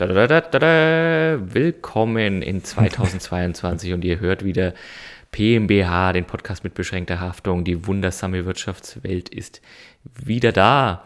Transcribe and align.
Da, 0.00 0.26
da, 0.26 0.40
da. 0.40 1.38
Willkommen 1.52 2.40
in 2.40 2.64
2022 2.64 3.92
und 3.92 4.02
ihr 4.02 4.18
hört 4.18 4.42
wieder 4.42 4.72
PMBH, 5.30 6.14
den 6.14 6.24
Podcast 6.24 6.64
mit 6.64 6.72
beschränkter 6.72 7.20
Haftung. 7.20 7.64
Die 7.64 7.86
wundersame 7.86 8.46
Wirtschaftswelt 8.46 9.28
ist 9.28 9.60
wieder 10.24 10.52
da. 10.52 11.04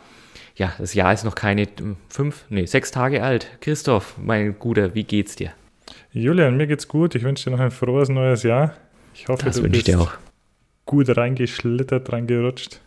Ja, 0.54 0.74
das 0.78 0.94
Jahr 0.94 1.12
ist 1.12 1.24
noch 1.24 1.34
keine 1.34 1.66
fünf, 2.08 2.44
nee, 2.50 2.66
sechs 2.66 2.92
Tage 2.92 3.24
alt. 3.24 3.48
Christoph, 3.60 4.14
mein 4.16 4.60
Guter, 4.60 4.94
wie 4.94 5.02
geht's 5.02 5.34
dir? 5.34 5.50
Julian, 6.12 6.56
mir 6.56 6.68
geht's 6.68 6.86
gut. 6.86 7.16
Ich 7.16 7.24
wünsche 7.24 7.50
dir 7.50 7.56
noch 7.56 7.64
ein 7.64 7.72
frohes 7.72 8.08
neues 8.08 8.44
Jahr. 8.44 8.76
Ich 9.12 9.26
hoffe, 9.26 9.46
das 9.46 9.56
du 9.56 9.68
bist 9.68 9.92
gut 10.86 11.16
reingeschlittert, 11.16 12.12
reingerutscht. 12.12 12.80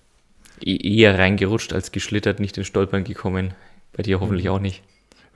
Eher 0.62 1.20
reingerutscht 1.20 1.74
als 1.74 1.92
geschlittert, 1.92 2.39
nicht 2.39 2.58
in 2.58 2.64
Stolpern 2.64 3.04
gekommen. 3.04 3.55
Bei 3.92 4.04
dir 4.04 4.21
hoffentlich 4.21 4.46
mhm. 4.46 4.52
auch 4.52 4.60
nicht. 4.60 4.84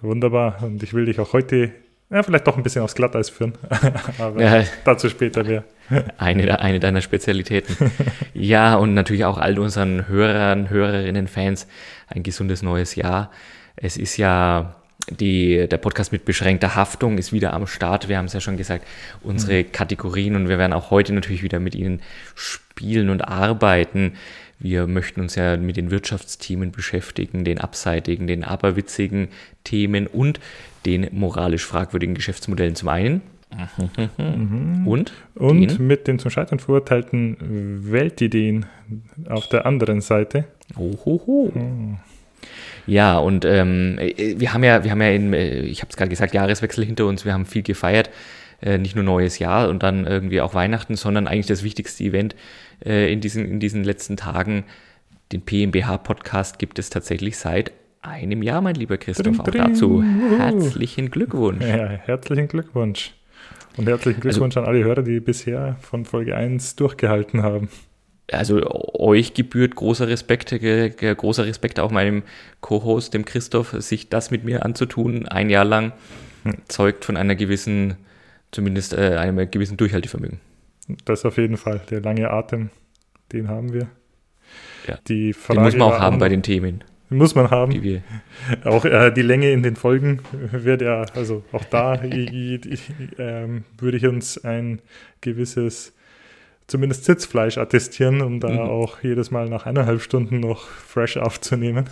Wunderbar. 0.02 0.62
Und 0.64 0.84
ich 0.84 0.94
will 0.94 1.06
dich 1.06 1.20
auch 1.20 1.34
heute 1.34 1.72
ja, 2.12 2.24
vielleicht 2.24 2.46
doch 2.46 2.58
ein 2.58 2.64
bisschen 2.64 2.82
aufs 2.82 2.96
Glatteis 2.96 3.30
führen. 3.30 3.54
Aber 4.20 4.42
ja, 4.42 4.66
dazu 4.84 5.08
später 5.08 5.46
mehr. 5.46 5.64
Eine, 6.18 6.60
eine 6.62 6.80
deiner 6.80 7.02
Spezialitäten. 7.02 7.92
ja, 8.34 8.76
und 8.76 8.94
natürlich 8.94 9.26
auch 9.26 9.38
all 9.38 9.60
unseren 9.60 10.08
Hörern, 10.08 10.70
Hörerinnen, 10.70 11.28
Fans 11.28 11.68
ein 12.08 12.24
gesundes 12.24 12.62
neues 12.62 12.96
Jahr. 12.96 13.30
Es 13.76 13.98
ist 13.98 14.16
ja 14.16 14.76
die, 15.10 15.68
der 15.68 15.78
Podcast 15.78 16.12
mit 16.14 16.24
beschränkter 16.24 16.76
Haftung 16.76 17.18
ist 17.18 17.34
wieder 17.34 17.54
am 17.54 17.68
Start. 17.68 18.08
Wir 18.08 18.18
haben 18.18 18.26
es 18.26 18.34
ja 18.34 18.40
schon 18.40 18.56
gesagt, 18.56 18.86
unsere 19.22 19.64
mhm. 19.64 19.72
Kategorien 19.74 20.36
und 20.36 20.48
wir 20.48 20.58
werden 20.58 20.74
auch 20.74 20.92
heute 20.92 21.14
natürlich 21.14 21.44
wieder 21.44 21.60
mit 21.60 21.76
Ihnen 21.76 22.02
spielen 22.36 23.10
und 23.10 23.28
arbeiten. 23.28 24.14
Wir 24.62 24.86
möchten 24.86 25.22
uns 25.22 25.36
ja 25.36 25.58
mit 25.58 25.76
den 25.76 25.90
Wirtschaftsthemen 25.90 26.72
beschäftigen, 26.72 27.44
den 27.44 27.58
abseitigen, 27.60 28.28
den 28.28 28.44
aberwitzigen 28.44 29.30
Themen 29.64 30.06
und 30.08 30.40
den 30.86 31.08
moralisch 31.12 31.66
fragwürdigen 31.66 32.14
Geschäftsmodellen 32.14 32.76
zum 32.76 32.90
einen. 32.90 33.22
Mhm. 34.18 34.88
Und? 34.88 35.14
Und 35.36 35.72
den? 35.72 35.88
mit 35.88 36.08
den 36.08 36.20
zum 36.20 36.32
Scheitern 36.32 36.60
verurteilten 36.60 37.92
Weltideen 37.92 38.68
auf 39.28 39.50
der 39.50 39.66
anderen 39.66 40.02
Seite. 40.02 40.46
Ohoho. 40.78 41.52
Mhm. 41.54 41.98
Ja, 42.88 43.18
und 43.18 43.46
ähm, 43.46 44.00
wir 44.18 44.54
haben 44.54 44.64
ja, 44.64 44.84
wir 44.84 44.92
haben 44.92 45.02
ja 45.02 45.10
in, 45.10 45.34
ich 45.34 45.82
habe 45.82 45.90
es 45.90 45.98
gerade 45.98 46.10
gesagt, 46.10 46.34
Jahreswechsel 46.34 46.86
hinter 46.86 47.06
uns, 47.06 47.26
wir 47.26 47.34
haben 47.34 47.46
viel 47.46 47.62
gefeiert, 47.62 48.10
äh, 48.62 48.78
nicht 48.78 48.96
nur 48.96 49.04
neues 49.04 49.40
Jahr 49.40 49.70
und 49.70 49.84
dann 49.84 50.06
irgendwie 50.06 50.42
auch 50.42 50.54
Weihnachten, 50.54 50.96
sondern 50.96 51.28
eigentlich 51.28 51.48
das 51.48 51.64
wichtigste 51.64 52.04
Event 52.04 52.36
äh, 52.86 53.12
in, 53.12 53.22
diesen, 53.22 53.46
in 53.46 53.60
diesen 53.60 53.84
letzten 53.84 54.18
Tagen. 54.18 54.66
Den 55.32 55.42
PMBH-Podcast 55.42 56.60
gibt 56.60 56.78
es 56.80 56.90
tatsächlich 56.90 57.38
seit 57.38 57.72
einem 58.02 58.42
Jahr, 58.42 58.62
mein 58.62 58.76
lieber 58.76 58.98
Christoph. 58.98 59.40
Auch 59.40 59.46
dazu 59.46 60.04
herzlichen 60.38 61.12
Glückwunsch. 61.12 61.64
Ja, 61.64 61.88
herzlichen 61.88 62.48
Glückwunsch. 62.48 63.14
Und 63.78 63.88
herzlichen 63.88 64.18
also 64.18 64.30
Glückwunsch 64.30 64.58
also, 64.58 64.68
an 64.68 64.76
alle 64.76 64.84
Hörer, 64.84 65.04
die 65.04 65.20
bisher 65.20 65.78
von 65.82 66.06
Folge 66.06 66.36
1 66.36 66.76
durchgehalten 66.76 67.44
haben. 67.44 67.70
Also 68.32 68.62
euch 68.94 69.34
gebührt 69.34 69.76
großer 69.76 70.08
Respekt, 70.08 70.52
großer 70.52 71.46
Respekt 71.46 71.80
auch 71.80 71.92
meinem 71.92 72.24
Co-Host, 72.62 73.14
dem 73.14 73.26
Christoph, 73.26 73.76
sich 73.80 74.10
das 74.10 74.32
mit 74.32 74.44
mir 74.44 74.66
anzutun, 74.66 75.28
ein 75.28 75.50
Jahr 75.50 75.66
lang, 75.66 75.92
hm. 76.44 76.54
zeugt 76.68 77.06
von 77.06 77.18
einer 77.18 77.36
gewissen, 77.36 77.98
zumindest 78.52 78.94
äh, 78.94 79.16
einem 79.18 79.50
gewissen 79.50 79.78
Durchhaltevermögen. 79.78 80.40
Das 81.06 81.26
auf 81.26 81.38
jeden 81.38 81.58
Fall. 81.58 81.82
Der 81.90 82.02
lange 82.02 82.30
Atem, 82.30 82.70
den 83.32 83.48
haben 83.48 83.74
wir. 83.74 83.88
Ja. 84.88 84.98
Die 85.08 85.34
Frage 85.34 85.60
den 85.60 85.64
muss 85.64 85.76
man 85.76 85.92
auch 85.92 86.00
haben 86.00 86.20
bei 86.20 86.30
den 86.30 86.44
Themen. 86.44 86.84
Muss 87.12 87.36
man 87.36 87.50
haben. 87.52 88.02
Auch 88.64 88.86
äh, 88.86 89.12
die 89.12 89.22
Länge 89.22 89.52
in 89.52 89.64
den 89.64 89.76
Folgen 89.76 90.22
wird 90.32 90.82
ja, 90.82 91.04
also 91.14 91.44
auch 91.52 91.66
da 91.66 91.96
äh, 91.96 92.58
würde 93.78 93.98
ich 93.98 94.06
uns 94.06 94.42
ein 94.46 94.80
gewisses, 95.20 95.94
zumindest 96.68 97.04
Sitzfleisch 97.04 97.58
attestieren, 97.58 98.22
um 98.22 98.40
da 98.40 98.48
mhm. 98.48 98.60
auch 98.60 99.04
jedes 99.04 99.30
Mal 99.30 99.50
nach 99.50 99.66
eineinhalb 99.66 100.02
Stunden 100.02 100.40
noch 100.40 100.70
fresh 100.70 101.18
aufzunehmen. 101.18 101.90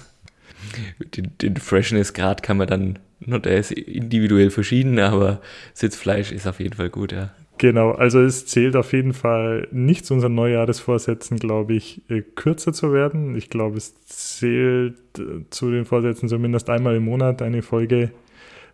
Den, 1.16 1.32
den 1.42 1.58
Freshness-Grad 1.58 2.42
kann 2.42 2.56
man 2.56 2.68
dann, 2.68 3.00
der 3.20 3.58
ist 3.58 3.72
individuell 3.72 4.50
verschieden, 4.50 5.00
aber 5.00 5.42
Sitzfleisch 5.74 6.32
ist 6.32 6.48
auf 6.48 6.60
jeden 6.60 6.76
Fall 6.76 6.90
gut, 6.90 7.12
ja. 7.12 7.32
Genau, 7.60 7.92
also 7.92 8.22
es 8.22 8.46
zählt 8.46 8.78
auf 8.78 8.94
jeden 8.94 9.12
Fall 9.12 9.68
nicht 9.72 10.06
zu 10.06 10.14
unseren 10.14 10.34
Neujahresvorsätzen, 10.34 11.38
glaube 11.40 11.74
ich, 11.74 12.02
äh, 12.10 12.22
kürzer 12.22 12.72
zu 12.72 12.94
werden. 12.94 13.36
Ich 13.36 13.50
glaube, 13.50 13.78
es 13.78 14.00
zählt 14.06 14.96
äh, 15.20 15.44
zu 15.50 15.70
den 15.70 15.84
Vorsätzen 15.84 16.30
zumindest 16.30 16.70
einmal 16.70 16.96
im 16.96 17.04
Monat 17.04 17.42
eine 17.42 17.62
Folge 17.62 18.12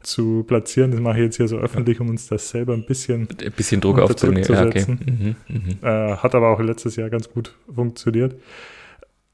zu 0.03 0.43
platzieren. 0.43 0.91
Das 0.91 0.99
mache 0.99 1.17
ich 1.17 1.23
jetzt 1.23 1.37
hier 1.37 1.47
so 1.47 1.57
öffentlich, 1.57 1.99
um 1.99 2.09
uns 2.09 2.27
das 2.27 2.47
selber 2.47 2.73
ein 2.73 2.85
bisschen, 2.85 3.27
ein 3.41 3.51
bisschen 3.53 3.81
Druck 3.81 3.97
aufzunehmen. 3.97 4.45
Ja, 4.47 4.65
okay. 4.67 4.85
mhm, 4.87 5.35
mh. 5.47 6.13
äh, 6.13 6.17
hat 6.17 6.35
aber 6.35 6.49
auch 6.49 6.61
letztes 6.61 6.95
Jahr 6.95 7.09
ganz 7.09 7.27
gut 7.27 7.55
funktioniert. 7.73 8.35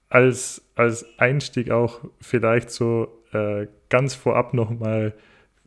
Als, 0.08 0.62
als 0.76 1.06
Einstieg 1.18 1.72
auch 1.72 2.00
vielleicht 2.22 2.72
so 2.72 3.21
äh, 3.34 3.68
ganz 3.90 4.16
vorab 4.16 4.54
nochmal 4.54 5.10
mal 5.10 5.14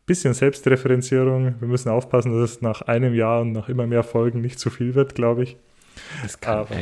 bisschen 0.06 0.34
Selbstreferenzierung. 0.34 1.54
Wir 1.60 1.68
müssen 1.68 1.88
aufpassen, 1.88 2.38
dass 2.38 2.50
es 2.50 2.62
nach 2.62 2.82
einem 2.82 3.14
Jahr 3.14 3.40
und 3.40 3.52
nach 3.52 3.68
immer 3.68 3.86
mehr 3.86 4.02
Folgen 4.02 4.40
nicht 4.40 4.58
zu 4.58 4.70
viel 4.70 4.94
wird, 4.94 5.14
glaube 5.14 5.44
ich. 5.44 5.56
Das 6.22 6.40
kann, 6.40 6.58
Aber 6.58 6.74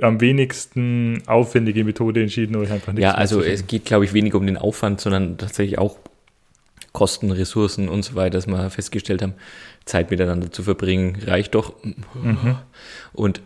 am 0.00 0.20
wenigsten 0.22 1.22
aufwendige 1.26 1.84
Methode 1.84 2.22
entschieden, 2.22 2.56
euch 2.56 2.70
einfach 2.70 2.94
nicht 2.94 3.02
Ja, 3.02 3.12
also 3.12 3.42
es 3.42 3.66
geht, 3.66 3.84
glaube 3.84 4.06
ich, 4.06 4.14
weniger 4.14 4.38
um 4.38 4.46
den 4.46 4.56
Aufwand, 4.56 5.02
sondern 5.02 5.36
tatsächlich 5.36 5.78
auch 5.78 5.98
Kosten, 6.96 7.30
Ressourcen 7.30 7.90
und 7.90 8.04
so 8.04 8.14
weiter, 8.14 8.38
dass 8.38 8.46
wir 8.46 8.70
festgestellt 8.70 9.20
haben, 9.20 9.34
Zeit 9.84 10.10
miteinander 10.10 10.50
zu 10.50 10.62
verbringen, 10.62 11.18
reicht 11.26 11.54
doch. 11.54 11.74
Mhm. 11.84 12.56
Und 13.12 13.42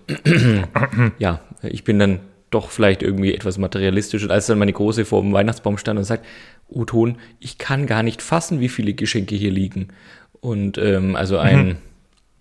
ja, 1.18 1.40
ich 1.64 1.82
bin 1.82 1.98
dann 1.98 2.20
doch 2.50 2.70
vielleicht 2.70 3.02
irgendwie 3.02 3.34
etwas 3.34 3.58
materialistisch. 3.58 4.22
Und 4.22 4.30
als 4.30 4.46
dann 4.46 4.60
meine 4.60 4.72
Große 4.72 5.04
vor 5.04 5.20
dem 5.22 5.32
Weihnachtsbaum 5.32 5.78
stand 5.78 5.98
und 5.98 6.04
sagt, 6.04 6.24
O-Ton, 6.68 7.18
ich 7.40 7.58
kann 7.58 7.86
gar 7.86 8.04
nicht 8.04 8.22
fassen, 8.22 8.60
wie 8.60 8.68
viele 8.68 8.94
Geschenke 8.94 9.34
hier 9.34 9.50
liegen. 9.50 9.88
Und 10.40 10.78
ähm, 10.78 11.16
also 11.16 11.36
ein, 11.38 11.78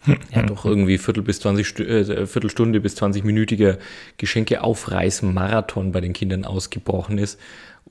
ja 0.32 0.44
doch 0.44 0.64
irgendwie 0.64 1.00
Viertel 1.00 1.24
bis 1.24 1.40
20 1.40 1.80
äh, 1.80 2.28
Viertelstunde 2.28 2.82
bis 2.82 3.02
20-minütiger 3.02 3.80
Geschenke-Aufreißen-Marathon 4.18 5.92
bei 5.92 6.02
den 6.02 6.14
Kindern 6.14 6.46
ausgebrochen 6.46 7.18
ist. 7.18 7.40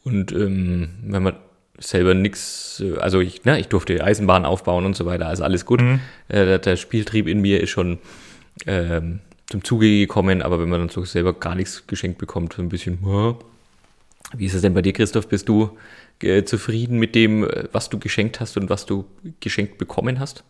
Und 0.04 0.30
ähm, 0.30 0.90
wenn 1.02 1.24
man 1.24 1.34
selber 1.78 2.14
nichts, 2.14 2.82
äh, 2.84 2.96
also 2.98 3.20
ich, 3.20 3.44
ne, 3.44 3.58
ich 3.58 3.68
durfte 3.68 4.02
Eisenbahn 4.02 4.44
aufbauen 4.44 4.84
und 4.84 4.96
so 4.96 5.06
weiter, 5.06 5.26
also 5.26 5.44
alles 5.44 5.64
gut. 5.64 5.80
Mhm. 5.80 6.00
Äh, 6.28 6.58
der, 6.58 6.76
Spieltrieb 6.76 7.26
in 7.26 7.40
mir 7.40 7.60
ist 7.60 7.70
schon 7.70 7.98
ähm, 8.66 9.20
zum 9.46 9.64
Zuge 9.64 9.86
gekommen, 9.86 10.42
aber 10.42 10.60
wenn 10.60 10.68
man 10.68 10.80
dann 10.80 10.88
so 10.88 11.04
selber 11.04 11.32
gar 11.32 11.54
nichts 11.54 11.86
geschenkt 11.86 12.18
bekommt, 12.18 12.52
so 12.52 12.62
ein 12.62 12.68
bisschen, 12.68 12.98
wie 14.36 14.46
ist 14.46 14.54
es 14.54 14.62
denn 14.62 14.74
bei 14.74 14.82
dir, 14.82 14.92
Christoph? 14.92 15.28
Bist 15.28 15.48
du 15.48 15.76
äh, 16.22 16.44
zufrieden 16.44 16.98
mit 16.98 17.14
dem, 17.14 17.44
äh, 17.44 17.64
was 17.72 17.88
du 17.88 17.98
geschenkt 17.98 18.40
hast 18.40 18.56
und 18.56 18.68
was 18.70 18.86
du 18.86 19.04
geschenkt 19.40 19.78
bekommen 19.78 20.18
hast? 20.18 20.44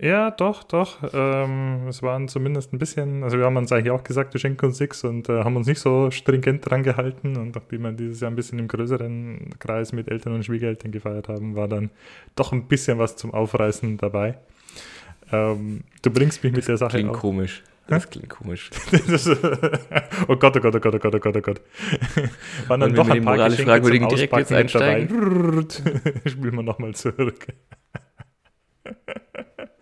Ja, 0.00 0.30
doch, 0.30 0.62
doch. 0.62 0.98
Ähm, 1.12 1.88
es 1.88 2.04
waren 2.04 2.28
zumindest 2.28 2.72
ein 2.72 2.78
bisschen, 2.78 3.24
also 3.24 3.36
wir 3.36 3.44
haben 3.44 3.56
uns 3.56 3.72
eigentlich 3.72 3.90
auch 3.90 4.04
gesagt, 4.04 4.32
wir 4.32 4.40
schenken 4.40 4.66
uns 4.66 4.78
nichts 4.78 5.02
und 5.02 5.28
äh, 5.28 5.42
haben 5.42 5.56
uns 5.56 5.66
nicht 5.66 5.80
so 5.80 6.12
stringent 6.12 6.70
dran 6.70 6.84
gehalten. 6.84 7.36
Und 7.36 7.56
nachdem 7.56 7.82
wir 7.82 7.92
dieses 7.92 8.20
Jahr 8.20 8.30
ein 8.30 8.36
bisschen 8.36 8.60
im 8.60 8.68
größeren 8.68 9.58
Kreis 9.58 9.92
mit 9.92 10.08
Eltern 10.08 10.34
und 10.34 10.44
Schwiegereltern 10.44 10.92
gefeiert 10.92 11.26
haben, 11.26 11.56
war 11.56 11.66
dann 11.66 11.90
doch 12.36 12.52
ein 12.52 12.68
bisschen 12.68 12.98
was 12.98 13.16
zum 13.16 13.34
Aufreißen 13.34 13.96
dabei. 13.96 14.38
Ähm, 15.32 15.82
du 16.02 16.10
bringst 16.10 16.44
mich 16.44 16.52
mit 16.52 16.60
das 16.60 16.66
der 16.66 16.76
Sache. 16.76 16.98
Klingt 16.98 17.10
auch. 17.10 17.20
komisch. 17.20 17.64
Das 17.88 18.08
klingt 18.08 18.28
komisch. 18.28 18.70
oh 20.28 20.36
Gott, 20.36 20.56
oh 20.56 20.60
Gott, 20.60 20.76
oh 20.76 20.80
Gott, 20.80 20.94
oh 20.94 20.98
Gott, 20.98 21.14
oh 21.14 21.18
Gott, 21.18 21.36
oh 21.36 21.40
Gott. 21.40 21.60
Waren 22.68 22.80
dann 22.80 22.94
doch 22.94 23.08
ein 23.08 23.24
paar 23.24 23.34
moralisch 23.34 23.62
fragwürdigen 23.62 24.08
direkt 24.08 24.36
jetzt 24.36 24.52
einsteigen. 24.52 25.08
Spielen 26.26 26.54
wir 26.54 26.62
nochmal 26.62 26.94
zurück. 26.94 27.46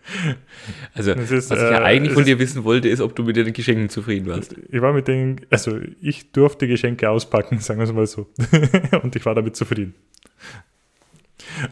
Also, 0.93 1.11
ist, 1.11 1.49
was 1.49 1.51
ich 1.51 1.63
ja 1.63 1.79
äh, 1.79 1.83
eigentlich 1.83 2.13
von 2.13 2.25
dir 2.25 2.39
wissen 2.39 2.63
wollte, 2.63 2.89
ist, 2.89 3.01
ob 3.01 3.15
du 3.15 3.23
mit 3.23 3.35
den 3.35 3.53
Geschenken 3.53 3.89
zufrieden 3.89 4.27
warst. 4.27 4.55
Ich 4.69 4.81
war 4.81 4.93
mit 4.93 5.07
den, 5.07 5.41
also 5.49 5.79
ich 6.01 6.31
durfte 6.31 6.67
Geschenke 6.67 7.09
auspacken, 7.09 7.59
sagen 7.59 7.79
wir 7.79 7.85
es 7.85 7.93
mal 7.93 8.07
so. 8.07 8.27
Und 9.03 9.15
ich 9.15 9.25
war 9.25 9.35
damit 9.35 9.55
zufrieden. 9.55 9.95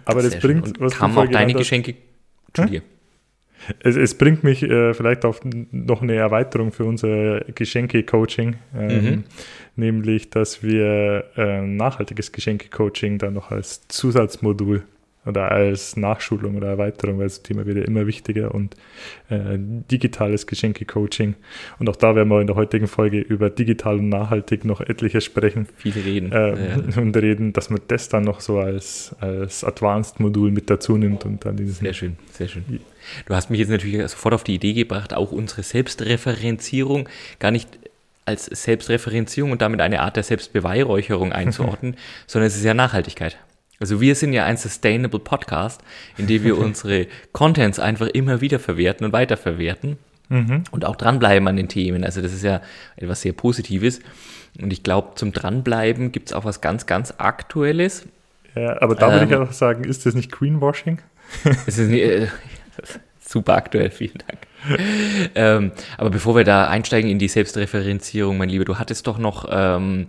Aber 0.06 0.22
das, 0.22 0.34
das 0.34 0.42
bringt, 0.42 0.80
was 0.80 0.94
Kamen 0.94 1.18
auch 1.18 1.28
deine 1.28 1.54
Geschenke 1.54 1.96
zu 2.54 2.66
dir? 2.66 2.82
Es, 3.80 3.96
es, 3.96 4.16
bringt 4.16 4.44
mich 4.44 4.62
äh, 4.62 4.94
vielleicht 4.94 5.26
auf 5.26 5.42
noch 5.44 6.04
eine 6.04 6.14
Erweiterung 6.14 6.72
für 6.72 6.86
unser 6.86 7.40
Geschenke-Coaching, 7.42 8.58
ähm, 8.78 9.04
mhm. 9.04 9.24
nämlich, 9.76 10.30
dass 10.30 10.62
wir 10.62 11.26
äh, 11.36 11.62
nachhaltiges 11.62 12.32
Geschenke-Coaching 12.32 13.18
dann 13.18 13.34
noch 13.34 13.50
als 13.50 13.88
Zusatzmodul 13.88 14.84
oder 15.26 15.52
als 15.52 15.98
Nachschulung 15.98 16.56
oder 16.56 16.68
Erweiterung, 16.68 17.18
weil 17.18 17.26
das 17.26 17.42
Thema 17.42 17.66
wird 17.66 17.78
ja 17.78 17.84
immer 17.84 18.08
wichtiger 18.08 18.54
und 18.54 18.76
äh, 19.30 19.58
digitales 19.58 20.48
Geschenke-Coaching. 20.48 21.36
Und 21.80 21.90
auch 21.90 21.96
da 21.96 22.16
werden 22.16 22.30
wir 22.30 22.42
in 22.42 22.48
der 22.48 22.56
heutigen 22.56 22.88
Folge 22.88 23.20
über 23.20 23.50
digital 23.50 23.98
und 23.98 24.10
nachhaltig 24.10 24.66
noch 24.66 24.82
etliches 24.82 25.24
sprechen. 25.24 25.68
Viele 25.78 26.04
reden. 26.06 26.32
Äh, 26.32 26.50
ja. 26.50 26.76
Und 27.02 27.16
reden, 27.18 27.54
dass 27.54 27.70
man 27.70 27.82
das 27.88 28.10
dann 28.10 28.24
noch 28.24 28.40
so 28.40 28.60
als, 28.60 29.16
als 29.20 29.64
Advanced-Modul 29.64 30.52
mit 30.52 30.70
dazu 30.70 30.98
nimmt 30.98 31.26
und 31.26 31.46
dann 31.46 31.58
diesen. 31.58 31.74
Sehr 31.74 31.94
schön, 31.94 32.18
sehr 32.32 32.48
schön. 32.48 32.64
Du 33.26 33.36
hast 33.36 33.50
mich 33.50 33.60
jetzt 33.60 33.70
natürlich 33.70 34.02
sofort 34.10 34.34
auf 34.34 34.44
die 34.44 34.56
Idee 34.56 34.74
gebracht, 34.74 35.14
auch 35.14 35.32
unsere 35.32 35.64
Selbstreferenzierung 35.64 37.10
gar 37.40 37.52
nicht 37.52 37.70
als 38.26 38.46
Selbstreferenzierung 38.46 39.52
und 39.52 39.62
damit 39.62 39.82
eine 39.82 40.02
Art 40.02 40.16
der 40.16 40.24
Selbstbeweihräucherung 40.24 41.32
einzuordnen, 41.32 41.96
sondern 42.28 42.48
es 42.48 42.56
ist 42.56 42.64
ja 42.64 42.74
Nachhaltigkeit. 42.74 43.38
Also 43.80 44.02
wir 44.02 44.16
sind 44.16 44.34
ja 44.34 44.46
ein 44.46 44.58
Sustainable 44.58 45.20
Podcast, 45.20 45.82
in 46.18 46.28
dem 46.28 46.44
wir 46.44 46.58
unsere 46.60 47.08
Contents 47.32 47.80
einfach 47.80 48.08
immer 48.08 48.42
wieder 48.42 48.60
verwerten 48.60 49.06
und 49.06 49.14
weiterverwerten 49.14 49.98
mhm. 50.30 50.64
und 50.72 50.86
auch 50.86 50.96
dranbleiben 50.96 51.48
an 51.48 51.56
den 51.56 51.68
Themen. 51.68 52.04
Also 52.04 52.22
das 52.22 52.34
ist 52.34 52.44
ja 52.44 52.62
etwas 52.96 53.22
sehr 53.22 53.34
Positives. 53.34 54.00
Und 54.62 54.72
ich 54.72 54.84
glaube, 54.84 55.16
zum 55.16 55.34
Dranbleiben 55.34 56.12
gibt 56.12 56.30
es 56.30 56.34
auch 56.34 56.46
was 56.46 56.62
ganz, 56.62 56.86
ganz 56.86 57.14
Aktuelles. 57.18 58.08
Ja, 58.56 58.82
aber 58.82 58.96
da 58.96 59.12
würde 59.12 59.26
ich 59.26 59.32
ähm, 59.32 59.42
auch 59.42 59.52
sagen, 59.52 59.84
ist 59.84 60.06
das 60.06 60.16
nicht 60.16 60.32
Greenwashing? 60.32 61.00
es 61.68 61.78
ist 61.78 61.90
nicht, 61.90 62.04
äh, 62.04 62.28
super 63.20 63.56
aktuell, 63.56 63.92
vielen 63.92 64.18
Dank. 64.20 64.40
ähm, 65.36 65.72
aber 65.98 66.10
bevor 66.10 66.36
wir 66.36 66.44
da 66.46 66.68
einsteigen 66.68 67.10
in 67.10 67.20
die 67.20 67.28
Selbstreferenzierung, 67.28 68.38
mein 68.38 68.50
Lieber, 68.50 68.66
du 68.66 68.80
hattest 68.80 69.08
doch 69.08 69.18
noch 69.18 69.46
ähm, 69.52 70.08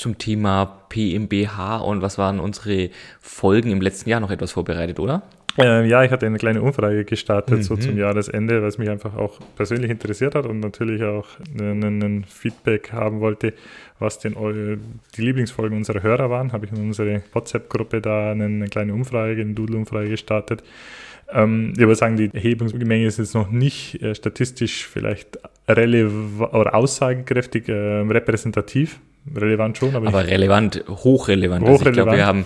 zum 0.00 0.18
Thema 0.18 0.84
PMBH 0.88 1.78
und 1.78 2.02
was 2.02 2.18
waren 2.18 2.40
unsere 2.40 2.90
Folgen 3.20 3.70
im 3.70 3.80
letzten 3.80 4.10
Jahr 4.10 4.20
noch 4.20 4.30
etwas 4.30 4.52
vorbereitet, 4.52 4.98
oder? 4.98 5.22
Äh, 5.58 5.86
ja, 5.88 6.04
ich 6.04 6.10
hatte 6.10 6.26
eine 6.26 6.38
kleine 6.38 6.62
Umfrage 6.62 7.04
gestartet, 7.04 7.58
mhm. 7.58 7.62
so 7.62 7.76
zum 7.76 7.98
Jahresende, 7.98 8.62
was 8.62 8.78
mich 8.78 8.88
einfach 8.88 9.16
auch 9.16 9.38
persönlich 9.56 9.90
interessiert 9.90 10.34
hat 10.34 10.46
und 10.46 10.60
natürlich 10.60 11.02
auch 11.02 11.26
ein 11.58 12.24
Feedback 12.28 12.92
haben 12.92 13.20
wollte, 13.20 13.52
was 13.98 14.18
denn 14.18 14.34
die 15.16 15.22
Lieblingsfolgen 15.22 15.76
unserer 15.76 16.02
Hörer 16.02 16.30
waren. 16.30 16.52
Habe 16.52 16.66
ich 16.66 16.72
in 16.72 16.78
unsere 16.78 17.22
WhatsApp-Gruppe 17.32 18.00
da 18.00 18.30
eine, 18.30 18.44
eine, 18.44 18.68
kleine 18.68 18.94
Umfrage, 18.94 19.40
eine 19.42 19.54
Doodle-Umfrage 19.54 20.08
gestartet. 20.08 20.62
Ähm, 21.32 21.72
ich 21.72 21.80
würde 21.80 21.96
sagen, 21.96 22.16
die 22.16 22.30
Erhebungsmenge 22.32 23.06
ist 23.06 23.18
jetzt 23.18 23.34
noch 23.34 23.50
nicht 23.50 24.00
äh, 24.02 24.14
statistisch 24.14 24.86
vielleicht 24.86 25.38
relevant 25.68 26.54
oder 26.54 26.74
aussagekräftig 26.74 27.68
äh, 27.68 27.72
repräsentativ 27.72 29.00
relevant 29.34 29.78
schon. 29.78 29.94
Aber, 29.94 30.08
aber 30.08 30.26
relevant, 30.26 30.84
hochrelevant. 30.88 31.62
hochrelevant. 31.62 31.68
Also 31.68 31.86
ich 31.86 31.92
glaube, 31.92 32.12
wir 32.16 32.26
haben 32.26 32.44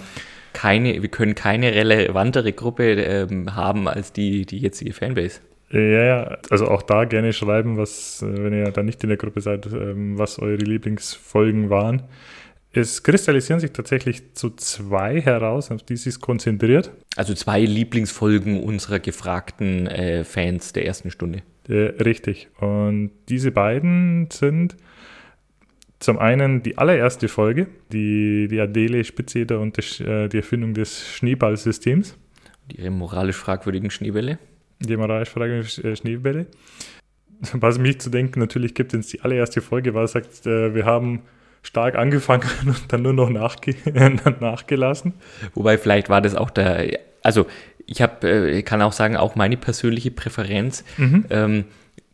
keine, 0.53 1.03
wir 1.03 1.09
können 1.09 1.35
keine 1.35 1.75
relevantere 1.75 2.53
Gruppe 2.53 2.93
ähm, 2.93 3.55
haben 3.55 3.89
als 3.89 4.13
die, 4.13 4.47
die 4.47 4.59
jetzige 4.59 4.93
Fanbase. 4.93 5.41
Ja, 5.71 5.81
ja, 5.81 6.39
also 6.51 6.69
auch 6.69 6.83
da 6.83 7.05
gerne 7.05 7.33
schreiben, 7.33 7.77
was, 7.77 8.23
äh, 8.23 8.45
wenn 8.45 8.53
ihr 8.53 8.71
da 8.71 8.83
nicht 8.83 9.03
in 9.03 9.09
der 9.09 9.19
Gruppe 9.19 9.41
seid, 9.41 9.67
ähm, 9.67 10.17
was 10.19 10.39
eure 10.39 10.57
Lieblingsfolgen 10.57 11.69
waren. 11.69 12.05
Es 12.73 13.03
kristallisieren 13.03 13.61
sich 13.61 13.73
tatsächlich 13.73 14.35
zu 14.35 14.51
zwei 14.51 15.21
heraus, 15.21 15.71
auf 15.71 15.83
die 15.83 15.97
sich 15.97 16.21
konzentriert. 16.21 16.91
Also 17.17 17.35
zwei 17.35 17.61
Lieblingsfolgen 17.61 18.63
unserer 18.63 18.99
gefragten 18.99 19.87
äh, 19.87 20.25
Fans 20.25 20.73
der 20.73 20.85
ersten 20.87 21.11
Stunde. 21.11 21.43
Äh, 21.69 22.03
richtig. 22.03 22.49
Und 22.59 23.13
diese 23.29 23.53
beiden 23.53 24.29
sind 24.33 24.77
zum 26.05 26.19
einen 26.19 26.63
die 26.63 26.79
allererste 26.79 27.29
Folge, 27.29 27.67
die, 27.93 28.47
die 28.49 28.61
Adele 28.61 29.05
Spitzeder 29.05 29.61
und 29.61 29.79
das, 29.79 30.01
äh, 30.01 30.29
die 30.29 30.39
Erfindung 30.39 30.75
des 30.75 31.09
Schneeballsystems. 31.15 32.17
Die 32.71 32.89
moralisch 32.91 33.37
fragwürdigen 33.37 33.91
Schneebälle. 33.91 34.39
Die 34.81 34.97
moralisch 34.97 35.31
fragwürdigen 35.31 35.93
äh, 35.93 35.97
Schneebälle. 35.97 36.47
Was 37.53 37.79
mich 37.79 38.01
zu 38.01 38.11
denken, 38.11 38.39
natürlich 38.39 38.75
gibt 38.75 38.95
es 38.95 39.09
die 39.09 39.23
allererste 39.23 39.61
Folge, 39.61 39.95
weil 39.95 40.05
es 40.05 40.13
sagt, 40.13 40.47
äh, 40.47 40.75
wir 40.75 40.85
haben 40.85 41.23
stark 41.63 41.97
angefangen 41.97 42.49
und 42.67 42.93
dann 42.93 43.03
nur 43.03 43.15
noch 43.15 43.31
nachge 43.31 43.75
nachgelassen. 44.41 45.15
Wobei 45.55 45.79
vielleicht 45.79 46.11
war 46.11 46.21
das 46.21 46.35
auch 46.35 46.51
der, 46.51 46.99
also 47.23 47.47
ich 47.87 48.03
habe, 48.03 48.29
äh, 48.29 48.63
kann 48.63 48.83
auch 48.83 48.93
sagen, 48.93 49.17
auch 49.17 49.37
meine 49.37 49.57
persönliche 49.57 50.11
Präferenz. 50.11 50.85
Mhm. 50.99 51.25
Ähm, 51.31 51.65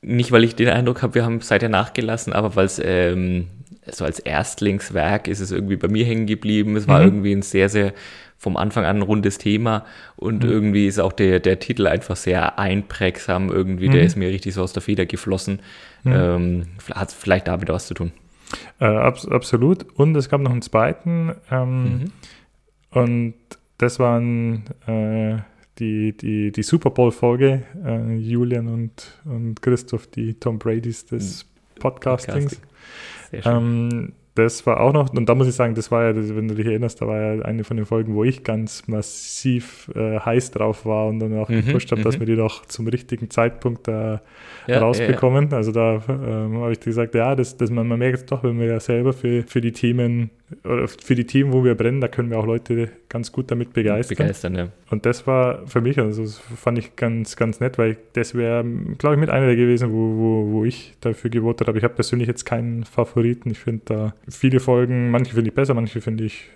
nicht, 0.03 0.33
weil 0.33 0.45
ich 0.45 0.55
den 0.55 0.69
Eindruck 0.69 1.03
habe, 1.03 1.15
wir 1.15 1.25
haben 1.25 1.41
seither 1.41 1.69
nachgelassen, 1.69 2.33
aber 2.33 2.57
weil 2.57 2.67
es 2.67 2.81
ähm, 2.83 3.49
so 3.93 4.05
als 4.05 4.19
Erstlingswerk 4.19 5.29
ist 5.29 5.41
es 5.41 5.51
irgendwie 5.51 5.77
bei 5.77 5.89
mir 5.89 6.05
hängen 6.05 6.27
geblieben. 6.27 6.77
Es 6.77 6.89
war 6.89 7.01
mhm. 7.01 7.07
irgendwie 7.07 7.33
ein 7.33 7.43
sehr, 7.43 7.69
sehr 7.69 7.93
vom 8.41 8.57
Anfang 8.57 8.87
an 8.87 8.97
ein 8.97 9.03
rundes 9.03 9.37
Thema 9.37 9.85
und 10.17 10.45
mhm. 10.45 10.51
irgendwie 10.51 10.87
ist 10.87 10.99
auch 10.99 11.13
der, 11.13 11.41
der 11.41 11.59
Titel 11.59 11.87
einfach 11.87 12.17
sehr 12.17 12.59
einprägsam 12.59 13.51
irgendwie. 13.51 13.89
Mhm. 13.89 13.93
Der 13.93 14.03
ist 14.03 14.17
mir 14.17 14.31
richtig 14.31 14.55
so 14.55 14.63
aus 14.63 14.73
der 14.73 14.83
Feder 14.83 15.05
geflossen. 15.05 15.61
Mhm. 16.05 16.13
Ähm, 16.13 16.67
hat 16.95 17.13
vielleicht 17.13 17.49
damit 17.49 17.69
was 17.69 17.87
zu 17.87 17.93
tun. 17.93 18.13
Äh, 18.81 18.87
abs 18.87 19.29
absolut. 19.29 19.85
Und 19.95 20.17
es 20.17 20.31
gab 20.31 20.41
noch 20.41 20.53
einen 20.53 20.63
zweiten 20.63 21.35
ähm, 21.51 21.83
mhm. 21.83 22.13
und 22.91 23.35
das 23.77 23.99
waren 23.99 24.65
äh, 24.87 25.37
die, 25.79 26.17
die, 26.17 26.53
die 26.53 26.63
Super 26.63 26.91
Bowl-Folge, 26.91 27.63
äh, 27.85 28.15
Julian 28.17 28.69
und, 28.69 29.19
und 29.25 29.61
Christoph, 29.61 30.07
die 30.07 30.35
Tom 30.35 30.59
Bradys 30.59 31.05
des 31.07 31.45
mhm. 31.45 31.81
Podcastings. 31.81 32.45
Podcasting. 32.45 32.70
Ähm, 33.33 34.13
das 34.35 34.65
war 34.65 34.81
auch 34.81 34.93
noch, 34.93 35.13
und 35.13 35.29
da 35.29 35.35
muss 35.35 35.49
ich 35.49 35.55
sagen, 35.55 35.75
das 35.75 35.91
war 35.91 36.05
ja, 36.05 36.15
wenn 36.15 36.49
du 36.49 36.55
dich 36.55 36.67
erinnerst, 36.67 37.03
da 37.03 37.07
war 37.07 37.21
ja 37.21 37.43
eine 37.43 37.65
von 37.65 37.77
den 37.77 37.85
Folgen, 37.87 38.15
wo 38.15 38.25
ich 38.25 38.45
ganz 38.45 38.87
massiv 38.87 39.91
äh, 39.95 40.21
heiß 40.21 40.53
drauf 40.53 40.87
war 40.87 41.09
und 41.09 41.19
dann 41.19 41.37
auch 41.39 41.49
mhm, 41.49 41.67
gepusht 41.67 41.91
habe, 41.91 42.03
dass 42.03 42.17
mhm. 42.17 42.21
wir 42.21 42.27
die 42.27 42.37
doch 42.37 42.65
zum 42.67 42.87
richtigen 42.87 43.29
Zeitpunkt 43.29 43.89
da 43.89 44.23
ja, 44.67 44.79
rausbekommen. 44.79 45.47
Ja, 45.47 45.51
ja. 45.51 45.57
Also 45.57 45.73
da 45.73 46.03
ähm, 46.09 46.59
habe 46.61 46.73
ich 46.73 46.81
gesagt, 46.81 47.15
ja, 47.15 47.35
das, 47.35 47.57
das, 47.57 47.71
man, 47.71 47.89
man 47.89 47.99
merkt 47.99 48.19
es 48.19 48.27
doch, 48.27 48.45
wenn 48.45 48.59
wir 48.59 48.67
ja 48.67 48.81
selber 48.81 49.13
für, 49.13 49.43
für 49.43 49.61
die 49.61 49.73
Themen 49.73 50.31
für 50.63 51.15
die 51.15 51.27
Themen, 51.27 51.53
wo 51.53 51.65
wir 51.65 51.75
brennen, 51.75 52.01
da 52.01 52.09
können 52.09 52.31
wir 52.31 52.39
auch 52.39 52.47
Leute 52.47 52.89
ganz 53.09 53.31
gut 53.31 53.51
damit 53.51 53.73
begeistern. 53.73 54.17
Begeistern, 54.17 54.55
ja. 54.57 54.69
Und 54.91 55.07
das 55.07 55.27
war 55.27 55.67
für 55.67 55.81
mich, 55.81 55.99
also 55.99 56.23
das 56.23 56.39
fand 56.39 56.79
ich 56.79 56.97
ganz, 56.97 57.37
ganz 57.37 57.61
nett, 57.61 57.79
weil 57.79 57.97
das 58.15 58.35
wäre, 58.35 58.65
glaube 58.99 59.15
ich, 59.15 59.21
mit 59.21 59.31
einer 59.31 59.47
der 59.47 59.57
gewesen, 59.57 59.93
wo, 59.93 60.17
wo, 60.17 60.53
wo 60.53 60.65
ich 60.65 60.95
dafür 61.01 61.31
gewotet 61.31 61.69
habe. 61.69 61.79
Ich 61.79 61.85
habe 61.85 61.95
persönlich 61.95 62.27
jetzt 62.27 62.45
keinen 62.45 62.85
Favoriten. 62.85 63.51
Ich 63.51 63.61
finde 63.61 63.83
da 63.85 64.15
viele 64.29 64.59
Folgen, 64.59 65.11
manche 65.11 65.35
finde 65.35 65.51
ich 65.51 65.55
besser, 65.55 65.75
manche 65.75 66.01
finde 66.01 66.25
ich 66.25 66.47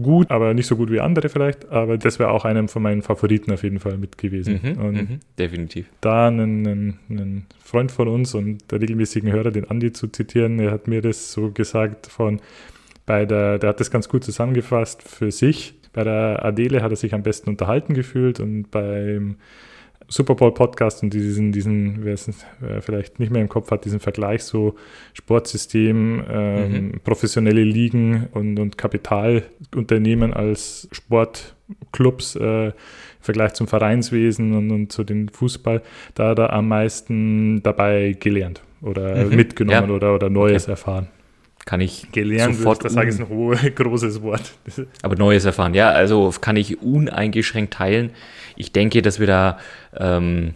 gut, 0.00 0.30
aber 0.30 0.54
nicht 0.54 0.66
so 0.66 0.76
gut 0.76 0.90
wie 0.90 1.00
andere 1.00 1.28
vielleicht. 1.28 1.68
Aber 1.70 1.98
das 1.98 2.18
wäre 2.18 2.30
auch 2.30 2.46
einer 2.46 2.66
von 2.68 2.82
meinen 2.82 3.02
Favoriten 3.02 3.52
auf 3.52 3.62
jeden 3.62 3.78
Fall 3.78 3.98
mit 3.98 4.16
gewesen. 4.16 4.60
Mhm, 4.62 4.82
und 4.82 4.94
mhm, 4.94 5.20
definitiv. 5.38 5.86
da 6.00 6.28
einen, 6.28 6.66
einen, 6.66 6.98
einen 7.10 7.46
Freund 7.62 7.92
von 7.92 8.08
uns 8.08 8.34
und 8.34 8.70
der 8.70 8.80
regelmäßigen 8.80 9.30
Hörer, 9.30 9.50
den 9.50 9.70
Andi 9.70 9.92
zu 9.92 10.08
zitieren, 10.08 10.58
er 10.58 10.70
hat 10.70 10.88
mir 10.88 11.02
das 11.02 11.32
so 11.32 11.50
gesagt 11.50 12.06
von 12.06 12.40
bei 13.06 13.26
der, 13.26 13.58
der 13.58 13.70
hat 13.70 13.80
das 13.80 13.90
ganz 13.90 14.08
gut 14.08 14.24
zusammengefasst 14.24 15.02
für 15.02 15.30
sich. 15.30 15.74
Bei 15.92 16.04
der 16.04 16.44
Adele 16.44 16.82
hat 16.82 16.90
er 16.90 16.96
sich 16.96 17.14
am 17.14 17.22
besten 17.22 17.50
unterhalten 17.50 17.94
gefühlt 17.94 18.40
und 18.40 18.70
beim 18.70 19.36
Super 20.08 20.34
Bowl 20.34 20.52
Podcast 20.52 21.02
und 21.02 21.14
diesen, 21.14 21.52
diesen, 21.52 22.04
wer 22.04 22.14
es 22.14 22.30
vielleicht 22.80 23.20
nicht 23.20 23.32
mehr 23.32 23.40
im 23.40 23.48
Kopf 23.48 23.70
hat, 23.70 23.84
diesen 23.84 24.00
Vergleich 24.00 24.42
so 24.42 24.74
Sportsystem, 25.14 26.24
ähm, 26.28 26.72
mhm. 26.72 27.00
professionelle 27.02 27.64
Ligen 27.64 28.28
und, 28.32 28.58
und 28.58 28.76
Kapitalunternehmen 28.76 30.34
als 30.34 30.88
Sportclubs 30.92 32.36
äh, 32.36 32.66
im 32.66 32.72
Vergleich 33.20 33.54
zum 33.54 33.66
Vereinswesen 33.66 34.54
und, 34.54 34.70
und 34.70 34.92
zu 34.92 35.04
den 35.04 35.30
Fußball, 35.30 35.82
da 36.14 36.30
hat 36.30 36.38
er 36.38 36.52
am 36.52 36.68
meisten 36.68 37.62
dabei 37.62 38.14
gelernt 38.18 38.62
oder 38.82 39.24
mhm. 39.24 39.36
mitgenommen 39.36 39.88
ja. 39.88 39.94
oder, 39.94 40.14
oder 40.14 40.28
Neues 40.28 40.64
okay. 40.64 40.72
erfahren 40.72 41.08
kann 41.64 41.80
ich 41.80 42.10
gelernt 42.12 42.56
sofort. 42.56 42.84
Das 42.84 42.92
sage 42.92 43.08
ich 43.08 43.14
ist 43.14 43.20
ein 43.20 43.28
hohes, 43.28 43.60
großes 43.74 44.22
Wort. 44.22 44.52
Aber 45.02 45.16
Neues 45.16 45.44
erfahren, 45.44 45.74
ja, 45.74 45.90
also 45.90 46.32
kann 46.40 46.56
ich 46.56 46.82
uneingeschränkt 46.82 47.74
teilen. 47.74 48.10
Ich 48.56 48.72
denke, 48.72 49.02
dass 49.02 49.18
wir 49.18 49.26
da 49.26 49.58
ähm, 49.96 50.54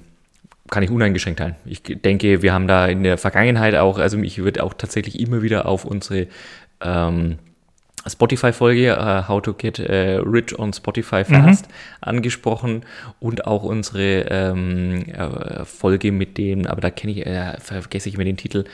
kann 0.70 0.82
ich 0.82 0.90
uneingeschränkt 0.90 1.40
teilen. 1.40 1.56
Ich 1.64 1.82
denke, 1.82 2.42
wir 2.42 2.52
haben 2.52 2.68
da 2.68 2.86
in 2.86 3.02
der 3.02 3.18
Vergangenheit 3.18 3.74
auch, 3.74 3.98
also 3.98 4.18
ich 4.18 4.38
würde 4.38 4.62
auch 4.62 4.74
tatsächlich 4.74 5.18
immer 5.18 5.42
wieder 5.42 5.66
auf 5.66 5.84
unsere 5.84 6.26
ähm, 6.80 7.38
Spotify-Folge, 8.06 8.96
uh, 8.98 9.28
How 9.28 9.42
to 9.42 9.54
Get 9.54 9.78
uh, 9.80 10.22
Rich 10.22 10.58
on 10.58 10.72
Spotify 10.72 11.24
Fast, 11.24 11.68
mhm. 11.68 11.72
angesprochen 12.00 12.82
und 13.20 13.46
auch 13.46 13.64
unsere 13.64 14.26
ähm, 14.30 15.04
äh, 15.08 15.64
Folge 15.64 16.12
mit 16.12 16.38
dem, 16.38 16.66
aber 16.66 16.80
da 16.80 16.90
kenne 16.90 17.12
ich, 17.12 17.26
äh, 17.26 17.58
vergesse 17.60 18.08
ich 18.08 18.16
mir 18.16 18.24
den 18.24 18.36
Titel, 18.36 18.64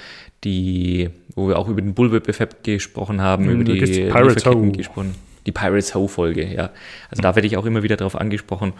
die, 0.44 1.10
wo 1.34 1.48
wir 1.48 1.58
auch 1.58 1.68
über 1.68 1.80
den 1.80 1.94
Bullwhip-Effekt 1.94 2.64
gesprochen 2.64 3.20
haben, 3.20 3.44
mhm, 3.44 3.60
über 3.60 3.64
die 3.64 3.80
Pirates 3.80 4.46
Ho. 4.46 4.70
gesprochen. 4.72 5.14
Die 5.46 5.52
Pirates 5.52 5.94
Ho-Folge, 5.94 6.46
ja. 6.46 6.70
Also 7.10 7.20
mhm. 7.20 7.22
da 7.22 7.34
werde 7.36 7.46
ich 7.46 7.56
auch 7.56 7.66
immer 7.66 7.82
wieder 7.82 7.96
darauf 7.96 8.16
angesprochen. 8.16 8.72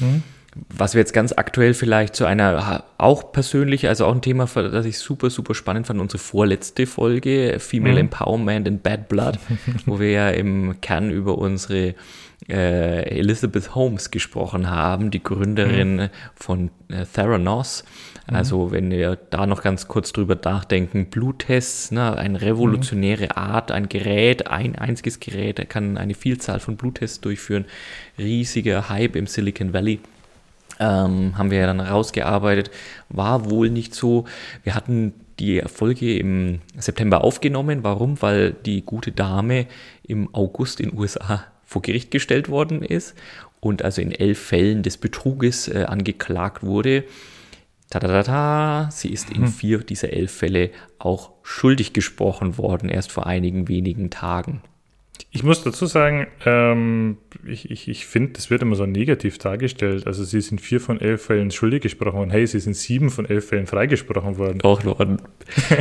Mhm. 0.00 0.22
Was 0.68 0.92
wir 0.92 1.00
jetzt 1.00 1.14
ganz 1.14 1.32
aktuell 1.32 1.72
vielleicht 1.72 2.14
zu 2.14 2.26
einer, 2.26 2.84
auch 2.98 3.32
persönlich, 3.32 3.88
also 3.88 4.04
auch 4.04 4.14
ein 4.14 4.20
Thema, 4.20 4.46
das 4.54 4.84
ich 4.84 4.98
super, 4.98 5.30
super 5.30 5.54
spannend 5.54 5.86
fand, 5.86 5.98
unsere 5.98 6.18
vorletzte 6.18 6.86
Folge, 6.86 7.56
Female 7.58 7.94
mhm. 7.94 8.00
Empowerment 8.00 8.68
in 8.68 8.78
Bad 8.78 9.08
Blood, 9.08 9.38
wo 9.86 9.98
wir 9.98 10.10
ja 10.10 10.28
im 10.28 10.78
Kern 10.82 11.10
über 11.10 11.38
unsere 11.38 11.94
äh, 12.48 13.18
Elizabeth 13.18 13.74
Holmes 13.74 14.10
gesprochen 14.10 14.68
haben, 14.68 15.10
die 15.10 15.22
Gründerin 15.22 15.96
mhm. 15.96 16.08
von 16.34 16.70
äh, 16.88 17.06
Theranos. 17.06 17.84
Mhm. 18.28 18.36
Also 18.36 18.70
wenn 18.70 18.90
wir 18.90 19.16
da 19.30 19.46
noch 19.46 19.62
ganz 19.62 19.88
kurz 19.88 20.12
drüber 20.12 20.38
nachdenken, 20.42 21.06
Bluttests, 21.06 21.90
ne, 21.90 22.16
eine 22.16 22.40
revolutionäre 22.40 23.24
mhm. 23.24 23.32
Art, 23.34 23.70
ein 23.70 23.88
Gerät, 23.88 24.48
ein 24.48 24.76
einziges 24.76 25.20
Gerät, 25.20 25.68
kann 25.68 25.96
eine 25.96 26.14
Vielzahl 26.14 26.60
von 26.60 26.76
Bluttests 26.76 27.20
durchführen, 27.20 27.64
riesiger 28.18 28.88
Hype 28.88 29.16
im 29.16 29.26
Silicon 29.26 29.72
Valley 29.72 30.00
ähm, 30.82 31.36
haben 31.38 31.50
wir 31.50 31.58
ja 31.58 31.66
dann 31.66 31.80
rausgearbeitet. 31.80 32.70
War 33.08 33.50
wohl 33.50 33.70
nicht 33.70 33.94
so. 33.94 34.24
Wir 34.64 34.74
hatten 34.74 35.12
die 35.38 35.62
Folge 35.66 36.16
im 36.18 36.60
September 36.76 37.22
aufgenommen. 37.24 37.82
Warum? 37.82 38.20
Weil 38.20 38.52
die 38.52 38.82
gute 38.82 39.12
Dame 39.12 39.66
im 40.02 40.34
August 40.34 40.80
in 40.80 40.90
den 40.90 40.98
USA 40.98 41.44
vor 41.64 41.82
Gericht 41.82 42.10
gestellt 42.10 42.48
worden 42.48 42.82
ist 42.82 43.14
und 43.60 43.82
also 43.82 44.02
in 44.02 44.12
elf 44.12 44.38
Fällen 44.38 44.82
des 44.82 44.96
Betruges 44.96 45.68
äh, 45.68 45.84
angeklagt 45.84 46.62
wurde. 46.62 47.04
Tadadada, 47.92 48.88
sie 48.90 49.12
ist 49.12 49.28
in 49.28 49.42
hm. 49.42 49.48
vier 49.48 49.78
dieser 49.80 50.14
elf 50.14 50.32
Fälle 50.32 50.70
auch 50.98 51.32
schuldig 51.42 51.92
gesprochen 51.92 52.56
worden, 52.56 52.88
erst 52.88 53.12
vor 53.12 53.26
einigen 53.26 53.68
wenigen 53.68 54.08
Tagen. 54.08 54.62
Ich 55.30 55.42
muss 55.42 55.62
dazu 55.62 55.86
sagen, 55.86 56.26
ähm, 56.44 57.18
ich, 57.46 57.70
ich, 57.70 57.88
ich 57.88 58.06
finde, 58.06 58.32
das 58.32 58.50
wird 58.50 58.62
immer 58.62 58.76
so 58.76 58.86
negativ 58.86 59.38
dargestellt. 59.38 60.06
Also 60.06 60.24
sie 60.24 60.40
sind 60.40 60.60
vier 60.60 60.80
von 60.80 61.00
elf 61.00 61.26
Fällen 61.26 61.50
schuldig 61.50 61.82
gesprochen 61.82 62.18
worden. 62.18 62.30
Hey, 62.30 62.46
sie 62.46 62.60
sind 62.60 62.74
sieben 62.74 63.10
von 63.10 63.26
elf 63.26 63.48
Fällen 63.48 63.66
freigesprochen 63.66 64.36
worden. 64.38 64.58
Doch, 64.58 64.84
worden. 64.84 65.22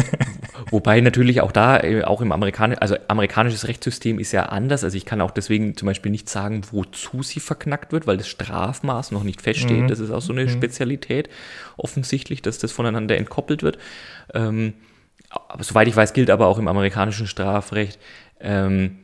Wobei 0.69 1.01
natürlich 1.01 1.41
auch 1.41 1.51
da, 1.51 1.79
äh, 1.79 2.03
auch 2.03 2.21
im 2.21 2.31
amerikanischen, 2.31 2.81
also 2.81 2.95
amerikanisches 3.07 3.67
Rechtssystem 3.67 4.19
ist 4.19 4.31
ja 4.31 4.47
anders. 4.47 4.83
Also 4.83 4.95
ich 4.95 5.05
kann 5.05 5.21
auch 5.21 5.31
deswegen 5.31 5.75
zum 5.75 5.85
Beispiel 5.85 6.11
nicht 6.11 6.29
sagen, 6.29 6.61
wozu 6.71 7.23
sie 7.23 7.39
verknackt 7.39 7.91
wird, 7.91 8.07
weil 8.07 8.17
das 8.17 8.29
Strafmaß 8.29 9.11
noch 9.11 9.23
nicht 9.23 9.41
feststeht. 9.41 9.83
Mhm. 9.83 9.87
Das 9.87 9.99
ist 9.99 10.11
auch 10.11 10.21
so 10.21 10.33
eine 10.33 10.45
mhm. 10.45 10.49
Spezialität 10.49 11.29
offensichtlich, 11.77 12.41
dass 12.41 12.57
das 12.57 12.71
voneinander 12.71 13.17
entkoppelt 13.17 13.63
wird. 13.63 13.77
Ähm, 14.33 14.73
aber 15.29 15.63
soweit 15.63 15.87
ich 15.87 15.95
weiß, 15.95 16.13
gilt 16.13 16.29
aber 16.29 16.47
auch 16.47 16.57
im 16.57 16.67
amerikanischen 16.67 17.27
Strafrecht, 17.27 17.99
ähm, 18.39 18.97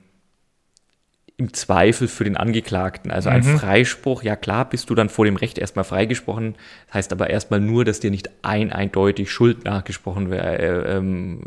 im 1.40 1.54
Zweifel 1.54 2.08
für 2.08 2.24
den 2.24 2.36
Angeklagten. 2.36 3.12
Also 3.12 3.30
ein 3.30 3.46
mhm. 3.46 3.60
Freispruch, 3.60 4.24
ja 4.24 4.36
klar, 4.36 4.68
bist 4.68 4.90
du 4.90 4.96
dann 4.96 5.08
vor 5.08 5.24
dem 5.24 5.36
Recht 5.36 5.60
erstmal 5.60 5.86
freigesprochen, 5.86 6.56
das 6.88 6.96
heißt 6.96 7.12
aber 7.12 7.30
erstmal 7.30 7.60
nur, 7.60 7.86
dass 7.86 8.00
dir 8.00 8.10
nicht 8.10 8.32
ein 8.42 8.72
eindeutig 8.72 9.32
Schuld 9.32 9.64
nachgesprochen 9.64 10.32
äh, 10.32 10.98
ähm, 10.98 11.44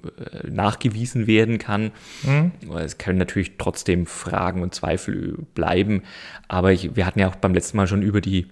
nachgewiesen 0.48 1.26
werden 1.26 1.58
kann. 1.58 1.90
Mhm. 2.22 2.52
Es 2.76 2.98
können 2.98 3.18
natürlich 3.18 3.58
trotzdem 3.58 4.06
Fragen 4.06 4.62
und 4.62 4.76
Zweifel 4.76 5.38
bleiben, 5.56 6.04
aber 6.46 6.70
ich, 6.70 6.94
wir 6.94 7.04
hatten 7.04 7.18
ja 7.18 7.28
auch 7.28 7.36
beim 7.36 7.52
letzten 7.52 7.76
Mal 7.76 7.88
schon 7.88 8.02
über 8.02 8.20
die 8.20 8.46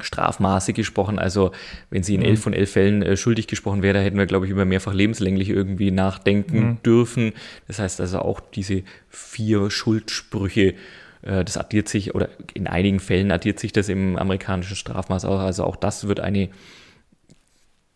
Strafmaße 0.00 0.72
gesprochen. 0.72 1.18
Also 1.18 1.52
wenn 1.90 2.02
sie 2.02 2.14
in 2.14 2.20
mhm. 2.20 2.26
elf 2.26 2.40
von 2.40 2.54
elf 2.54 2.72
Fällen 2.72 3.02
äh, 3.02 3.16
schuldig 3.16 3.46
gesprochen 3.46 3.82
wäre, 3.82 4.00
hätten 4.00 4.18
wir, 4.18 4.26
glaube 4.26 4.46
ich, 4.46 4.52
über 4.52 4.64
mehrfach 4.64 4.94
lebenslänglich 4.94 5.50
irgendwie 5.50 5.90
nachdenken 5.90 6.60
mhm. 6.60 6.82
dürfen. 6.82 7.32
Das 7.66 7.78
heißt 7.78 8.00
also 8.00 8.20
auch 8.20 8.40
diese 8.40 8.82
vier 9.10 9.70
Schuldsprüche, 9.70 10.74
äh, 11.22 11.44
das 11.44 11.58
addiert 11.58 11.88
sich, 11.88 12.14
oder 12.14 12.30
in 12.54 12.66
einigen 12.66 13.00
Fällen 13.00 13.30
addiert 13.30 13.58
sich 13.58 13.72
das 13.72 13.88
im 13.88 14.16
amerikanischen 14.16 14.76
Strafmaß 14.76 15.24
auch. 15.26 15.40
Also 15.40 15.64
auch 15.64 15.76
das 15.76 16.08
wird 16.08 16.20
eine 16.20 16.48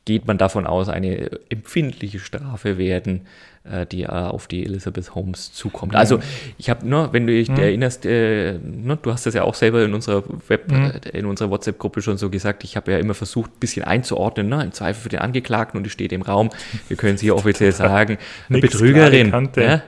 geht 0.07 0.27
man 0.27 0.39
davon 0.39 0.67
aus, 0.67 0.89
eine 0.89 1.41
empfindliche 1.51 2.21
Strafe 2.21 2.79
werden, 2.79 3.27
die 3.91 4.03
äh, 4.03 4.07
auf 4.07 4.47
die 4.47 4.65
Elizabeth 4.65 5.15
Holmes 5.15 5.53
zukommt. 5.53 5.95
Ja. 5.95 5.99
Also 5.99 6.21
ich 6.59 6.71
habe, 6.71 6.87
ne, 6.89 7.09
wenn 7.13 7.27
du 7.27 7.33
dich 7.33 7.49
mhm. 7.49 7.57
erinnerst, 7.57 8.07
äh, 8.07 8.59
ne, 8.59 8.99
du 9.01 9.13
hast 9.13 9.27
das 9.27 9.35
ja 9.35 9.43
auch 9.43 9.55
selber 9.55 9.85
in 9.85 9.95
unserer 9.95 10.23
Web, 10.49 10.71
mhm. 10.71 10.93
Äh, 11.05 11.19
in 11.19 11.27
unserer 11.27 11.51
WhatsApp-Gruppe 11.51 12.03
schon 12.03 12.17
so 12.17 12.31
gesagt, 12.31 12.65
ich 12.65 12.77
habe 12.77 12.93
ja 12.93 12.99
immer 12.99 13.15
versucht, 13.15 13.53
ein 13.53 13.61
bisschen 13.61 13.85
einzuordnen, 13.85 14.49
ne, 14.49 14.63
im 14.65 14.73
Zweifel 14.73 15.03
für 15.03 15.09
den 15.09 15.21
Angeklagten 15.21 15.79
und 15.79 15.87
es 15.87 15.93
steht 15.93 16.13
im 16.13 16.23
Raum, 16.23 16.51
wir 16.89 16.97
können 16.97 17.15
es 17.17 17.21
hier 17.21 17.35
offiziell 17.35 17.73
sagen, 17.73 18.19
eine 18.49 18.59
Betrügerin. 18.61 19.51
Ja? 19.57 19.83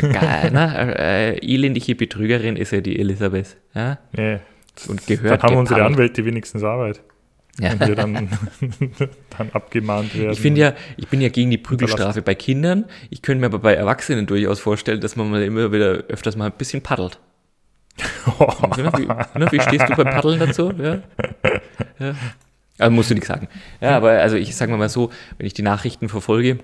Geil, 0.00 0.50
ne? 0.50 0.94
äh, 0.98 1.38
elendige 1.38 1.94
Betrügerin 1.94 2.56
ist 2.56 2.72
ja 2.72 2.80
die 2.80 2.98
Elizabeth. 2.98 3.56
Ja? 3.74 3.98
Nee. 4.12 4.38
Und 4.88 5.06
gehört. 5.06 5.42
Dann 5.42 5.50
haben 5.50 5.58
unsere 5.58 5.84
Anwälte 5.84 6.24
wenigstens 6.24 6.64
Arbeit. 6.64 7.00
Ja. 7.60 7.72
Und 7.72 7.86
wir 7.86 7.94
dann, 7.94 8.28
dann 9.38 9.50
abgemahnt 9.52 10.16
werden. 10.16 10.32
Ich 10.32 10.40
finde 10.40 10.60
ja, 10.60 10.74
ich 10.96 11.08
bin 11.08 11.20
ja 11.20 11.28
gegen 11.28 11.50
die 11.50 11.58
Prügelstrafe 11.58 12.20
bei 12.22 12.34
Kindern. 12.34 12.86
Ich 13.10 13.22
könnte 13.22 13.40
mir 13.40 13.46
aber 13.46 13.60
bei 13.60 13.74
Erwachsenen 13.74 14.26
durchaus 14.26 14.58
vorstellen, 14.60 15.00
dass 15.00 15.14
man 15.14 15.30
mal 15.30 15.42
immer 15.42 15.70
wieder 15.70 16.04
öfters 16.08 16.36
mal 16.36 16.46
ein 16.46 16.52
bisschen 16.58 16.82
paddelt. 16.82 17.20
wie, 17.98 19.06
ne, 19.38 19.52
wie, 19.52 19.60
stehst 19.60 19.88
du 19.88 19.94
beim 19.94 20.12
Paddeln 20.12 20.40
dazu? 20.40 20.72
Ja? 20.76 20.98
ja. 22.00 22.14
Also 22.78 22.90
musst 22.90 23.10
du 23.10 23.14
nichts 23.14 23.28
sagen. 23.28 23.48
Ja, 23.80 23.96
aber 23.96 24.10
also 24.10 24.36
ich 24.36 24.56
sage 24.56 24.76
mal 24.76 24.88
so, 24.88 25.10
wenn 25.38 25.46
ich 25.46 25.54
die 25.54 25.62
Nachrichten 25.62 26.08
verfolge, 26.08 26.58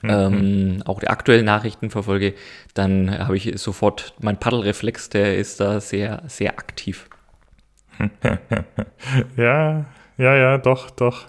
mhm. 0.00 0.08
ähm, 0.08 0.82
auch 0.86 1.00
die 1.00 1.08
aktuellen 1.08 1.44
Nachrichten 1.44 1.90
verfolge, 1.90 2.32
dann 2.72 3.18
habe 3.18 3.36
ich 3.36 3.52
sofort, 3.60 4.14
mein 4.18 4.40
Paddelreflex, 4.40 5.10
der 5.10 5.36
ist 5.36 5.60
da 5.60 5.80
sehr, 5.80 6.22
sehr 6.26 6.52
aktiv. 6.52 7.06
ja, 9.36 9.84
ja, 10.18 10.36
ja, 10.36 10.58
doch, 10.58 10.90
doch. 10.90 11.28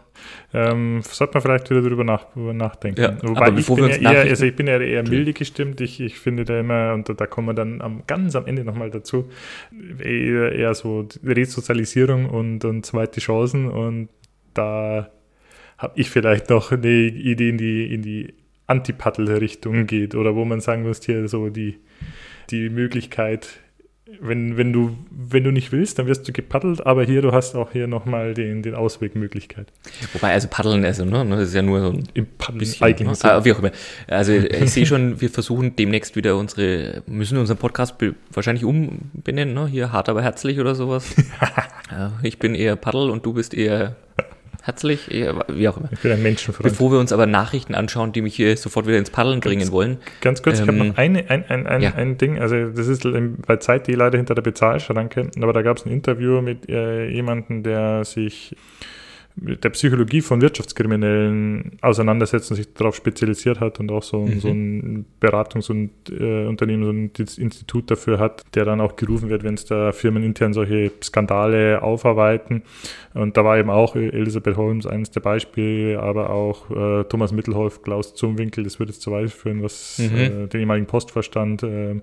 Ähm, 0.53 1.01
sollte 1.03 1.35
man 1.35 1.41
vielleicht 1.41 1.69
wieder 1.69 1.81
darüber 1.81 2.03
nach, 2.03 2.35
nachdenken. 2.35 3.01
Ja, 3.01 3.17
Wobei 3.21 3.49
ich 3.49 3.67
bin, 3.67 3.77
ja 3.77 4.11
eher, 4.13 4.21
also 4.21 4.45
ich 4.45 4.55
bin 4.55 4.67
ja 4.67 4.79
eher 4.79 5.07
milde 5.07 5.33
gestimmt. 5.33 5.81
Ich, 5.81 5.99
ich 5.99 6.17
finde 6.19 6.45
da 6.45 6.59
immer, 6.59 6.93
und 6.93 7.07
da, 7.07 7.13
da 7.13 7.27
kommen 7.27 7.47
wir 7.47 7.53
dann 7.53 7.81
am, 7.81 8.03
ganz 8.07 8.35
am 8.35 8.45
Ende 8.45 8.63
nochmal 8.63 8.89
dazu, 8.89 9.29
eher, 9.99 10.53
eher 10.53 10.73
so 10.73 11.07
Resozialisierung 11.23 12.29
und, 12.29 12.65
und 12.65 12.85
zweite 12.85 13.19
Chancen. 13.19 13.69
Und 13.69 14.09
da 14.53 15.11
habe 15.77 15.93
ich 15.99 16.09
vielleicht 16.09 16.49
noch 16.49 16.71
eine 16.71 16.87
Idee 16.87 17.49
in 17.49 17.57
die, 17.57 17.93
in 17.93 18.01
die 18.01 18.33
Anti-Paddle-Richtung 18.67 19.87
geht 19.87 20.15
oder 20.15 20.35
wo 20.35 20.45
man 20.45 20.59
sagen 20.61 20.83
muss, 20.83 21.03
hier 21.03 21.27
so 21.27 21.49
die, 21.49 21.79
die 22.49 22.69
Möglichkeit, 22.69 23.59
wenn, 24.19 24.57
wenn, 24.57 24.73
du, 24.73 24.97
wenn 25.11 25.43
du 25.43 25.51
nicht 25.51 25.71
willst, 25.71 25.99
dann 25.99 26.07
wirst 26.07 26.27
du 26.27 26.31
gepaddelt, 26.31 26.85
aber 26.85 27.03
hier, 27.03 27.21
du 27.21 27.31
hast 27.33 27.55
auch 27.55 27.71
hier 27.71 27.87
nochmal 27.87 28.33
den, 28.33 28.63
den 28.63 28.75
Auswegmöglichkeit. 28.75 29.67
Wobei, 30.13 30.33
also 30.33 30.47
paddeln, 30.49 30.85
also, 30.85 31.05
ne, 31.05 31.25
das 31.29 31.49
ist 31.49 31.55
ja 31.55 31.61
nur 31.61 31.81
so 31.81 31.89
ein 31.89 32.03
Im 32.13 32.25
Paddeln 32.37 32.59
bisschen, 32.59 32.87
ne? 32.87 33.15
Sinn. 33.15 33.29
ah, 33.29 33.43
wie 33.43 33.51
auch 33.53 33.59
immer. 33.59 33.71
Also 34.07 34.33
ich 34.33 34.71
sehe 34.71 34.85
schon, 34.85 35.19
wir 35.19 35.29
versuchen 35.29 35.75
demnächst 35.75 36.15
wieder 36.15 36.37
unsere, 36.37 37.03
müssen 37.05 37.37
unseren 37.37 37.57
Podcast 37.57 37.95
wahrscheinlich 38.31 38.65
umbenennen, 38.65 39.53
ne? 39.53 39.67
Hier 39.67 39.91
hart 39.91 40.09
aber 40.09 40.21
herzlich 40.21 40.59
oder 40.59 40.75
sowas. 40.75 41.15
ich 42.23 42.39
bin 42.39 42.55
eher 42.55 42.75
Paddel 42.75 43.09
und 43.09 43.25
du 43.25 43.33
bist 43.33 43.53
eher 43.53 43.95
herzlich, 44.67 45.09
eher, 45.09 45.45
wie 45.47 45.67
auch 45.69 45.77
immer. 45.77 45.89
Ich 45.91 45.99
bin 45.99 46.11
ein 46.11 46.21
Menschenfreund. 46.21 46.63
Bevor 46.69 46.91
wir 46.91 46.99
uns 46.99 47.11
aber 47.13 47.25
Nachrichten 47.25 47.73
anschauen, 47.73 48.11
die 48.11 48.21
mich 48.21 48.35
hier 48.35 48.55
sofort 48.57 48.85
wieder 48.85 48.97
ins 48.97 49.09
Paddeln 49.09 49.39
bringen 49.39 49.71
wollen. 49.71 49.97
Ganz 50.21 50.43
kurz, 50.43 50.59
ich 50.59 50.67
habe 50.67 50.77
Ähm, 50.77 50.89
noch 50.89 50.97
eine, 50.97 51.29
ein, 51.29 51.45
ein, 51.47 51.65
ein, 51.65 51.81
ja. 51.81 51.93
ein 51.95 52.17
Ding, 52.17 52.39
also 52.39 52.69
das 52.69 52.87
ist 52.87 53.07
bei 53.45 53.55
Zeit 53.57 53.87
die 53.87 53.93
leider 53.93 54.17
hinter 54.17 54.35
der 54.35 54.41
Bezahlschranke, 54.41 55.31
aber 55.41 55.53
da 55.53 55.61
gab 55.61 55.77
es 55.77 55.85
ein 55.85 55.91
Interview 55.91 56.41
mit 56.41 56.69
äh, 56.69 57.07
jemandem, 57.09 57.63
der 57.63 58.03
sich 58.03 58.55
mit 59.39 59.63
der 59.63 59.69
Psychologie 59.69 60.21
von 60.21 60.41
Wirtschaftskriminellen 60.41 61.77
auseinandersetzt 61.81 62.49
und 62.51 62.57
sich 62.57 62.73
darauf 62.73 62.95
spezialisiert 62.95 63.59
hat 63.59 63.79
und 63.79 63.91
auch 63.91 64.03
so, 64.03 64.21
Mhm. 64.25 64.39
so 64.39 64.47
ein 64.49 65.05
Beratungsunternehmen, 65.19 66.45
äh, 66.45 66.47
Unternehmen, 66.47 66.83
so 66.83 66.91
ein 66.91 67.11
Institut 67.45 67.91
dafür 67.91 68.19
hat, 68.19 68.43
der 68.55 68.65
dann 68.65 68.81
auch 68.81 68.95
gerufen 68.95 69.29
wird, 69.29 69.43
wenn 69.43 69.53
es 69.53 69.65
da 69.65 69.91
Firmen 69.91 70.23
intern 70.23 70.53
solche 70.53 70.91
Skandale 71.03 71.81
aufarbeiten. 71.81 72.63
Und 73.13 73.37
da 73.37 73.43
war 73.45 73.57
eben 73.57 73.69
auch 73.69 73.95
Elisabeth 73.95 74.57
Holmes 74.57 74.85
eines 74.87 75.11
der 75.11 75.21
Beispiele, 75.21 75.99
aber 75.99 76.29
auch 76.31 76.69
äh, 76.71 77.03
Thomas 77.05 77.31
Mittelhoff, 77.31 77.81
Klaus 77.83 78.13
Zumwinkel, 78.15 78.63
das 78.63 78.79
würde 78.79 78.91
jetzt 78.91 79.01
zu 79.01 79.11
weit 79.11 79.29
führen, 79.29 79.61
was 79.63 79.99
Mhm. 79.99 80.17
äh, 80.17 80.47
den 80.47 80.61
ehemaligen 80.61 80.87
Postverstand, 80.87 81.63
ähm, 81.63 82.01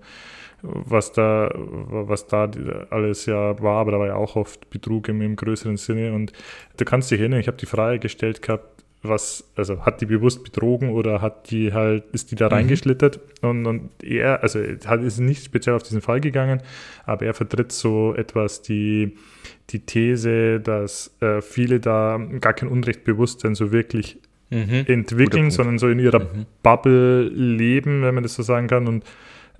was 0.64 1.12
da, 1.12 1.50
was 1.54 2.26
da 2.26 2.50
alles 2.90 3.26
ja 3.26 3.60
war, 3.62 3.80
aber 3.80 3.92
da 3.92 3.98
war 3.98 4.06
ja 4.06 4.16
auch 4.16 4.36
oft 4.36 4.70
Betrug 4.70 5.08
im, 5.08 5.20
im 5.20 5.36
größeren 5.36 5.76
Sinne. 5.76 6.12
Und 6.12 6.32
du 6.76 6.84
kannst 6.84 7.10
dich 7.10 7.20
erinnern, 7.20 7.40
ich 7.40 7.48
habe 7.48 7.56
die 7.58 7.66
Frage 7.66 7.98
gestellt 7.98 8.42
gehabt, 8.42 8.84
was, 9.02 9.44
also 9.54 9.84
hat 9.84 10.00
die 10.00 10.06
bewusst 10.06 10.44
betrogen 10.44 10.90
oder 10.90 11.20
hat 11.20 11.50
die 11.50 11.74
halt, 11.74 12.04
ist 12.12 12.30
die 12.30 12.36
da 12.36 12.46
reingeschlittert? 12.46 13.20
Und, 13.42 13.66
und 13.66 13.90
er, 14.02 14.42
also 14.42 14.60
hat, 14.86 15.02
ist 15.02 15.18
nicht 15.18 15.44
speziell 15.44 15.76
auf 15.76 15.82
diesen 15.82 16.00
Fall 16.00 16.20
gegangen, 16.20 16.62
aber 17.04 17.26
er 17.26 17.34
vertritt 17.34 17.70
so 17.70 18.14
etwas 18.14 18.62
die, 18.62 19.16
die 19.70 19.80
These, 19.80 20.58
dass 20.60 21.14
äh, 21.20 21.42
viele 21.42 21.80
da 21.80 22.18
gar 22.40 22.54
kein 22.54 22.70
Unrechtbewusstsein 22.70 23.54
so 23.54 23.72
wirklich 23.72 24.18
Mhm. 24.50 24.84
Entwickeln, 24.86 25.50
sondern 25.50 25.78
so 25.78 25.88
in 25.88 25.98
ihrer 25.98 26.20
Mhm. 26.20 26.46
Bubble 26.62 27.22
leben, 27.28 28.02
wenn 28.02 28.14
man 28.14 28.22
das 28.22 28.34
so 28.34 28.42
sagen 28.42 28.68
kann. 28.68 28.86
Und 28.86 29.04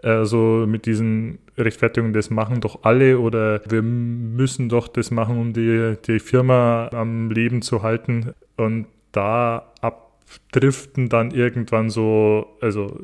äh, 0.05 0.27
so 0.27 0.67
mit 0.69 0.85
diesen 0.85 1.39
Rechtfertigungen, 1.57 2.13
das 2.13 2.29
machen 2.29 2.61
doch 2.61 2.85
alle 2.85 3.19
oder 3.19 3.63
wir 3.69 3.81
müssen 3.81 4.69
doch 4.69 4.87
das 4.87 5.11
machen, 5.11 5.39
um 5.39 5.53
die, 5.55 5.95
die 6.07 6.19
Firma 6.19 6.89
am 6.93 7.31
Leben 7.31 7.63
zu 7.63 7.83
halten. 7.83 8.35
Und 8.57 8.87
da 9.13 9.73
abdriften 9.81 11.09
dann 11.09 11.31
irgendwann 11.31 11.89
so, 11.89 12.47
also 12.61 13.01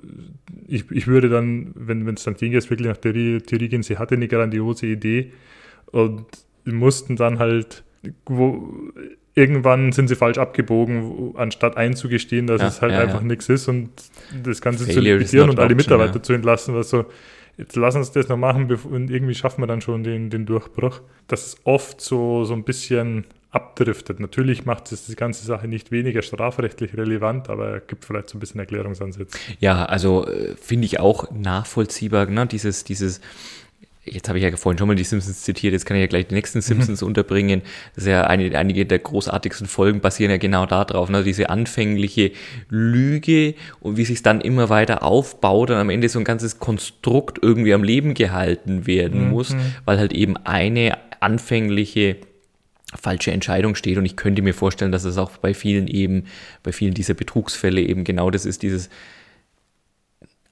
ich, 0.66 0.90
ich 0.90 1.07
würde 1.07 1.30
dann, 1.30 1.73
wenn 1.75 2.07
es 2.09 2.25
dann 2.25 2.35
ging, 2.35 2.52
jetzt 2.52 2.69
wirklich 2.69 2.88
nach 2.88 2.99
Theorie, 2.99 3.40
Theorie 3.40 3.69
gehen, 3.69 3.83
sie 3.83 3.97
hatte 3.97 4.14
eine 4.14 4.28
grandiose 4.28 4.87
Idee 4.87 5.33
und 5.87 6.26
mussten 6.66 7.16
dann 7.16 7.38
halt, 7.38 7.83
wo, 8.26 8.75
irgendwann 9.35 9.93
sind 9.93 10.09
sie 10.09 10.17
falsch 10.17 10.39
abgebogen, 10.39 11.35
anstatt 11.37 11.77
einzugestehen, 11.77 12.47
dass 12.47 12.61
Ja, 12.61 12.69
es 12.69 12.83
halt 12.83 12.93
ja, 12.93 13.01
einfach 13.01 13.21
ja. 13.21 13.27
nichts 13.27 13.49
ist 13.49 13.69
und 13.69 13.91
das 14.45 14.61
Ganze 14.61 14.87
zu 14.87 14.93
Failure 14.93 15.17
is 15.17 15.23
liquidieren 15.23 15.51
und 15.51 15.59
alle 15.59 15.75
option, 15.75 15.77
Mitarbeiter 15.77 16.23
zu 16.23 16.33
entlassen, 16.33 16.75
was 16.75 16.91
so, 16.91 17.05
jetzt 17.57 17.77
lass 17.77 17.95
uns 17.95 18.11
das 18.13 18.29
noch 18.29 18.37
machen 18.37 18.71
und 18.71 19.11
irgendwie 19.11 19.35
schaffen 19.35 19.63
wir 19.63 19.67
dann 19.67 19.81
schon 19.81 20.03
den, 20.03 20.31
den 20.31 20.47
Durchbruch. 20.47 21.01
Das 21.29 21.47
ist 21.47 21.61
oft 21.65 22.01
so, 22.01 22.45
so 22.45 22.55
ein 22.55 22.65
bisschen 22.65 23.25
abdriftet. 23.53 24.21
Natürlich 24.21 24.65
macht 24.65 24.93
es 24.93 25.07
die 25.07 25.17
ganze 25.17 25.45
Sache 25.45 25.67
nicht 25.67 25.91
weniger 25.91 26.23
strafrechtlich 26.23 26.97
relevant, 26.97 27.51
aber 27.51 27.81
gibt 27.81 28.05
vielleicht 28.05 28.29
so 28.29 28.37
ein 28.37 28.41
bisschen 28.41 28.61
Erklärungsansätze. 28.61 29.37
Ja, 29.59 29.85
also 29.85 30.27
äh, 30.27 30.55
finde 30.57 30.87
ich 30.87 31.01
auch 31.01 31.31
nachvollziehbar, 31.33 32.27
ne? 32.27 32.47
Dieses, 32.47 32.85
dieses, 32.85 33.21
jetzt 34.04 34.28
habe 34.28 34.38
ich 34.38 34.45
ja 34.45 34.57
vorhin 34.57 34.78
schon 34.78 34.88
mal 34.88 34.95
die 34.95 35.04
Simpsons 35.04 35.42
zitiert, 35.42 35.73
jetzt 35.73 35.85
kann 35.85 35.97
ich 35.97 36.00
ja 36.00 36.07
gleich 36.07 36.28
die 36.28 36.35
nächsten 36.35 36.61
Simpsons 36.61 37.02
unterbringen. 37.02 37.62
Das 37.95 38.04
ist 38.04 38.11
ja 38.11 38.25
eine, 38.25 38.57
einige 38.57 38.87
der 38.87 38.99
großartigsten 38.99 39.66
Folgen 39.66 40.01
basieren 40.01 40.31
ja 40.31 40.38
genau 40.38 40.66
darauf, 40.66 41.11
ne? 41.11 41.22
diese 41.22 41.51
anfängliche 41.51 42.33
Lüge 42.68 43.55
und 43.81 43.96
wie 43.96 44.05
sich 44.05 44.22
dann 44.22 44.40
immer 44.40 44.68
weiter 44.68 45.03
aufbaut 45.03 45.70
und 45.70 45.77
am 45.77 45.90
Ende 45.90 46.09
so 46.09 46.18
ein 46.18 46.25
ganzes 46.25 46.59
Konstrukt 46.59 47.38
irgendwie 47.42 47.75
am 47.75 47.85
Leben 47.85 48.14
gehalten 48.14 48.87
werden 48.87 49.31
muss, 49.31 49.55
weil 49.85 49.98
halt 49.98 50.12
eben 50.12 50.37
eine 50.38 50.96
anfängliche 51.20 52.16
falsche 53.01 53.31
Entscheidung 53.31 53.75
steht. 53.75 53.98
Und 53.98 54.05
ich 54.07 54.16
könnte 54.16 54.42
mir 54.42 54.55
vorstellen, 54.55 54.92
dass 54.92 55.05
es 55.05 55.18
auch 55.18 55.37
bei 55.37 55.55
vielen 55.55 55.87
eben, 55.87 56.25
bei 56.62 56.72
vielen 56.72 56.94
dieser 56.94 57.14
Betrugsfälle 57.14 57.81
eben 57.81 58.05
genau 58.05 58.31
das 58.31 58.46
ist, 58.46 58.62
dieses 58.62 58.88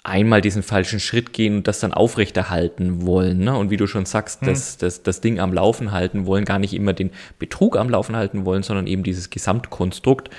einmal 0.05 0.41
diesen 0.41 0.63
falschen 0.63 1.01
Schritt 1.01 1.33
gehen 1.33 1.57
und 1.57 1.69
das 1.69 1.81
dann 1.81 1.93
aufrechterhalten 1.93 3.05
wollen. 3.07 3.39
Ne? 3.39 3.57
Und 3.57 3.71
wie 3.71 3.77
du 3.77 3.87
schon 3.87 4.07
sagst, 4.07 4.41
das, 4.47 4.79
das, 4.79 5.03
das 5.03 5.21
Ding 5.21 5.39
am 5.41 5.53
Laufen 5.53 5.93
halten 5.93 6.25
wollen, 6.25 6.45
gar 6.45 6.59
nicht 6.59 6.73
immer 6.73 6.93
den 6.93 7.11
Betrug 7.39 7.77
am 7.77 7.91
Laufen 7.91 8.17
halten 8.17 8.45
wollen, 8.45 8.63
sondern 8.63 8.87
eben 8.87 9.03
dieses 9.03 9.29
Gesamtkonstrukt. 9.29 10.31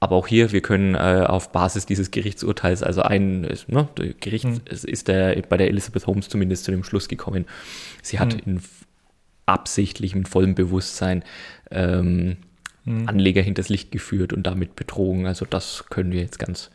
Aber 0.00 0.14
auch 0.14 0.28
hier, 0.28 0.52
wir 0.52 0.60
können 0.60 0.94
äh, 0.94 1.24
auf 1.26 1.50
Basis 1.50 1.86
dieses 1.86 2.12
Gerichtsurteils, 2.12 2.84
also 2.84 3.02
ein 3.02 3.48
ne, 3.66 3.88
Gericht 4.20 4.46
es 4.66 4.84
ist 4.84 5.08
der, 5.08 5.42
bei 5.48 5.56
der 5.56 5.68
Elizabeth 5.68 6.06
Holmes 6.06 6.28
zumindest 6.28 6.62
zu 6.62 6.70
dem 6.70 6.84
Schluss 6.84 7.08
gekommen, 7.08 7.46
sie 8.00 8.20
hat 8.20 8.34
in 8.34 8.58
f- 8.58 8.86
absichtlich 9.44 10.14
mit 10.14 10.28
vollem 10.28 10.54
Bewusstsein 10.54 11.24
ähm, 11.72 12.36
Anleger 13.06 13.42
hinters 13.42 13.70
Licht 13.70 13.90
geführt 13.90 14.32
und 14.32 14.46
damit 14.46 14.76
betrogen. 14.76 15.26
Also 15.26 15.44
das 15.44 15.86
können 15.90 16.12
wir 16.12 16.20
jetzt 16.20 16.38
ganz, 16.38 16.70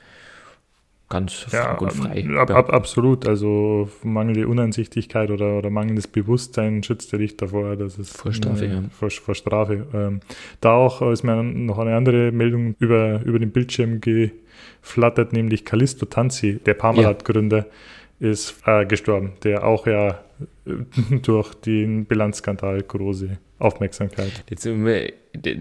ganz 1.13 1.33
frank 1.33 1.81
und 1.81 1.93
frei. 1.93 2.25
ab, 2.37 2.47
behaupten. 2.47 2.53
ab, 2.53 2.73
absolut. 2.73 3.27
Also 3.27 3.89
mangelnde 4.01 4.47
Uneinsichtigkeit 4.47 5.29
oder, 5.29 5.59
oder 5.59 5.69
mangelndes 5.69 6.07
Bewusstsein 6.07 6.81
schützt 6.83 7.11
ja 7.11 7.19
dich 7.19 7.37
davor, 7.37 7.75
dass 7.75 7.97
es 7.97 8.09
Vor 8.11 8.33
Strafe, 8.33 8.65
ja. 8.65 8.83
vor, 8.91 9.09
vor 9.11 9.35
Strafe. 9.35 9.85
Ähm, 9.93 10.19
da 10.59 10.73
auch 10.73 11.01
ist 11.11 11.23
mir 11.23 11.41
noch 11.43 11.77
eine 11.77 11.95
andere 11.95 12.31
Meldung 12.31 12.75
über, 12.79 13.21
über 13.23 13.39
den 13.39 13.51
Bildschirm 13.51 14.01
geflattert, 14.01 15.33
nämlich 15.33 15.65
Callisto 15.65 16.05
Tanzi, 16.05 16.59
der 16.65 16.73
Parmalat-Gründer, 16.73 17.67
ist 18.19 18.55
äh, 18.65 18.85
gestorben, 18.85 19.33
der 19.43 19.65
auch 19.65 19.85
ja 19.85 20.19
äh, 20.65 21.17
durch 21.21 21.53
den 21.53 22.05
Bilanzskandal 22.05 22.81
große 22.81 23.37
Aufmerksamkeit. 23.63 24.43
Jetzt, 24.49 24.67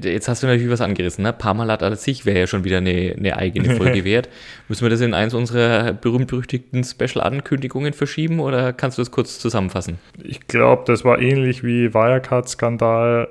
jetzt 0.05 0.29
hast 0.29 0.43
du 0.43 0.47
natürlich 0.47 0.71
was 0.71 0.81
angerissen. 0.81 1.23
Ne? 1.23 1.33
Parmalat 1.33 1.83
an 1.83 1.95
sich 1.97 2.27
wäre 2.27 2.41
ja 2.41 2.47
schon 2.47 2.65
wieder 2.65 2.79
eine, 2.79 3.15
eine 3.17 3.37
eigene 3.37 3.77
Folge 3.77 4.05
wert. 4.05 4.29
Müssen 4.69 4.85
wir 4.85 4.91
das 4.91 5.01
in 5.01 5.15
eins 5.15 5.35
unserer 5.35 5.93
berühmt-berüchtigten 5.93 6.85
Special-Ankündigungen 6.85 7.93
verschieben 7.93 8.41
oder 8.41 8.73
kannst 8.73 8.99
du 8.99 9.03
das 9.03 9.11
kurz 9.11 9.39
zusammenfassen? 9.39 9.99
Ich 10.23 10.47
glaube, 10.49 10.85
das 10.87 11.05
war 11.05 11.21
ähnlich 11.21 11.63
wie 11.63 11.95
Wirecard-Skandal. 11.95 13.29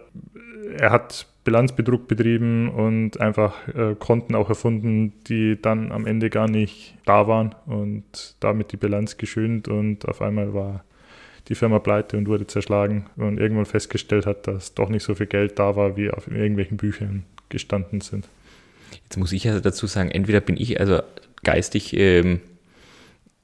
Er 0.77 0.91
hat 0.91 1.27
Bilanzbetrug 1.43 2.07
betrieben 2.07 2.69
und 2.69 3.19
einfach 3.19 3.67
äh, 3.69 3.95
Konten 3.95 4.35
auch 4.35 4.49
erfunden, 4.49 5.13
die 5.27 5.59
dann 5.59 5.91
am 5.91 6.05
Ende 6.05 6.29
gar 6.29 6.47
nicht 6.47 6.95
da 7.05 7.27
waren 7.27 7.55
und 7.65 8.35
damit 8.39 8.71
die 8.71 8.77
Bilanz 8.77 9.17
geschönt 9.17 9.67
und 9.67 10.07
auf 10.07 10.21
einmal 10.21 10.53
war 10.53 10.83
die 11.47 11.55
Firma 11.55 11.79
pleite 11.79 12.17
und 12.17 12.27
wurde 12.27 12.47
zerschlagen 12.47 13.07
und 13.15 13.39
irgendwann 13.39 13.65
festgestellt 13.65 14.25
hat, 14.25 14.47
dass 14.47 14.73
doch 14.73 14.89
nicht 14.89 15.03
so 15.03 15.15
viel 15.15 15.25
Geld 15.25 15.59
da 15.59 15.75
war, 15.75 15.97
wie 15.97 16.11
auf 16.11 16.27
irgendwelchen 16.27 16.77
Büchern 16.77 17.23
gestanden 17.49 18.01
sind. 18.01 18.27
Jetzt 19.03 19.17
muss 19.17 19.31
ich 19.31 19.47
also 19.47 19.59
dazu 19.59 19.87
sagen, 19.87 20.11
entweder 20.11 20.41
bin 20.41 20.57
ich 20.57 20.79
also 20.79 21.01
geistig 21.43 21.93
ähm, 21.97 22.41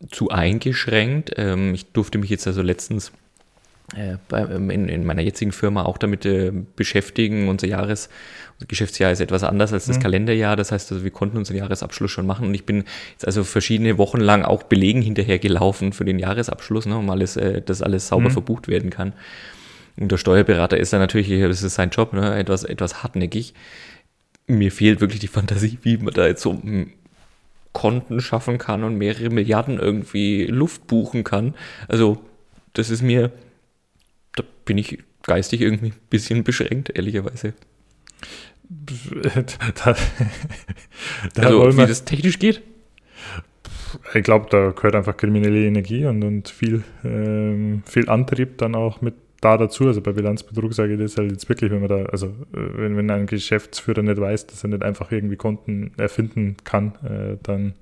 zu 0.10 0.30
eingeschränkt. 0.30 1.32
Ähm, 1.38 1.74
ich 1.74 1.92
durfte 1.92 2.18
mich 2.18 2.30
jetzt 2.30 2.48
also 2.48 2.62
letztens 2.62 3.12
in, 3.96 4.90
in 4.90 5.06
meiner 5.06 5.22
jetzigen 5.22 5.54
Firma 5.54 5.84
auch 5.84 5.98
damit 5.98 6.26
äh, 6.26 6.52
beschäftigen. 6.76 7.48
Unser 7.48 7.68
Jahres, 7.68 8.10
unser 8.56 8.68
Geschäftsjahr 8.68 9.14
ist 9.14 9.22
etwas 9.22 9.44
anders 9.44 9.72
als 9.72 9.86
das 9.86 10.00
Kalenderjahr. 10.00 10.58
Das 10.58 10.74
heißt, 10.74 10.92
also 10.92 11.04
wir 11.06 11.12
konnten 11.12 11.38
unseren 11.38 11.56
Jahresabschluss 11.56 12.12
schon 12.12 12.26
machen 12.26 12.48
und 12.48 12.54
ich 12.54 12.66
bin 12.66 12.84
jetzt 13.12 13.26
also 13.26 13.46
verschiedene 13.46 13.98
Wochen 13.98 14.20
lang 14.20 14.44
auch 14.44 14.64
Belegen 14.64 15.02
hinterher 15.02 15.40
gelaufen 15.40 15.94
für 15.94 16.04
den 16.04 16.20
Jahresabschluss, 16.20 16.86
ne, 16.86 16.98
um 16.98 17.10
alles, 17.10 17.38
äh, 17.38 17.62
dass 17.62 17.82
alles 17.82 18.10
sauber 18.10 18.30
verbucht 18.30 18.68
werden 18.68 18.90
kann. 18.90 19.14
Und 19.98 20.12
der 20.12 20.18
Steuerberater 20.18 20.78
ist 20.78 20.94
dann 20.94 21.00
natürlich, 21.00 21.30
das 21.42 21.64
ist 21.64 21.76
sein 21.76 21.90
Job, 21.90 22.14
ne, 22.14 22.36
etwas, 22.38 22.66
etwas 22.66 23.04
hartnäckig. 23.04 23.54
Mir 24.48 24.72
fehlt 24.72 25.02
wirklich 25.02 25.20
die 25.20 25.28
Fantasie, 25.28 25.78
wie 25.82 25.98
man 25.98 26.14
da 26.14 26.28
jetzt 26.28 26.42
so 26.42 26.54
mm, 26.54 26.92
Konten 27.74 28.20
schaffen 28.22 28.58
kann 28.58 28.84
und 28.84 28.98
mehrere 28.98 29.30
Milliarden 29.30 29.80
irgendwie 29.80 30.46
Luft 30.46 30.88
buchen 30.88 31.24
kann. 31.24 31.56
Also, 31.88 32.18
das 32.74 32.90
ist 32.90 33.02
mir, 33.02 33.32
bin 34.68 34.78
ich 34.78 35.00
geistig 35.24 35.62
irgendwie 35.62 35.88
ein 35.88 35.94
bisschen 36.12 36.44
beschränkt, 36.44 36.92
ehrlicherweise. 36.96 37.54
da, 39.84 39.96
da 41.34 41.42
also, 41.42 41.78
wie 41.78 41.88
das 41.88 42.06
technisch 42.06 42.38
geht. 42.38 42.62
ich 44.14 44.24
glaube, 44.24 44.48
da 44.52 44.72
gehört 44.72 44.96
einfach 44.96 45.16
kriminelle 45.16 45.66
Energie 45.66 46.06
und, 46.06 46.24
und 46.24 46.50
viel, 46.50 46.84
ähm, 47.04 47.82
viel 47.86 48.10
Antrieb 48.10 48.58
dann 48.58 48.76
auch 48.76 49.02
mit 49.02 49.16
da 49.40 49.58
dazu. 49.58 49.88
Also 49.88 50.02
bei 50.02 50.12
Bilanzbetrug 50.12 50.74
sage 50.74 50.94
ich 50.94 51.00
das 51.00 51.18
halt 51.18 51.32
jetzt 51.32 51.48
wirklich, 51.48 51.72
wenn 51.72 51.80
man 51.80 51.90
da, 51.90 52.04
also 52.06 52.28
äh, 52.28 52.78
wenn, 52.78 52.98
wenn 52.98 53.10
ein 53.10 53.26
Geschäftsführer 53.26 54.02
nicht 54.02 54.20
weiß, 54.20 54.48
dass 54.48 54.64
er 54.64 54.70
nicht 54.70 54.84
einfach 54.84 55.12
irgendwie 55.12 55.38
Konten 55.38 55.92
erfinden 55.98 56.58
kann, 56.64 56.94
äh, 57.04 57.38
dann, 57.44 57.74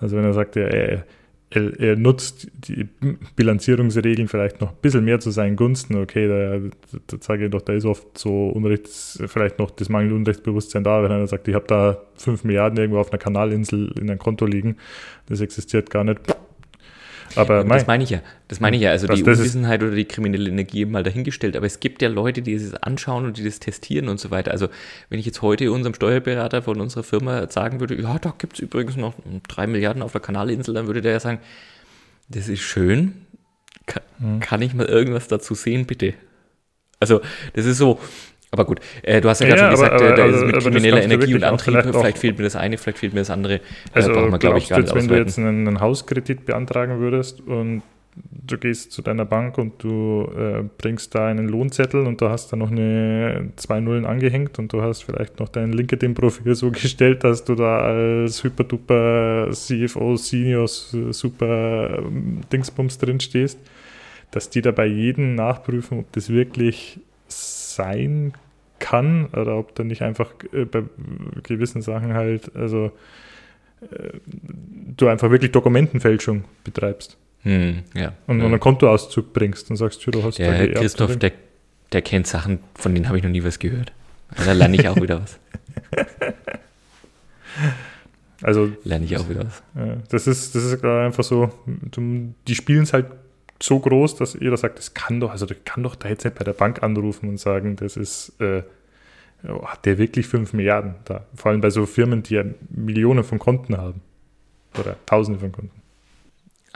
also 0.00 0.16
wenn 0.16 0.24
er 0.24 0.32
sagt, 0.32 0.56
er, 0.56 0.72
er 0.72 1.04
er, 1.50 1.78
er, 1.78 1.96
nutzt 1.96 2.48
die 2.66 2.88
Bilanzierungsregeln 3.36 4.26
vielleicht 4.26 4.60
noch 4.60 4.70
ein 4.70 4.76
bisschen 4.82 5.04
mehr 5.04 5.20
zu 5.20 5.30
seinen 5.30 5.54
Gunsten. 5.54 5.96
Okay, 5.96 6.26
da, 6.26 6.98
da 7.06 7.16
sage 7.20 7.44
ich 7.44 7.50
doch, 7.50 7.62
da 7.62 7.72
ist 7.72 7.84
oft 7.84 8.18
so 8.18 8.48
Unrechts, 8.48 9.22
vielleicht 9.26 9.58
noch 9.58 9.70
das 9.70 9.88
mangelnde 9.88 10.16
Unrechtsbewusstsein 10.16 10.82
da, 10.82 11.02
wenn 11.02 11.12
einer 11.12 11.26
sagt, 11.28 11.46
ich 11.46 11.54
habe 11.54 11.66
da 11.68 11.98
5 12.16 12.44
Milliarden 12.44 12.78
irgendwo 12.78 12.98
auf 12.98 13.12
einer 13.12 13.18
Kanalinsel 13.18 13.92
in 13.96 14.10
einem 14.10 14.18
Konto 14.18 14.44
liegen, 14.44 14.76
das 15.26 15.40
existiert 15.40 15.90
gar 15.90 16.02
nicht. 16.02 16.20
Aber 17.36 17.64
mein, 17.64 17.78
das 17.78 17.86
meine 17.86 18.04
ich 18.04 18.10
ja. 18.10 18.20
Das 18.48 18.60
meine 18.60 18.76
ich 18.76 18.82
ja. 18.82 18.90
Also 18.90 19.06
die 19.06 19.22
Unwissenheit 19.22 19.82
oder 19.82 19.94
die 19.94 20.04
kriminelle 20.04 20.48
Energie 20.48 20.84
mal 20.84 21.02
dahingestellt. 21.02 21.56
Aber 21.56 21.66
es 21.66 21.80
gibt 21.80 22.02
ja 22.02 22.08
Leute, 22.08 22.42
die 22.42 22.58
das 22.58 22.74
anschauen 22.74 23.26
und 23.26 23.38
die 23.38 23.44
das 23.44 23.60
testieren 23.60 24.08
und 24.08 24.18
so 24.18 24.30
weiter. 24.30 24.52
Also 24.52 24.68
wenn 25.08 25.18
ich 25.18 25.26
jetzt 25.26 25.42
heute 25.42 25.70
unserem 25.72 25.94
Steuerberater 25.94 26.62
von 26.62 26.80
unserer 26.80 27.02
Firma 27.02 27.48
sagen 27.50 27.80
würde, 27.80 28.00
ja, 28.00 28.18
da 28.18 28.34
gibt 28.36 28.54
es 28.54 28.60
übrigens 28.60 28.96
noch 28.96 29.14
drei 29.48 29.66
Milliarden 29.66 30.02
auf 30.02 30.12
der 30.12 30.20
Kanalinsel, 30.20 30.74
dann 30.74 30.86
würde 30.86 31.02
der 31.02 31.12
ja 31.12 31.20
sagen, 31.20 31.40
das 32.28 32.48
ist 32.48 32.60
schön. 32.60 33.26
Kann, 33.86 34.02
hm. 34.18 34.40
kann 34.40 34.62
ich 34.62 34.74
mal 34.74 34.86
irgendwas 34.86 35.28
dazu 35.28 35.54
sehen, 35.54 35.86
bitte? 35.86 36.14
Also 36.98 37.20
das 37.52 37.66
ist 37.66 37.78
so, 37.78 38.00
aber 38.56 38.64
gut, 38.64 38.80
äh, 39.02 39.20
du 39.20 39.28
hast 39.28 39.40
ja 39.40 39.48
gerade 39.48 39.60
ja, 39.60 39.66
schon 39.66 39.74
gesagt, 39.76 39.92
aber, 39.94 40.12
äh, 40.12 40.16
da 40.16 40.24
ist 40.26 40.36
es 40.36 40.44
mit 40.44 40.58
krimineller 40.58 41.02
Energie 41.02 41.34
und 41.34 41.44
Antrieb. 41.44 41.74
Vielleicht, 41.74 41.94
vielleicht, 41.94 42.18
fehlt 42.18 42.38
mir 42.38 42.44
das 42.44 42.56
eine, 42.56 42.78
vielleicht 42.78 42.98
fehlt 42.98 43.12
mir 43.12 43.20
das 43.20 43.30
andere. 43.30 43.60
Also, 43.92 44.12
äh, 44.12 44.28
man, 44.28 44.40
glaube 44.40 44.58
ich, 44.58 44.68
gar 44.68 44.78
nicht 44.78 44.88
jetzt, 44.88 44.94
wenn 44.94 45.08
du 45.08 45.16
jetzt 45.16 45.38
einen, 45.38 45.68
einen, 45.68 45.80
Hauskredit 45.80 46.46
beantragen 46.46 46.98
würdest 47.00 47.40
und 47.40 47.82
du 48.46 48.56
gehst 48.56 48.92
zu 48.92 49.02
deiner 49.02 49.24
Bank 49.24 49.58
und 49.58 49.82
du 49.82 50.30
äh, 50.36 50.62
bringst 50.78 51.14
da 51.14 51.26
einen 51.26 51.48
Lohnzettel 51.48 52.06
und 52.06 52.20
du 52.20 52.28
hast 52.30 52.50
da 52.52 52.56
noch 52.56 52.70
eine 52.70 53.50
zwei 53.56 53.80
Nullen 53.80 54.06
angehängt 54.06 54.58
und 54.58 54.72
du 54.72 54.80
hast 54.80 55.02
vielleicht 55.02 55.38
noch 55.38 55.48
dein 55.48 55.72
LinkedIn-Profil 55.72 56.54
so 56.54 56.70
gestellt, 56.70 57.24
dass 57.24 57.44
du 57.44 57.54
da 57.54 57.80
als 57.80 58.42
hyper-duper 58.42 59.50
CFO, 59.52 60.16
Senior, 60.16 60.66
super 60.66 61.98
ähm, 61.98 62.40
Dingsbums 62.50 62.98
drin 62.98 63.20
stehst, 63.20 63.58
dass 64.30 64.48
die 64.48 64.62
da 64.62 64.70
bei 64.70 64.86
jedem 64.86 65.34
nachprüfen, 65.34 65.98
ob 66.00 66.12
das 66.12 66.30
wirklich 66.30 66.98
sein 67.28 68.32
kann 68.32 68.45
oder 69.32 69.56
ob 69.56 69.74
da 69.74 69.84
nicht 69.84 70.02
einfach 70.02 70.32
äh, 70.52 70.64
bei 70.64 70.84
gewissen 71.42 71.82
Sachen 71.82 72.14
halt, 72.14 72.54
also 72.54 72.92
äh, 73.80 74.18
du 74.96 75.08
einfach 75.08 75.30
wirklich 75.30 75.52
Dokumentenfälschung 75.52 76.44
betreibst. 76.64 77.16
Hm, 77.42 77.82
ja, 77.94 78.12
und, 78.26 78.40
ja. 78.40 78.46
einen 78.46 78.60
Kontoauszug 78.60 79.32
bringst 79.32 79.70
und 79.70 79.76
sagst, 79.76 80.06
du 80.06 80.22
hast 80.22 80.38
ja, 80.38 80.66
Christoph, 80.66 81.16
der, 81.16 81.32
der 81.92 82.02
kennt 82.02 82.26
Sachen, 82.26 82.58
von 82.74 82.94
denen 82.94 83.08
habe 83.08 83.18
ich 83.18 83.24
noch 83.24 83.30
nie 83.30 83.44
was 83.44 83.58
gehört. 83.58 83.92
Da 84.44 84.52
lerne 84.52 84.76
ich 84.76 84.88
auch 84.88 84.96
wieder 84.96 85.22
was. 85.22 85.38
Also 88.42 88.70
lerne 88.84 89.06
ich 89.06 89.16
auch 89.16 89.28
wieder 89.28 89.46
was. 89.46 89.62
das 90.10 90.26
ist, 90.26 90.54
das 90.54 90.64
ist 90.64 90.84
einfach 90.84 91.24
so, 91.24 91.50
die 91.66 92.54
spielen 92.54 92.82
es 92.82 92.92
halt 92.92 93.06
so 93.62 93.78
groß, 93.78 94.16
dass 94.16 94.34
jeder 94.34 94.56
sagt, 94.56 94.78
das 94.78 94.94
kann 94.94 95.20
doch, 95.20 95.30
also 95.30 95.46
der 95.46 95.56
kann 95.56 95.82
doch 95.82 95.94
da 95.94 96.08
jetzt 96.08 96.24
nicht 96.24 96.36
bei 96.36 96.44
der 96.44 96.52
Bank 96.52 96.82
anrufen 96.82 97.28
und 97.28 97.38
sagen, 97.38 97.76
das 97.76 97.96
ist, 97.96 98.40
äh, 98.40 98.62
hat 99.44 99.84
der 99.86 99.98
wirklich 99.98 100.26
5 100.26 100.52
Milliarden 100.52 100.96
da? 101.04 101.24
Vor 101.34 101.50
allem 101.50 101.60
bei 101.60 101.70
so 101.70 101.86
Firmen, 101.86 102.22
die 102.22 102.34
ja 102.34 102.44
Millionen 102.70 103.24
von 103.24 103.38
Konten 103.38 103.76
haben. 103.76 104.02
Oder 104.78 104.96
Tausende 105.06 105.40
von 105.40 105.52
Konten. 105.52 105.82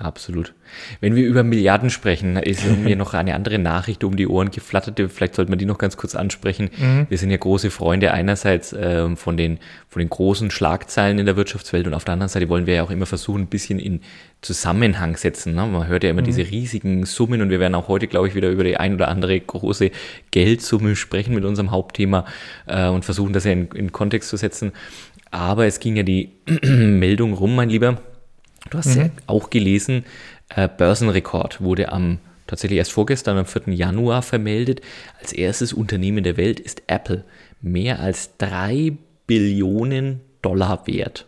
Absolut. 0.01 0.55
Wenn 1.01 1.15
wir 1.15 1.27
über 1.27 1.43
Milliarden 1.43 1.91
sprechen, 1.91 2.37
ist 2.37 2.65
mir 2.85 2.97
noch 2.97 3.13
eine 3.13 3.35
andere 3.35 3.59
Nachricht 3.59 4.03
um 4.03 4.17
die 4.17 4.27
Ohren 4.27 4.51
geflattert. 4.51 4.99
Vielleicht 5.13 5.35
sollte 5.35 5.51
man 5.51 5.59
die 5.59 5.67
noch 5.67 5.77
ganz 5.77 5.99
kurz 5.99 6.15
ansprechen. 6.15 6.71
Mhm. 6.79 7.07
Wir 7.11 7.19
sind 7.19 7.31
ja 7.31 7.37
große 7.37 7.71
Freunde 7.71 8.13
einerseits 8.13 8.73
äh, 8.73 9.15
von, 9.15 9.37
den, 9.37 9.59
von 9.89 10.01
den 10.01 10.09
großen 10.09 10.51
Schlagzeilen 10.51 11.19
in 11.19 11.27
der 11.27 11.37
Wirtschaftswelt 11.37 11.87
und 11.87 11.93
auf 11.93 12.05
der 12.05 12.15
anderen 12.15 12.31
Seite 12.31 12.49
wollen 12.49 12.67
wir 12.67 12.75
ja 12.77 12.83
auch 12.83 12.91
immer 12.91 13.05
versuchen, 13.05 13.43
ein 13.43 13.47
bisschen 13.49 13.79
in 13.79 14.01
Zusammenhang 14.41 15.19
setzen. 15.19 15.55
Ne? 15.55 15.67
Man 15.67 15.87
hört 15.87 16.03
ja 16.03 16.09
immer 16.09 16.23
mhm. 16.23 16.27
diese 16.27 16.51
riesigen 16.51 17.05
Summen 17.05 17.43
und 17.43 17.51
wir 17.51 17.61
werden 17.61 17.75
auch 17.75 17.89
heute, 17.89 18.07
glaube 18.07 18.29
ich, 18.29 18.35
wieder 18.35 18.49
über 18.49 18.65
die 18.65 18.79
ein 18.79 18.95
oder 18.95 19.09
andere 19.09 19.39
große 19.39 19.91
Geldsumme 20.31 20.97
sprechen 20.97 21.35
mit 21.35 21.45
unserem 21.45 21.73
Hauptthema 21.73 22.25
äh, 22.67 22.89
und 22.89 23.05
versuchen, 23.05 23.35
das 23.35 23.45
ja 23.45 23.53
in, 23.53 23.69
in 23.75 23.93
Kontext 23.93 24.31
zu 24.31 24.39
setzen. 24.39 24.73
Aber 25.31 25.67
es 25.67 25.79
ging 25.79 25.95
ja 25.95 26.05
die 26.05 26.31
Meldung 26.63 27.35
rum, 27.35 27.55
mein 27.55 27.69
Lieber 27.69 27.99
Du 28.69 28.79
hast 28.79 28.95
mhm. 28.95 29.03
ja 29.03 29.11
auch 29.27 29.51
gelesen, 29.51 30.05
äh, 30.55 30.69
Börsenrekord 30.69 31.61
wurde 31.61 31.93
am 31.93 32.19
tatsächlich 32.47 32.79
erst 32.79 32.93
vorgestern, 32.93 33.39
am 33.39 33.47
4. 33.47 33.73
Januar 33.73 34.23
vermeldet. 34.23 34.83
Als 35.21 35.33
erstes 35.33 35.73
Unternehmen 35.73 36.25
der 36.25 36.37
Welt 36.37 36.61
ist 36.61 36.83
Apple 36.89 37.25
mehr 37.63 38.01
als 38.01 38.37
3 38.39 38.93
Billionen 39.27 40.21
Dollar 40.43 40.87
wert. 40.87 41.27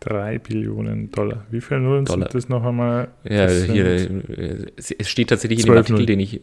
3 0.00 0.38
Billionen 0.38 1.10
Dollar. 1.12 1.46
Wie 1.50 1.60
viele 1.60 1.80
Nullen 1.80 2.04
Dollar. 2.04 2.28
sind 2.28 2.34
das 2.34 2.48
noch 2.48 2.64
einmal? 2.64 3.08
Ja, 3.22 3.48
hier, 3.48 4.66
es 4.76 5.08
steht 5.08 5.28
tatsächlich 5.28 5.60
in 5.60 5.66
dem 5.66 5.76
Artikel, 5.76 5.92
Nullen. 5.94 6.06
den 6.06 6.20
ich 6.20 6.40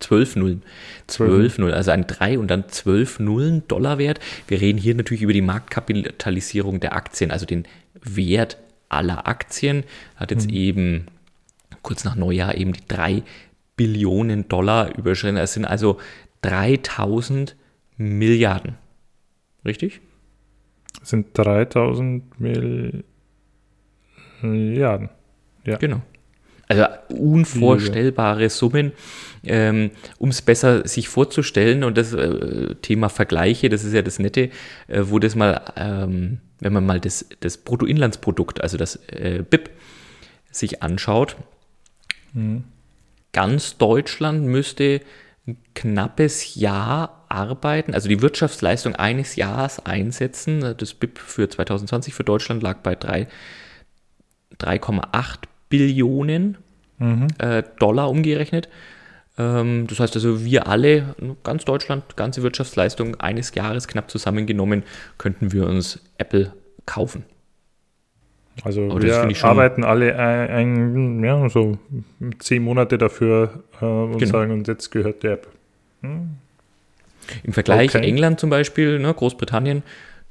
12 0.00 0.36
Nullen. 0.36 0.62
12 1.06 1.58
Nullen, 1.58 1.74
also 1.74 1.90
ein 1.92 2.06
3 2.06 2.38
und 2.38 2.50
dann 2.50 2.68
12 2.68 3.20
Nullen 3.20 3.68
Dollar 3.68 3.98
wert. 3.98 4.18
Wir 4.48 4.60
reden 4.60 4.78
hier 4.78 4.94
natürlich 4.94 5.22
über 5.22 5.32
die 5.32 5.42
Marktkapitalisierung 5.42 6.80
der 6.80 6.96
Aktien, 6.96 7.30
also 7.30 7.46
den 7.46 7.64
Wert 8.02 8.58
aller 8.88 9.26
Aktien, 9.26 9.84
hat 10.16 10.30
jetzt 10.30 10.48
mhm. 10.48 10.54
eben 10.56 11.06
kurz 11.82 12.04
nach 12.04 12.16
Neujahr 12.16 12.56
eben 12.56 12.72
die 12.72 12.86
3 12.88 13.22
Billionen 13.76 14.48
Dollar 14.48 14.96
überschritten. 14.96 15.36
Es 15.36 15.52
sind 15.52 15.64
also 15.64 15.98
3000 16.42 17.56
Milliarden. 17.96 18.76
Richtig? 19.64 20.00
Es 21.02 21.10
sind 21.10 21.28
3000 21.34 22.24
Milliarden. 24.40 25.10
Ja. 25.64 25.76
Genau. 25.78 26.02
Also 26.68 26.84
unvorstellbare 27.08 28.50
Summen. 28.50 28.92
Ähm, 29.44 29.92
um 30.18 30.30
es 30.30 30.42
besser 30.42 30.88
sich 30.88 31.08
vorzustellen, 31.08 31.84
und 31.84 31.96
das 31.96 32.12
äh, 32.12 32.74
Thema 32.82 33.08
Vergleiche, 33.08 33.68
das 33.68 33.84
ist 33.84 33.92
ja 33.92 34.02
das 34.02 34.18
Nette, 34.18 34.50
äh, 34.88 35.02
wo 35.04 35.20
das 35.20 35.36
mal 35.36 35.60
ähm, 35.76 36.40
wenn 36.60 36.72
man 36.72 36.86
mal 36.86 37.00
das, 37.00 37.26
das 37.40 37.58
Bruttoinlandsprodukt, 37.58 38.60
also 38.60 38.76
das 38.76 38.96
äh, 39.08 39.44
BIP, 39.48 39.70
sich 40.50 40.82
anschaut, 40.82 41.36
mhm. 42.32 42.64
ganz 43.32 43.76
Deutschland 43.76 44.44
müsste 44.44 45.00
ein 45.46 45.58
knappes 45.74 46.54
Jahr 46.54 47.26
arbeiten, 47.28 47.94
also 47.94 48.08
die 48.08 48.22
Wirtschaftsleistung 48.22 48.96
eines 48.96 49.36
Jahres 49.36 49.84
einsetzen. 49.84 50.74
Das 50.78 50.94
BIP 50.94 51.18
für 51.18 51.48
2020 51.48 52.14
für 52.14 52.24
Deutschland 52.24 52.62
lag 52.62 52.78
bei 52.78 52.94
3,8 52.94 53.28
Billionen 55.68 56.58
mhm. 56.98 57.28
äh, 57.38 57.62
Dollar 57.78 58.10
umgerechnet. 58.10 58.68
Ähm, 59.38 59.86
das 59.86 60.00
heißt 60.00 60.14
also, 60.16 60.44
wir 60.44 60.66
alle, 60.66 61.14
ganz 61.44 61.64
Deutschland, 61.64 62.16
ganze 62.16 62.42
Wirtschaftsleistung 62.42 63.16
eines 63.16 63.54
Jahres 63.54 63.88
knapp 63.88 64.10
zusammengenommen, 64.10 64.82
könnten 65.18 65.52
wir 65.52 65.66
uns 65.66 66.00
Apple 66.18 66.52
kaufen. 66.86 67.24
Also 68.64 68.80
wir 69.02 69.44
arbeiten 69.44 69.84
alle 69.84 70.18
ein, 70.18 71.18
ein, 71.18 71.24
ja, 71.24 71.48
so 71.50 71.78
zehn 72.38 72.62
Monate 72.62 72.96
dafür 72.96 73.62
äh, 73.82 73.84
und 73.84 74.18
genau. 74.18 74.32
sagen, 74.32 74.52
und 74.52 74.66
jetzt 74.66 74.90
gehört 74.90 75.22
der 75.22 75.32
App. 75.32 75.48
Hm. 76.00 76.36
Im 77.42 77.52
Vergleich 77.52 77.94
okay. 77.94 78.06
England 78.06 78.40
zum 78.40 78.48
Beispiel, 78.48 78.98
ne, 78.98 79.12
Großbritannien, 79.12 79.82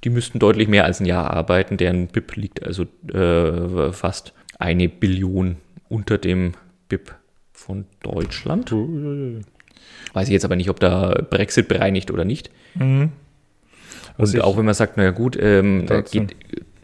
die 0.03 0.09
müssten 0.09 0.39
deutlich 0.39 0.67
mehr 0.67 0.85
als 0.85 0.99
ein 0.99 1.05
Jahr 1.05 1.29
arbeiten. 1.31 1.77
Deren 1.77 2.07
BIP 2.07 2.35
liegt 2.35 2.65
also 2.65 2.85
äh, 3.13 3.91
fast 3.91 4.33
eine 4.59 4.89
Billion 4.89 5.57
unter 5.89 6.17
dem 6.17 6.53
BIP 6.89 7.13
von 7.53 7.85
Deutschland. 8.03 8.71
Weiß 10.13 10.27
ich 10.27 10.33
jetzt 10.33 10.45
aber 10.45 10.55
nicht, 10.55 10.69
ob 10.69 10.79
da 10.79 11.21
Brexit 11.29 11.67
bereinigt 11.67 12.11
oder 12.11 12.25
nicht. 12.25 12.49
Mhm. 12.75 13.11
Und 14.17 14.41
auch 14.41 14.57
wenn 14.57 14.65
man 14.65 14.73
sagt, 14.73 14.97
naja 14.97 15.11
gut, 15.11 15.37
ähm, 15.39 15.85
geht, 16.09 16.35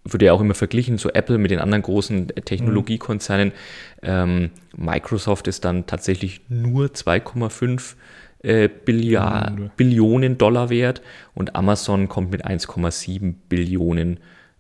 wird 0.03 0.23
ja 0.23 0.33
auch 0.33 0.41
immer 0.41 0.53
verglichen, 0.53 0.97
so 0.97 1.09
Apple 1.09 1.37
mit 1.37 1.51
den 1.51 1.59
anderen 1.59 1.81
großen 1.81 2.27
Technologiekonzernen. 2.27 3.53
Ähm, 4.01 4.49
Microsoft 4.75 5.47
ist 5.47 5.63
dann 5.63 5.85
tatsächlich 5.85 6.41
nur 6.49 6.87
2,5 6.87 7.95
äh, 8.43 8.67
Billiard, 8.67 9.57
mhm. 9.57 9.71
Billionen 9.77 10.37
Dollar 10.37 10.69
wert 10.69 11.01
und 11.33 11.55
Amazon 11.55 12.09
kommt 12.09 12.31
mit 12.31 12.45
1,7 12.45 13.35
Billionen 13.47 14.19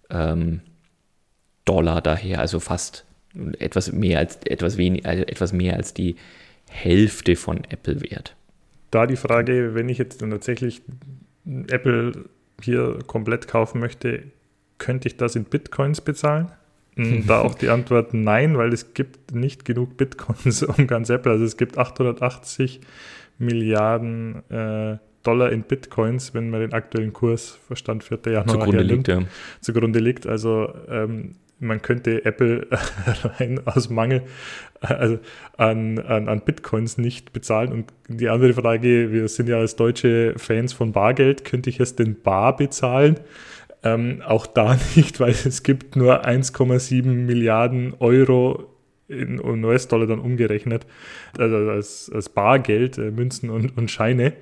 ähm, 0.09 0.61
Dollar 1.71 2.01
daher, 2.01 2.39
also 2.39 2.59
fast 2.59 3.05
etwas 3.59 3.91
mehr 3.91 4.19
als 4.19 4.37
etwas 4.45 4.77
wenig, 4.77 5.05
also 5.05 5.23
etwas 5.23 5.53
mehr 5.53 5.77
als 5.77 5.93
die 5.93 6.15
Hälfte 6.69 7.35
von 7.35 7.63
Apple 7.69 8.01
wert. 8.01 8.35
Da 8.91 9.07
die 9.07 9.15
Frage, 9.15 9.73
wenn 9.73 9.87
ich 9.87 9.97
jetzt 9.97 10.21
dann 10.21 10.31
tatsächlich 10.31 10.81
Apple 11.69 12.25
hier 12.61 12.99
komplett 13.07 13.47
kaufen 13.47 13.79
möchte, 13.79 14.23
könnte 14.77 15.07
ich 15.07 15.15
das 15.15 15.35
in 15.35 15.45
Bitcoins 15.45 16.01
bezahlen? 16.01 16.51
Da 17.25 17.39
auch 17.39 17.55
die 17.55 17.69
Antwort 17.69 18.13
nein, 18.13 18.57
weil 18.57 18.73
es 18.73 18.93
gibt 18.93 19.33
nicht 19.33 19.63
genug 19.63 19.95
Bitcoins 19.95 20.61
um 20.77 20.87
ganz 20.87 21.09
Apple. 21.09 21.31
Also 21.31 21.45
es 21.45 21.55
gibt 21.55 21.77
880 21.77 22.81
Milliarden 23.37 24.43
äh, 24.49 24.97
Dollar 25.23 25.51
in 25.51 25.63
Bitcoins, 25.63 26.33
wenn 26.33 26.49
man 26.49 26.59
den 26.59 26.73
aktuellen 26.73 27.13
Kurs 27.13 27.57
Verstand 27.65 28.03
4. 28.03 28.19
Januar 28.25 28.47
zugrunde 28.47 28.83
liegt. 28.83 29.07
Ja. 29.07 29.21
Zugrunde 29.61 29.99
liegt. 29.99 30.27
Also 30.27 30.73
ähm, 30.89 31.35
man 31.61 31.81
könnte 31.81 32.25
Apple 32.25 32.67
rein 33.39 33.61
aus 33.65 33.89
Mangel 33.89 34.23
also 34.81 35.19
an, 35.57 35.99
an, 35.99 36.27
an 36.27 36.41
Bitcoins 36.41 36.97
nicht 36.97 37.33
bezahlen. 37.33 37.71
Und 37.71 37.93
die 38.07 38.29
andere 38.29 38.53
Frage, 38.53 39.11
wir 39.11 39.27
sind 39.27 39.47
ja 39.47 39.57
als 39.57 39.75
deutsche 39.75 40.33
Fans 40.37 40.73
von 40.73 40.91
Bargeld, 40.91 41.45
könnte 41.45 41.69
ich 41.69 41.79
es 41.79 41.95
denn 41.95 42.21
bar 42.21 42.55
bezahlen? 42.55 43.19
Ähm, 43.83 44.21
auch 44.25 44.47
da 44.47 44.77
nicht, 44.95 45.19
weil 45.19 45.31
es 45.31 45.63
gibt 45.63 45.95
nur 45.95 46.25
1,7 46.25 47.05
Milliarden 47.05 47.93
Euro 47.99 48.67
in 49.11 49.63
US-Dollar 49.63 50.07
dann 50.07 50.19
umgerechnet, 50.19 50.85
also 51.37 51.55
als, 51.55 52.11
als 52.13 52.29
Bargeld, 52.29 52.97
äh, 52.97 53.11
Münzen 53.11 53.49
und, 53.49 53.77
und 53.77 53.91
Scheine. 53.91 54.33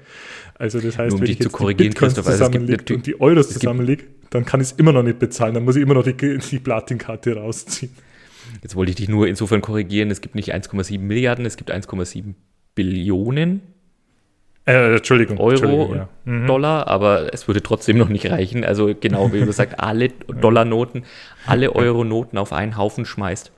Also 0.55 0.79
das 0.79 0.97
heißt, 0.97 1.13
um 1.13 1.21
wenn 1.21 1.29
ich 1.29 1.39
jetzt 1.39 1.57
die 1.57 1.73
Bitcoins 1.73 2.15
zusammenlege 2.15 2.93
und 2.93 3.05
die 3.05 3.19
Euros 3.19 3.49
zusammenlege, 3.49 4.05
dann 4.29 4.45
kann 4.45 4.61
ich 4.61 4.67
es 4.67 4.71
immer 4.73 4.91
noch 4.91 5.03
nicht 5.03 5.19
bezahlen. 5.19 5.53
Dann 5.53 5.65
muss 5.65 5.75
ich 5.75 5.81
immer 5.81 5.93
noch 5.95 6.03
die, 6.03 6.15
die 6.15 6.59
Platinkarte 6.59 7.35
rausziehen. 7.35 7.91
Jetzt 8.61 8.75
wollte 8.75 8.91
ich 8.91 8.95
dich 8.95 9.09
nur 9.09 9.27
insofern 9.27 9.61
korrigieren, 9.61 10.09
es 10.11 10.21
gibt 10.21 10.35
nicht 10.35 10.53
1,7 10.53 10.99
Milliarden, 10.99 11.45
es 11.45 11.55
gibt 11.55 11.71
1,7 11.71 12.33
Billionen 12.75 13.61
äh, 14.69 14.95
Entschuldigung, 14.97 15.39
Euro 15.39 15.49
Entschuldigung, 15.49 15.95
ja. 15.95 16.09
mhm. 16.25 16.45
Dollar, 16.45 16.87
aber 16.87 17.33
es 17.33 17.47
würde 17.47 17.63
trotzdem 17.63 17.97
noch 17.97 18.09
nicht 18.09 18.29
reichen. 18.29 18.63
Also 18.63 18.93
genau, 18.99 19.33
wie 19.33 19.39
du 19.39 19.51
sagst, 19.51 19.79
alle 19.79 20.09
Dollarnoten, 20.09 21.05
alle 21.47 21.75
Euro-Noten 21.75 22.37
auf 22.37 22.53
einen 22.53 22.77
Haufen 22.77 23.05
schmeißt. 23.05 23.51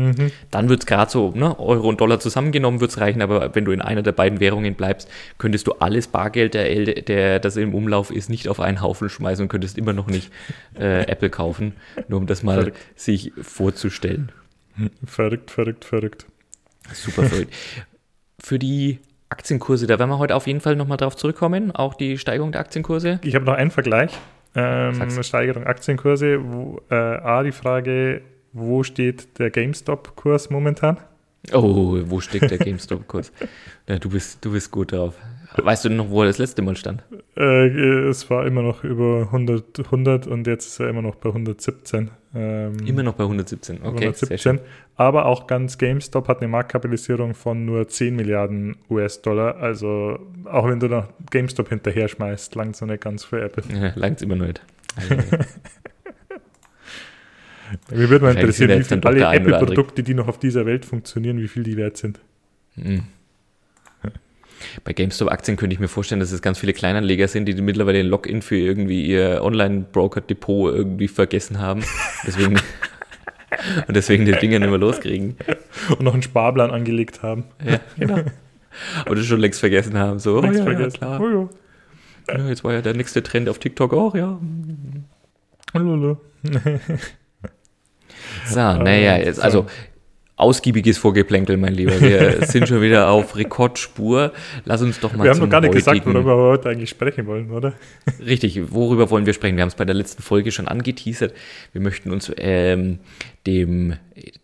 Mhm. 0.00 0.32
Dann 0.50 0.68
wird 0.68 0.80
es 0.80 0.86
gerade 0.86 1.10
so, 1.10 1.32
ne, 1.34 1.58
Euro 1.58 1.88
und 1.88 2.00
Dollar 2.00 2.20
zusammengenommen 2.20 2.80
wird 2.80 2.90
es 2.90 2.98
reichen, 2.98 3.20
aber 3.22 3.54
wenn 3.54 3.64
du 3.64 3.72
in 3.72 3.82
einer 3.82 4.02
der 4.02 4.12
beiden 4.12 4.40
Währungen 4.40 4.74
bleibst, 4.74 5.10
könntest 5.38 5.66
du 5.66 5.72
alles 5.72 6.08
Bargeld, 6.08 6.54
der, 6.54 7.02
der, 7.02 7.38
das 7.38 7.56
im 7.56 7.74
Umlauf 7.74 8.10
ist, 8.10 8.30
nicht 8.30 8.48
auf 8.48 8.60
einen 8.60 8.80
Haufen 8.80 9.08
schmeißen 9.08 9.42
und 9.44 9.48
könntest 9.48 9.76
immer 9.76 9.92
noch 9.92 10.06
nicht 10.06 10.32
äh, 10.78 11.02
Apple 11.02 11.30
kaufen, 11.30 11.74
nur 12.08 12.18
um 12.18 12.26
das 12.26 12.42
mal 12.42 12.58
verrückt. 12.58 12.78
sich 12.96 13.32
vorzustellen. 13.40 14.32
Verrückt, 15.04 15.50
verrückt, 15.50 15.84
verrückt. 15.84 16.26
Super 16.92 17.24
verrückt. 17.24 17.52
Für 18.42 18.58
die 18.58 19.00
Aktienkurse, 19.28 19.86
da 19.86 19.98
werden 19.98 20.10
wir 20.10 20.18
heute 20.18 20.34
auf 20.34 20.46
jeden 20.46 20.60
Fall 20.60 20.76
nochmal 20.76 20.96
drauf 20.96 21.14
zurückkommen, 21.14 21.72
auch 21.72 21.94
die 21.94 22.16
Steigerung 22.16 22.52
der 22.52 22.62
Aktienkurse. 22.62 23.20
Ich 23.22 23.34
habe 23.34 23.44
noch 23.44 23.54
einen 23.54 23.70
Vergleich. 23.70 24.12
Ähm, 24.54 25.22
Steigerung 25.22 25.64
Aktienkurse. 25.64 26.40
Wo, 26.42 26.80
äh, 26.90 26.94
A, 26.94 27.42
die 27.42 27.52
Frage, 27.52 28.22
wo 28.52 28.82
steht 28.82 29.38
der 29.38 29.50
GameStop-Kurs 29.50 30.50
momentan? 30.50 30.98
Oh, 31.52 31.98
wo 32.04 32.20
steht 32.20 32.50
der 32.50 32.58
GameStop-Kurs? 32.58 33.32
ja, 33.88 33.98
du, 33.98 34.10
bist, 34.10 34.44
du 34.44 34.52
bist 34.52 34.70
gut 34.70 34.92
drauf. 34.92 35.14
Weißt 35.56 35.84
du 35.84 35.90
noch, 35.90 36.10
wo 36.10 36.22
er 36.22 36.28
das 36.28 36.38
letzte 36.38 36.62
Mal 36.62 36.76
stand? 36.76 37.02
Äh, 37.36 37.66
es 38.08 38.30
war 38.30 38.46
immer 38.46 38.62
noch 38.62 38.84
über 38.84 39.22
100, 39.22 39.80
100 39.86 40.26
und 40.26 40.46
jetzt 40.46 40.66
ist 40.66 40.80
er 40.80 40.88
immer 40.88 41.02
noch 41.02 41.16
bei 41.16 41.28
117. 41.28 42.10
Ähm, 42.34 42.76
immer 42.86 43.02
noch 43.02 43.14
bei 43.14 43.24
117, 43.24 43.78
okay. 43.78 44.06
117. 44.06 44.60
Aber 44.94 45.26
auch 45.26 45.48
ganz 45.48 45.76
GameStop 45.76 46.28
hat 46.28 46.38
eine 46.38 46.48
Marktkapitalisierung 46.48 47.34
von 47.34 47.64
nur 47.64 47.88
10 47.88 48.14
Milliarden 48.14 48.76
US-Dollar. 48.88 49.56
Also 49.56 50.18
auch 50.44 50.68
wenn 50.68 50.78
du 50.78 50.88
noch 50.88 51.08
GameStop 51.30 51.68
hinterher 51.68 52.06
schmeißt, 52.06 52.54
langt 52.54 52.76
es 52.76 52.80
noch 52.80 52.88
nicht 52.88 53.02
ganz 53.02 53.24
für 53.24 53.42
Apple. 53.42 53.64
Ja, 53.80 53.92
langt 53.96 54.18
es 54.18 54.22
immer 54.22 54.36
noch 54.36 54.46
nicht. 54.46 54.60
Mir 57.90 58.10
würde 58.10 58.24
mal 58.24 58.34
interessieren, 58.34 58.78
wie 58.78 58.84
viele 58.84 59.04
alle 59.04 59.36
Apple-Produkte, 59.36 60.02
die 60.02 60.14
noch 60.14 60.28
auf 60.28 60.38
dieser 60.38 60.66
Welt 60.66 60.84
funktionieren, 60.84 61.38
wie 61.38 61.48
viel 61.48 61.62
die 61.62 61.76
wert 61.76 61.96
sind. 61.96 62.20
Mhm. 62.76 63.04
Bei 64.84 64.92
GameStop-Aktien 64.92 65.56
könnte 65.56 65.74
ich 65.74 65.80
mir 65.80 65.88
vorstellen, 65.88 66.20
dass 66.20 66.32
es 66.32 66.42
ganz 66.42 66.58
viele 66.58 66.72
Kleinanleger 66.72 67.28
sind, 67.28 67.46
die 67.46 67.54
mittlerweile 67.60 67.98
den 67.98 68.08
Login 68.08 68.42
für 68.42 68.56
irgendwie 68.56 69.06
ihr 69.06 69.40
Online-Broker-Depot 69.42 70.74
irgendwie 70.74 71.08
vergessen 71.08 71.58
haben. 71.58 71.82
Deswegen, 72.26 72.56
und 73.86 73.96
deswegen 73.96 74.26
die 74.26 74.32
Dinger 74.32 74.58
nicht 74.58 74.68
mehr 74.68 74.78
loskriegen. 74.78 75.36
Und 75.90 76.02
noch 76.02 76.12
einen 76.12 76.22
Sparplan 76.22 76.70
angelegt 76.70 77.22
haben. 77.22 77.44
Ja, 77.64 77.80
genau. 77.98 78.20
Oder 79.08 79.22
schon 79.22 79.40
längst 79.40 79.60
vergessen 79.60 79.96
haben. 79.96 80.18
So, 80.18 80.38
oh, 80.38 80.44
ja, 80.44 80.62
vergessen. 80.62 80.98
Ja, 81.00 81.18
klar. 81.18 81.20
Oh, 81.20 81.48
ja. 82.28 82.48
jetzt 82.48 82.62
war 82.62 82.72
ja 82.72 82.82
der 82.82 82.94
nächste 82.94 83.22
Trend 83.22 83.48
auf 83.48 83.58
TikTok 83.58 83.92
auch, 83.92 84.14
ja. 84.14 84.38
Hallo. 85.74 86.20
So, 88.46 88.58
naja, 88.58 89.18
jetzt, 89.18 89.40
also 89.40 89.66
ausgiebiges 90.40 90.96
Vorgeplänkel, 90.98 91.56
mein 91.58 91.74
Lieber. 91.74 92.00
Wir 92.00 92.46
sind 92.46 92.66
schon 92.66 92.80
wieder 92.80 93.10
auf 93.10 93.36
Rekordspur. 93.36 94.32
Lass 94.64 94.80
uns 94.80 94.98
doch 94.98 95.12
mal 95.12 95.24
Wir 95.24 95.30
haben 95.30 95.40
noch 95.40 95.50
gar 95.50 95.60
nicht 95.60 95.74
gesagt, 95.74 96.04
worüber 96.06 96.36
wir 96.36 96.50
heute 96.50 96.70
eigentlich 96.70 96.90
sprechen 96.90 97.26
wollen, 97.26 97.50
oder? 97.50 97.74
Richtig, 98.24 98.72
worüber 98.72 99.10
wollen 99.10 99.26
wir 99.26 99.34
sprechen? 99.34 99.56
Wir 99.56 99.62
haben 99.62 99.68
es 99.68 99.74
bei 99.74 99.84
der 99.84 99.94
letzten 99.94 100.22
Folge 100.22 100.50
schon 100.50 100.66
angeteasert. 100.66 101.34
Wir 101.72 101.82
möchten 101.82 102.10
uns 102.10 102.32
ähm, 102.38 103.00
dem, 103.46 103.94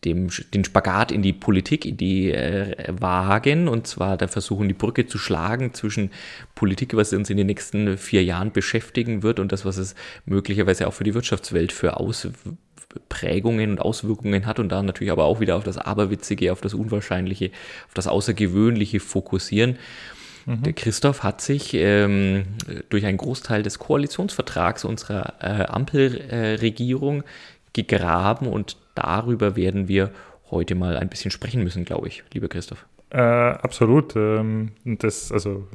dem, 0.05 0.29
den 0.53 0.65
Spagat 0.65 1.13
in 1.13 1.23
die 1.23 1.33
Politik, 1.33 1.87
in 1.87 1.97
die 1.97 2.31
äh, 2.31 2.93
wagen 3.01 3.67
und 3.67 3.87
zwar 3.87 4.19
da 4.19 4.29
versuchen, 4.29 4.69
die 4.69 4.75
Brücke 4.75 5.07
zu 5.07 5.17
schlagen 5.17 5.73
zwischen 5.73 6.11
Politik, 6.55 6.95
was 6.95 7.15
uns 7.15 7.31
in 7.31 7.39
den 7.39 7.47
nächsten 7.47 7.97
vier 7.97 8.23
Jahren 8.23 8.53
beschäftigen 8.53 9.23
wird 9.23 9.41
und 9.41 9.51
das, 9.51 9.65
was 9.65 9.79
es 9.79 9.95
möglicherweise 10.27 10.87
auch 10.87 10.93
für 10.93 11.05
die 11.05 11.15
Wirtschaftswelt 11.15 11.73
für 11.73 11.99
Auswirkungen 11.99 12.59
Prägungen 13.09 13.71
und 13.71 13.81
Auswirkungen 13.81 14.47
hat 14.47 14.59
und 14.59 14.71
da 14.71 14.83
natürlich 14.83 15.13
aber 15.13 15.25
auch 15.25 15.41
wieder 15.41 15.57
auf 15.57 15.65
das 15.65 15.79
Aberwitzige, 15.79 16.53
auf 16.53 16.61
das 16.61 16.75
Unwahrscheinliche, 16.75 17.51
auf 17.87 17.95
das 17.95 18.07
Außergewöhnliche 18.07 19.01
fokussieren. 19.01 19.77
Mhm. 20.47 20.63
Der 20.63 20.73
Christoph 20.73 21.23
hat 21.23 21.41
sich 21.41 21.75
ähm, 21.75 22.45
durch 22.89 23.05
einen 23.05 23.19
Großteil 23.19 23.63
des 23.63 23.79
Koalitionsvertrags 23.79 24.85
unserer 24.85 25.35
äh, 25.41 25.67
Ampelregierung 25.67 27.23
äh, 27.23 27.25
gegraben 27.73 28.47
und 28.47 28.77
darüber 28.95 29.57
werden 29.57 29.89
wir 29.89 30.11
heute 30.51 30.75
mal 30.75 30.97
ein 30.97 31.09
bisschen 31.09 31.31
sprechen 31.31 31.63
müssen, 31.63 31.85
glaube 31.85 32.09
ich, 32.09 32.25
lieber 32.33 32.49
Christoph. 32.49 32.87
Äh, 33.11 33.21
absolut. 33.21 34.15
Ähm, 34.17 34.73
das, 34.85 35.31
also 35.31 35.67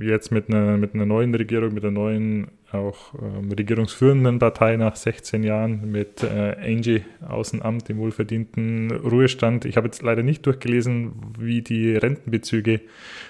jetzt 0.00 0.32
mit 0.32 0.48
einer, 0.48 0.76
mit 0.76 0.94
einer 0.94 1.06
neuen 1.06 1.34
Regierung, 1.34 1.74
mit 1.74 1.84
einer 1.84 1.92
neuen 1.92 2.48
auch 2.72 3.14
ähm, 3.14 3.52
regierungsführenden 3.52 4.38
Partei 4.38 4.76
nach 4.76 4.96
16 4.96 5.44
Jahren 5.44 5.90
mit 5.90 6.22
äh, 6.22 6.56
Angie 6.60 7.04
Außenamt 7.26 7.88
im 7.90 7.98
wohlverdienten 7.98 8.90
Ruhestand. 8.90 9.64
Ich 9.64 9.76
habe 9.76 9.86
jetzt 9.86 10.02
leider 10.02 10.22
nicht 10.22 10.44
durchgelesen, 10.46 11.12
wie 11.38 11.62
die 11.62 11.96
Rentenbezüge, 11.96 12.80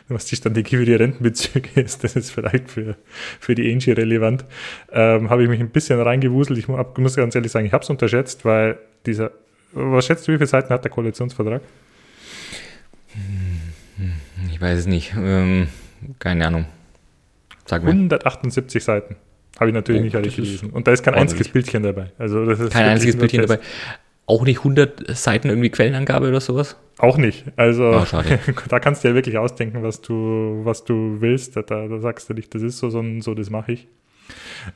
was 0.09 0.25
die 0.25 0.37
Strategie 0.37 0.77
für 0.77 0.85
die 0.87 0.95
Rentenbezüge 0.95 1.69
ist. 1.81 2.03
Das 2.03 2.17
ist 2.17 2.31
vielleicht 2.31 2.71
für, 2.71 2.97
für 3.41 3.55
die 3.55 3.71
Angie 3.71 3.93
relevant. 3.93 4.45
Ähm, 4.91 5.29
habe 5.29 5.43
ich 5.43 5.49
mich 5.49 5.61
ein 5.61 5.71
bisschen 5.71 6.01
reingewuselt. 6.01 6.59
Ich 6.59 6.69
muss 6.69 7.17
ganz 7.17 7.35
ehrlich 7.35 7.53
sagen, 7.53 7.67
ich 7.67 7.73
habe 7.73 7.85
es 7.85 7.91
unterschätzt, 7.91 8.45
weil 8.45 8.79
dieser, 9.05 9.33
was 9.73 10.07
schätzt 10.07 10.27
du, 10.27 10.33
wie 10.33 10.37
viele 10.37 10.47
Seiten 10.47 10.71
hat 10.71 10.85
der 10.85 10.91
Koalitionsvertrag? 10.91 11.61
Ich 14.51 14.61
weiß 14.61 14.79
es 14.81 14.87
nicht. 14.87 15.15
Ähm, 15.19 15.69
keine 16.19 16.47
Ahnung. 16.47 16.67
Sag 17.65 17.83
mir. 17.83 17.91
178 17.91 18.83
Seiten. 18.83 19.17
Habe 19.59 19.71
ich 19.71 19.75
natürlich 19.75 20.03
oh, 20.03 20.05
nicht 20.05 20.17
alle 20.17 20.29
gelesen. 20.29 20.71
Und 20.71 20.87
da 20.87 20.93
ist 20.93 21.03
kein 21.03 21.15
einziges 21.15 21.49
Bildchen 21.49 21.83
dabei. 21.83 22.13
Also 22.19 22.45
das 22.45 22.61
ist 22.61 22.73
kein 22.73 22.87
einziges 22.87 23.17
Bildchen 23.17 23.43
dabei. 23.43 23.59
Auch 24.27 24.45
nicht 24.45 24.59
100 24.59 25.17
Seiten 25.17 25.49
irgendwie 25.49 25.71
Quellenangabe 25.71 26.29
oder 26.29 26.41
sowas? 26.41 26.77
Auch 26.99 27.17
nicht. 27.17 27.45
Also 27.57 27.85
oh, 27.85 28.23
da 28.69 28.81
kannst 28.81 29.05
du 29.05 29.09
ja 29.09 29.15
wirklich 29.15 29.39
ausdenken, 29.39 29.83
was 29.83 30.03
du, 30.03 30.61
was 30.65 30.85
du 30.85 31.21
willst. 31.21 31.57
Da, 31.57 31.63
da 31.63 31.99
sagst 32.01 32.29
du 32.29 32.35
nicht, 32.35 32.55
das 32.55 32.63
ist 32.63 32.79
so, 32.79 32.91
sondern 32.91 33.21
so, 33.23 33.35
das 33.35 33.51
mache 33.51 33.73
ich. 33.73 33.89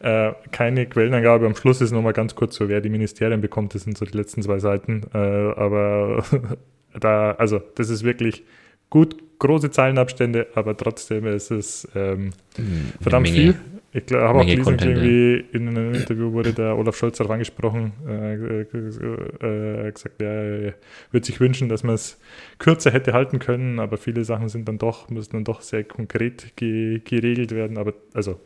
Äh, 0.01 0.33
keine 0.53 0.87
Quellenangabe. 0.87 1.47
Am 1.47 1.57
Schluss 1.57 1.81
ist 1.81 1.91
nochmal 1.91 2.13
ganz 2.13 2.35
kurz 2.35 2.55
so, 2.55 2.69
wer 2.69 2.81
die 2.81 2.89
Ministerien 2.89 3.41
bekommt. 3.41 3.75
Das 3.75 3.83
sind 3.83 3.99
so 3.99 4.05
die 4.05 4.17
letzten 4.17 4.43
zwei 4.43 4.61
Seiten. 4.61 5.03
Äh, 5.13 5.19
aber 5.19 6.25
da, 6.99 7.33
also 7.33 7.61
das 7.75 7.91
ist 7.91 8.05
wirklich 8.05 8.45
gut, 8.89 9.17
große 9.41 9.71
Zahlenabstände, 9.71 10.47
aber 10.55 10.77
trotzdem 10.77 11.27
ist 11.27 11.51
es 11.51 11.89
ähm, 11.97 12.31
hm, 12.57 12.93
verdammt 13.01 13.27
Menge, 13.27 13.37
viel. 13.37 13.55
Ich 13.93 14.05
habe 14.13 14.39
auch 14.39 14.47
gelesen, 14.47 14.79
irgendwie 14.79 15.45
in 15.53 15.69
einem 15.69 15.95
Interview 15.95 16.33
wurde 16.33 16.53
der 16.53 16.77
Olaf 16.77 16.97
Scholz 16.97 17.19
darauf 17.19 17.33
angesprochen, 17.33 17.93
äh, 18.07 18.35
äh, 18.37 19.87
äh, 19.89 19.91
gesagt, 19.91 20.23
er 20.23 20.75
würde 21.11 21.27
sich 21.27 21.41
wünschen, 21.41 21.69
dass 21.69 21.83
man 21.83 21.97
es 21.97 22.21
kürzer 22.59 22.93
hätte 22.93 23.15
halten 23.15 23.41
können, 23.41 23.81
aber 23.81 23.97
viele 23.97 24.25
Sachen 24.25 24.49
sind 24.49 24.69
dann 24.69 24.79
doch, 24.79 25.11
müssen 25.11 25.33
dann 25.33 25.45
doch 25.45 25.61
sehr 25.63 25.83
konkret 25.83 26.53
ge 26.55 27.01
geregelt 27.05 27.51
werden. 27.51 27.79
Aber 27.79 27.95
also, 28.15 28.39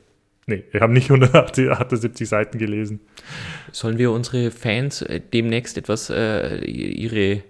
nee, 0.46 0.64
ich 0.72 0.80
habe 0.80 0.94
nicht 0.94 1.10
178 1.10 2.26
Seiten 2.26 2.56
gelesen. 2.56 3.00
Sollen 3.70 3.98
wir 3.98 4.12
unsere 4.12 4.50
Fans 4.50 5.02
äh, 5.02 5.20
demnächst 5.20 5.76
etwas 5.76 6.08
äh, 6.08 6.64
ihre 6.64 7.42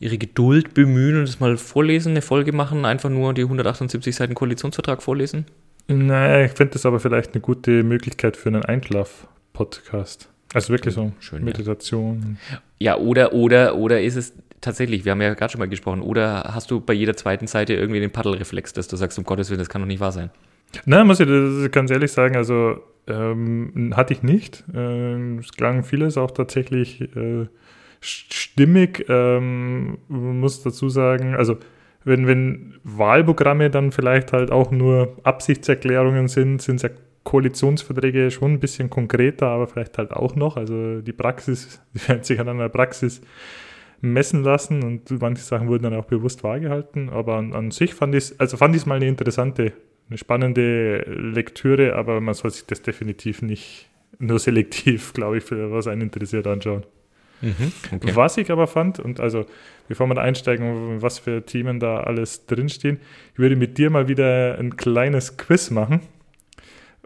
ihre 0.00 0.18
Geduld 0.18 0.74
bemühen 0.74 1.16
und 1.18 1.24
es 1.24 1.40
mal 1.40 1.56
vorlesen, 1.56 2.10
eine 2.10 2.22
Folge 2.22 2.52
machen, 2.52 2.84
einfach 2.84 3.10
nur 3.10 3.34
die 3.34 3.42
178 3.42 4.14
Seiten 4.14 4.34
Koalitionsvertrag 4.34 5.02
vorlesen? 5.02 5.46
Naja, 5.88 6.44
ich 6.44 6.52
finde 6.52 6.74
das 6.74 6.86
aber 6.86 7.00
vielleicht 7.00 7.32
eine 7.32 7.40
gute 7.40 7.82
Möglichkeit 7.82 8.36
für 8.36 8.50
einen 8.50 8.64
Einschlaf-Podcast. 8.64 10.28
Also 10.54 10.70
wirklich 10.70 10.94
so 10.94 11.12
Schön, 11.20 11.44
Meditation. 11.44 12.38
Ja. 12.50 12.58
Ja, 12.80 12.96
oder, 12.98 13.32
oder, 13.32 13.76
oder 13.76 14.00
ist 14.00 14.16
es 14.16 14.32
tatsächlich, 14.60 15.04
wir 15.04 15.12
haben 15.12 15.20
ja 15.20 15.34
gerade 15.34 15.52
schon 15.52 15.58
mal 15.58 15.68
gesprochen, 15.68 16.00
oder 16.00 16.50
hast 16.54 16.70
du 16.70 16.80
bei 16.80 16.92
jeder 16.92 17.16
zweiten 17.16 17.46
Seite 17.46 17.74
irgendwie 17.74 18.00
den 18.00 18.10
Paddelreflex, 18.10 18.72
dass 18.72 18.88
du 18.88 18.96
sagst, 18.96 19.18
um 19.18 19.24
Gottes 19.24 19.50
Willen, 19.50 19.58
das 19.58 19.68
kann 19.68 19.82
doch 19.82 19.88
nicht 19.88 20.00
wahr 20.00 20.12
sein? 20.12 20.30
Nein, 20.84 21.06
muss 21.06 21.20
ich 21.20 21.72
ganz 21.72 21.90
ehrlich 21.90 22.12
sagen, 22.12 22.36
also 22.36 22.78
ähm, 23.06 23.94
hatte 23.96 24.12
ich 24.12 24.22
nicht. 24.22 24.64
Ähm, 24.74 25.38
es 25.38 25.52
klang 25.52 25.82
vieles 25.82 26.16
auch 26.18 26.30
tatsächlich 26.30 27.00
äh, 27.00 27.46
stimmig. 28.00 29.04
Ähm, 29.08 29.98
muss 30.08 30.62
dazu 30.62 30.88
sagen, 30.88 31.34
also 31.34 31.58
wenn, 32.04 32.26
wenn 32.26 32.74
Wahlprogramme 32.84 33.70
dann 33.70 33.92
vielleicht 33.92 34.32
halt 34.32 34.50
auch 34.50 34.70
nur 34.70 35.16
Absichtserklärungen 35.24 36.28
sind, 36.28 36.62
sind 36.62 36.76
es 36.76 36.82
ja 36.82 36.90
Koalitionsverträge 37.24 38.30
schon 38.30 38.52
ein 38.52 38.60
bisschen 38.60 38.88
konkreter, 38.88 39.48
aber 39.48 39.66
vielleicht 39.66 39.98
halt 39.98 40.12
auch 40.12 40.34
noch. 40.34 40.56
Also 40.56 41.02
die 41.02 41.12
Praxis, 41.12 41.82
die 41.94 42.08
werden 42.08 42.22
sich 42.22 42.40
an 42.40 42.58
der 42.58 42.70
Praxis 42.70 43.20
messen 44.00 44.44
lassen 44.44 44.82
und 44.82 45.10
manche 45.20 45.42
Sachen 45.42 45.68
wurden 45.68 45.82
dann 45.82 45.94
auch 45.94 46.06
bewusst 46.06 46.42
wahrgehalten. 46.44 47.10
Aber 47.10 47.36
an, 47.36 47.52
an 47.52 47.70
sich 47.70 47.94
fand 47.94 48.14
ich 48.14 48.40
also 48.40 48.56
fand 48.56 48.74
ich 48.74 48.82
es 48.82 48.86
mal 48.86 48.94
eine 48.94 49.08
interessante, 49.08 49.72
eine 50.08 50.18
spannende 50.18 51.00
Lektüre, 51.06 51.96
aber 51.96 52.20
man 52.20 52.34
soll 52.34 52.50
sich 52.50 52.64
das 52.64 52.80
definitiv 52.80 53.42
nicht 53.42 53.90
nur 54.18 54.38
selektiv, 54.38 55.12
glaube 55.14 55.38
ich, 55.38 55.44
für 55.44 55.70
was 55.70 55.86
einen 55.86 56.02
interessiert 56.02 56.46
anschauen. 56.46 56.84
Mhm, 57.40 57.72
okay. 57.92 58.10
Was 58.14 58.36
ich 58.36 58.50
aber 58.50 58.66
fand, 58.66 58.98
und 58.98 59.20
also 59.20 59.46
bevor 59.88 60.06
wir 60.06 60.14
da 60.14 60.22
einsteigen, 60.22 61.00
was 61.02 61.18
für 61.18 61.44
Themen 61.44 61.80
da 61.80 62.00
alles 62.00 62.46
drinstehen, 62.46 63.00
ich 63.32 63.38
würde 63.38 63.56
mit 63.56 63.78
dir 63.78 63.90
mal 63.90 64.08
wieder 64.08 64.58
ein 64.58 64.76
kleines 64.76 65.36
Quiz 65.36 65.70
machen, 65.70 66.00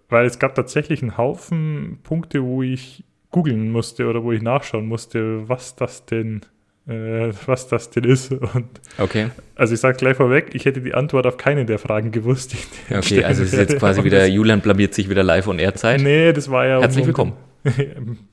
weil 0.08 0.26
es 0.26 0.38
gab 0.38 0.54
tatsächlich 0.54 1.02
einen 1.02 1.16
Haufen 1.16 1.98
Punkte, 2.02 2.42
wo 2.42 2.62
ich 2.62 3.04
googeln 3.30 3.70
musste 3.70 4.08
oder 4.08 4.22
wo 4.22 4.32
ich 4.32 4.42
nachschauen 4.42 4.86
musste, 4.86 5.48
was 5.48 5.74
das 5.74 6.04
denn, 6.06 6.42
äh, 6.86 7.32
was 7.46 7.68
das 7.68 7.90
denn 7.90 8.04
ist. 8.04 8.32
Und 8.32 8.68
okay. 8.98 9.30
Also 9.54 9.74
ich 9.74 9.80
sage 9.80 9.96
gleich 9.96 10.16
vorweg, 10.16 10.54
ich 10.54 10.64
hätte 10.64 10.80
die 10.80 10.94
Antwort 10.94 11.26
auf 11.26 11.36
keine 11.36 11.64
der 11.64 11.78
Fragen 11.78 12.10
gewusst. 12.10 12.54
okay, 12.90 13.24
also 13.24 13.42
es 13.42 13.52
ist 13.52 13.58
jetzt 13.58 13.78
quasi 13.78 14.04
wieder, 14.04 14.26
Julian 14.26 14.60
blamiert 14.60 14.94
sich 14.94 15.08
wieder 15.08 15.22
live 15.22 15.48
on 15.48 15.58
Air-Zeit. 15.58 16.00
Nee, 16.02 16.32
das 16.32 16.50
war 16.50 16.66
ja. 16.66 16.80
Herzlich 16.80 17.06
willkommen. 17.06 17.32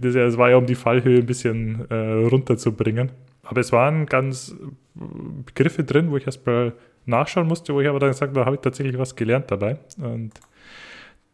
Das, 0.00 0.14
das 0.14 0.36
war 0.36 0.50
ja, 0.50 0.56
um 0.56 0.66
die 0.66 0.74
Fallhöhe 0.74 1.18
ein 1.18 1.26
bisschen 1.26 1.88
äh, 1.90 1.94
runterzubringen. 1.94 3.12
Aber 3.42 3.60
es 3.60 3.72
waren 3.72 4.06
ganz 4.06 4.54
Begriffe 4.94 5.84
drin, 5.84 6.10
wo 6.10 6.16
ich 6.16 6.26
erst 6.26 6.46
mal 6.46 6.72
nachschauen 7.06 7.48
musste, 7.48 7.74
wo 7.74 7.80
ich 7.80 7.88
aber 7.88 7.98
dann 7.98 8.10
gesagt 8.10 8.30
habe, 8.30 8.40
da 8.40 8.46
habe 8.46 8.56
ich 8.56 8.62
tatsächlich 8.62 8.98
was 8.98 9.16
gelernt 9.16 9.50
dabei. 9.50 9.78
Und 9.98 10.32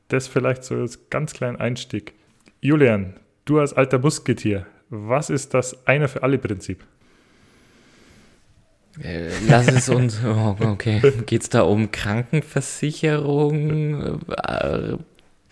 das 0.08 0.26
vielleicht 0.26 0.64
so 0.64 0.76
als 0.76 1.10
ganz 1.10 1.34
kleinen 1.34 1.56
Einstieg. 1.56 2.14
Julian, 2.60 3.14
du 3.44 3.60
als 3.60 3.74
alter 3.74 3.98
Musketier, 3.98 4.66
was 4.90 5.30
ist 5.30 5.54
das 5.54 5.86
Einer 5.86 6.08
für 6.08 6.22
alle 6.22 6.38
Prinzip? 6.38 6.84
Äh, 9.02 9.30
lass 9.48 9.68
es 9.68 9.88
uns, 9.88 10.20
oh, 10.24 10.56
okay. 10.60 11.00
Geht 11.26 11.42
es 11.42 11.48
da 11.50 11.62
um 11.62 11.92
Krankenversicherung, 11.92 14.20
äh, 14.30 14.96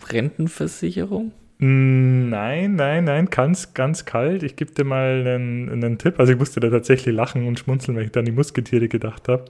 Rentenversicherung? 0.09 1.31
Nein, 1.59 2.75
nein, 2.75 3.05
nein, 3.05 3.25
ganz, 3.31 3.73
ganz 3.73 4.05
kalt. 4.05 4.43
Ich 4.43 4.55
gebe 4.55 4.71
dir 4.71 4.83
mal 4.83 5.25
einen, 5.25 5.69
einen 5.69 5.97
Tipp. 5.97 6.19
Also 6.19 6.33
ich 6.33 6.37
musste 6.37 6.59
da 6.59 6.69
tatsächlich 6.69 7.15
lachen 7.15 7.47
und 7.47 7.57
schmunzeln, 7.57 7.97
weil 7.97 8.05
ich 8.05 8.11
da 8.11 8.19
an 8.19 8.27
die 8.27 8.31
Musketiere 8.31 8.87
gedacht 8.87 9.27
habe. 9.27 9.45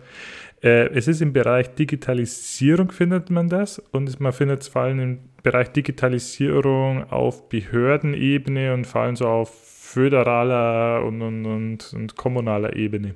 Äh, 0.64 0.88
es 0.94 1.08
ist 1.08 1.22
im 1.22 1.34
Bereich 1.34 1.76
Digitalisierung 1.76 2.92
findet 2.92 3.30
man 3.30 3.50
das 3.50 3.80
und 3.80 4.20
man 4.22 4.32
findet 4.32 4.62
es 4.62 4.68
vor 4.70 4.84
allem 4.84 5.00
im 5.00 5.20
Bereich 5.44 5.70
Digitalisierung 5.70 7.04
auf 7.12 7.50
Behördenebene 7.50 8.74
und 8.74 8.88
vor 8.88 9.02
allem 9.02 9.16
so 9.18 9.28
auf 9.28 9.50
föderaler 9.50 11.04
und, 11.04 11.22
und, 11.22 11.46
und, 11.46 11.94
und 11.94 12.16
kommunaler 12.16 12.76
Ebene. 12.76 13.16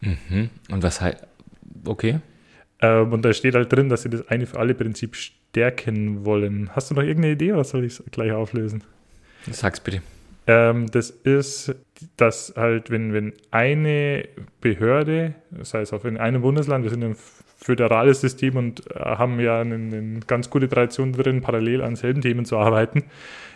Mhm. 0.00 0.50
Und 0.70 0.82
was 0.82 1.00
heißt, 1.00 1.26
okay. 1.84 2.20
Ähm, 2.80 3.12
und 3.12 3.24
da 3.24 3.32
steht 3.32 3.54
halt 3.54 3.72
drin, 3.72 3.88
dass 3.88 4.02
sie 4.02 4.10
das 4.10 4.28
eine 4.28 4.46
für 4.46 4.58
alle 4.58 4.74
Prinzip 4.74 5.16
stärken 5.56 6.26
wollen. 6.26 6.68
Hast 6.74 6.90
du 6.90 6.94
noch 6.94 7.02
irgendeine 7.02 7.32
Idee 7.32 7.52
oder 7.52 7.64
soll 7.64 7.84
ich 7.84 7.98
es 7.98 8.04
gleich 8.10 8.30
auflösen? 8.30 8.84
Sag's 9.50 9.80
bitte. 9.80 10.02
Ähm, 10.46 10.86
das 10.90 11.08
ist, 11.08 11.74
dass 12.18 12.52
halt, 12.56 12.90
wenn, 12.90 13.14
wenn 13.14 13.32
eine 13.50 14.28
Behörde, 14.60 15.34
das 15.50 15.72
heißt 15.72 15.94
auch 15.94 16.04
in 16.04 16.18
einem 16.18 16.42
Bundesland, 16.42 16.84
wir 16.84 16.90
sind 16.90 17.02
ein 17.02 17.16
föderales 17.56 18.20
System 18.20 18.56
und 18.58 18.82
haben 18.94 19.40
ja 19.40 19.62
eine, 19.62 19.76
eine 19.76 20.20
ganz 20.26 20.50
gute 20.50 20.68
Tradition 20.68 21.14
drin, 21.14 21.40
parallel 21.40 21.80
an 21.80 21.96
selben 21.96 22.20
Themen 22.20 22.44
zu 22.44 22.58
arbeiten. 22.58 23.04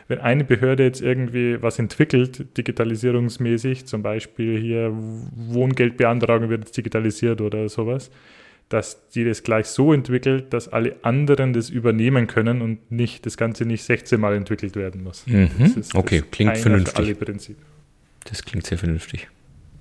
Wenn 0.09 0.21
eine 0.21 0.45
Behörde 0.45 0.85
jetzt 0.85 1.03
irgendwie 1.03 1.63
was 1.63 1.79
entwickelt, 1.79 2.57
digitalisierungsmäßig, 2.57 3.85
zum 3.85 4.03
Beispiel 4.03 4.59
hier 4.59 4.91
Wohngeldbeantragung 4.91 6.49
wird 6.49 6.65
jetzt 6.65 6.77
digitalisiert 6.79 7.43
oder 7.43 7.69
sowas, 7.69 8.11
dass 8.71 9.09
die 9.11 9.25
das 9.25 9.43
gleich 9.43 9.67
so 9.67 9.93
entwickelt, 9.93 10.55
dass 10.55 10.69
alle 10.69 10.95
anderen 11.03 11.53
das 11.53 11.69
übernehmen 11.71 12.29
können 12.29 12.63
und 12.63 12.91
nicht 12.91 13.27
das 13.27 13.37
Ganze 13.37 13.67
nicht 13.67 13.83
16 13.83 14.19
Mal 14.19 14.35
entwickelt 14.35 14.77
werden 14.77 15.03
muss. 15.03 15.27
Mhm. 15.27 15.51
okay, 15.95 16.23
klingt 16.31 16.57
vernünftig. 16.57 17.17
Das 18.25 18.45
klingt 18.45 18.65
sehr 18.67 18.79
vernünftig. 18.79 19.29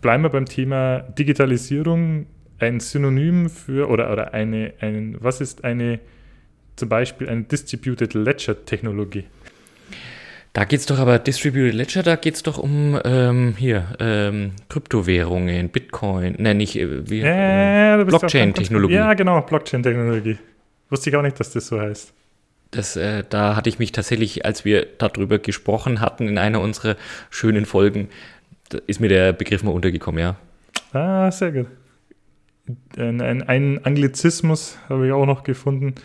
Bleiben 0.01 0.23
wir 0.23 0.29
beim 0.29 0.45
Thema 0.45 0.99
Digitalisierung. 0.99 2.25
Ein 2.57 2.79
Synonym 2.81 3.49
für 3.49 3.87
oder, 3.89 4.11
oder 4.11 4.33
eine, 4.33 4.73
ein, 4.81 5.15
was 5.19 5.39
ist 5.39 5.63
eine 5.63 5.99
zum 6.75 6.89
Beispiel 6.89 7.29
eine 7.29 7.43
Distributed 7.43 8.15
Ledger 8.15 8.65
Technologie? 8.65 9.25
Da 10.59 10.65
geht 10.65 10.81
es 10.81 10.85
doch 10.85 10.99
aber, 10.99 11.19
Distributed 11.19 11.73
Ledger, 11.73 12.03
da 12.03 12.17
geht 12.17 12.35
es 12.35 12.43
doch 12.43 12.57
um 12.57 12.99
ähm, 13.05 13.55
hier, 13.57 13.95
ähm, 14.01 14.51
Kryptowährungen, 14.67 15.69
Bitcoin, 15.69 16.35
ne, 16.37 16.53
nicht, 16.53 16.75
äh, 16.75 17.09
wie, 17.09 17.21
äh, 17.21 18.03
Blockchain-Technologie. 18.03 18.93
Ja, 18.93 19.13
genau, 19.13 19.39
Blockchain-Technologie. 19.39 20.37
Wusste 20.89 21.11
ich 21.11 21.15
auch 21.15 21.21
nicht, 21.21 21.39
dass 21.39 21.53
das 21.53 21.67
so 21.67 21.79
heißt. 21.79 22.13
Das, 22.71 22.97
äh, 22.97 23.23
da 23.29 23.55
hatte 23.55 23.69
ich 23.69 23.79
mich 23.79 23.93
tatsächlich, 23.93 24.43
als 24.43 24.65
wir 24.65 24.85
darüber 24.97 25.39
gesprochen 25.39 26.01
hatten 26.01 26.27
in 26.27 26.37
einer 26.37 26.59
unserer 26.59 26.97
schönen 27.29 27.65
Folgen, 27.65 28.09
ist 28.85 28.99
mir 28.99 29.07
der 29.07 29.31
Begriff 29.31 29.63
mal 29.63 29.71
untergekommen, 29.71 30.19
ja. 30.19 30.35
Ah, 30.91 31.31
sehr 31.31 31.53
gut. 31.53 31.67
Ein, 32.97 33.21
ein, 33.21 33.43
ein 33.43 33.85
Anglizismus 33.85 34.77
habe 34.89 35.07
ich 35.07 35.13
auch 35.13 35.25
noch 35.25 35.45
gefunden. 35.45 35.95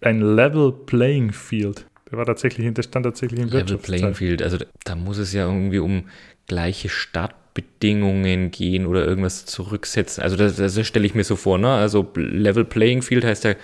Ein 0.00 0.22
Level 0.22 0.72
Playing 0.72 1.32
Field. 1.32 1.84
Der 2.10 2.18
war 2.18 2.26
tatsächlich, 2.26 2.72
der 2.74 2.82
stand 2.82 3.04
tatsächlich 3.04 3.40
im 3.40 3.48
Level 3.48 3.78
Playing 3.78 4.14
Field, 4.14 4.42
also 4.42 4.58
da 4.84 4.96
muss 4.96 5.18
es 5.18 5.32
ja 5.32 5.46
irgendwie 5.46 5.78
um 5.78 6.04
gleiche 6.46 6.88
Startbedingungen 6.88 8.50
gehen 8.50 8.86
oder 8.86 9.04
irgendwas 9.04 9.46
zurücksetzen. 9.46 10.22
Also 10.22 10.36
das, 10.36 10.56
das 10.56 10.86
stelle 10.86 11.06
ich 11.06 11.14
mir 11.14 11.22
so 11.22 11.36
vor, 11.36 11.58
ne? 11.58 11.68
Also 11.68 12.10
Level 12.16 12.64
Playing 12.64 13.02
Field 13.02 13.24
heißt 13.24 13.44
ja, 13.44 13.54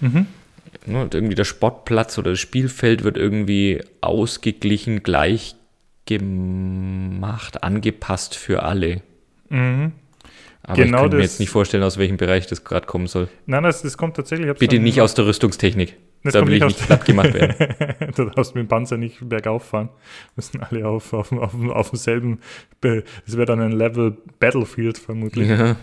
mhm. 0.00 0.26
ne, 0.86 1.08
irgendwie 1.12 1.34
der 1.34 1.44
Sportplatz 1.44 2.16
oder 2.18 2.30
das 2.30 2.40
Spielfeld 2.40 3.02
wird 3.02 3.16
irgendwie 3.16 3.82
ausgeglichen, 4.00 5.02
gleich 5.02 5.56
gemacht, 6.06 7.64
angepasst 7.64 8.36
für 8.36 8.62
alle. 8.62 9.02
Mhm. 9.48 9.92
Aber 10.62 10.82
genau 10.82 11.04
ich 11.04 11.10
kann 11.10 11.18
mir 11.18 11.22
jetzt 11.22 11.40
nicht 11.40 11.50
vorstellen, 11.50 11.82
aus 11.82 11.98
welchem 11.98 12.16
Bereich 12.16 12.46
das 12.46 12.64
gerade 12.64 12.86
kommen 12.86 13.06
soll. 13.08 13.28
Nein, 13.46 13.64
das, 13.64 13.82
das 13.82 13.96
kommt 13.96 14.16
tatsächlich. 14.16 14.52
Bitte 14.58 14.78
nicht 14.78 15.00
aus 15.00 15.14
der 15.14 15.26
Rüstungstechnik. 15.26 15.96
Das 16.22 16.32
da 16.32 16.46
will 16.46 16.54
ich 16.54 16.62
nicht 16.62 16.86
platt 16.86 17.04
gemacht 17.04 17.34
werden. 17.34 17.54
da 18.16 18.24
darfst 18.24 18.54
du 18.54 18.58
mit 18.58 18.66
dem 18.66 18.68
Panzer 18.68 18.96
nicht 18.96 19.28
bergauf 19.28 19.64
fahren. 19.64 19.90
Müssen 20.34 20.60
alle 20.60 20.86
auf, 20.86 21.12
auf, 21.12 21.30
auf, 21.32 21.54
auf 21.54 21.90
demselben. 21.90 22.40
Das 22.80 23.36
wäre 23.36 23.46
dann 23.46 23.60
ein 23.60 23.72
Level 23.72 24.16
Battlefield 24.40 24.98
vermutlich. 24.98 25.48
Ja. 25.48 25.76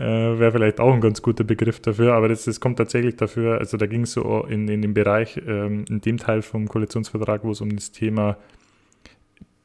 Äh, 0.00 0.38
wäre 0.38 0.52
vielleicht 0.52 0.80
auch 0.80 0.92
ein 0.92 1.00
ganz 1.00 1.22
guter 1.22 1.44
Begriff 1.44 1.80
dafür. 1.80 2.14
Aber 2.14 2.28
das, 2.28 2.44
das 2.44 2.58
kommt 2.60 2.78
tatsächlich 2.78 3.16
dafür. 3.16 3.58
Also 3.58 3.76
da 3.76 3.86
ging 3.86 4.02
es 4.02 4.12
so 4.12 4.44
in, 4.48 4.66
in 4.68 4.82
dem 4.82 4.94
Bereich, 4.94 5.40
ähm, 5.46 5.84
in 5.88 6.00
dem 6.00 6.18
Teil 6.18 6.42
vom 6.42 6.66
Koalitionsvertrag, 6.68 7.44
wo 7.44 7.52
es 7.52 7.60
um 7.60 7.74
das 7.74 7.92
Thema 7.92 8.36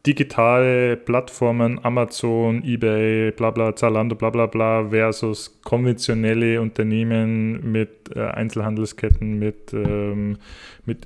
digitale 0.09 0.97
Plattformen, 0.97 1.79
Amazon, 1.85 2.63
eBay, 2.63 3.31
bla 3.31 3.51
bla, 3.51 3.75
Zalando, 3.75 4.15
bla 4.15 4.31
bla 4.31 4.47
bla, 4.47 4.89
versus 4.89 5.61
konventionelle 5.63 6.59
Unternehmen 6.59 7.71
mit 7.71 8.09
äh, 8.15 8.21
Einzelhandelsketten, 8.21 9.37
mit, 9.37 9.71
ähm, 9.71 10.37
mit 10.85 11.05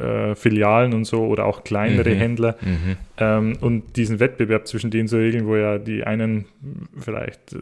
äh, 0.00 0.36
Filialen 0.36 0.94
und 0.94 1.06
so 1.06 1.26
oder 1.26 1.44
auch 1.46 1.64
kleinere 1.64 2.10
mhm. 2.10 2.18
Händler. 2.18 2.56
Mhm. 2.60 2.96
Ähm, 3.18 3.56
und 3.60 3.96
diesen 3.96 4.20
Wettbewerb 4.20 4.68
zwischen 4.68 4.92
denen 4.92 5.08
zu 5.08 5.16
regeln, 5.16 5.48
wo 5.48 5.56
ja 5.56 5.78
die 5.78 6.04
einen 6.04 6.44
vielleicht 6.96 7.56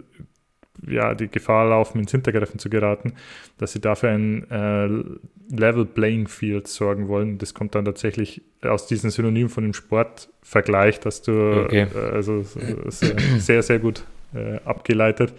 ja, 0.87 1.15
die 1.15 1.29
Gefahr 1.29 1.69
laufen, 1.69 2.01
ins 2.01 2.11
Hintergreifen 2.11 2.59
zu 2.59 2.69
geraten, 2.71 3.15
dass 3.59 3.73
sie 3.73 3.81
dafür 3.81 4.11
ein 4.11 4.51
äh, 4.51 4.87
Level 5.55 5.85
Playing 5.85 6.29
Field 6.29 6.67
sorgen 6.67 7.09
wollen. 7.09 7.39
Das 7.39 7.55
kommt 7.55 7.75
dann 7.75 7.85
tatsächlich 7.85 8.43
aus 8.63 8.87
diesem 8.87 9.11
Synonym 9.11 9.49
von 9.49 9.65
dem 9.65 9.75
Sportvergleich, 9.75 11.01
dass 11.01 11.23
du 11.23 11.65
okay. 11.65 11.87
äh, 11.95 11.99
also 11.99 12.45
sehr, 13.39 13.63
sehr, 13.63 13.79
gut 13.79 14.05
äh, 14.35 14.59
abgeleitet, 14.65 15.35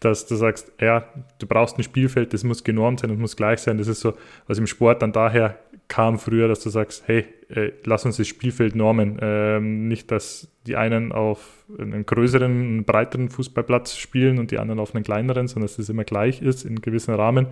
dass 0.00 0.26
du 0.26 0.36
sagst, 0.36 0.72
ja, 0.80 1.06
du 1.38 1.46
brauchst 1.46 1.78
ein 1.78 1.82
Spielfeld, 1.82 2.32
das 2.34 2.44
muss 2.44 2.62
genormt 2.62 3.00
sein, 3.00 3.10
das 3.10 3.18
muss 3.18 3.36
gleich 3.36 3.60
sein. 3.60 3.78
Das 3.78 3.88
ist 3.88 4.00
so, 4.00 4.14
was 4.46 4.58
im 4.58 4.66
Sport 4.66 5.02
dann 5.02 5.12
daher 5.12 5.58
kam 5.88 6.18
früher, 6.18 6.48
dass 6.48 6.60
du 6.60 6.70
sagst, 6.70 7.04
hey, 7.06 7.26
äh, 7.48 7.72
lass 7.84 8.04
uns 8.04 8.16
das 8.16 8.26
Spielfeld 8.26 8.74
normen. 8.74 9.18
Ähm, 9.20 9.88
nicht, 9.88 10.10
dass 10.10 10.48
die 10.66 10.76
einen 10.76 11.12
auf 11.12 11.64
einen 11.78 12.06
größeren, 12.06 12.84
breiteren 12.84 13.28
Fußballplatz 13.28 13.96
spielen 13.96 14.38
und 14.38 14.50
die 14.50 14.58
anderen 14.58 14.80
auf 14.80 14.94
einen 14.94 15.04
kleineren, 15.04 15.46
sondern 15.46 15.66
dass 15.66 15.76
das 15.76 15.88
immer 15.88 16.04
gleich 16.04 16.42
ist 16.42 16.64
in 16.64 16.80
gewissen 16.80 17.14
Rahmen. 17.14 17.48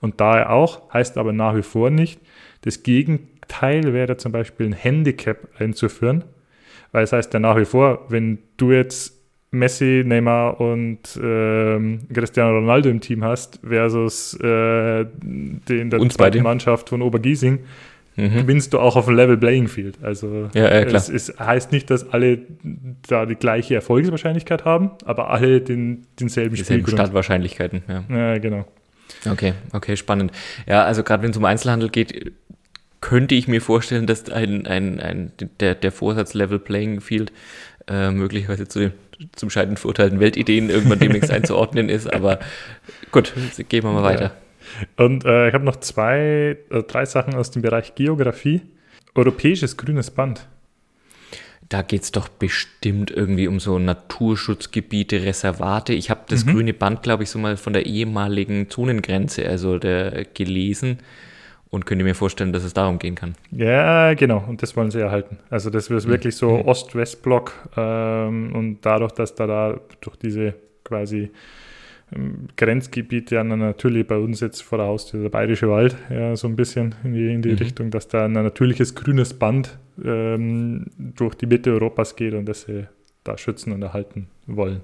Und 0.00 0.20
daher 0.20 0.50
auch, 0.50 0.92
heißt 0.92 1.18
aber 1.18 1.32
nach 1.32 1.56
wie 1.56 1.62
vor 1.62 1.90
nicht, 1.90 2.20
das 2.62 2.82
Gegenteil 2.82 3.92
wäre 3.92 4.16
zum 4.16 4.32
Beispiel 4.32 4.66
ein 4.66 4.72
Handicap 4.72 5.48
einzuführen, 5.58 6.24
weil 6.92 7.04
es 7.04 7.12
heißt 7.12 7.32
ja 7.32 7.40
nach 7.40 7.56
wie 7.56 7.64
vor, 7.64 8.06
wenn 8.08 8.38
du 8.56 8.72
jetzt 8.72 9.17
Messi, 9.50 10.02
Neymar 10.04 10.60
und 10.60 10.98
ähm, 11.22 12.00
Cristiano 12.12 12.58
Ronaldo 12.58 12.88
im 12.90 13.00
Team 13.00 13.24
hast, 13.24 13.60
versus 13.66 14.34
äh, 14.40 15.06
den 15.22 15.90
der 15.90 16.00
Uns 16.00 16.14
zweiten 16.14 16.34
beide. 16.38 16.42
Mannschaft 16.42 16.88
von 16.90 17.02
Obergiesing, 17.02 17.60
Mhm. 18.16 18.34
gewinnst 18.34 18.72
du 18.74 18.80
auch 18.80 18.96
auf 18.96 19.06
ein 19.06 19.14
Level 19.14 19.36
Playing 19.36 19.68
Field. 19.68 19.96
Also 20.02 20.50
Ja, 20.52 20.62
ja, 20.64 20.68
es 20.80 21.08
ist, 21.08 21.38
heißt 21.38 21.70
nicht, 21.70 21.88
dass 21.88 22.12
alle 22.12 22.40
da 23.08 23.26
die 23.26 23.36
gleiche 23.36 23.76
Erfolgswahrscheinlichkeit 23.76 24.64
haben, 24.64 24.90
aber 25.04 25.30
alle 25.30 25.60
den, 25.60 26.04
denselben 26.18 26.56
Spielgrund. 26.56 26.94
Startwahrscheinlichkeiten, 26.94 27.82
ja. 27.86 28.02
Ja, 28.10 28.38
genau. 28.38 28.66
Okay, 29.30 29.52
okay, 29.72 29.96
spannend. 29.96 30.32
Ja, 30.66 30.82
also 30.82 31.04
gerade 31.04 31.22
wenn 31.22 31.30
es 31.30 31.36
um 31.36 31.44
Einzelhandel 31.44 31.90
geht, 31.90 32.32
könnte 33.00 33.36
ich 33.36 33.46
mir 33.46 33.60
vorstellen, 33.62 34.08
dass 34.08 34.28
ein, 34.28 34.66
ein, 34.66 34.98
ein, 34.98 35.30
der, 35.60 35.76
der 35.76 35.92
Vorsatz 35.92 36.34
Level 36.34 36.58
Playing 36.58 37.00
Field 37.00 37.30
äh, 37.86 38.10
möglicherweise 38.10 38.66
zu 38.66 38.80
den 38.80 38.92
zum 39.34 39.50
Scheitern 39.50 39.76
verurteilten 39.76 40.20
Weltideen 40.20 40.70
irgendwann 40.70 40.98
demnächst 40.98 41.30
einzuordnen 41.30 41.88
ist, 41.88 42.12
aber 42.12 42.38
gut, 43.10 43.32
gehen 43.68 43.84
wir 43.84 43.92
mal 43.92 44.02
weiter. 44.02 44.32
Und 44.96 45.24
äh, 45.24 45.48
ich 45.48 45.54
habe 45.54 45.64
noch 45.64 45.76
zwei, 45.76 46.58
äh, 46.70 46.82
drei 46.82 47.04
Sachen 47.04 47.34
aus 47.34 47.50
dem 47.50 47.62
Bereich 47.62 47.94
Geografie. 47.94 48.62
Europäisches 49.14 49.76
grünes 49.76 50.10
Band. 50.10 50.46
Da 51.68 51.82
geht 51.82 52.02
es 52.02 52.12
doch 52.12 52.28
bestimmt 52.28 53.10
irgendwie 53.10 53.46
um 53.46 53.60
so 53.60 53.78
Naturschutzgebiete, 53.78 55.22
Reservate. 55.22 55.92
Ich 55.92 56.08
habe 56.08 56.20
das 56.28 56.46
grüne 56.46 56.72
Band, 56.72 57.02
glaube 57.02 57.24
ich, 57.24 57.30
so 57.30 57.38
mal 57.38 57.58
von 57.58 57.74
der 57.74 57.84
ehemaligen 57.84 58.70
Zonengrenze, 58.70 59.46
also 59.46 59.78
der 59.78 60.24
gelesen 60.32 60.98
und 61.70 61.84
könnte 61.86 62.04
mir 62.04 62.14
vorstellen, 62.14 62.52
dass 62.52 62.64
es 62.64 62.72
darum 62.74 62.98
gehen 62.98 63.14
kann. 63.14 63.34
Ja, 63.50 64.14
genau. 64.14 64.42
Und 64.48 64.62
das 64.62 64.76
wollen 64.76 64.90
sie 64.90 65.00
erhalten. 65.00 65.38
Also 65.50 65.70
das 65.70 65.90
ist 65.90 66.08
wirklich 66.08 66.34
so 66.36 66.58
Mhm. 66.58 66.62
Ost-West-Block. 66.68 67.52
Ähm, 67.76 68.54
und 68.54 68.78
dadurch, 68.82 69.12
dass 69.12 69.34
da, 69.34 69.46
da 69.46 69.80
durch 70.00 70.16
diese 70.16 70.54
quasi 70.84 71.30
ähm, 72.14 72.48
Grenzgebiete 72.56 73.34
ja 73.34 73.44
natürlich 73.44 74.06
bei 74.06 74.16
uns 74.16 74.40
jetzt 74.40 74.62
vor 74.62 74.78
der 74.78 74.86
Haustür 74.86 75.20
der 75.22 75.28
Bayerische 75.28 75.68
Wald, 75.68 75.94
ja, 76.08 76.34
so 76.36 76.48
ein 76.48 76.56
bisschen 76.56 76.94
in 77.04 77.12
die, 77.12 77.32
in 77.34 77.42
die 77.42 77.50
Mhm. 77.50 77.56
Richtung, 77.58 77.90
dass 77.90 78.08
da 78.08 78.24
ein 78.24 78.32
natürliches 78.32 78.94
grünes 78.94 79.34
Band 79.34 79.78
ähm, 80.02 80.86
durch 80.96 81.34
die 81.34 81.46
Mitte 81.46 81.70
Europas 81.72 82.16
geht 82.16 82.32
und 82.32 82.46
das 82.46 82.62
sie 82.62 82.86
da 83.24 83.36
schützen 83.36 83.72
und 83.72 83.82
erhalten 83.82 84.28
wollen. 84.46 84.80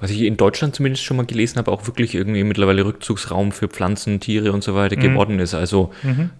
Was 0.00 0.10
ich 0.10 0.22
in 0.22 0.36
Deutschland 0.36 0.74
zumindest 0.74 1.02
schon 1.04 1.16
mal 1.16 1.26
gelesen 1.26 1.58
habe, 1.58 1.70
auch 1.72 1.86
wirklich 1.86 2.14
irgendwie 2.14 2.44
mittlerweile 2.44 2.84
Rückzugsraum 2.84 3.50
für 3.52 3.68
Pflanzen, 3.68 4.20
Tiere 4.20 4.52
und 4.52 4.62
so 4.62 4.74
weiter 4.74 4.96
geworden 4.96 5.40
ist. 5.40 5.54
Also, 5.54 5.92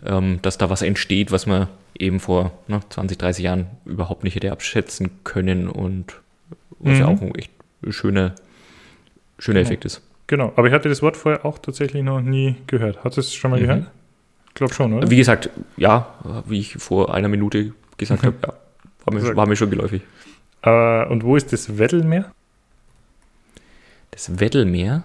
ähm, 0.05 0.39
dass 0.43 0.57
da 0.59 0.70
was 0.70 0.82
entsteht, 0.82 1.32
was 1.32 1.47
man 1.47 1.68
eben 1.99 2.20
vor 2.20 2.53
ne, 2.68 2.80
20, 2.91 3.18
30 3.18 3.45
Jahren 3.45 3.66
überhaupt 3.85 4.24
nicht 4.24 4.35
hätte 4.37 4.53
abschätzen 4.53 5.11
können 5.24 5.68
und 5.68 6.14
was 6.78 6.99
ja 6.99 7.07
Mhm. 7.11 7.16
auch 7.16 7.22
ein 7.22 7.35
echt 7.35 7.51
schöner, 7.91 8.35
schöner 9.39 9.61
Genau. 9.61 9.66
Effekt 9.68 9.85
ist. 9.85 10.03
Genau, 10.26 10.53
aber 10.57 10.68
ich 10.68 10.72
hatte 10.72 10.89
das 10.89 11.03
Wort 11.03 11.16
vorher 11.16 11.45
auch 11.45 11.59
tatsächlich 11.59 12.03
noch 12.03 12.20
nie 12.20 12.57
gehört. 12.66 13.05
Hast 13.05 13.16
du 13.16 13.20
es 13.20 13.35
schon 13.35 13.51
mal 13.51 13.59
Mhm. 13.61 13.62
gehört? 13.66 13.91
Ich 14.49 14.55
glaube 14.55 14.72
schon, 14.74 14.93
oder? 14.93 15.11
Wie 15.11 15.16
gesagt, 15.16 15.51
ja, 15.76 16.14
wie 16.47 16.61
ich 16.61 16.74
vor 16.74 17.12
einer 17.14 17.28
Minute 17.28 17.72
gesagt 17.99 18.22
habe, 18.24 18.37
ja, 18.43 18.53
war 19.05 19.14
mir, 19.14 19.37
war 19.37 19.47
mir 19.49 19.57
schon 19.57 19.70
geläufig. 19.70 20.03
Äh, 20.62 21.05
und 21.07 21.24
wo 21.24 21.37
ist 21.37 21.53
das 21.53 21.78
Weddellmeer? 21.78 22.30
Das 24.15 24.39
Weddellmeer, 24.39 25.03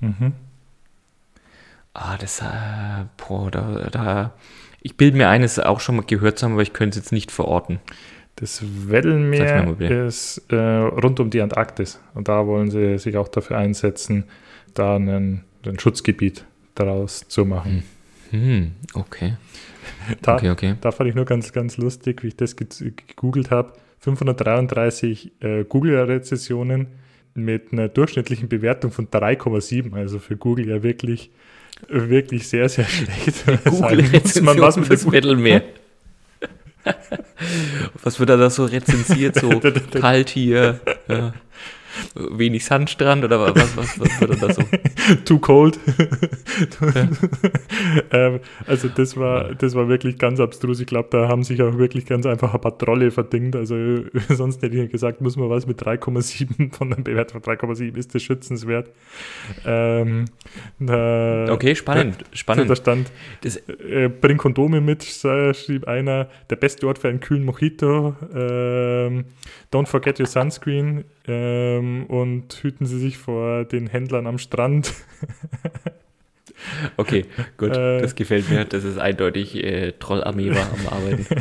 Mhm. 0.00 0.32
ah, 1.94 2.16
das, 2.18 2.40
äh, 2.40 3.04
boah, 3.16 3.50
da, 3.50 3.88
da, 3.92 4.32
ich 4.80 4.96
bilde 4.96 5.16
mir 5.18 5.28
eines 5.28 5.58
auch 5.58 5.80
schon 5.80 5.96
mal 5.96 6.04
gehört 6.06 6.38
zu 6.38 6.46
haben, 6.46 6.54
aber 6.54 6.62
ich 6.62 6.72
könnte 6.72 6.98
es 6.98 7.04
jetzt 7.04 7.12
nicht 7.12 7.30
verorten. 7.30 7.78
Das 8.36 8.62
Weddellmeer 8.88 10.06
ist 10.06 10.42
äh, 10.48 10.56
rund 10.56 11.20
um 11.20 11.28
die 11.28 11.42
Antarktis. 11.42 12.00
Und 12.14 12.28
da 12.28 12.46
wollen 12.46 12.70
sie 12.70 12.96
sich 12.98 13.16
auch 13.18 13.28
dafür 13.28 13.58
einsetzen, 13.58 14.24
da 14.74 14.96
einen, 14.96 15.44
ein 15.66 15.78
Schutzgebiet 15.78 16.44
daraus 16.74 17.28
zu 17.28 17.44
machen. 17.44 17.82
Hm, 18.30 18.72
okay, 18.94 19.36
Da, 20.22 20.36
okay, 20.36 20.50
okay. 20.50 20.74
da 20.80 20.90
fand 20.90 21.10
ich 21.10 21.14
nur 21.14 21.26
ganz, 21.26 21.52
ganz 21.52 21.76
lustig, 21.76 22.22
wie 22.22 22.28
ich 22.28 22.36
das 22.36 22.56
ge- 22.56 22.66
gegoogelt 23.06 23.50
habe. 23.50 23.74
533 24.00 25.32
äh, 25.40 25.64
Google-Rezessionen 25.64 26.86
mit 27.34 27.72
einer 27.72 27.88
durchschnittlichen 27.88 28.48
Bewertung 28.48 28.90
von 28.90 29.08
3,7. 29.08 29.94
Also 29.94 30.18
für 30.18 30.36
Google 30.36 30.68
ja 30.68 30.82
wirklich, 30.82 31.30
wirklich 31.88 32.48
sehr, 32.48 32.68
sehr 32.68 32.84
schlecht. 32.84 33.34
Sagen 33.64 34.10
muss 34.12 34.40
man, 34.42 34.60
was 34.60 34.76
mit 34.76 34.90
das 34.90 35.02
der 35.04 35.12
Weddellmeer. 35.12 35.62
Was 38.02 38.18
wird 38.18 38.30
da 38.30 38.36
da 38.36 38.50
so 38.50 38.64
rezensiert? 38.64 39.36
So 39.36 39.60
kalt 39.92 40.28
hier, 40.28 40.80
ja, 41.06 41.32
wenig 42.14 42.64
Sandstrand 42.64 43.24
oder 43.24 43.40
was, 43.54 43.76
was, 43.76 44.00
was 44.00 44.20
wird 44.20 44.42
da 44.42 44.52
so? 44.52 44.62
Too 45.24 45.38
cold. 45.38 45.78
ähm, 48.12 48.40
also 48.66 48.88
das 48.88 49.16
war, 49.16 49.54
das 49.54 49.74
war 49.74 49.88
wirklich 49.88 50.18
ganz 50.18 50.40
abstrus. 50.40 50.80
Ich 50.80 50.86
glaube, 50.86 51.08
da 51.10 51.28
haben 51.28 51.42
sich 51.44 51.62
auch 51.62 51.78
wirklich 51.78 52.06
ganz 52.06 52.26
einfach 52.26 52.54
ein 52.54 52.60
paar 52.60 52.76
Trolle 52.78 53.10
verdingt. 53.10 53.56
Also 53.56 53.76
sonst 54.28 54.62
hätte 54.62 54.76
ich 54.76 54.90
gesagt, 54.90 55.20
muss 55.20 55.36
man 55.36 55.50
was 55.50 55.66
mit 55.66 55.82
3,7 55.82 56.74
von 56.74 56.92
einer 56.92 57.02
Bewertung 57.02 57.42
von 57.42 57.54
3,7 57.54 57.96
ist 57.96 58.14
das 58.14 58.22
schützenswert. 58.22 58.90
Ähm, 59.64 60.26
da, 60.78 61.46
Okay, 61.50 61.74
spannend, 61.74 62.18
Da 62.20 62.36
spannend. 62.36 62.78
stand, 62.78 63.12
Das, 63.42 63.56
äh, 63.56 64.08
bring 64.08 64.36
Kondome 64.36 64.80
mit, 64.80 65.02
schrieb 65.04 65.86
einer, 65.86 66.28
der 66.50 66.56
beste 66.56 66.86
Ort 66.86 66.98
für 66.98 67.08
einen 67.08 67.20
kühlen 67.20 67.44
Mojito. 67.44 68.14
Ähm, 68.34 69.24
don't 69.72 69.86
forget 69.86 70.18
your 70.20 70.26
sunscreen 70.26 71.04
ähm, 71.26 72.06
und 72.06 72.52
hüten 72.62 72.86
Sie 72.86 72.98
sich 72.98 73.18
vor 73.18 73.64
den 73.64 73.86
Händlern 73.86 74.26
am 74.26 74.38
Strand. 74.38 74.92
okay, 76.96 77.24
gut, 77.56 77.76
Äh. 77.76 78.00
das 78.00 78.14
gefällt 78.14 78.48
mir. 78.50 78.64
Das 78.64 78.84
ist 78.84 78.98
eindeutig 78.98 79.56
äh, 79.62 79.92
Trollarmee 79.92 80.50
war 80.50 80.68
am 80.72 80.88
Arbeiten. 80.88 81.26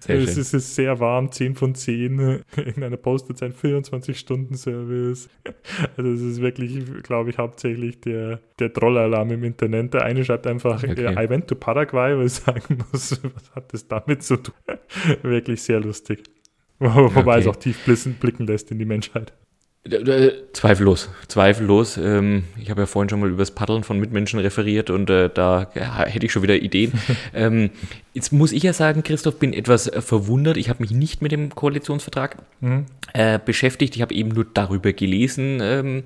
Sehr 0.00 0.16
es 0.16 0.24
schön. 0.24 0.32
ist, 0.32 0.36
es 0.36 0.54
ist 0.54 0.74
sehr 0.74 1.00
warm, 1.00 1.32
10 1.32 1.54
von 1.54 1.74
10. 1.74 2.18
In 2.76 2.84
einer 2.84 2.98
postet 2.98 3.42
ein 3.42 3.54
24-Stunden-Service. 3.54 5.30
Also 5.96 6.10
es 6.12 6.20
ist 6.20 6.40
wirklich, 6.42 6.84
glaube 7.02 7.30
ich, 7.30 7.38
hauptsächlich 7.38 7.98
der, 8.02 8.40
der 8.58 8.72
Trollalarm 8.72 9.30
im 9.30 9.44
Internet. 9.44 9.94
Der 9.94 10.04
eine 10.04 10.22
schreibt 10.24 10.46
einfach, 10.46 10.82
Okay. 10.84 11.06
äh, 11.06 11.24
I 11.24 11.28
went 11.30 11.48
to 11.48 11.54
Paraguay, 11.54 12.16
weil 12.16 12.26
ich 12.26 12.34
sagen 12.34 12.78
muss, 12.92 13.18
was 13.22 13.54
hat 13.54 13.72
das 13.72 13.88
damit 13.88 14.22
zu 14.22 14.36
tun? 14.36 14.54
wirklich 15.22 15.62
sehr 15.62 15.80
lustig. 15.80 16.24
Wo- 16.78 16.88
Wobei 17.14 17.32
Okay. 17.36 17.40
es 17.40 17.46
auch 17.46 17.56
tief 17.56 17.78
blicken 18.20 18.46
lässt 18.46 18.70
in 18.70 18.78
die 18.78 18.84
Menschheit. 18.84 19.32
Äh, 19.84 20.30
Zweifellos, 20.52 21.08
zweifellos. 21.28 21.96
Ähm, 21.96 22.44
ich 22.60 22.68
habe 22.70 22.82
ja 22.82 22.86
vorhin 22.86 23.08
schon 23.08 23.20
mal 23.20 23.28
über 23.30 23.38
das 23.38 23.52
Paddeln 23.52 23.84
von 23.84 23.98
Mitmenschen 23.98 24.38
referiert 24.38 24.90
und 24.90 25.08
äh, 25.08 25.30
da 25.32 25.70
hätte 25.72 26.26
ich 26.26 26.32
schon 26.32 26.42
wieder 26.42 26.56
Ideen. 26.56 26.92
ähm, 27.34 27.70
jetzt 28.12 28.32
muss 28.32 28.52
ich 28.52 28.64
ja 28.64 28.72
sagen, 28.74 29.02
Christoph, 29.02 29.38
bin 29.38 29.54
etwas 29.54 29.86
äh, 29.86 30.02
verwundert. 30.02 30.56
Ich 30.58 30.68
habe 30.68 30.82
mich 30.82 30.90
nicht 30.90 31.22
mit 31.22 31.32
dem 31.32 31.54
Koalitionsvertrag 31.54 32.36
Mhm. 32.60 32.84
äh, 33.14 33.38
beschäftigt. 33.42 33.96
Ich 33.96 34.02
habe 34.02 34.12
eben 34.14 34.30
nur 34.30 34.44
darüber 34.52 34.92
gelesen. 34.92 36.04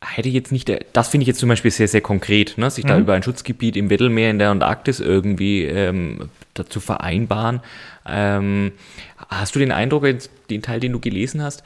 Hätte 0.00 0.28
ich 0.28 0.34
jetzt 0.34 0.52
nicht, 0.52 0.68
äh, 0.68 0.80
das 0.92 1.08
finde 1.08 1.22
ich 1.22 1.28
jetzt 1.28 1.40
zum 1.40 1.48
Beispiel 1.48 1.70
sehr, 1.70 1.88
sehr 1.88 2.00
konkret, 2.00 2.56
ne? 2.56 2.70
sich 2.70 2.84
da 2.84 2.94
Mhm. 2.96 3.02
über 3.02 3.14
ein 3.14 3.22
Schutzgebiet 3.22 3.76
im 3.76 3.90
Weddellmeer 3.90 4.30
in 4.30 4.38
der 4.38 4.50
Antarktis 4.50 5.00
irgendwie 5.00 5.64
ähm, 5.64 6.30
dazu 6.54 6.78
vereinbaren. 6.80 7.60
Ähm, 8.06 8.72
hast 9.28 9.54
du 9.54 9.58
den 9.58 9.72
Eindruck, 9.72 10.06
den 10.50 10.62
Teil, 10.62 10.80
den 10.80 10.92
du 10.92 11.00
gelesen 11.00 11.42
hast, 11.42 11.64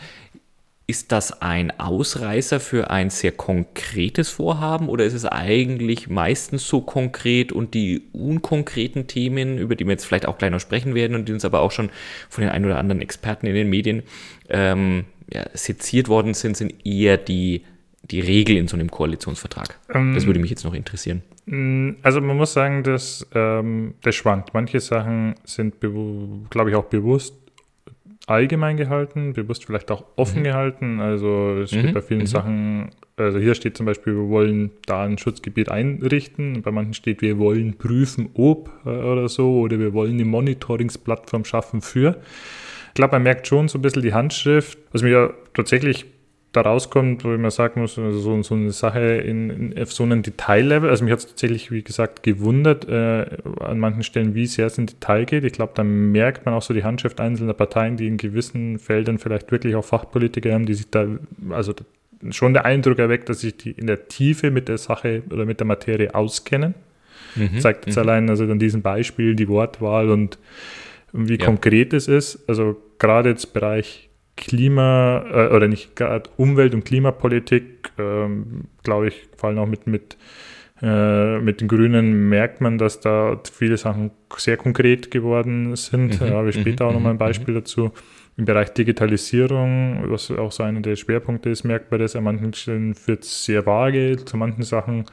ist 0.87 1.13
das 1.13 1.41
ein 1.41 1.79
Ausreißer 1.79 2.59
für 2.59 2.91
ein 2.91 3.09
sehr 3.09 3.33
konkretes 3.33 4.29
Vorhaben 4.31 4.89
oder 4.89 5.05
ist 5.05 5.15
es 5.15 5.25
eigentlich 5.25 6.09
meistens 6.09 6.67
so 6.69 6.81
konkret 6.81 7.53
und 7.53 7.73
die 7.75 8.03
unkonkreten 8.13 9.07
Themen, 9.07 9.59
über 9.59 9.77
die 9.77 9.85
wir 9.85 9.93
jetzt 9.93 10.05
vielleicht 10.05 10.27
auch 10.27 10.39
gleich 10.39 10.51
noch 10.51 10.61
sprechen 10.61 10.95
werden 10.95 11.15
und 11.15 11.29
die 11.29 11.33
uns 11.33 11.45
aber 11.45 11.61
auch 11.61 11.71
schon 11.71 11.91
von 12.29 12.43
den 12.43 12.51
ein 12.51 12.65
oder 12.65 12.79
anderen 12.79 13.01
Experten 13.01 13.47
in 13.47 13.55
den 13.55 13.71
Medien 13.71 14.03
ähm, 14.49 15.05
ja, 15.33 15.45
seziert 15.55 16.09
worden 16.09 16.35
sind, 16.35 16.57
sind 16.57 16.75
eher 16.85 17.17
die, 17.17 17.63
die 18.11 18.21
Regel 18.21 18.57
in 18.57 18.69
so 18.69 18.77
einem 18.77 18.91
Koalitionsvertrag? 18.91 19.79
Ähm, 19.93 20.15
Das 20.15 20.27
würde 20.27 20.41
mich 20.41 20.51
jetzt 20.51 20.65
noch 20.65 20.75
interessieren. 20.75 21.23
Mm, 21.47 21.93
Also 22.03 22.21
man 22.21 22.37
muss 22.37 22.53
sagen, 22.53 22.83
dass 22.83 23.27
ähm, 23.35 23.95
das 24.03 24.15
schwankt. 24.15 24.55
Manche 24.55 24.81
Sachen 24.81 25.35
sind, 25.45 25.77
glaube 25.81 26.71
ich, 26.71 26.77
auch 26.77 26.85
bewusst 26.85 27.35
allgemein 28.27 28.77
gehalten, 28.77 29.33
bewusst 29.33 29.65
vielleicht 29.65 29.91
auch 29.91 30.05
offen 30.17 30.41
mhm. 30.41 30.45
gehalten. 30.45 31.01
Also 31.01 31.61
es 31.63 31.71
steht 31.71 31.87
mhm. 31.87 31.95
bei 31.95 32.01
vielen 32.01 32.21
mhm. 32.21 32.27
Sachen, 32.27 32.91
also 33.17 33.39
hier 33.39 33.55
steht 33.55 33.77
zum 33.77 33.87
Beispiel, 33.87 34.15
wir 34.15 34.29
wollen 34.29 34.71
da 34.87 35.05
ein 35.05 35.19
Schutzgebiet 35.19 35.69
einrichten. 35.69 36.63
Bei 36.63 36.71
manchen 36.71 36.95
steht, 36.95 37.21
wir 37.21 37.39
wollen 37.39 37.77
prüfen, 37.79 38.31
ob 38.35 38.71
äh, 38.85 38.89
oder 38.89 39.29
so, 39.29 39.61
oder 39.61 39.79
wir 39.79 39.93
wollen 39.93 40.15
eine 40.15 40.25
Monitoringsplattform 40.25 41.45
schaffen 41.45 41.83
für. 41.83 42.21
Ich 42.89 42.95
glaube, 42.95 43.13
man 43.13 43.23
merkt 43.23 43.47
schon 43.47 43.69
so 43.69 43.79
ein 43.79 43.83
bisschen 43.83 44.03
die 44.03 44.13
Handschrift, 44.13 44.79
was 44.93 45.03
mir 45.03 45.35
tatsächlich 45.55 46.07
da 46.53 46.61
rauskommt, 46.61 47.25
wo 47.25 47.33
ich 47.33 47.41
mal 47.41 47.51
sagen 47.51 47.81
muss, 47.81 47.99
also 47.99 48.19
so, 48.19 48.43
so 48.43 48.55
eine 48.55 48.73
Sache 48.73 49.01
in, 49.01 49.51
in, 49.51 49.83
auf 49.83 49.93
so 49.93 50.03
einem 50.03 50.23
Detaillevel. 50.23 50.91
Also 50.91 51.03
mich 51.05 51.13
hat 51.13 51.21
es 51.21 51.27
tatsächlich, 51.27 51.71
wie 51.71 51.83
gesagt, 51.83 52.23
gewundert, 52.23 52.87
äh, 52.89 53.27
an 53.61 53.79
manchen 53.79 54.03
Stellen, 54.03 54.35
wie 54.35 54.47
sehr 54.47 54.67
es 54.67 54.77
in 54.77 54.87
Detail 54.87 55.25
geht. 55.25 55.45
Ich 55.45 55.53
glaube, 55.53 55.73
da 55.75 55.83
merkt 55.83 56.45
man 56.45 56.55
auch 56.55 56.63
so 56.63 56.75
die 56.75 56.85
Handschrift 56.85 57.21
einzelner 57.21 57.55
Parteien, 57.55 57.97
die 57.97 58.07
in 58.07 58.19
gewissen 58.19 58.79
Feldern 58.79 59.19
vielleicht 59.19 59.51
wirklich 59.51 59.75
auch 59.77 59.85
Fachpolitiker 59.85 60.53
haben, 60.53 60.67
die 60.67 60.75
sich 60.75 60.91
da, 60.91 61.07
also 61.51 61.73
schon 62.31 62.53
der 62.53 62.67
Eindruck 62.67 62.99
erweckt, 62.99 63.31
dass 63.31 63.41
sich 63.41 63.57
die 63.57 63.71
in 63.71 63.87
der 63.87 64.09
Tiefe 64.09 64.51
mit 64.51 64.69
der 64.69 64.79
Sache 64.79 65.23
oder 65.31 65.47
mit 65.47 65.59
der 65.59 65.67
Materie 65.67 66.15
auskennen. 66.15 66.75
Mhm, 67.35 67.61
Zeigt 67.61 67.87
jetzt 67.87 67.97
mhm. 67.97 68.03
allein 68.03 68.31
also 68.31 68.45
an 68.45 68.59
diesem 68.59 68.83
Beispiel 68.83 69.35
die 69.35 69.49
Wortwahl 69.49 70.11
und 70.11 70.39
wie 71.15 71.39
ja. 71.39 71.45
konkret 71.45 71.95
es 71.95 72.09
ist. 72.09 72.47
Also 72.47 72.77
gerade 72.99 73.31
jetzt 73.31 73.55
Bereich 73.55 74.11
Klima 74.43 75.25
äh, 75.31 75.55
oder 75.55 75.69
nicht 75.69 75.95
gerade 75.95 76.29
Umwelt- 76.37 76.75
und 76.75 76.85
Klimapolitik, 76.85 77.93
ähm, 77.97 78.65
glaube 78.83 79.09
ich, 79.09 79.29
vor 79.37 79.49
allem 79.49 79.59
auch 79.61 79.67
mit, 79.67 79.87
mit, 79.87 80.17
äh, 80.83 81.39
mit 81.39 81.61
den 81.61 81.69
Grünen 81.69 82.29
merkt 82.29 82.61
man, 82.61 82.77
dass 82.77 82.99
da 82.99 83.41
viele 83.53 83.77
Sachen 83.77 84.11
sehr 84.37 84.57
konkret 84.57 85.13
geworden 85.13 85.77
sind. 85.77 86.21
Mhm, 86.21 86.27
da 86.27 86.31
habe 86.35 86.51
ich 86.51 86.57
später 86.57 86.85
mhm, 86.85 86.91
auch 86.91 86.95
nochmal 86.95 87.13
ein 87.13 87.17
mhm, 87.17 87.21
Beispiel 87.21 87.55
mhm. 87.55 87.59
dazu. 87.59 87.93
Im 88.37 88.45
Bereich 88.45 88.71
Digitalisierung, 88.71 90.11
was 90.11 90.31
auch 90.33 90.51
so 90.51 90.65
einer 90.65 90.81
der 90.81 90.97
Schwerpunkte 90.97 91.51
ist, 91.51 91.63
merkt 91.63 91.93
man 91.93 92.01
das. 92.01 92.17
An 92.17 92.25
manchen 92.25 92.53
Stellen 92.53 92.97
wird 93.07 93.23
es 93.23 93.45
sehr 93.45 93.65
vage, 93.65 94.17
zu 94.25 94.37
manchen 94.37 94.65
Sachen 94.65 95.05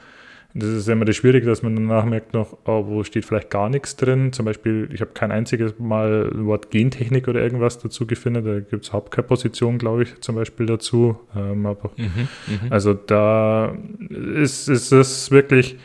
das 0.54 0.68
ist 0.70 0.88
immer 0.88 1.04
das 1.04 1.16
Schwierige, 1.16 1.46
dass 1.46 1.62
man 1.62 1.76
danach 1.76 2.04
merkt 2.04 2.34
noch, 2.34 2.56
oh, 2.64 2.86
wo 2.86 3.04
steht 3.04 3.24
vielleicht 3.24 3.50
gar 3.50 3.68
nichts 3.68 3.96
drin. 3.96 4.32
Zum 4.32 4.44
Beispiel, 4.44 4.88
ich 4.92 5.00
habe 5.00 5.12
kein 5.12 5.30
einziges 5.30 5.78
Mal 5.78 6.30
ein 6.32 6.46
Wort 6.46 6.70
Gentechnik 6.70 7.28
oder 7.28 7.40
irgendwas 7.40 7.78
dazu 7.78 8.06
gefunden. 8.06 8.44
Da 8.44 8.58
gibt 8.60 8.82
es 8.82 8.88
überhaupt 8.88 9.12
keine 9.12 9.28
Position, 9.28 9.78
glaube 9.78 10.02
ich, 10.02 10.20
zum 10.20 10.34
Beispiel 10.34 10.66
dazu. 10.66 11.20
Ähm, 11.36 11.66
aber, 11.66 11.90
mhm, 11.96 12.28
mhm, 12.46 12.70
also 12.72 12.94
da 12.94 13.76
ist, 14.10 14.68
ist 14.68 14.92
es 14.92 15.30
wirklich 15.30 15.76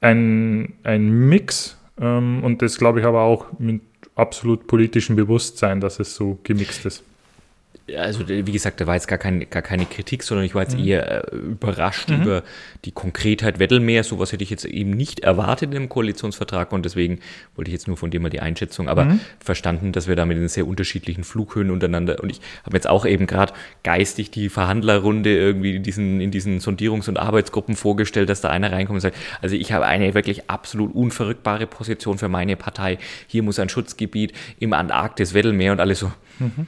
ein, 0.00 0.74
ein 0.84 1.28
Mix 1.28 1.76
ähm, 2.00 2.44
und 2.44 2.62
das 2.62 2.78
glaube 2.78 3.00
ich 3.00 3.06
aber 3.06 3.22
auch 3.22 3.46
mit 3.58 3.80
absolut 4.14 4.68
politischem 4.68 5.16
Bewusstsein, 5.16 5.80
dass 5.80 5.98
es 5.98 6.14
so 6.14 6.38
gemixt 6.44 6.86
ist 6.86 7.02
also 7.96 8.28
wie 8.28 8.52
gesagt, 8.52 8.80
da 8.80 8.86
war 8.86 8.94
jetzt 8.94 9.08
gar, 9.08 9.18
kein, 9.18 9.48
gar 9.50 9.62
keine 9.62 9.86
Kritik, 9.86 10.22
sondern 10.22 10.44
ich 10.44 10.54
war 10.54 10.62
jetzt 10.62 10.76
mhm. 10.76 10.84
eher 10.84 11.32
äh, 11.32 11.36
überrascht 11.36 12.10
mhm. 12.10 12.22
über 12.22 12.42
die 12.84 12.92
Konkretheit 12.92 13.58
Weddlemeer. 13.58 14.04
Sowas 14.04 14.32
hätte 14.32 14.44
ich 14.44 14.50
jetzt 14.50 14.64
eben 14.64 14.90
nicht 14.90 15.20
erwartet 15.20 15.74
im 15.74 15.88
Koalitionsvertrag 15.88 16.72
und 16.72 16.84
deswegen 16.84 17.20
wollte 17.54 17.70
ich 17.70 17.72
jetzt 17.72 17.88
nur 17.88 17.96
von 17.96 18.10
dir 18.10 18.20
mal 18.20 18.30
die 18.30 18.40
Einschätzung, 18.40 18.88
aber 18.88 19.06
mhm. 19.06 19.20
verstanden, 19.40 19.92
dass 19.92 20.08
wir 20.08 20.16
da 20.16 20.26
mit 20.26 20.36
den 20.36 20.48
sehr 20.48 20.66
unterschiedlichen 20.66 21.24
Flughöhen 21.24 21.70
untereinander 21.70 22.22
und 22.22 22.30
ich 22.30 22.40
habe 22.64 22.76
jetzt 22.76 22.88
auch 22.88 23.06
eben 23.06 23.26
gerade 23.26 23.52
geistig 23.82 24.30
die 24.30 24.48
Verhandlerrunde 24.48 25.36
irgendwie 25.36 25.76
in 25.76 25.82
diesen, 25.82 26.20
in 26.20 26.30
diesen 26.30 26.60
Sondierungs- 26.60 27.08
und 27.08 27.18
Arbeitsgruppen 27.18 27.76
vorgestellt, 27.76 28.28
dass 28.28 28.40
da 28.40 28.50
einer 28.50 28.72
reinkommt 28.72 28.96
und 28.96 29.00
sagt, 29.00 29.16
also 29.40 29.56
ich 29.56 29.72
habe 29.72 29.86
eine 29.86 30.14
wirklich 30.14 30.50
absolut 30.50 30.94
unverrückbare 30.94 31.66
Position 31.66 32.18
für 32.18 32.28
meine 32.28 32.56
Partei. 32.56 32.98
Hier 33.26 33.42
muss 33.42 33.58
ein 33.58 33.68
Schutzgebiet 33.68 34.32
im 34.58 34.72
Antarktis, 34.72 35.34
Weddlemeer 35.34 35.72
und 35.72 35.80
alles 35.80 36.00
so. 36.00 36.12
Mhm. 36.38 36.66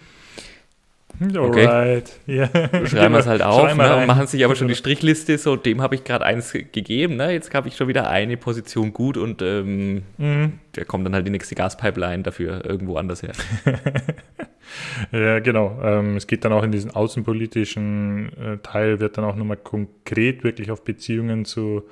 Okay. 1.20 1.66
Alright. 1.66 2.20
Yeah. 2.26 2.48
Schreiben 2.86 3.14
wir 3.14 3.20
es 3.20 3.26
halt 3.26 3.42
auf 3.42 3.74
ne, 3.74 3.96
und 3.96 4.06
machen 4.06 4.26
sich 4.26 4.44
aber 4.44 4.56
schon 4.56 4.68
die 4.68 4.74
Strichliste, 4.74 5.36
so 5.38 5.56
dem 5.56 5.80
habe 5.82 5.94
ich 5.94 6.04
gerade 6.04 6.24
eins 6.24 6.52
gegeben, 6.52 7.16
ne? 7.16 7.32
jetzt 7.32 7.52
habe 7.54 7.68
ich 7.68 7.76
schon 7.76 7.88
wieder 7.88 8.08
eine 8.08 8.36
Position 8.36 8.92
gut 8.92 9.16
und 9.16 9.42
ähm, 9.42 10.02
mhm. 10.18 10.54
der 10.76 10.84
kommt 10.84 11.04
dann 11.06 11.14
halt 11.14 11.26
die 11.26 11.30
nächste 11.30 11.54
Gaspipeline 11.54 12.22
dafür 12.22 12.64
irgendwo 12.64 12.96
anders 12.96 13.22
her. 13.22 13.32
ja, 15.12 15.40
genau. 15.40 15.78
Ähm, 15.82 16.16
es 16.16 16.26
geht 16.26 16.44
dann 16.44 16.52
auch 16.52 16.62
in 16.62 16.72
diesen 16.72 16.90
außenpolitischen 16.90 18.32
äh, 18.38 18.58
Teil, 18.58 19.00
wird 19.00 19.18
dann 19.18 19.24
auch 19.24 19.36
nochmal 19.36 19.58
konkret 19.58 20.44
wirklich 20.44 20.70
auf 20.70 20.84
Beziehungen 20.84 21.44
zu 21.44 21.84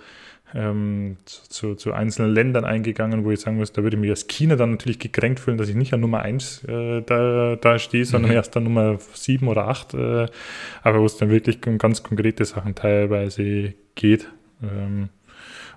ähm, 0.55 1.17
zu, 1.25 1.75
zu, 1.75 1.93
einzelnen 1.93 2.33
Ländern 2.33 2.65
eingegangen, 2.65 3.25
wo 3.25 3.31
ich 3.31 3.41
sagen 3.41 3.59
muss, 3.59 3.73
da 3.73 3.83
würde 3.83 3.97
ich 3.97 4.01
mich 4.01 4.11
als 4.11 4.27
China 4.29 4.57
dann 4.57 4.73
natürlich 4.73 4.99
gekränkt 4.99 5.41
fühlen, 5.41 5.59
dass 5.59 5.69
ich 5.69 5.75
nicht 5.75 5.93
an 5.93 6.01
Nummer 6.01 6.21
1 6.21 6.65
äh, 6.65 7.03
da, 7.03 7.57
da 7.57 7.79
stehe, 7.79 8.05
sondern 8.05 8.31
mhm. 8.31 8.37
erst 8.37 8.57
an 8.57 8.65
Nummer 8.65 8.99
7 9.13 9.47
oder 9.47 9.69
8, 9.69 9.95
äh, 9.95 10.27
aber 10.83 11.01
wo 11.01 11.05
es 11.05 11.17
dann 11.17 11.31
wirklich 11.31 11.59
um 11.67 11.79
ganz 11.79 12.03
konkrete 12.03 12.45
Sachen 12.45 12.75
teilweise 12.75 13.75
geht. 13.95 14.29
Ähm, 14.63 15.11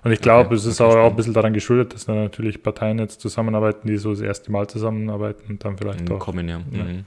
und 0.04 0.10
ich 0.10 0.20
glaube, 0.20 0.46
okay, 0.46 0.56
es 0.56 0.64
ist 0.64 0.80
auch, 0.80 0.96
auch 0.96 1.10
ein 1.10 1.16
bisschen 1.16 1.34
daran 1.34 1.52
geschuldet, 1.52 1.94
dass 1.94 2.06
dann 2.06 2.16
natürlich 2.16 2.62
Parteien 2.62 2.98
jetzt 2.98 3.20
zusammenarbeiten, 3.20 3.86
die 3.86 3.98
so 3.98 4.10
das 4.10 4.20
erste 4.20 4.50
Mal 4.50 4.66
zusammenarbeiten 4.68 5.44
und 5.48 5.64
dann 5.64 5.76
vielleicht 5.76 6.10
auch. 6.10 6.18
Kommen, 6.18 6.48
ja. 6.48 6.60
ja. 6.72 6.84
Mhm. 6.84 7.04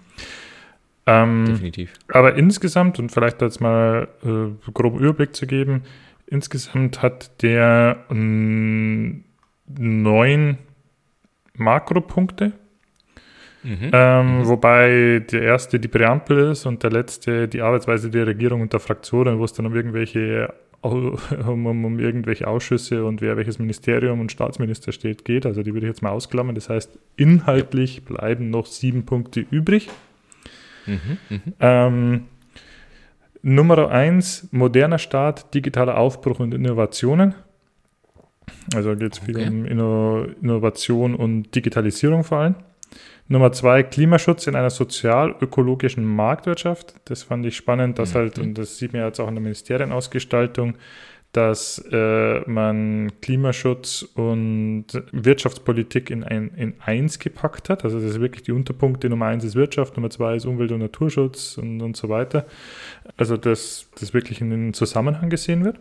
Ähm, 1.07 1.45
Definitiv. 1.45 1.93
Aber 2.07 2.36
insgesamt, 2.36 2.97
und 2.99 3.11
vielleicht 3.11 3.41
jetzt 3.41 3.59
mal 3.59 4.07
äh, 4.24 4.72
groben 4.72 4.99
Überblick 4.99 5.36
zu 5.36 5.45
geben, 5.45 5.84
Insgesamt 6.28 7.01
hat 7.01 7.41
der 7.43 8.05
ähm, 8.09 9.26
neun 9.67 10.57
Makropunkte, 11.53 12.51
mhm. 13.63 13.89
Ähm, 13.93 14.39
mhm. 14.39 14.47
wobei 14.47 15.23
der 15.32 15.41
erste 15.41 15.80
die 15.80 15.88
Präambel 15.88 16.51
ist 16.51 16.65
und 16.65 16.84
der 16.84 16.91
letzte 16.91 17.47
die 17.47 17.61
Arbeitsweise 17.61 18.09
der 18.09 18.28
Regierung 18.28 18.61
und 18.61 18.73
der 18.73 18.80
Fraktionen, 18.80 19.39
wo 19.39 19.45
es 19.45 19.53
dann 19.53 19.65
um 19.65 19.76
irgendwelche 19.76 20.53
um, 20.86 21.65
um, 21.65 21.86
um, 21.86 21.99
irgendwelche 21.99 22.47
Ausschüsse 22.47 23.05
und 23.05 23.19
wer 23.19 23.38
welches 23.38 23.57
Ministerium 23.57 24.19
und 24.19 24.32
Staatsminister 24.32 24.91
steht, 24.91 25.26
geht. 25.26 25.47
Also 25.47 25.63
die 25.63 25.73
würde 25.73 25.88
ich 25.88 25.91
jetzt 25.91 26.03
mal 26.03 26.11
ausklammern. 26.11 26.53
Das 26.53 26.69
heißt, 26.69 26.99
inhaltlich 27.15 28.03
bleiben 28.03 28.51
noch 28.51 28.67
sieben 28.67 29.03
Punkte 29.03 29.45
übrig. 29.49 29.89
Mhm, 30.86 31.17
mh. 31.30 31.39
ähm, 31.59 32.26
Nummer 33.47 33.91
eins, 33.91 34.47
moderner 34.51 34.97
Staat, 34.97 35.53
digitaler 35.53 35.99
Aufbruch 35.99 36.39
und 36.39 36.51
Innovationen. 36.55 37.35
Also 38.73 38.95
geht 38.95 39.13
es 39.13 39.21
okay. 39.21 39.33
viel 39.35 39.47
um 39.47 39.65
Inno 39.65 40.25
Innovation 40.41 41.13
und 41.13 41.53
Digitalisierung 41.53 42.23
vor 42.23 42.39
allem. 42.39 42.55
Nummer 43.27 43.51
zwei, 43.51 43.83
Klimaschutz 43.83 44.47
in 44.47 44.55
einer 44.55 44.71
sozial-ökologischen 44.71 46.05
Marktwirtschaft. 46.05 46.95
Das 47.05 47.21
fand 47.21 47.45
ich 47.45 47.55
spannend, 47.55 47.99
dass 47.99 48.15
mhm. 48.15 48.17
halt, 48.17 48.39
und 48.39 48.57
das 48.57 48.79
sieht 48.79 48.93
man 48.93 49.03
jetzt 49.03 49.19
auch 49.19 49.27
in 49.27 49.35
der 49.35 49.43
Ministerienausgestaltung, 49.43 50.73
dass 51.36 51.83
äh, 51.91 52.39
man 52.49 53.11
Klimaschutz 53.21 54.03
und 54.15 54.86
Wirtschaftspolitik 55.11 56.09
in, 56.09 56.23
ein, 56.23 56.51
in 56.55 56.75
eins 56.79 57.19
gepackt 57.19 57.69
hat. 57.69 57.83
Also 57.83 57.99
das 57.99 58.11
ist 58.11 58.21
wirklich 58.21 58.43
die 58.43 58.53
Unterpunkte. 58.53 59.09
Nummer 59.09 59.25
eins 59.25 59.43
ist 59.43 59.55
Wirtschaft, 59.55 59.97
Nummer 59.97 60.09
zwei 60.09 60.38
ist 60.38 60.45
Umwelt- 60.45 60.71
und 60.71 60.79
Naturschutz 60.79 61.57
und, 61.57 61.81
und 61.81 61.97
so 61.97 62.07
weiter. 62.07 62.45
Also 63.17 63.36
dass 63.36 63.89
das 63.99 64.13
wirklich 64.13 64.39
in 64.39 64.49
den 64.49 64.73
Zusammenhang 64.73 65.29
gesehen 65.29 65.65
wird. 65.65 65.77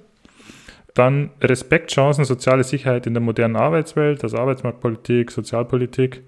Dann 0.94 1.30
Respekt, 1.40 1.92
Chancen, 1.92 2.24
soziale 2.24 2.64
Sicherheit 2.64 3.06
in 3.06 3.14
der 3.14 3.22
modernen 3.22 3.54
Arbeitswelt, 3.56 4.24
also 4.24 4.38
Arbeitsmarktpolitik, 4.38 5.30
Sozialpolitik. 5.30 6.22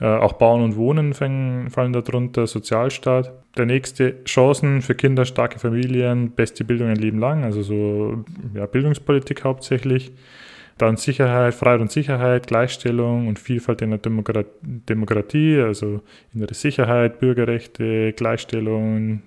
Äh, 0.00 0.06
auch 0.06 0.34
Bauen 0.34 0.62
und 0.62 0.76
Wohnen 0.76 1.14
fängen, 1.14 1.70
fallen 1.70 1.92
darunter, 1.92 2.46
Sozialstaat. 2.46 3.32
Der 3.56 3.66
nächste, 3.66 4.22
Chancen 4.24 4.82
für 4.82 4.94
Kinder, 4.94 5.24
starke 5.24 5.58
Familien, 5.58 6.30
beste 6.30 6.64
Bildung 6.64 6.88
ein 6.88 6.96
Leben 6.96 7.18
lang, 7.18 7.44
also 7.44 7.62
so 7.62 8.24
ja, 8.54 8.66
Bildungspolitik 8.66 9.44
hauptsächlich. 9.44 10.12
Dann 10.78 10.98
Sicherheit, 10.98 11.54
Freiheit 11.54 11.80
und 11.80 11.90
Sicherheit, 11.90 12.46
Gleichstellung 12.46 13.28
und 13.28 13.38
Vielfalt 13.38 13.80
in 13.80 13.90
der 13.90 14.00
Demokratie, 14.02 15.58
also 15.58 16.02
innere 16.34 16.52
Sicherheit, 16.52 17.18
Bürgerrechte, 17.18 18.12
Gleichstellung, 18.12 19.22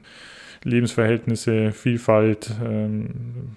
Lebensverhältnisse, 0.64 1.72
Vielfalt, 1.72 2.52
ähm, 2.64 3.56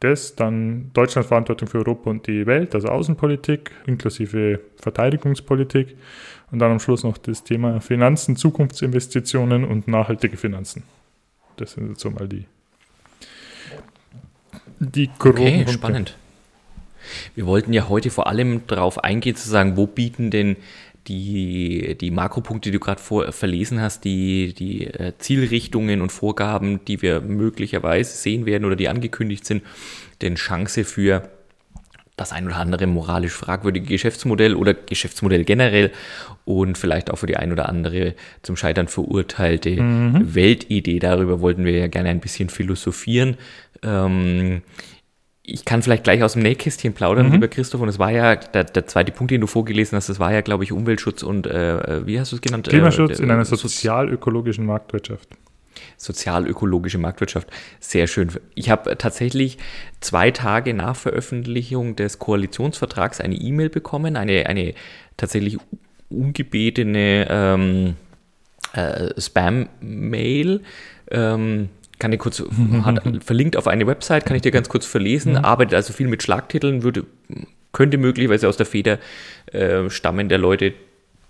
das, 0.00 0.34
dann 0.34 0.90
Deutschlands 0.92 1.28
Verantwortung 1.28 1.68
für 1.68 1.78
Europa 1.78 2.10
und 2.10 2.26
die 2.26 2.46
Welt, 2.46 2.74
also 2.74 2.88
Außenpolitik 2.88 3.70
inklusive 3.86 4.60
Verteidigungspolitik 4.76 5.96
und 6.50 6.58
dann 6.58 6.72
am 6.72 6.80
Schluss 6.80 7.04
noch 7.04 7.18
das 7.18 7.44
Thema 7.44 7.80
Finanzen, 7.80 8.36
Zukunftsinvestitionen 8.36 9.64
und 9.64 9.88
nachhaltige 9.88 10.36
Finanzen. 10.36 10.82
Das 11.56 11.72
sind 11.72 11.90
jetzt 11.90 12.00
so 12.00 12.10
mal 12.10 12.28
die, 12.28 12.46
die 14.78 15.10
groben 15.18 15.38
okay, 15.38 15.56
Punkte. 15.56 15.72
spannend. 15.72 16.16
Wir 17.34 17.46
wollten 17.46 17.72
ja 17.72 17.88
heute 17.88 18.10
vor 18.10 18.26
allem 18.26 18.66
darauf 18.66 19.02
eingehen, 19.04 19.36
zu 19.36 19.48
sagen, 19.48 19.76
wo 19.76 19.86
bieten 19.86 20.30
denn 20.30 20.56
die, 21.06 21.96
die 22.00 22.10
Makropunkte, 22.10 22.70
die 22.70 22.78
du 22.78 22.80
gerade 22.80 23.00
verlesen 23.32 23.80
hast, 23.80 24.04
die, 24.04 24.54
die 24.54 24.86
äh, 24.86 25.12
Zielrichtungen 25.18 26.00
und 26.00 26.12
Vorgaben, 26.12 26.84
die 26.84 27.02
wir 27.02 27.20
möglicherweise 27.20 28.16
sehen 28.16 28.46
werden 28.46 28.64
oder 28.64 28.76
die 28.76 28.88
angekündigt 28.88 29.44
sind, 29.44 29.62
denn 30.22 30.36
Chance 30.36 30.84
für 30.84 31.28
das 32.16 32.32
ein 32.32 32.46
oder 32.46 32.56
andere 32.56 32.86
moralisch 32.86 33.32
fragwürdige 33.32 33.86
Geschäftsmodell 33.86 34.54
oder 34.54 34.72
Geschäftsmodell 34.72 35.44
generell 35.44 35.90
und 36.44 36.78
vielleicht 36.78 37.10
auch 37.10 37.16
für 37.16 37.26
die 37.26 37.36
ein 37.36 37.50
oder 37.50 37.68
andere 37.68 38.14
zum 38.42 38.56
Scheitern 38.56 38.86
verurteilte 38.86 39.82
mhm. 39.82 40.34
Weltidee. 40.34 41.00
Darüber 41.00 41.40
wollten 41.40 41.64
wir 41.64 41.72
ja 41.72 41.86
gerne 41.88 42.10
ein 42.10 42.20
bisschen 42.20 42.50
philosophieren. 42.50 43.36
Ähm, 43.82 44.62
ich 45.46 45.64
kann 45.64 45.82
vielleicht 45.82 46.04
gleich 46.04 46.22
aus 46.22 46.32
dem 46.32 46.42
Nähkästchen 46.42 46.94
plaudern, 46.94 47.26
mhm. 47.26 47.32
lieber 47.32 47.48
Christoph. 47.48 47.82
Und 47.82 47.88
es 47.88 47.98
war 47.98 48.10
ja 48.10 48.36
der, 48.36 48.64
der, 48.64 48.86
zweite 48.86 49.12
Punkt, 49.12 49.30
den 49.30 49.42
du 49.42 49.46
vorgelesen 49.46 49.96
hast, 49.96 50.08
das 50.08 50.18
war 50.18 50.32
ja, 50.32 50.40
glaube 50.40 50.64
ich, 50.64 50.72
Umweltschutz 50.72 51.22
und 51.22 51.46
äh, 51.46 52.06
wie 52.06 52.18
hast 52.18 52.32
du 52.32 52.36
es 52.36 52.42
genannt? 52.42 52.66
Klimaschutz 52.68 53.20
äh, 53.20 53.22
in 53.22 53.30
einer 53.30 53.44
sozial-ökologischen 53.44 54.64
Marktwirtschaft. 54.64 55.28
Sozial-ökologische 55.98 56.98
Marktwirtschaft. 56.98 57.48
Sehr 57.78 58.06
schön. 58.06 58.30
Ich 58.54 58.70
habe 58.70 58.96
tatsächlich 58.96 59.58
zwei 60.00 60.30
Tage 60.30 60.72
nach 60.72 60.96
Veröffentlichung 60.96 61.94
des 61.94 62.18
Koalitionsvertrags 62.18 63.20
eine 63.20 63.34
E-Mail 63.34 63.68
bekommen, 63.68 64.16
eine, 64.16 64.46
eine 64.46 64.74
tatsächlich 65.18 65.58
ungebetene 66.08 67.26
ähm, 67.28 67.96
äh, 68.72 69.20
Spam-Mail. 69.20 70.62
Ähm, 71.10 71.68
kann 71.98 72.12
ich 72.12 72.18
kurz, 72.18 72.42
hat, 72.82 73.02
verlinkt 73.24 73.56
auf 73.56 73.66
eine 73.66 73.86
Website, 73.86 74.26
kann 74.26 74.36
ich 74.36 74.42
dir 74.42 74.52
ganz 74.52 74.68
kurz 74.68 74.86
verlesen, 74.86 75.32
mhm. 75.32 75.44
arbeitet 75.44 75.74
also 75.74 75.92
viel 75.92 76.08
mit 76.08 76.22
Schlagtiteln, 76.22 76.82
würde, 76.82 77.04
könnte 77.72 77.98
möglicherweise 77.98 78.48
aus 78.48 78.56
der 78.56 78.66
Feder 78.66 78.98
äh, 79.52 79.88
stammen 79.90 80.28
der 80.28 80.38
Leute, 80.38 80.74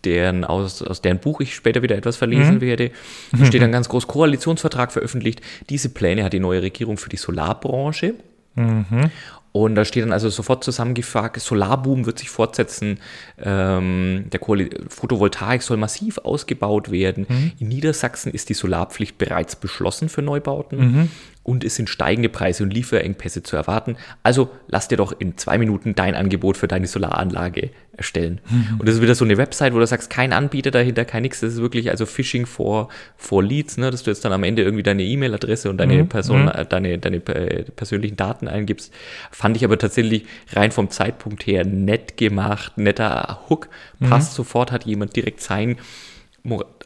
deren, 0.04 0.44
aus, 0.44 0.82
aus 0.82 1.00
deren 1.00 1.18
Buch 1.18 1.40
ich 1.40 1.54
später 1.54 1.82
wieder 1.82 1.96
etwas 1.96 2.16
verlesen 2.16 2.56
mhm. 2.56 2.60
werde. 2.60 2.90
Da 3.32 3.46
steht 3.46 3.62
dann 3.62 3.72
ganz 3.72 3.88
groß 3.88 4.06
Koalitionsvertrag 4.06 4.92
veröffentlicht. 4.92 5.40
Diese 5.70 5.88
Pläne 5.88 6.24
hat 6.24 6.32
die 6.32 6.40
neue 6.40 6.62
Regierung 6.62 6.98
für 6.98 7.08
die 7.08 7.16
Solarbranche. 7.16 8.14
Mhm. 8.54 9.10
Und 9.56 9.76
da 9.76 9.84
steht 9.84 10.02
dann 10.02 10.12
also 10.12 10.30
sofort 10.30 10.64
zusammengefragt, 10.64 11.38
Solarboom 11.38 12.06
wird 12.06 12.18
sich 12.18 12.28
fortsetzen, 12.28 12.98
ähm, 13.40 14.24
der 14.32 14.40
Kohle 14.40 14.68
Photovoltaik 14.88 15.62
soll 15.62 15.76
massiv 15.76 16.18
ausgebaut 16.18 16.90
werden. 16.90 17.24
Mhm. 17.28 17.52
In 17.60 17.68
Niedersachsen 17.68 18.32
ist 18.32 18.48
die 18.48 18.54
Solarpflicht 18.54 19.16
bereits 19.16 19.54
beschlossen 19.54 20.08
für 20.08 20.22
Neubauten. 20.22 20.78
Mhm 20.78 21.10
und 21.44 21.62
es 21.62 21.76
sind 21.76 21.90
steigende 21.90 22.30
Preise 22.30 22.64
und 22.64 22.72
Lieferengpässe 22.72 23.42
zu 23.42 23.54
erwarten. 23.54 23.96
Also 24.22 24.50
lass 24.66 24.88
dir 24.88 24.96
doch 24.96 25.12
in 25.18 25.36
zwei 25.36 25.58
Minuten 25.58 25.94
dein 25.94 26.14
Angebot 26.14 26.56
für 26.56 26.66
deine 26.66 26.86
Solaranlage 26.86 27.70
erstellen. 27.96 28.40
Mhm. 28.50 28.80
Und 28.80 28.88
das 28.88 28.96
ist 28.96 29.02
wieder 29.02 29.14
so 29.14 29.26
eine 29.26 29.36
Website, 29.36 29.74
wo 29.74 29.78
du 29.78 29.86
sagst, 29.86 30.08
kein 30.08 30.32
Anbieter 30.32 30.70
dahinter, 30.70 31.04
kein 31.04 31.22
nix. 31.22 31.40
Das 31.40 31.52
ist 31.52 31.60
wirklich 31.60 31.90
also 31.90 32.06
Phishing 32.06 32.46
for, 32.46 32.88
for 33.16 33.42
Leads, 33.42 33.76
ne? 33.76 33.90
dass 33.90 34.02
du 34.02 34.10
jetzt 34.10 34.24
dann 34.24 34.32
am 34.32 34.42
Ende 34.42 34.62
irgendwie 34.62 34.82
deine 34.82 35.04
E-Mail-Adresse 35.04 35.68
und 35.68 35.76
deine, 35.76 36.02
mhm. 36.02 36.08
Person, 36.08 36.44
mhm. 36.44 36.48
Äh, 36.48 36.66
deine, 36.66 36.98
deine 36.98 37.16
äh, 37.16 37.64
persönlichen 37.64 38.16
Daten 38.16 38.48
eingibst. 38.48 38.92
Fand 39.30 39.56
ich 39.56 39.64
aber 39.64 39.78
tatsächlich 39.78 40.24
rein 40.54 40.72
vom 40.72 40.88
Zeitpunkt 40.90 41.46
her 41.46 41.66
nett 41.66 42.16
gemacht, 42.16 42.78
netter 42.78 43.40
Hook. 43.50 43.68
Passt 44.00 44.32
mhm. 44.32 44.36
sofort, 44.36 44.72
hat 44.72 44.86
jemand 44.86 45.14
direkt 45.14 45.42
sein 45.42 45.76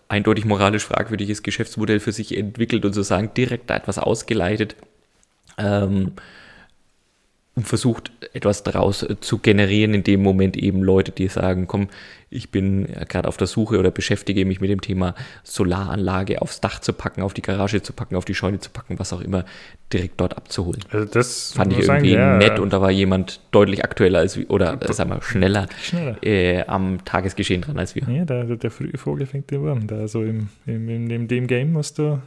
eindeutig 0.09 0.44
moralisch 0.44 0.84
fragwürdiges 0.84 1.42
Geschäftsmodell 1.42 2.00
für 2.00 2.12
sich 2.12 2.36
entwickelt 2.36 2.84
und 2.84 2.92
sozusagen 2.92 3.34
direkt 3.34 3.70
da 3.70 3.76
etwas 3.76 3.98
ausgeleitet. 3.98 4.76
Ähm, 5.59 6.12
und 7.59 7.66
versucht 7.66 8.12
etwas 8.34 8.62
daraus 8.62 9.02
äh, 9.02 9.16
zu 9.18 9.38
generieren, 9.38 9.92
in 9.92 10.04
dem 10.04 10.22
Moment 10.22 10.56
eben 10.56 10.80
Leute, 10.80 11.11
die 11.11 11.26
sagen, 11.26 11.66
komm, 11.66 11.88
ich 12.30 12.50
bin 12.50 12.86
gerade 13.09 13.26
auf 13.26 13.36
der 13.36 13.48
Suche 13.48 13.80
oder 13.80 13.90
beschäftige 13.90 14.44
mich 14.44 14.61
mit 14.61 14.70
dem 14.70 14.80
Thema 14.80 15.16
Solaranlage 15.42 16.40
aufs 16.40 16.61
Dach 16.61 16.78
zu 16.78 16.92
packen, 16.92 17.20
auf 17.20 17.34
die 17.34 17.42
Garage 17.42 17.82
zu 17.82 17.92
packen, 17.92 18.14
auf 18.14 18.24
die 18.24 18.36
Scheune 18.36 18.61
zu 18.61 18.70
packen, 18.70 19.00
was 19.00 19.12
auch 19.12 19.22
immer, 19.22 19.44
direkt 19.92 20.20
dort 20.20 20.36
abzuholen. 20.36 20.84
Also 20.92 21.06
das 21.06 21.52
fand 21.52 21.72
ich 21.72 21.80
irgendwie 21.80 22.14
sagen, 22.14 22.38
nett 22.38 22.59
ja. 22.59 22.61
und 22.61 22.72
da 22.72 22.80
war 22.80 22.92
jemand 22.92 23.40
deutlich 23.50 23.82
aktueller 23.82 24.20
als 24.20 24.36
wir, 24.36 24.48
oder 24.50 24.80
äh, 24.80 24.92
sagen 24.92 25.11
wir 25.11 25.20
schneller, 25.20 25.66
schneller. 25.82 26.22
Äh, 26.22 26.62
am 26.62 27.04
Tagesgeschehen 27.04 27.62
dran 27.62 27.76
als 27.76 27.96
wir. 27.96 28.04
Ja, 28.09 28.24
der, 28.24 28.44
der 28.44 28.70
frühe 28.70 28.96
Vogel 28.96 29.26
fängt 29.26 29.50
den 29.50 29.62
Wurm. 29.62 29.88
Da 29.88 30.06
so 30.06 30.22
im, 30.22 30.48
im, 30.64 30.88
in, 30.88 31.11
in 31.11 31.26
dem 31.26 31.48
Game 31.48 31.72
musst 31.72 31.98
du, 31.98 32.22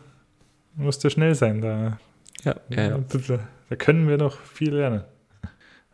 musst 0.75 1.05
du 1.05 1.09
schnell 1.09 1.35
sein. 1.35 1.61
Da, 1.61 1.99
ja, 2.43 2.55
ja, 2.67 2.81
ja. 2.89 2.97
Da, 2.97 3.39
da 3.69 3.75
können 3.77 4.09
wir 4.09 4.17
noch 4.17 4.37
viel 4.37 4.75
lernen. 4.75 5.03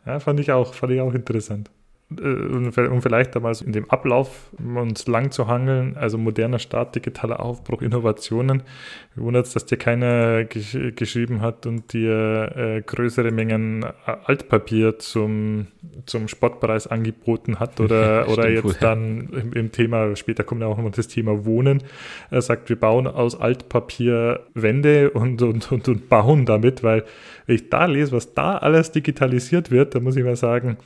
Ja, 0.08 0.18
fand 0.18 0.40
ich 0.40 0.50
auch, 0.50 0.74
fand 0.74 0.92
ich 0.92 1.00
auch 1.00 1.14
interessant. 1.14 1.70
Äh, 2.16 2.22
um 2.22 3.02
vielleicht 3.02 3.36
damals 3.36 3.60
in 3.60 3.72
dem 3.72 3.90
Ablauf 3.90 4.50
uns 4.58 5.06
lang 5.06 5.30
zu 5.30 5.46
hangeln, 5.46 5.94
also 5.98 6.16
moderner 6.16 6.58
Start, 6.58 6.94
digitaler 6.94 7.40
Aufbruch, 7.40 7.82
Innovationen. 7.82 8.62
Wundert 9.14 9.46
es, 9.46 9.52
dass 9.52 9.66
dir 9.66 9.76
keiner 9.76 10.44
gesch 10.44 10.78
geschrieben 10.96 11.42
hat 11.42 11.66
und 11.66 11.92
dir 11.92 12.52
äh, 12.56 12.80
größere 12.80 13.30
Mengen 13.30 13.84
Altpapier 14.24 14.98
zum, 14.98 15.66
zum 16.06 16.28
Spottpreis 16.28 16.86
angeboten 16.86 17.60
hat 17.60 17.78
oder, 17.78 18.22
Stimmt, 18.22 18.38
oder 18.38 18.48
jetzt 18.48 18.64
wohl. 18.64 18.76
dann 18.80 19.28
im, 19.28 19.52
im, 19.52 19.72
Thema, 19.72 20.16
später 20.16 20.44
kommt 20.44 20.62
ja 20.62 20.66
auch 20.66 20.78
noch 20.78 20.90
das 20.90 21.08
Thema 21.08 21.44
Wohnen, 21.44 21.82
er 22.30 22.40
sagt, 22.40 22.70
wir 22.70 22.76
bauen 22.76 23.06
aus 23.06 23.38
Altpapier 23.38 24.46
Wände 24.54 25.10
und, 25.10 25.42
und, 25.42 25.70
und, 25.70 25.86
und 25.86 26.08
bauen 26.08 26.46
damit, 26.46 26.82
weil 26.82 27.04
wenn 27.44 27.56
ich 27.56 27.68
da 27.68 27.84
lese, 27.84 28.12
was 28.12 28.32
da 28.32 28.56
alles 28.56 28.92
digitalisiert 28.92 29.70
wird, 29.70 29.94
da 29.94 30.00
muss 30.00 30.16
ich 30.16 30.24
mal 30.24 30.36
sagen, 30.36 30.78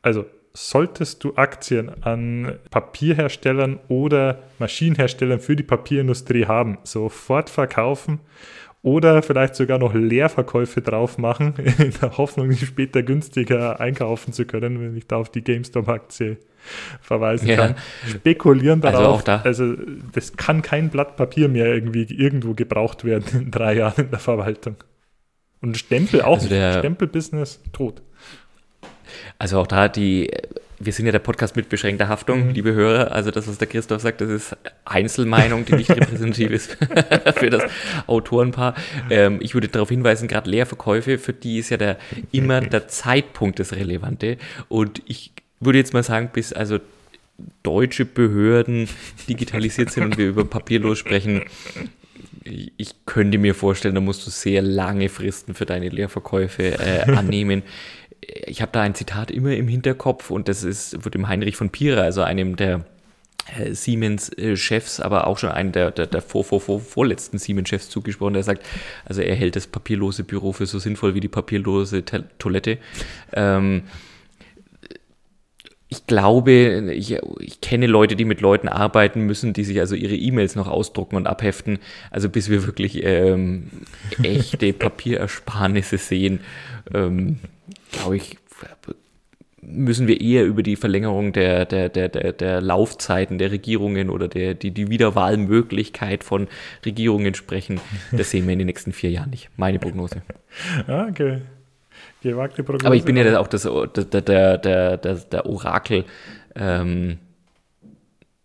also 0.00 0.24
solltest 0.54 1.24
du 1.24 1.34
Aktien 1.36 2.02
an 2.02 2.58
Papierherstellern 2.70 3.80
oder 3.88 4.40
Maschinenherstellern 4.58 5.40
für 5.40 5.56
die 5.56 5.62
Papierindustrie 5.62 6.46
haben, 6.46 6.78
sofort 6.84 7.50
verkaufen 7.50 8.20
oder 8.82 9.22
vielleicht 9.22 9.54
sogar 9.54 9.78
noch 9.78 9.94
Leerverkäufe 9.94 10.82
drauf 10.82 11.16
machen, 11.16 11.54
in 11.78 11.92
der 12.00 12.18
Hoffnung, 12.18 12.50
die 12.50 12.66
später 12.66 13.02
günstiger 13.02 13.80
einkaufen 13.80 14.32
zu 14.32 14.44
können, 14.44 14.80
wenn 14.80 14.96
ich 14.96 15.06
da 15.06 15.16
auf 15.16 15.30
die 15.30 15.42
GameStop-Aktie 15.42 16.38
verweisen 17.00 17.48
ja. 17.48 17.56
kann. 17.56 17.74
Spekulieren 18.08 18.82
also 18.82 18.98
darauf, 18.98 19.28
also, 19.28 19.74
da. 19.74 19.74
also 19.74 19.74
das 20.12 20.36
kann 20.36 20.62
kein 20.62 20.90
Blatt 20.90 21.16
Papier 21.16 21.48
mehr 21.48 21.66
irgendwie 21.66 22.02
irgendwo 22.02 22.54
gebraucht 22.54 23.04
werden 23.04 23.42
in 23.42 23.50
drei 23.50 23.74
Jahren 23.74 24.04
in 24.04 24.10
der 24.10 24.18
Verwaltung. 24.18 24.76
Und 25.60 25.78
Stempel 25.78 26.22
auch, 26.22 26.40
also 26.40 26.46
Stempelbusiness 26.46 27.62
tot. 27.72 28.02
Also 29.38 29.58
auch 29.60 29.66
da 29.66 29.88
die, 29.88 30.30
wir 30.78 30.92
sind 30.92 31.06
ja 31.06 31.12
der 31.12 31.18
Podcast 31.18 31.56
mit 31.56 31.68
beschränkter 31.68 32.08
Haftung, 32.08 32.48
mhm. 32.48 32.54
liebe 32.54 32.72
Hörer. 32.72 33.12
Also 33.12 33.30
das, 33.30 33.48
was 33.48 33.58
der 33.58 33.68
Christoph 33.68 34.02
sagt, 34.02 34.20
das 34.20 34.30
ist 34.30 34.56
Einzelmeinung, 34.84 35.64
die 35.64 35.74
nicht 35.74 35.90
repräsentativ 35.90 36.50
ist 36.50 36.76
für 37.36 37.50
das 37.50 37.64
Autorenpaar. 38.06 38.74
Ähm, 39.10 39.38
ich 39.40 39.54
würde 39.54 39.68
darauf 39.68 39.88
hinweisen, 39.88 40.28
gerade 40.28 40.50
Leerverkäufe, 40.50 41.18
für 41.18 41.32
die 41.32 41.58
ist 41.58 41.70
ja 41.70 41.76
der, 41.76 41.98
immer 42.32 42.60
der 42.60 42.88
Zeitpunkt 42.88 43.58
das 43.58 43.72
Relevante. 43.74 44.38
Und 44.68 45.02
ich 45.06 45.32
würde 45.60 45.78
jetzt 45.78 45.94
mal 45.94 46.02
sagen, 46.02 46.30
bis 46.32 46.52
also 46.52 46.78
deutsche 47.62 48.04
Behörden 48.04 48.88
digitalisiert 49.28 49.90
sind 49.90 50.04
und 50.04 50.18
wir 50.18 50.28
über 50.28 50.44
papierlos 50.44 50.98
sprechen, 50.98 51.42
ich 52.44 53.06
könnte 53.06 53.38
mir 53.38 53.54
vorstellen, 53.54 53.94
da 53.94 54.00
musst 54.00 54.26
du 54.26 54.30
sehr 54.30 54.62
lange 54.62 55.08
Fristen 55.08 55.54
für 55.54 55.66
deine 55.66 55.88
Leerverkäufe 55.88 56.78
äh, 56.78 57.12
annehmen 57.12 57.62
ich 58.22 58.62
habe 58.62 58.72
da 58.72 58.82
ein 58.82 58.94
Zitat 58.94 59.30
immer 59.30 59.52
im 59.52 59.68
Hinterkopf 59.68 60.30
und 60.30 60.48
das 60.48 60.62
ist, 60.62 61.04
wird 61.04 61.14
dem 61.14 61.28
Heinrich 61.28 61.56
von 61.56 61.70
Pira, 61.70 62.02
also 62.02 62.22
einem 62.22 62.56
der 62.56 62.84
äh, 63.56 63.74
Siemens-Chefs, 63.74 65.00
aber 65.00 65.26
auch 65.26 65.38
schon 65.38 65.50
einem 65.50 65.72
der, 65.72 65.90
der, 65.90 66.06
der 66.06 66.22
vor, 66.22 66.44
vor, 66.44 66.60
vor, 66.60 66.80
vorletzten 66.80 67.38
Siemens-Chefs 67.38 67.90
zugesprochen, 67.90 68.34
der 68.34 68.44
sagt, 68.44 68.64
also 69.04 69.20
er 69.20 69.34
hält 69.34 69.56
das 69.56 69.66
papierlose 69.66 70.24
Büro 70.24 70.52
für 70.52 70.66
so 70.66 70.78
sinnvoll 70.78 71.14
wie 71.14 71.20
die 71.20 71.28
papierlose 71.28 72.04
Toilette. 72.38 72.78
Ähm, 73.32 73.82
ich 75.88 76.06
glaube, 76.06 76.90
ich, 76.94 77.18
ich, 77.40 77.60
kenne 77.60 77.86
Leute, 77.86 78.16
die 78.16 78.24
mit 78.24 78.40
Leuten 78.40 78.68
arbeiten 78.68 79.22
müssen, 79.22 79.52
die 79.52 79.64
sich 79.64 79.78
also 79.78 79.94
ihre 79.94 80.14
E-Mails 80.14 80.56
noch 80.56 80.68
ausdrucken 80.68 81.16
und 81.16 81.26
abheften. 81.26 81.80
Also 82.10 82.30
bis 82.30 82.48
wir 82.48 82.64
wirklich 82.64 83.04
ähm, 83.04 83.68
echte 84.22 84.72
Papierersparnisse 84.72 85.98
sehen, 85.98 86.40
ähm, 86.94 87.40
glaube 87.92 88.16
ich, 88.16 88.36
müssen 89.62 90.08
wir 90.08 90.20
eher 90.20 90.44
über 90.44 90.62
die 90.62 90.76
Verlängerung 90.76 91.32
der, 91.32 91.64
der, 91.64 91.88
der, 91.88 92.08
der, 92.08 92.32
der 92.32 92.60
Laufzeiten 92.60 93.38
der 93.38 93.52
Regierungen 93.52 94.10
oder 94.10 94.26
der, 94.26 94.54
die, 94.54 94.72
die 94.72 94.90
Wiederwahlmöglichkeit 94.90 96.24
von 96.24 96.48
Regierungen 96.84 97.34
sprechen. 97.34 97.80
Das 98.10 98.30
sehen 98.30 98.46
wir 98.46 98.52
in 98.52 98.58
den 98.58 98.66
nächsten 98.66 98.92
vier 98.92 99.10
Jahren 99.10 99.30
nicht. 99.30 99.50
Meine 99.56 99.78
Prognose. 99.78 100.22
Ah, 100.86 101.06
okay. 101.08 101.38
Gewagte 102.22 102.62
Prognose. 102.62 102.86
Aber 102.86 102.96
ich 102.96 103.04
bin 103.04 103.16
ja 103.16 103.38
auch 103.38 103.46
das, 103.46 103.62
der, 103.62 104.20
der, 104.20 104.58
der, 104.58 104.96
der, 104.96 105.46
Orakel. 105.46 106.04
Ähm, 106.54 107.18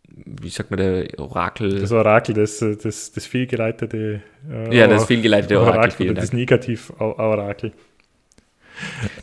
wie 0.09 0.49
sagt 0.49 0.71
man, 0.71 0.79
der 0.79 1.19
Orakel. 1.19 1.79
Das 1.79 1.91
Orakel, 1.91 2.35
das, 2.35 2.59
das, 2.59 3.11
das 3.11 3.25
fehlgeleitete. 3.25 4.21
Äh, 4.49 4.77
ja, 4.77 4.87
das 4.87 5.05
fehlgeleitete 5.05 5.59
Orakel. 5.59 5.79
Orakel 5.79 6.13
das 6.13 6.31
Negativ-Orakel. 6.31 7.71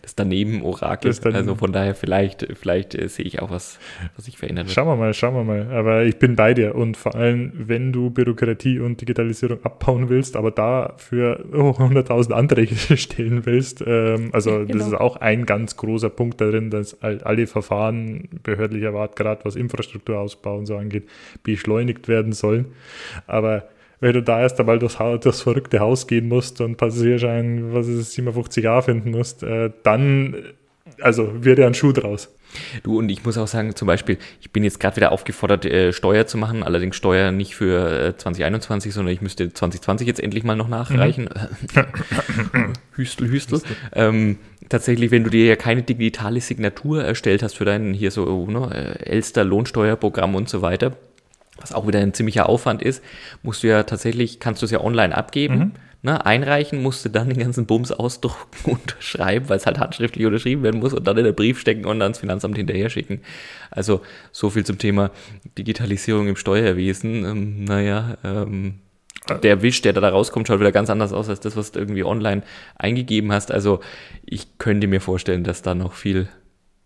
Das 0.03 0.15
daneben 0.15 0.63
Orakel. 0.63 1.11
Das 1.11 1.21
dann- 1.21 1.35
also 1.35 1.55
von 1.55 1.73
daher 1.73 1.95
vielleicht, 1.95 2.47
vielleicht 2.59 2.95
äh, 2.95 3.09
sehe 3.09 3.25
ich 3.25 3.41
auch 3.43 3.51
was, 3.51 3.79
was 4.17 4.25
sich 4.27 4.37
verändern 4.39 4.67
wird. 4.67 4.75
Schauen 4.75 4.87
wir 4.89 4.97
mal, 4.97 5.15
schauen 5.15 5.35
wir 5.35 5.45
mal. 5.45 5.71
Aber 5.73 6.05
ich 6.05 6.19
bin 6.19 6.37
bei 6.37 6.55
dir. 6.55 6.75
Und 6.75 6.97
vor 6.97 7.15
allem, 7.15 7.53
wenn 7.55 7.93
du 7.93 8.11
Bürokratie 8.11 8.79
und 8.81 9.01
Digitalisierung 9.01 9.65
abbauen 9.65 10.09
willst, 10.09 10.37
aber 10.37 10.51
dafür 10.51 11.45
oh, 11.53 11.71
100.000 11.71 12.33
Anträge 12.33 12.75
stellen 12.97 13.47
willst, 13.47 13.83
ähm, 13.87 14.31
also 14.33 14.51
Ja, 14.51 14.59
genau. 14.65 14.79
das 14.79 14.87
ist 14.89 14.95
auch 14.95 15.17
ein 15.17 15.47
ganz 15.47 15.77
großer 15.77 16.11
Punkt 16.11 16.41
darin, 16.41 16.71
dass 16.71 16.97
halt 17.03 17.25
alle 17.25 17.47
Verfahren 17.47 18.29
behördlicher 18.43 18.95
Art, 18.95 19.17
gerade 19.17 19.45
was 19.45 19.57
Infrastrukturausbau 19.57 20.59
und 20.59 20.67
so 20.67 20.77
angeht, 20.77 21.09
beschleunigt 21.43 22.09
werden 22.09 22.33
sollen. 22.33 22.67
Aber 23.27 23.69
wenn 24.01 24.13
du 24.13 24.23
da 24.23 24.41
erst 24.41 24.59
einmal 24.61 24.81
Haus, 24.81 25.21
durchs 25.21 25.41
verrückte 25.41 25.81
Haus 25.81 26.07
gehen 26.07 26.29
musst 26.29 26.61
und 26.61 26.77
Passagierschein, 26.77 27.73
was 27.73 27.89
ist 27.89 27.99
es, 27.99 28.19
57a 28.19 28.83
finden 28.83 29.11
musst, 29.11 29.43
äh, 29.43 29.71
dann, 29.83 30.37
also 31.01 31.45
wird 31.45 31.59
ja 31.59 31.67
ein 31.67 31.75
Schuh 31.75 31.93
draus. 31.93 32.31
Du 32.83 32.99
und 32.99 33.09
ich 33.09 33.25
muss 33.25 33.39
auch 33.39 33.47
sagen, 33.47 33.75
zum 33.75 33.87
Beispiel, 33.87 34.19
ich 34.41 34.51
bin 34.51 34.65
jetzt 34.65 34.79
gerade 34.81 34.97
wieder 34.97 35.13
aufgefordert, 35.13 35.65
äh, 35.65 35.93
Steuer 35.93 36.27
zu 36.27 36.39
machen, 36.39 36.63
allerdings 36.63 36.97
Steuer 36.97 37.33
nicht 37.33 37.57
für 37.57 38.09
äh, 38.09 38.17
2021, 38.17 38.93
sondern 38.93 39.13
ich 39.13 39.21
müsste 39.21 39.53
2020 39.53 40.07
jetzt 40.07 40.21
endlich 40.21 40.45
mal 40.45 40.57
noch 40.57 40.69
nachreichen. 40.69 41.29
Hüstel, 42.97 43.29
Hüstel. 43.29 43.61
Ähm, 43.93 44.39
tatsächlich, 44.69 45.11
wenn 45.11 45.25
du 45.25 45.31
dir 45.31 45.47
ja 45.47 45.57
keine 45.57 45.83
digitale 45.83 46.41
Signatur 46.41 47.03
erstellt 47.03 47.43
hast 47.43 47.55
für 47.57 47.65
dein 47.65 47.93
hier 47.93 48.11
so 48.11 48.47
ne, 48.47 48.71
äh, 48.73 49.11
Elster 49.11 49.45
Lohnsteuerprogramm 49.45 50.35
und 50.35 50.49
so 50.49 50.63
weiter, 50.63 50.97
was 51.59 51.73
auch 51.73 51.87
wieder 51.87 52.01
ein 52.01 52.15
ziemlicher 52.15 52.49
Aufwand 52.49 52.83
ist, 52.83 53.03
musst 53.43 53.63
du 53.63 53.69
ja 53.69 53.85
tatsächlich, 53.85 54.41
kannst 54.41 54.63
du 54.63 54.67
es 54.67 54.73
ja 54.73 54.81
online 54.81 55.17
abgeben, 55.17 55.73
ne, 56.05 56.25
einreichen, 56.25 56.83
musst 56.83 57.05
du 57.05 57.09
dann 57.09 57.31
den 57.31 57.39
ganzen 57.39 57.67
Bums 57.67 57.91
ausdrucken, 57.91 58.47
unterschreiben, 58.71 59.49
weil 59.49 59.57
es 59.57 59.67
halt 59.67 59.79
handschriftlich 59.79 60.27
unterschrieben 60.27 60.63
werden 60.63 60.81
muss 60.81 60.93
und 60.93 61.07
dann 61.07 61.17
in 61.17 61.25
den 61.25 61.35
Brief 61.35 61.59
stecken 61.59 61.87
und 61.87 61.99
dann 61.99 62.03
ans 62.03 62.19
Finanzamt 62.19 62.57
hinterher 62.57 62.91
schicken. 62.91 63.23
Also 63.71 64.03
so 64.31 64.51
viel 64.51 64.65
zum 64.65 64.79
Thema 64.79 65.11
Digitalisierung 65.57 66.29
im 66.29 66.37
Steuerwesen. 66.37 67.25
Ähm, 67.25 67.65
naja, 67.65 68.19
ähm, 68.23 68.81
der 69.43 69.63
Wisch, 69.63 69.81
der 69.81 69.95
da 69.95 70.07
rauskommt, 70.07 70.47
schaut 70.47 70.61
wieder 70.61 70.73
ganz 70.73 70.91
anders 70.91 71.15
aus 71.15 71.31
als 71.31 71.41
das, 71.41 71.57
was 71.57 71.73
du 71.73 71.81
irgendwie 71.81 72.05
online 72.05 72.43
eingegeben 72.77 73.33
hast. 73.33 73.51
Also 73.51 73.81
ich 74.27 74.59
könnte 74.59 74.87
mir 74.87 75.01
vorstellen, 75.01 75.43
dass 75.43 75.63
da 75.63 75.75
noch 75.75 75.95
viel, 75.95 76.29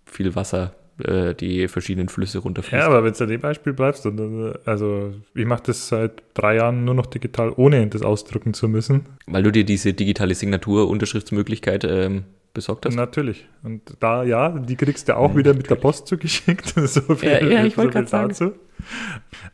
viel 0.06 0.36
Wasser 0.36 0.74
äh, 1.05 1.34
die 1.34 1.68
verschiedenen 1.68 2.09
Flüsse 2.09 2.38
runterfließt. 2.38 2.80
Ja, 2.80 2.86
aber 2.86 3.05
wenn 3.05 3.12
du 3.12 3.24
an 3.24 3.30
dem 3.30 3.40
Beispiel 3.40 3.72
bleibst, 3.72 4.07
und, 4.07 4.18
äh, 4.18 4.55
also 4.64 5.14
ich 5.34 5.46
mache 5.46 5.62
das 5.66 5.88
seit 5.88 6.22
drei 6.34 6.57
Jahren 6.57 6.84
nur 6.84 6.94
noch 6.94 7.07
digital, 7.07 7.53
ohne 7.57 7.86
das 7.86 8.03
ausdrucken 8.03 8.55
zu 8.55 8.68
müssen. 8.68 9.07
Weil 9.26 9.42
du 9.42 9.53
dir 9.53 9.64
diese 9.64 9.92
digitale 9.92 10.34
Signatur-Unterschriftsmöglichkeit 10.34 11.84
ähm, 11.84 12.24
besorgt 12.55 12.86
hast? 12.86 12.96
Natürlich. 12.96 13.46
Und 13.62 13.82
da, 14.01 14.24
ja, 14.24 14.51
die 14.51 14.76
kriegst 14.76 15.09
du 15.09 15.16
auch 15.16 15.36
wieder 15.36 15.55
mit 15.55 15.70
der 15.70 15.76
Post 15.76 16.07
zugeschickt. 16.09 16.68
so 16.76 17.14
viel, 17.14 17.30
Ja, 17.30 17.44
ja, 17.46 17.64
ich 17.64 17.76
wollte 17.76 17.92
viel 17.92 18.01
grad 18.01 18.09
sagen. 18.09 18.28
dazu. 18.30 18.53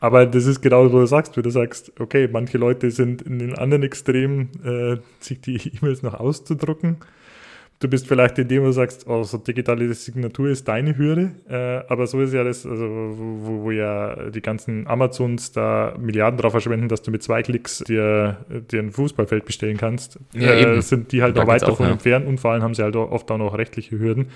Aber 0.01 0.26
das 0.26 0.47
ist 0.47 0.61
genau, 0.62 0.90
wo 0.92 1.01
du 1.01 1.07
sagst, 1.07 1.36
wenn 1.36 1.42
du 1.42 1.51
sagst, 1.51 1.92
okay, 1.99 2.28
manche 2.30 2.59
Leute 2.59 2.90
sind 2.90 3.22
in 3.22 3.38
den 3.38 3.55
anderen 3.55 3.82
Extremen, 3.82 4.51
äh, 4.64 4.97
sich 5.20 5.40
die 5.40 5.57
E-Mails 5.76 6.03
noch 6.03 6.14
auszudrucken. 6.14 6.97
Du 7.85 7.91
bist 7.91 8.09
vielleicht 8.09 8.39
in 8.39 8.49
dem, 8.49 8.62
wo 8.62 8.66
du 8.68 8.72
sagst, 8.72 9.07
oh, 9.07 9.24
so 9.24 9.37
digitale 9.37 9.93
Signatur 9.93 10.49
ist 10.49 10.66
deine 10.66 10.97
Hürde, 10.97 11.32
äh, 11.51 11.87
aber 11.93 12.07
so 12.07 12.18
ist 12.22 12.32
ja 12.32 12.43
das, 12.43 12.64
also 12.64 12.82
wo, 12.82 13.64
wo 13.64 13.70
ja 13.72 14.30
die 14.30 14.41
ganzen 14.41 14.87
Amazons 14.87 15.53
da 15.53 15.95
Milliarden 16.01 16.39
drauf 16.39 16.53
verschwenden, 16.53 16.89
dass 16.89 17.03
du 17.03 17.11
mit 17.11 17.22
zwei 17.22 17.43
Klicks 17.43 17.80
dir, 17.80 18.39
dir 18.70 18.78
ein 18.78 18.91
Fußballfeld 18.91 19.45
bestellen 19.45 19.76
kannst, 19.76 20.18
Ja, 20.32 20.53
äh, 20.53 20.80
sind 20.80 21.12
die 21.12 21.20
halt 21.20 21.37
Da 21.37 21.43
noch 21.43 21.47
weit 21.47 21.61
davon 21.61 21.85
ja. 21.85 21.93
entfernt 21.93 22.26
und 22.26 22.41
vor 22.41 22.53
allem 22.53 22.62
haben 22.62 22.72
sie 22.72 22.82
halt 22.82 22.97
oft 22.97 23.30
auch 23.30 23.37
noch 23.37 23.59
rechtliche 23.59 23.99
Hürden. 23.99 24.28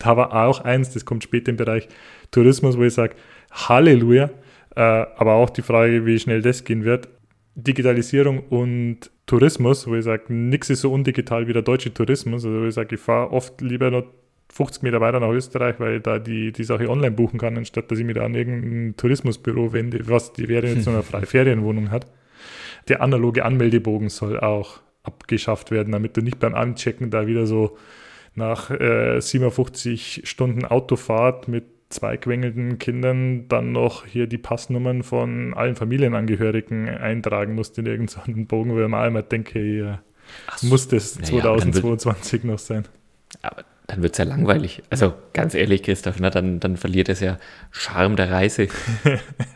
Da 0.00 0.16
war 0.16 0.34
auch 0.34 0.62
eins, 0.62 0.92
das 0.92 1.04
kommt 1.04 1.22
später 1.22 1.50
im 1.50 1.56
Bereich 1.56 1.86
Tourismus, 2.32 2.76
wo 2.76 2.82
ich 2.82 2.94
sage, 2.94 3.14
Halleluja, 3.52 4.30
äh, 4.74 4.80
aber 4.80 5.34
auch 5.34 5.50
die 5.50 5.62
Frage, 5.62 6.04
wie 6.06 6.18
schnell 6.18 6.42
das 6.42 6.64
gehen 6.64 6.82
wird. 6.82 7.08
Digitalisierung 7.54 8.40
und 8.50 9.12
Tourismus, 9.26 9.86
wo 9.86 9.94
ich 9.94 10.04
sage, 10.04 10.32
nichts 10.32 10.70
ist 10.70 10.80
so 10.80 10.92
undigital 10.92 11.48
wie 11.48 11.52
der 11.52 11.62
deutsche 11.62 11.92
Tourismus. 11.92 12.44
Also 12.44 12.62
wo 12.62 12.66
ich 12.66 12.74
sage, 12.74 12.94
ich 12.94 13.00
fahre 13.00 13.32
oft 13.32 13.60
lieber 13.60 13.90
noch 13.90 14.04
50 14.52 14.82
Meter 14.82 15.00
weiter 15.00 15.20
nach 15.20 15.30
Österreich, 15.30 15.80
weil 15.80 15.96
ich 15.96 16.02
da 16.02 16.18
die, 16.18 16.52
die 16.52 16.64
Sache 16.64 16.88
online 16.88 17.10
buchen 17.10 17.38
kann, 17.38 17.56
anstatt 17.56 17.90
dass 17.90 17.98
ich 17.98 18.04
mich 18.04 18.14
da 18.14 18.24
an 18.24 18.34
irgendein 18.34 18.96
Tourismusbüro 18.96 19.72
wende, 19.72 20.08
was 20.08 20.32
die 20.32 20.48
wäre 20.48 20.68
jetzt 20.68 20.84
so 20.84 20.90
eine 20.90 21.02
freie 21.02 21.26
Ferienwohnung 21.26 21.90
hat. 21.90 22.06
Der 22.88 23.02
analoge 23.02 23.44
Anmeldebogen 23.44 24.08
soll 24.08 24.38
auch 24.38 24.80
abgeschafft 25.02 25.70
werden, 25.70 25.92
damit 25.92 26.16
du 26.16 26.22
nicht 26.22 26.38
beim 26.38 26.54
Anchecken 26.54 27.10
da 27.10 27.26
wieder 27.26 27.46
so 27.46 27.76
nach 28.34 28.70
äh, 28.70 29.20
57 29.20 30.22
Stunden 30.24 30.64
Autofahrt 30.64 31.48
mit 31.48 31.64
zwei 31.88 32.16
quengelnden 32.16 32.78
Kindern 32.78 33.48
dann 33.48 33.72
noch 33.72 34.04
hier 34.06 34.26
die 34.26 34.38
Passnummern 34.38 35.02
von 35.02 35.54
allen 35.54 35.76
Familienangehörigen 35.76 36.88
eintragen 36.88 37.54
musst 37.54 37.78
in 37.78 37.86
irgendeinen 37.86 38.46
Bogen, 38.46 38.74
weil 38.76 38.88
man 38.88 39.04
einmal 39.04 39.22
denke, 39.22 39.60
ja, 39.62 40.00
Ach 40.48 40.58
so. 40.58 40.66
muss 40.66 40.88
das 40.88 41.18
Naja, 41.18 41.44
aber 41.44 41.58
dann 41.58 41.74
wird- 41.74 41.82
2022 42.00 42.44
noch 42.44 42.58
sein. 42.58 42.84
Aber 43.42 43.64
dann 43.86 44.02
wird 44.02 44.12
es 44.14 44.18
ja 44.18 44.24
langweilig. 44.24 44.82
Also 44.90 45.14
ganz 45.32 45.54
ehrlich, 45.54 45.84
Christoph, 45.84 46.16
na, 46.18 46.30
dann, 46.30 46.58
dann 46.58 46.76
verliert 46.76 47.08
es 47.08 47.20
ja 47.20 47.38
Charme 47.70 48.16
der 48.16 48.30
Reise. 48.32 48.66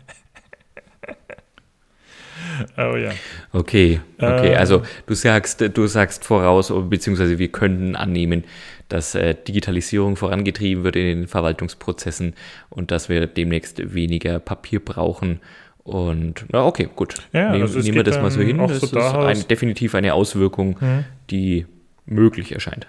Oh 2.76 2.96
ja. 2.96 3.10
Okay, 3.52 4.00
okay. 4.18 4.52
Äh. 4.52 4.56
Also 4.56 4.82
du 5.06 5.14
sagst, 5.14 5.60
du 5.60 5.86
sagst 5.86 6.24
voraus, 6.24 6.72
beziehungsweise 6.88 7.38
wir 7.38 7.48
könnten 7.48 7.96
annehmen, 7.96 8.44
dass 8.88 9.14
äh, 9.14 9.34
Digitalisierung 9.34 10.16
vorangetrieben 10.16 10.84
wird 10.84 10.96
in 10.96 11.04
den 11.04 11.28
Verwaltungsprozessen 11.28 12.34
und 12.70 12.90
dass 12.90 13.08
wir 13.08 13.26
demnächst 13.26 13.94
weniger 13.94 14.38
Papier 14.40 14.80
brauchen. 14.84 15.40
Und 15.84 16.44
na 16.52 16.64
okay, 16.66 16.88
gut. 16.94 17.14
Ja, 17.32 17.52
Nehm, 17.52 17.62
also 17.62 17.78
nehmen 17.78 17.96
wir 17.96 18.02
das 18.04 18.20
mal 18.20 18.30
so 18.30 18.40
hin. 18.40 18.58
Das 18.58 18.80
so 18.80 18.86
ist 18.86 19.14
ein, 19.14 19.48
definitiv 19.48 19.94
eine 19.94 20.14
Auswirkung, 20.14 20.78
Hm. 20.80 21.04
die 21.30 21.66
möglich 22.06 22.52
erscheint. 22.52 22.86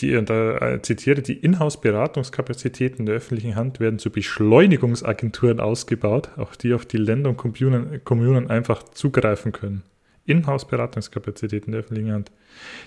Die, 0.00 0.16
und 0.16 0.28
da 0.28 0.58
äh, 0.58 0.82
zitiere, 0.82 1.22
die 1.22 1.34
Inhouse-Beratungskapazitäten 1.34 3.06
der 3.06 3.16
öffentlichen 3.16 3.54
Hand 3.54 3.78
werden 3.78 4.00
zu 4.00 4.10
Beschleunigungsagenturen 4.10 5.60
ausgebaut, 5.60 6.30
auch 6.36 6.56
die 6.56 6.74
auf 6.74 6.84
die 6.84 6.96
Länder 6.96 7.30
und 7.30 7.36
Kommunen, 7.36 8.02
Kommunen 8.02 8.50
einfach 8.50 8.82
zugreifen 8.82 9.52
können. 9.52 9.82
Inhouse-Beratungskapazitäten 10.26 11.72
der 11.72 11.80
öffentlichen 11.80 12.12
Hand. 12.12 12.32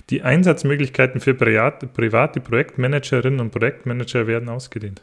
Die 0.10 0.22
Einsatzmöglichkeiten 0.22 1.22
für 1.22 1.34
private, 1.34 1.88
Projektmanagerinnen 1.88 3.39
und 3.39 3.51
Projektmanager 3.51 4.28
werden 4.28 4.49
ausgedehnt. 4.49 5.01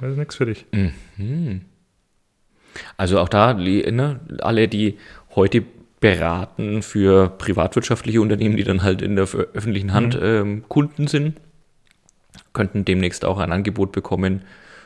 Das 0.00 0.12
ist 0.12 0.18
nichts 0.18 0.34
für 0.34 0.46
dich. 0.46 0.66
Mhm. 0.72 1.62
Also 2.96 3.20
auch 3.20 3.28
da, 3.28 3.54
ne, 3.54 4.20
alle, 4.40 4.68
die 4.68 4.98
heute 5.34 5.64
beraten 6.14 6.82
für 6.82 7.28
privatwirtschaftliche 7.30 8.20
Unternehmen, 8.20 8.56
die 8.56 8.64
dann 8.64 8.82
halt 8.82 9.02
in 9.02 9.16
der 9.16 9.24
öf- 9.26 9.46
öffentlichen 9.54 9.92
Hand 9.92 10.18
ähm, 10.20 10.64
Kunden 10.68 11.06
sind, 11.06 11.40
könnten 12.52 12.84
demnächst 12.84 13.24
auch 13.24 13.38
ein 13.38 13.52
Angebot 13.52 13.92
bekommen, 13.92 14.42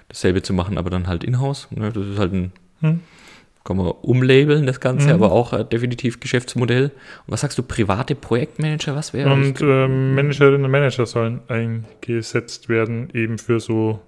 dasselbe 0.09 0.43
zu 0.43 0.53
machen, 0.53 0.79
aber 0.79 0.91
dann 0.91 1.07
halt 1.07 1.23
in-house. 1.25 1.69
Ne, 1.71 1.93
das 1.93 2.07
ist 2.07 2.19
halt 2.19 2.33
ein, 2.33 2.53
Hm. 2.81 3.01
kann 3.65 3.77
man 3.77 3.87
umlabeln, 3.89 4.67
das 4.67 4.81
Ganze, 4.81 5.09
Mhm. 5.09 5.13
aber 5.15 5.33
auch 5.33 5.53
äh, 5.53 5.65
definitiv 5.65 6.19
Geschäftsmodell. 6.21 6.85
Und 6.85 6.93
was 7.33 7.43
sagst 7.43 7.59
du, 7.59 7.63
private 7.63 8.15
Projektmanager, 8.15 8.97
was 8.97 9.13
wäre 9.13 9.31
Und 9.33 9.61
äh, 9.61 9.87
Managerinnen 9.87 10.65
und 10.65 10.71
Manager 10.71 11.05
sollen 11.07 11.41
eingesetzt 11.49 12.69
werden, 12.69 13.11
eben 13.13 13.37
für 13.39 13.61
so 13.61 14.01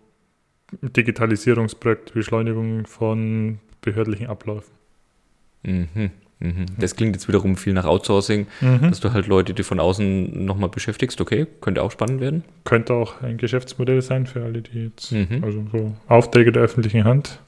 Digitalisierungsprojekte, 0.81 2.15
Beschleunigung 2.15 2.87
von 2.87 3.59
behördlichen 3.83 4.27
Abläufen. 4.29 4.73
Mhm, 5.65 6.11
mhm. 6.43 6.66
Das 6.78 6.97
klingt 6.97 7.14
jetzt 7.16 7.28
wiederum 7.28 7.57
viel 7.57 7.72
nach 7.72 7.84
Outsourcing, 7.84 8.47
Mhm. 8.61 8.80
dass 8.90 9.01
du 9.01 9.12
halt 9.12 9.26
Leute, 9.26 9.55
die 9.55 9.62
von 9.62 9.80
außen 9.80 10.45
nochmal 10.45 10.68
beschäftigst. 10.68 11.20
Okay, 11.20 11.47
könnte 11.61 11.82
auch 11.82 11.90
spannend 11.90 12.20
werden. 12.20 12.45
Könnte 12.64 12.95
auch 12.95 13.22
ein 13.22 13.36
Geschäftsmodell 13.38 14.03
sein 14.03 14.26
für 14.26 14.43
alle, 14.45 14.62
die 14.62 14.84
jetzt, 14.84 15.12
Mhm. 15.12 15.43
also 15.43 15.64
so 15.72 15.93
Aufträge 16.09 16.53
der 16.53 16.62
öffentlichen 16.62 17.05
Hand. 17.05 17.38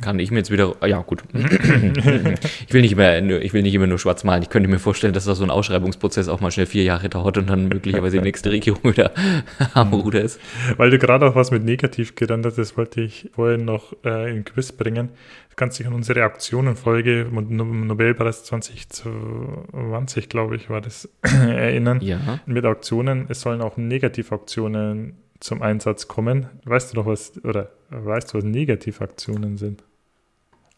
Kann 0.00 0.18
ich 0.20 0.30
mir 0.30 0.38
jetzt 0.38 0.50
wieder. 0.50 0.76
ah, 0.80 0.86
Ja, 0.86 1.02
gut. 1.02 1.24
ich, 1.32 2.72
will 2.72 2.82
nicht 2.82 2.96
mehr, 2.96 3.42
ich 3.42 3.52
will 3.52 3.62
nicht 3.62 3.74
immer 3.74 3.88
nur 3.88 3.98
schwarz 3.98 4.22
malen. 4.22 4.42
Ich 4.42 4.48
könnte 4.48 4.68
mir 4.68 4.78
vorstellen, 4.78 5.12
dass 5.12 5.24
da 5.24 5.34
so 5.34 5.42
ein 5.42 5.50
Ausschreibungsprozess 5.50 6.28
auch 6.28 6.40
mal 6.40 6.50
schnell 6.52 6.66
vier 6.66 6.84
Jahre 6.84 7.08
dauert 7.08 7.36
und 7.38 7.50
dann 7.50 7.68
möglicherweise 7.68 8.18
die 8.18 8.22
nächste 8.22 8.50
Regierung 8.50 8.84
wieder 8.84 9.12
am 9.74 9.92
Ruder 9.92 10.20
ist. 10.20 10.38
Weil 10.76 10.90
du 10.90 10.98
gerade 10.98 11.26
auch 11.26 11.34
was 11.34 11.50
mit 11.50 11.64
negativ 11.64 12.14
gerannt 12.14 12.46
hast, 12.46 12.58
das 12.58 12.76
wollte 12.76 13.00
ich 13.00 13.30
vorhin 13.34 13.64
noch 13.64 13.92
äh, 14.04 14.30
in 14.30 14.44
Quiz 14.44 14.70
bringen. 14.72 15.08
Du 15.50 15.56
kannst 15.56 15.80
dich 15.80 15.86
an 15.88 15.94
unsere 15.94 16.22
Aktionenfolge 16.22 17.26
Nobelpreis 17.32 18.44
2020, 18.44 20.28
glaube 20.28 20.54
ich, 20.54 20.70
war 20.70 20.80
das, 20.80 21.08
erinnern. 21.22 21.98
Ja. 22.00 22.38
Mit 22.46 22.64
Auktionen, 22.64 23.26
es 23.28 23.40
sollen 23.40 23.60
auch 23.60 23.76
Negativauktionen 23.76 25.16
zum 25.40 25.62
Einsatz 25.62 26.06
kommen. 26.08 26.46
Weißt 26.64 26.92
du 26.92 26.98
noch 26.98 27.06
was, 27.06 27.32
oder 27.44 27.70
weißt 27.90 28.32
du, 28.34 28.38
was 28.38 28.44
Negativaktionen 28.44 29.56
sind? 29.56 29.82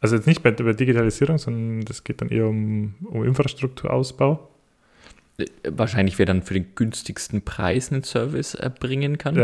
Also 0.01 0.16
jetzt 0.16 0.26
nicht 0.26 0.42
bei, 0.42 0.51
bei 0.51 0.72
Digitalisierung, 0.72 1.38
sondern 1.38 1.82
das 1.84 2.05
geht 2.05 2.20
dann 2.22 2.30
eher 2.30 2.46
um, 2.46 2.94
um 3.05 3.22
Infrastrukturausbau. 3.24 4.48
wahrscheinlich 5.68 6.18
wer 6.18 6.26
dann 6.26 6.42
für 6.42 6.55
den 6.55 6.74
günstigsten 6.74 7.42
Preis 7.42 7.92
einen 7.92 8.03
Service 8.03 8.55
erbringen 8.55 9.18
kann. 9.18 9.36
Äh, 9.36 9.42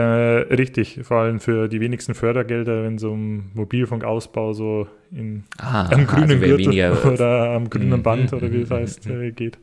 richtig, 0.55 1.01
vor 1.03 1.19
allem 1.19 1.41
für 1.41 1.69
die 1.69 1.81
wenigsten 1.81 2.15
Fördergelder, 2.15 2.85
wenn 2.85 2.97
es 2.97 3.05
um 3.05 3.51
Mobilfunkausbau 3.55 4.53
so 4.55 4.89
in, 5.13 5.45
Ah, 5.59 5.91
am 5.93 6.05
aha, 6.05 6.07
grünen 6.07 6.31
also 6.31 6.41
weniger- 6.43 7.07
oder 7.13 7.51
am 7.51 7.69
grünen 7.71 7.91
Mhm, 7.99 8.03
Band 8.03 8.33
oder 8.33 8.51
wie 8.53 8.63
es 8.63 8.71
mhm, 8.71 8.75
heißt, 8.75 9.09
mhm, 9.09 9.23
äh, 9.23 9.31
geht. 9.33 9.59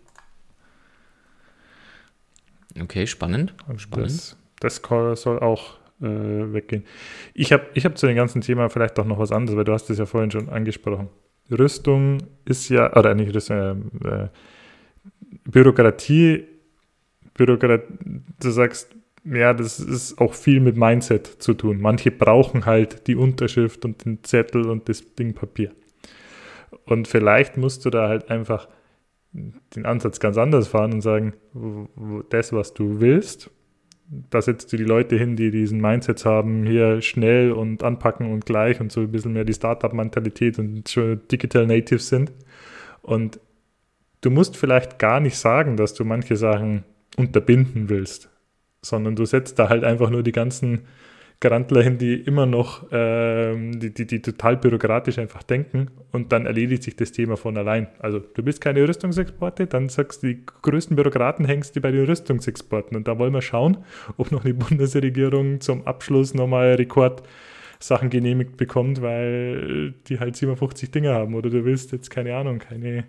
Okay, 2.79 3.05
spannend. 3.07 3.53
Spannend. 3.77 4.09
Das, 4.59 4.81
soll 5.15 5.39
auch 5.39 5.77
äh, 6.03 6.53
weggehen. 6.53 6.83
Ich 7.33 7.51
habe 7.53 7.63
ich 7.73 7.85
hab 7.85 7.97
zu 7.97 8.07
dem 8.07 8.15
ganzen 8.15 8.41
Thema 8.41 8.69
vielleicht 8.69 8.99
auch 8.99 9.05
noch 9.05 9.19
was 9.19 9.31
anderes, 9.31 9.57
weil 9.57 9.63
du 9.63 9.73
hast 9.73 9.89
es 9.89 9.97
ja 9.97 10.05
vorhin 10.05 10.31
schon 10.31 10.49
angesprochen. 10.49 11.09
Rüstung 11.51 12.19
ist 12.45 12.69
ja, 12.69 12.95
oder 12.95 13.15
nicht 13.15 13.33
Rüstung, 13.33 13.91
äh, 14.03 14.23
äh, 14.23 14.27
Bürokratie, 15.45 16.45
Bürokrat, 17.33 17.83
du 18.39 18.49
sagst, 18.51 18.95
ja, 19.25 19.53
das 19.53 19.79
ist 19.79 20.19
auch 20.19 20.33
viel 20.33 20.59
mit 20.59 20.77
Mindset 20.77 21.25
zu 21.27 21.53
tun. 21.53 21.79
Manche 21.81 22.11
brauchen 22.11 22.65
halt 22.65 23.07
die 23.07 23.15
Unterschrift 23.15 23.85
und 23.85 24.05
den 24.05 24.23
Zettel 24.23 24.69
und 24.69 24.89
das 24.89 25.15
Ding 25.15 25.33
Papier. 25.33 25.71
Und 26.85 27.07
vielleicht 27.07 27.57
musst 27.57 27.85
du 27.85 27.89
da 27.89 28.09
halt 28.09 28.29
einfach 28.29 28.67
den 29.31 29.85
Ansatz 29.85 30.19
ganz 30.19 30.37
anders 30.37 30.67
fahren 30.67 30.93
und 30.93 31.01
sagen, 31.01 31.33
das, 32.29 32.53
was 32.53 32.73
du 32.73 32.99
willst, 32.99 33.49
da 34.29 34.41
setzt 34.41 34.71
du 34.71 34.77
die 34.77 34.83
Leute 34.83 35.17
hin, 35.17 35.35
die 35.35 35.51
diesen 35.51 35.81
Mindsets 35.81 36.25
haben, 36.25 36.65
hier 36.65 37.01
schnell 37.01 37.51
und 37.51 37.83
anpacken 37.83 38.31
und 38.31 38.45
gleich 38.45 38.79
und 38.79 38.91
so 38.91 39.01
ein 39.01 39.11
bisschen 39.11 39.33
mehr 39.33 39.45
die 39.45 39.53
Startup-Mentalität 39.53 40.59
und 40.59 40.87
schon 40.89 41.21
Digital 41.31 41.67
Natives 41.67 42.09
sind. 42.09 42.31
Und 43.01 43.39
du 44.21 44.29
musst 44.29 44.57
vielleicht 44.57 44.99
gar 44.99 45.19
nicht 45.19 45.37
sagen, 45.37 45.77
dass 45.77 45.93
du 45.93 46.05
manche 46.05 46.35
Sachen 46.35 46.83
unterbinden 47.17 47.89
willst, 47.89 48.29
sondern 48.81 49.15
du 49.15 49.25
setzt 49.25 49.59
da 49.59 49.69
halt 49.69 49.83
einfach 49.83 50.09
nur 50.09 50.23
die 50.23 50.31
ganzen 50.31 50.81
Die 51.43 52.15
immer 52.15 52.45
noch, 52.45 52.85
ähm, 52.91 53.77
die, 53.79 53.93
die, 53.93 54.07
die 54.07 54.21
total 54.21 54.55
bürokratisch 54.55 55.19
einfach 55.19 55.43
denken 55.43 55.87
und 56.11 56.31
dann 56.31 56.45
erledigt 56.45 56.83
sich 56.83 56.95
das 56.95 57.11
Thema 57.11 57.35
von 57.35 57.57
allein. 57.57 57.87
Also 57.99 58.19
du 58.19 58.45
willst 58.45 58.61
keine 58.61 58.87
Rüstungsexporte, 58.87 59.67
dann 59.67 59.89
sagst 59.89 60.23
du, 60.23 60.27
die 60.27 60.45
größten 60.45 60.95
Bürokraten 60.95 61.45
hängst 61.45 61.75
du 61.75 61.81
bei 61.81 61.91
den 61.91 62.05
Rüstungsexporten 62.05 62.95
und 62.95 63.09
da 63.09 63.19
wollen 63.19 63.33
wir 63.33 63.41
schauen, 63.41 63.77
ob 64.15 64.31
noch 64.31 64.43
die 64.43 64.53
Bundesregierung 64.53 65.59
zum 65.59 65.85
Abschluss 65.85 66.33
nochmal 66.33 66.75
Rekordsachen 66.75 68.09
genehmigt 68.09 68.55
bekommt, 68.55 69.01
weil 69.01 69.93
die 70.07 70.19
halt 70.19 70.37
57 70.37 70.91
Dinge 70.91 71.13
haben 71.13 71.35
oder 71.35 71.49
du 71.49 71.65
willst 71.65 71.91
jetzt 71.91 72.09
keine 72.09 72.35
Ahnung, 72.35 72.59
keine 72.59 73.03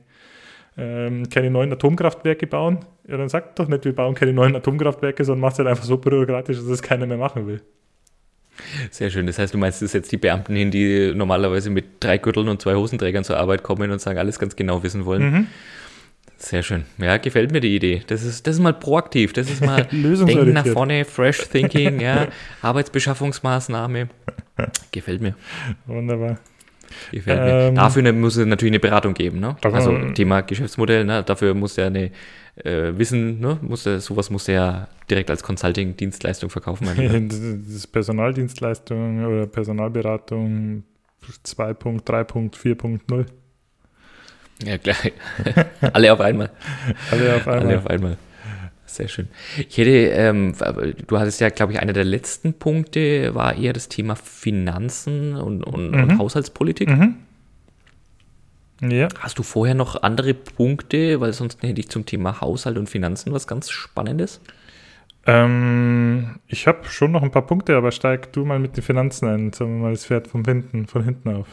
ähm, 0.77 1.29
keine 1.29 1.51
neuen 1.51 1.73
Atomkraftwerke 1.73 2.49
bauen, 2.49 2.81
ja, 3.07 3.17
dann 3.17 3.29
sag 3.29 3.55
doch 3.55 3.69
nicht, 3.69 3.85
wir 3.85 3.95
bauen 3.95 4.17
keine 4.17 4.33
neuen 4.33 4.57
Atomkraftwerke, 4.57 5.25
sondern 5.25 5.43
machst 5.43 5.59
halt 5.59 5.69
einfach 5.69 5.85
so 5.85 5.99
bürokratisch, 5.99 6.57
dass 6.57 6.67
es 6.67 6.83
keiner 6.83 7.07
mehr 7.07 7.17
machen 7.17 7.47
will. 7.47 7.63
Sehr 8.91 9.11
schön. 9.11 9.27
Das 9.27 9.39
heißt, 9.39 9.53
du 9.53 9.59
meinst, 9.59 9.83
es 9.83 9.93
setzt 9.93 10.13
die 10.13 10.17
Beamten 10.17 10.55
hin, 10.55 10.71
die 10.71 11.13
normalerweise 11.15 11.71
mit 11.71 11.85
drei 12.01 12.19
Gürteln 12.19 12.49
und 12.49 12.63
zwei 12.63 12.75
Hosenträgern 12.75 13.25
zur 13.25 13.37
Arbeit 13.37 13.63
kommen 13.63 13.91
und 13.91 14.01
sagen, 14.01 14.19
alles 14.19 14.39
ganz 14.39 14.57
genau 14.57 14.83
wissen 14.83 15.05
wollen. 15.05 15.23
Mhm. 15.33 15.47
Sehr 16.37 16.63
schön. 16.63 16.85
Ja, 16.99 17.17
gefällt 17.17 17.53
mir 17.53 17.61
die 17.61 17.75
Idee. 17.75 18.03
Das 18.07 18.23
ist, 18.23 18.47
das 18.47 18.57
ist 18.57 18.61
mal 18.61 18.75
proaktiv. 18.75 19.33
Das 19.33 19.51
ist 19.51 19.65
mal 19.65 19.85
Denken 19.91 20.53
nach 20.53 20.67
vorne, 20.67 21.05
Fresh 21.05 21.49
Thinking, 21.49 22.01
ja, 22.01 22.29
Arbeitsbeschaffungsmaßnahme. 22.63 24.09
Gefällt 24.93 25.21
mir. 25.23 25.35
Wunderbar. 25.87 26.39
Gefällt 27.11 27.41
mir. 27.43 27.51
Ähm, 27.69 27.75
Dafür 27.75 28.03
ne- 28.03 28.13
muss 28.13 28.37
es 28.37 28.47
natürlich 28.47 28.73
eine 28.73 28.81
Beratung 28.81 29.15
geben. 29.15 29.41
Ne? 29.41 29.57
Also 29.63 30.13
Thema 30.13 30.43
Geschäftsmodell, 30.43 31.05
ne? 31.05 31.23
dafür 31.25 31.55
muss 31.55 31.77
er 31.79 31.87
eine 31.87 32.11
äh, 32.57 32.93
Wissen, 32.97 33.41
ne? 33.41 33.59
muss 33.63 33.87
er, 33.87 34.01
sowas 34.01 34.31
muss 34.31 34.49
er 34.49 34.89
direkt 35.11 35.31
als 35.31 35.43
Consulting-Dienstleistung 35.43 36.51
verkaufen. 36.51 36.87
Das 37.29 37.39
ist 37.39 37.87
Personaldienstleistung 37.89 39.25
oder 39.25 39.47
Personalberatung 39.47 40.85
2.3.4.0. 41.45 43.27
ja, 44.65 44.79
klar. 44.79 44.97
Alle 45.93 46.13
auf 46.13 46.21
einmal. 46.21 46.51
Alle 47.11 47.37
auf 47.37 47.47
Alle 47.49 47.61
einmal. 47.61 47.77
auf 47.79 47.87
einmal. 47.87 48.17
Sehr 48.87 49.09
schön. 49.09 49.29
Ich 49.69 49.77
hätte, 49.79 49.91
ähm, 49.91 50.55
du 51.09 51.19
hattest 51.19 51.41
ja, 51.41 51.49
glaube 51.49 51.73
ich, 51.73 51.81
einer 51.81 51.93
der 51.95 52.05
letzten 52.05 52.55
Punkte 52.55 53.35
war 53.35 53.57
eher 53.57 53.73
das 53.73 53.89
Thema 53.89 54.15
Finanzen 54.15 55.35
und, 55.35 55.65
und, 55.65 55.95
und 55.95 56.07
Mhm. 56.13 56.19
Haushaltspolitik. 56.19 56.89
Mhm. 56.89 57.17
Ja, 58.81 59.09
Hast 59.19 59.39
du 59.39 59.43
vorher 59.43 59.75
noch 59.75 60.03
andere 60.03 60.35
Punkte, 60.35 61.21
weil 61.21 61.33
sonst 61.33 61.63
hätte 61.63 61.81
ich 61.81 61.89
zum 61.89 62.07
Thema 62.07 62.41
Haushalt 62.41 62.77
und 62.77 62.89
Finanzen 62.89 63.33
was 63.33 63.47
ganz 63.47 63.71
Spannendes? 63.71 64.41
ähm, 65.27 66.39
ich 66.49 66.67
habe 66.67 66.85
schon 66.89 67.13
noch 67.13 67.23
ein 67.23 67.31
paar 67.31 67.47
Punkte, 67.47 67.77
aber 67.77 67.93
steig 67.93 68.33
du 68.33 68.45
mal 68.45 68.59
mit 68.59 68.77
den 68.77 68.83
Finanzen 68.83 69.29
ein. 69.29 69.53
Sagen 69.53 69.77
wir 69.77 69.83
mal, 69.85 69.93
das 69.93 70.07
Pferd 70.07 70.29
von 70.29 70.45
hinten, 70.45 70.87
von 70.87 71.03
hinten 71.03 71.31
auf. 71.35 71.47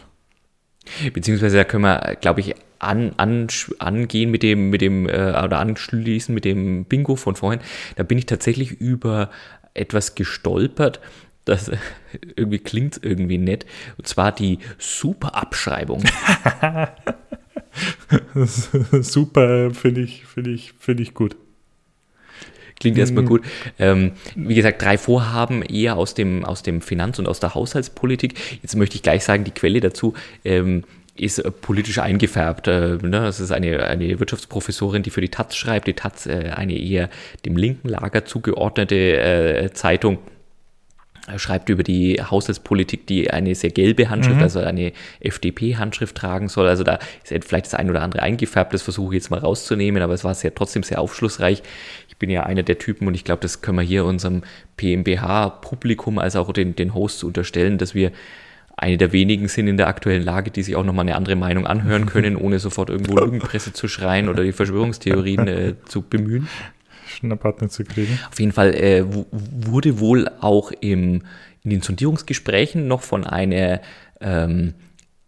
Beziehungsweise 1.14 1.58
da 1.58 1.64
können 1.64 1.84
wir, 1.84 2.18
glaube 2.20 2.42
ich, 2.42 2.56
an, 2.80 3.14
an, 3.18 3.48
angehen 3.80 4.32
mit 4.32 4.44
dem, 4.44 4.70
mit 4.72 4.82
dem, 4.82 5.08
äh, 5.08 5.12
oder 5.12 5.60
anschließen 5.60 6.34
mit 6.34 6.44
dem 6.44 6.86
Bingo 6.86 7.16
von 7.16 7.36
vorhin. 7.36 7.62
Da 7.96 8.04
bin 8.04 8.18
ich 8.18 8.26
tatsächlich 8.26 8.72
über 8.72 9.30
etwas 9.74 10.16
gestolpert. 10.16 11.00
Das 11.46 11.72
irgendwie 12.36 12.60
klingt 12.60 13.00
irgendwie 13.04 13.38
nett. 13.38 13.66
Und 13.98 14.08
zwar 14.08 14.32
die 14.32 14.60
Superabschreibung. 14.78 16.04
Super, 19.02 19.72
finde 19.72 20.02
ich, 20.02 20.26
finde 20.26 20.52
ich, 20.52 20.74
finde 20.80 21.04
ich 21.04 21.14
gut. 21.14 21.36
Klingt 22.80 22.98
erstmal 22.98 23.24
Mhm. 23.24 23.28
gut. 23.28 23.42
Ähm, 23.78 24.14
wie 24.36 24.56
gesagt, 24.56 24.82
drei 24.82 24.98
Vorhaben 24.98 25.62
eher 25.62 25.98
aus 25.98 26.16
dem, 26.16 26.44
aus 26.44 26.64
dem 26.64 26.82
Finanz- 26.82 27.20
und 27.20 27.28
aus 27.28 27.39
der 27.39 27.54
Haushaltspolitik. 27.54 28.34
Jetzt 28.62 28.76
möchte 28.76 28.96
ich 28.96 29.04
gleich 29.04 29.24
sagen, 29.24 29.44
die 29.44 29.52
Quelle 29.52 29.80
dazu 29.80 30.16
ähm, 30.44 30.84
ist 31.16 31.44
politisch 31.62 32.00
eingefärbt. 32.00 32.68
Äh, 32.68 32.98
ne? 33.02 33.12
Das 33.12 33.39
ist 33.39 33.52
eine, 33.52 33.84
eine 33.86 34.20
Wirtschaftsprofessorin, 34.20 35.04
die 35.04 35.12
für 35.12 35.22
die 35.22 35.30
Taz 35.30 35.56
schreibt. 35.56 35.88
Die 35.88 35.94
Taz, 35.94 36.26
äh, 36.26 36.52
eine 36.56 36.76
eher 36.76 37.10
dem 37.46 37.56
linken 37.56 37.88
Lager 37.88 38.26
zugeordnete 38.26 38.96
äh, 38.96 39.74
Zeitung, 39.74 40.18
schreibt 41.38 41.70
über 41.70 41.84
die 41.84 42.22
Haushaltspolitik, 42.22 43.08
die 43.08 43.32
eine 43.32 43.56
sehr 43.56 43.72
gelbe 43.72 44.10
Handschrift, 44.10 44.38
Mhm. 44.38 44.44
also 44.44 44.60
eine 44.60 44.94
FDP-Handschrift 45.20 46.16
tragen 46.16 46.48
soll. 46.48 46.68
Also 46.68 46.84
da 46.84 47.00
ist 47.30 47.46
vielleicht 47.46 47.66
das 47.68 47.74
ein 47.74 47.90
oder 47.90 48.02
andere 48.02 48.22
eingefärbt, 48.22 48.74
das 48.74 48.82
versuche 48.82 49.16
ich 49.16 49.22
jetzt 49.22 49.32
mal 49.32 49.40
rauszunehmen, 49.40 50.02
aber 50.02 50.14
es 50.14 50.24
war 50.24 50.34
sehr, 50.36 50.54
trotzdem 50.54 50.84
sehr 50.84 51.00
aufschlussreich. 51.00 51.64
Ich 52.10 52.18
bin 52.18 52.30
ja 52.30 52.44
einer 52.44 52.64
der 52.64 52.78
Typen 52.78 53.08
und 53.08 53.16
ich 53.16 53.24
glaube, 53.24 53.42
das 53.42 53.62
können 53.62 53.78
wir 53.78 53.84
hier 53.84 54.06
unserem 54.06 54.44
PMBH-Publikum 54.78 56.20
als 56.20 56.36
auch 56.36 56.52
den, 56.54 56.76
den 56.76 56.94
Hosts 56.94 57.24
unterstellen, 57.24 57.78
dass 57.78 57.96
wir 57.96 58.12
eine 58.78 58.98
der 58.98 59.12
wenigen 59.12 59.48
sind 59.48 59.68
in 59.68 59.78
der 59.78 59.88
aktuellen 59.88 60.24
Lage, 60.24 60.50
die 60.50 60.64
sich 60.64 60.76
auch 60.76 60.84
nochmal 60.84 61.06
eine 61.06 61.16
andere 61.16 61.36
Meinung 61.36 61.68
anhören 61.68 62.06
können, 62.08 62.36
ohne 62.36 62.60
sofort 62.60 62.90
irgendwo 62.90 63.18
Lügenpresse 63.18 63.74
zu 63.74 63.88
schreien 63.88 64.28
oder 64.30 64.44
die 64.44 64.54
Verschwörungstheorien 64.54 65.48
äh, 65.48 65.76
zu 65.86 66.02
bemühen. 66.02 66.48
Schnappatmen 67.12 67.70
zu 67.70 67.84
kriegen. 67.84 68.20
Auf 68.30 68.39
jeden 68.39 68.51
Fall 68.51 68.74
äh, 68.74 69.05
wu- 69.14 69.26
wurde 69.32 69.99
wohl 69.99 70.30
auch 70.39 70.72
im, 70.72 71.24
in 71.64 71.70
den 71.70 71.82
Sondierungsgesprächen 71.82 72.88
noch 72.88 73.01
von 73.01 73.26
einer 73.26 73.82
ähm, 74.20 74.74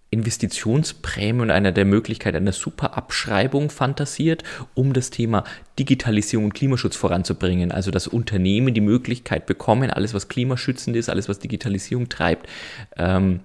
Investitionsprämie 0.10 1.42
und 1.42 1.50
einer 1.50 1.72
der 1.72 1.86
Möglichkeit 1.86 2.36
einer 2.36 2.52
Superabschreibung 2.52 3.72
fantasiert, 3.72 4.44
um 4.76 4.94
das 4.94 5.10
Thema 5.10 5.44
Digitalisierung 5.80 6.46
und 6.46 6.54
Klimaschutz 6.54 6.96
voranzubringen. 6.96 7.72
Also 7.72 7.90
dass 7.90 8.08
Unternehmen 8.08 8.76
die 8.76 8.82
Möglichkeit 8.82 9.48
bekommen, 9.48 9.90
alles 9.90 10.14
was 10.14 10.28
klimaschützend 10.28 10.96
ist, 10.96 11.10
alles 11.10 11.30
was 11.30 11.40
Digitalisierung 11.40 12.10
treibt, 12.10 12.48
ähm, 12.96 13.40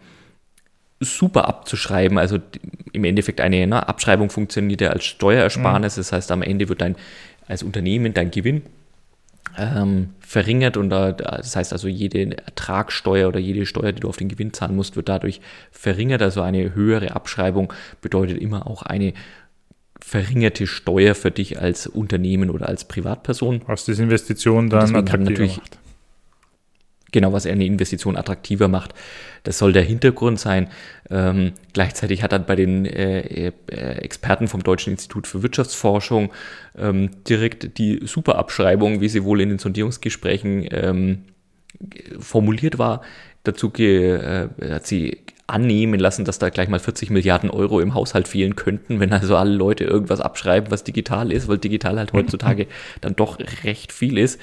super 1.01 1.49
abzuschreiben. 1.49 2.18
Also 2.18 2.39
im 2.93 3.05
Endeffekt 3.05 3.41
eine 3.41 3.66
ne, 3.66 3.89
Abschreibung 3.89 4.28
funktioniert 4.28 4.82
ja 4.82 4.91
als 4.91 5.05
Steuerersparnis. 5.07 5.95
Das 5.95 6.12
heißt, 6.12 6.30
am 6.32 6.43
Ende 6.43 6.68
wird 6.68 6.82
dein 6.82 6.97
als 7.49 7.63
Unternehmen 7.63 8.15
dein 8.15 8.31
Gewinn 8.31 8.63
ähm, 9.57 10.11
verringert 10.21 10.77
und 10.77 10.91
da, 10.91 11.13
das 11.13 11.57
heißt 11.57 11.73
also 11.73 11.89
jede 11.89 12.37
Ertragssteuer 12.37 13.29
oder 13.29 13.41
jede 13.41 13.67
Steuer, 13.67 13.93
die 13.93 14.01
du 14.01 14.09
auf 14.09 14.17
den 14.17 14.29
Gewinn 14.29 14.53
zahlen 14.53 14.77
musst, 14.77 14.97
wird 14.97 15.09
dadurch 15.09 15.41
verringert. 15.71 16.23
Also 16.23 16.43
eine 16.43 16.75
höhere 16.75 17.17
Abschreibung 17.17 17.73
bedeutet 18.01 18.39
immer 18.39 18.67
auch 18.67 18.83
eine 18.83 19.15
verringerte 20.01 20.67
Steuer 20.67 21.15
für 21.15 21.31
dich 21.31 21.61
als 21.61 21.87
Unternehmen 21.87 22.51
oder 22.51 22.69
als 22.69 22.87
Privatperson. 22.87 23.63
Was 23.67 23.85
diese 23.85 24.03
Investition 24.03 24.71
dann 24.71 24.93
deswegen 25.05 25.25
natürlich- 25.25 25.57
macht. 25.57 25.79
Genau, 27.13 27.33
was 27.33 27.47
eine 27.47 27.65
Investition 27.65 28.17
attraktiver 28.17 28.69
macht. 28.69 28.95
Das 29.45 29.59
soll 29.59 29.73
der 29.73 29.83
Hintergrund 29.83 30.39
sein. 30.39 30.69
Ähm, 31.11 31.53
gleichzeitig 31.73 32.23
hat 32.23 32.33
dann 32.33 32.45
bei 32.45 32.55
den 32.55 32.85
äh, 32.85 33.49
äh, 33.49 33.53
Experten 34.03 34.47
vom 34.47 34.63
Deutschen 34.63 34.93
Institut 34.93 35.27
für 35.27 35.43
Wirtschaftsforschung 35.43 36.33
ähm, 36.77 37.11
direkt 37.27 37.79
die 37.79 38.01
Superabschreibung, 38.05 39.01
wie 39.01 39.09
sie 39.09 39.25
wohl 39.25 39.41
in 39.41 39.49
den 39.49 39.59
Sondierungsgesprächen 39.59 40.69
ähm, 40.71 41.25
formuliert 42.19 42.79
war, 42.79 43.03
dazu 43.45 43.71
ge, 43.71 44.17
äh, 44.17 44.49
hat 44.71 44.87
sie 44.87 45.19
annehmen 45.47 45.99
lassen, 45.99 46.27
dass 46.27 46.39
da 46.39 46.51
gleich 46.51 46.69
mal 46.69 46.79
40 46.79 47.09
Milliarden 47.09 47.49
Euro 47.49 47.81
im 47.81 47.95
Haushalt 47.95 48.29
fehlen 48.29 48.55
könnten, 48.55 49.01
wenn 49.01 49.13
also 49.15 49.35
alle 49.35 49.55
Leute 49.55 49.85
irgendwas 49.85 50.21
abschreiben, 50.21 50.71
was 50.71 50.85
digital 50.85 51.33
ist, 51.33 51.49
weil 51.49 51.57
digital 51.57 51.99
halt 51.99 52.13
heutzutage 52.13 52.67
dann 53.01 53.17
doch 53.17 53.39
recht 53.65 53.93
viel 53.93 54.19
ist. 54.19 54.41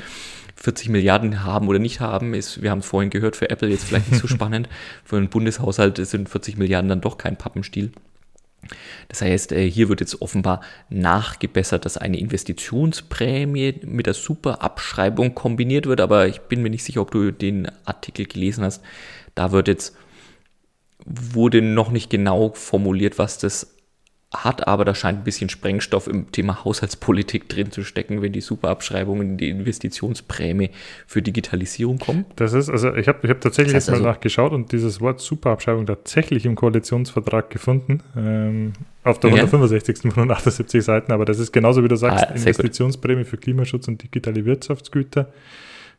40 0.66 0.90
Milliarden 0.90 1.44
haben 1.44 1.68
oder 1.68 1.78
nicht 1.78 2.00
haben, 2.00 2.34
ist, 2.34 2.64
wir 2.64 2.72
haben 2.72 2.80
es 2.80 2.88
vorhin 2.88 3.12
gehört, 3.12 3.36
für 3.36 3.52
Apple 3.52 3.70
jetzt 3.70 3.84
vielleicht 3.84 4.12
nicht 4.12 4.20
so 4.20 4.28
spannend. 4.36 4.68
Für 5.04 5.18
einen 5.18 5.30
Bundeshaushalt 5.30 5.98
sind 6.06 6.28
40 6.28 6.58
Milliarden 6.58 6.90
dann 6.90 7.02
doch 7.02 7.20
kein 7.20 7.38
Pappenstiel. 7.38 7.92
Das 9.08 9.22
heißt, 9.22 9.52
äh, 9.52 9.70
hier 9.70 9.90
wird 9.90 10.00
jetzt 10.00 10.24
offenbar 10.24 10.62
nachgebessert, 10.90 11.86
dass 11.86 11.98
eine 11.98 12.18
Investitionsprämie 12.18 13.82
mit 13.84 14.08
der 14.08 14.16
Superabschreibung 14.16 15.36
kombiniert 15.36 15.86
wird, 15.86 16.02
aber 16.02 16.28
ich 16.28 16.42
bin 16.42 16.64
mir 16.64 16.72
nicht 16.72 16.84
sicher, 16.84 17.02
ob 17.02 17.12
du 17.12 17.30
den 17.30 17.72
Artikel 17.86 18.26
gelesen 18.26 18.64
hast. 18.64 18.82
Da 19.36 19.52
wird 19.52 19.68
jetzt, 19.68 19.96
wurde 21.06 21.62
noch 21.62 21.92
nicht 21.92 22.10
genau 22.10 22.54
formuliert, 22.56 23.20
was 23.20 23.38
das 23.38 23.75
hat, 24.44 24.68
aber 24.68 24.86
da 24.86 24.94
scheint 24.94 25.20
ein 25.20 25.24
bisschen 25.24 25.50
Sprengstoff 25.50 26.08
im 26.08 26.32
Thema 26.32 26.64
Haushaltspolitik 26.66 27.48
drin 27.48 27.72
zu 27.72 27.84
stecken, 27.84 28.22
wenn 28.22 28.34
die 28.34 28.42
Superabschreibungen, 28.42 29.38
die 29.38 29.50
Investitionsprämie 29.50 30.72
für 31.08 31.22
Digitalisierung 31.22 32.00
kommen. 32.00 32.26
Das 32.36 32.54
ist, 32.54 32.70
also 32.70 32.94
ich 32.96 33.08
habe 33.08 33.20
ich 33.24 33.30
hab 33.30 33.42
tatsächlich 33.42 33.74
das 33.74 33.84
heißt 33.84 33.88
jetzt 33.88 34.02
mal 34.02 34.08
also, 34.08 34.10
nachgeschaut 34.10 34.52
und 34.52 34.72
dieses 34.72 35.00
Wort 35.02 35.20
Superabschreibung 35.22 35.86
tatsächlich 35.86 36.46
im 36.46 36.56
Koalitionsvertrag 36.56 37.50
gefunden. 37.50 38.02
Ähm, 38.18 38.74
auf 39.04 39.20
der 39.20 39.30
165. 39.30 40.00
von 40.00 40.12
178 40.12 40.84
Seiten, 40.84 41.12
aber 41.12 41.26
das 41.26 41.40
ist 41.40 41.52
genauso 41.52 41.84
wie 41.84 41.88
du 41.88 41.96
sagst, 41.96 42.26
ah, 42.26 42.34
Investitionsprämie 42.34 43.22
gut. 43.22 43.28
für 43.28 43.38
Klimaschutz 43.38 43.88
und 43.88 44.02
digitale 44.02 44.46
Wirtschaftsgüter 44.46 45.32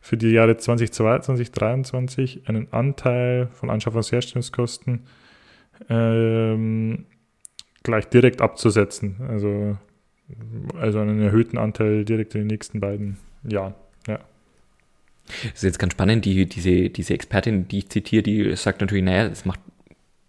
für 0.01 0.16
die 0.16 0.30
Jahre 0.30 0.57
2022, 0.57 1.53
2023 1.53 2.43
einen 2.47 2.72
Anteil 2.72 3.49
von 3.53 3.70
Anschaffungsherstellungskosten 3.70 5.01
ähm, 5.89 7.07
gleich 7.87 8.07
direkt 8.09 8.41
abzusetzen. 8.41 9.16
Also, 9.28 9.78
also 10.78 10.99
einen 11.01 11.22
erhöhten 11.22 11.59
Anteil 11.59 12.05
direkt 12.05 12.34
in 12.34 12.43
den 12.43 12.49
nächsten 12.49 12.80
beiden 12.80 13.16
Jahren. 13.49 13.74
Ja. 14.07 14.18
Das 15.26 15.55
ist 15.55 15.62
jetzt 15.62 15.78
ganz 15.78 15.93
spannend, 15.93 16.24
die, 16.24 16.47
diese, 16.47 16.91
diese 16.91 17.14
Expertin, 17.14 17.68
die 17.68 17.78
ich 17.78 17.89
zitiere, 17.89 18.22
die 18.22 18.57
sagt 18.57 18.80
natürlich, 18.80 19.05
naja, 19.05 19.28
das 19.28 19.45
macht, 19.45 19.61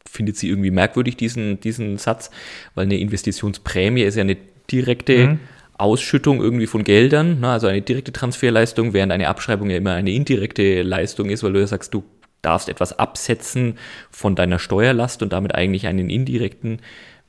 findet 0.10 0.38
sie 0.38 0.50
irgendwie 0.50 0.72
merkwürdig, 0.72 1.18
diesen, 1.18 1.60
diesen 1.60 1.98
Satz, 1.98 2.32
weil 2.76 2.86
eine 2.86 2.98
Investitionsprämie 2.98 4.04
ist 4.04 4.16
ja 4.16 4.22
eine 4.22 4.38
direkte 4.72 5.28
mhm. 5.28 5.40
Ausschüttung 5.78 6.42
irgendwie 6.42 6.68
von 6.68 6.84
Geldern, 6.84 7.40
ne, 7.40 7.50
also 7.50 7.68
eine 7.68 7.82
direkte 7.82 8.12
Transferleistung, 8.12 8.94
während 8.94 9.12
eine 9.12 9.28
Abschreibung 9.28 9.70
ja 9.70 9.78
immer 9.78 9.94
eine 9.94 10.12
indirekte 10.12 10.82
Leistung 10.82 11.30
ist, 11.30 11.44
weil 11.44 11.54
du 11.54 11.60
ja 11.60 11.68
sagst, 11.68 11.94
du 11.94 12.04
darfst 12.42 12.70
etwas 12.70 12.98
absetzen 12.98 13.78
von 14.10 14.36
deiner 14.36 14.60
Steuerlast 14.60 15.22
und 15.22 15.34
damit 15.34 15.54
eigentlich 15.54 15.88
einen 15.88 16.10
indirekten 16.10 16.80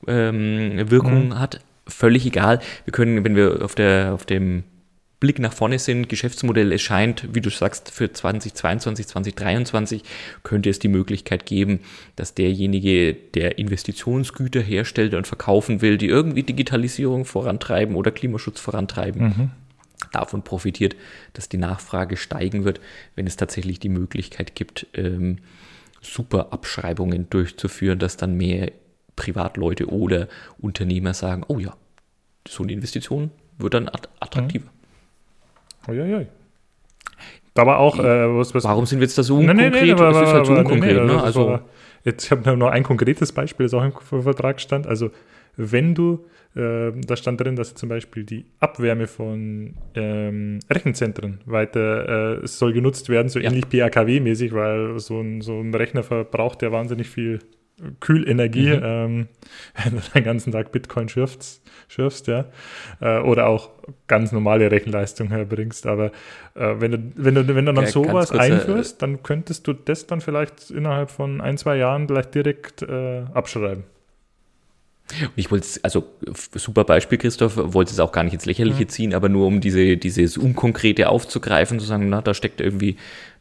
ähm, 0.06 0.90
Wirkung 0.90 1.28
mhm. 1.28 1.38
hat, 1.38 1.60
völlig 1.86 2.26
egal. 2.26 2.60
Wir 2.84 2.92
können, 2.92 3.24
wenn 3.24 3.36
wir 3.36 3.64
auf, 3.64 3.74
der, 3.74 4.12
auf 4.14 4.24
dem 4.26 4.64
Blick 5.20 5.40
nach 5.40 5.52
vorne 5.52 5.78
sind, 5.80 6.08
Geschäftsmodell, 6.08 6.72
es 6.72 6.82
scheint, 6.82 7.34
wie 7.34 7.40
du 7.40 7.50
sagst, 7.50 7.90
für 7.90 8.12
2022, 8.12 9.06
2023 9.08 10.02
könnte 10.44 10.70
es 10.70 10.78
die 10.78 10.88
Möglichkeit 10.88 11.44
geben, 11.44 11.80
dass 12.14 12.34
derjenige, 12.34 13.14
der 13.14 13.58
Investitionsgüter 13.58 14.60
herstellt 14.60 15.14
und 15.14 15.26
verkaufen 15.26 15.82
will, 15.82 15.98
die 15.98 16.06
irgendwie 16.06 16.44
Digitalisierung 16.44 17.24
vorantreiben 17.24 17.96
oder 17.96 18.12
Klimaschutz 18.12 18.60
vorantreiben, 18.60 19.22
mhm. 19.22 19.50
davon 20.12 20.42
profitiert, 20.42 20.94
dass 21.32 21.48
die 21.48 21.58
Nachfrage 21.58 22.16
steigen 22.16 22.64
wird, 22.64 22.80
wenn 23.16 23.26
es 23.26 23.36
tatsächlich 23.36 23.80
die 23.80 23.88
Möglichkeit 23.88 24.54
gibt, 24.54 24.86
ähm, 24.94 25.38
super 26.00 26.52
Abschreibungen 26.52 27.28
durchzuführen, 27.28 27.98
dass 27.98 28.16
dann 28.16 28.36
mehr 28.36 28.70
Privatleute 29.18 29.86
oder 29.92 30.28
Unternehmer 30.60 31.12
sagen, 31.12 31.44
oh 31.48 31.58
ja, 31.58 31.74
so 32.46 32.62
eine 32.62 32.72
Investition 32.72 33.30
wird 33.58 33.74
dann 33.74 33.90
attraktiver. 34.20 34.70
Mhm. 35.86 35.92
Uiuiui. 35.92 36.26
Aber 37.54 37.78
auch, 37.78 37.98
äh, 37.98 38.38
was, 38.38 38.54
was, 38.54 38.62
Warum 38.62 38.86
sind 38.86 39.00
wir 39.00 39.06
jetzt 39.06 39.18
da 39.18 39.24
so 39.24 39.36
unkonkret? 39.36 39.72
Nee, 39.72 39.80
nee, 39.80 39.86
nee, 39.86 39.92
aber, 39.92 40.22
ist 40.22 40.32
halt 40.32 40.46
so 40.46 40.52
unkonkret. 40.52 40.96
Nee, 40.96 41.00
nee, 41.00 41.12
ne? 41.12 41.22
also, 41.22 41.46
war, 41.48 41.64
jetzt, 42.04 42.24
ich 42.24 42.30
habe 42.30 42.56
nur 42.56 42.70
ein 42.70 42.84
konkretes 42.84 43.32
Beispiel, 43.32 43.66
das 43.66 43.74
auch 43.74 43.82
im 43.82 44.22
Vertrag 44.22 44.60
stand. 44.60 44.86
Also, 44.86 45.10
wenn 45.56 45.92
du, 45.96 46.24
äh, 46.54 46.92
da 46.94 47.16
stand 47.16 47.40
drin, 47.40 47.56
dass 47.56 47.74
zum 47.74 47.88
Beispiel 47.88 48.22
die 48.22 48.44
Abwärme 48.60 49.08
von 49.08 49.74
ähm, 49.96 50.60
Rechenzentren 50.70 51.40
weiter, 51.46 52.42
äh, 52.42 52.46
soll 52.46 52.72
genutzt 52.72 53.08
werden, 53.08 53.28
so 53.28 53.40
ja. 53.40 53.50
ähnlich 53.50 53.64
PAKW-mäßig, 53.64 54.52
weil 54.52 55.00
so 55.00 55.20
ein, 55.20 55.40
so 55.40 55.58
ein 55.58 55.74
Rechner 55.74 56.04
verbraucht 56.04 56.62
ja 56.62 56.70
wahnsinnig 56.70 57.08
viel 57.08 57.40
Kühlenergie, 58.00 58.76
mhm. 58.76 58.82
ähm, 58.82 59.28
wenn 59.84 59.96
du 59.96 60.02
den 60.14 60.24
ganzen 60.24 60.52
Tag 60.52 60.72
Bitcoin 60.72 61.08
schürfst, 61.08 61.62
schürfst 61.88 62.26
ja, 62.26 62.46
äh, 63.00 63.18
oder 63.20 63.48
auch 63.48 63.70
ganz 64.06 64.32
normale 64.32 64.70
Rechenleistung 64.70 65.28
herbringst. 65.28 65.86
Aber 65.86 66.06
äh, 66.54 66.74
wenn, 66.78 66.90
du, 66.92 66.98
wenn, 67.16 67.34
du, 67.34 67.46
wenn 67.48 67.66
du 67.66 67.72
dann 67.72 67.84
ja, 67.84 67.90
sowas 67.90 68.30
kurz, 68.30 68.40
einführst, 68.40 69.02
dann 69.02 69.22
könntest 69.22 69.66
du 69.66 69.72
das 69.72 70.06
dann 70.06 70.20
vielleicht 70.20 70.70
innerhalb 70.70 71.10
von 71.10 71.40
ein, 71.40 71.58
zwei 71.58 71.76
Jahren 71.76 72.06
gleich 72.06 72.26
direkt 72.26 72.82
äh, 72.82 73.24
abschreiben. 73.32 73.84
Ich 75.36 75.50
wollte 75.50 75.64
es, 75.64 75.82
also 75.82 76.04
super 76.54 76.84
Beispiel, 76.84 77.16
Christoph, 77.16 77.54
wollte 77.56 77.92
es 77.92 78.00
auch 78.00 78.12
gar 78.12 78.24
nicht 78.24 78.34
ins 78.34 78.44
Lächerliche 78.44 78.82
mhm. 78.82 78.88
ziehen, 78.88 79.14
aber 79.14 79.28
nur 79.28 79.46
um 79.46 79.60
diese, 79.60 79.96
dieses 79.96 80.36
Unkonkrete 80.36 81.08
aufzugreifen, 81.08 81.80
zu 81.80 81.86
sagen, 81.86 82.10
na, 82.10 82.20
da 82.20 82.34
steckt 82.34 82.60
irgendwie, 82.60 82.96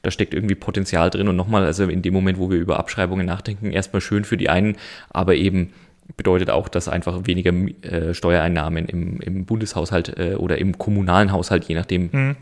da 0.07 0.11
steckt 0.11 0.33
irgendwie 0.33 0.55
Potenzial 0.55 1.09
drin. 1.09 1.27
Und 1.27 1.35
nochmal, 1.35 1.65
also 1.65 1.83
in 1.83 2.01
dem 2.01 2.13
Moment, 2.13 2.39
wo 2.39 2.49
wir 2.49 2.57
über 2.57 2.79
Abschreibungen 2.79 3.25
nachdenken, 3.25 3.71
erstmal 3.71 4.01
schön 4.01 4.23
für 4.23 4.37
die 4.37 4.47
einen, 4.47 4.77
aber 5.09 5.35
eben 5.35 5.73
bedeutet 6.15 6.49
auch, 6.49 6.69
dass 6.69 6.87
einfach 6.87 7.27
weniger 7.27 7.51
äh, 7.81 8.13
Steuereinnahmen 8.13 8.85
im, 8.85 9.19
im 9.19 9.45
Bundeshaushalt 9.45 10.17
äh, 10.17 10.35
oder 10.35 10.59
im 10.59 10.77
kommunalen 10.77 11.33
Haushalt, 11.33 11.65
je 11.65 11.75
nachdem, 11.75 12.09
mhm. 12.13 12.35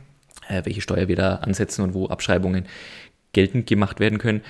äh, 0.47 0.63
welche 0.63 0.81
Steuer 0.81 1.07
wir 1.07 1.15
da 1.15 1.37
ansetzen 1.37 1.81
und 1.81 1.95
wo 1.95 2.05
Abschreibungen 2.07 2.65
geltend 3.33 3.65
gemacht 3.65 3.99
werden 3.99 4.19
können, 4.19 4.41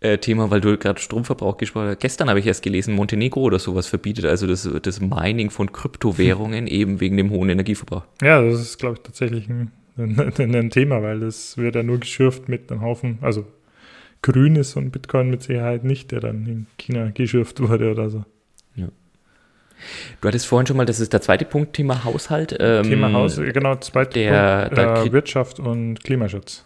äh, 0.00 0.16
Thema, 0.16 0.50
weil 0.50 0.62
du 0.62 0.78
gerade 0.78 0.98
Stromverbrauch 0.98 1.58
gesprochen 1.58 1.88
hast. 1.88 2.00
Gestern 2.00 2.30
habe 2.30 2.40
ich 2.40 2.46
erst 2.46 2.62
gelesen, 2.62 2.94
Montenegro 2.94 3.42
oder 3.42 3.58
sowas 3.58 3.86
verbietet 3.86 4.24
also 4.24 4.46
das, 4.46 4.66
das 4.82 5.00
Mining 5.02 5.50
von 5.50 5.70
Kryptowährungen 5.70 6.66
eben 6.66 7.00
wegen 7.00 7.18
dem 7.18 7.28
hohen 7.28 7.50
Energieverbrauch. 7.50 8.04
Ja, 8.22 8.40
das 8.40 8.62
ist, 8.62 8.78
glaube 8.78 8.96
ich, 8.96 9.02
tatsächlich 9.02 9.50
ein, 9.50 9.70
ein, 10.38 10.54
ein, 10.54 10.70
Thema, 10.70 11.02
weil 11.02 11.20
das 11.20 11.56
wird 11.56 11.74
ja 11.74 11.82
nur 11.82 11.98
geschürft 11.98 12.48
mit 12.48 12.70
einem 12.70 12.82
Haufen, 12.82 13.18
also 13.20 13.46
grün 14.22 14.56
ist 14.56 14.76
und 14.76 14.90
Bitcoin 14.90 15.30
mit 15.30 15.42
Sicherheit 15.42 15.84
nicht, 15.84 16.10
der 16.10 16.20
dann 16.20 16.46
in 16.46 16.66
China 16.78 17.10
geschürft 17.10 17.60
wurde 17.60 17.90
oder 17.90 18.10
so. 18.10 18.24
Ja. 18.74 18.88
Du 20.20 20.28
hattest 20.28 20.46
vorhin 20.46 20.66
schon 20.66 20.76
mal, 20.76 20.86
das 20.86 21.00
ist 21.00 21.12
der 21.12 21.20
zweite 21.20 21.44
Punkt, 21.44 21.74
Thema 21.74 22.04
Haushalt. 22.04 22.56
Ähm, 22.58 22.84
Thema 22.84 23.12
Haushalt, 23.12 23.54
genau, 23.54 23.76
zweiter 23.76 24.12
der, 24.12 24.70
Punkt, 24.70 25.08
äh, 25.08 25.12
Wirtschaft 25.12 25.60
und 25.60 26.02
Klimaschutz 26.02 26.64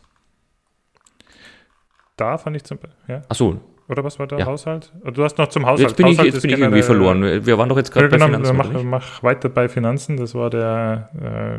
da 2.18 2.36
fand 2.36 2.56
ich 2.56 2.64
zum 2.64 2.78
ja. 3.06 3.22
Ach 3.28 3.34
so. 3.34 3.60
Oder 3.88 4.04
was 4.04 4.18
war 4.18 4.26
der 4.26 4.40
ja. 4.40 4.46
Haushalt? 4.46 4.92
Du 5.14 5.24
hast 5.24 5.38
noch 5.38 5.48
zum 5.48 5.64
Haushalt. 5.64 5.88
Jetzt 5.88 5.96
bin 5.96 6.06
Haushalt 6.06 6.28
ich, 6.28 6.34
jetzt 6.34 6.42
bin 6.42 6.50
ich 6.50 6.58
irgendwie 6.58 6.82
verloren. 6.82 7.46
Wir 7.46 7.56
waren 7.56 7.70
doch 7.70 7.76
jetzt 7.78 7.90
gerade 7.90 8.10
genau, 8.10 8.26
bei 8.26 8.32
Finanzen. 8.32 8.56
Mach, 8.56 8.82
mach, 8.82 9.22
weiter 9.22 9.48
bei 9.48 9.68
Finanzen. 9.68 10.18
Das 10.18 10.34
war 10.34 10.50
der 10.50 11.08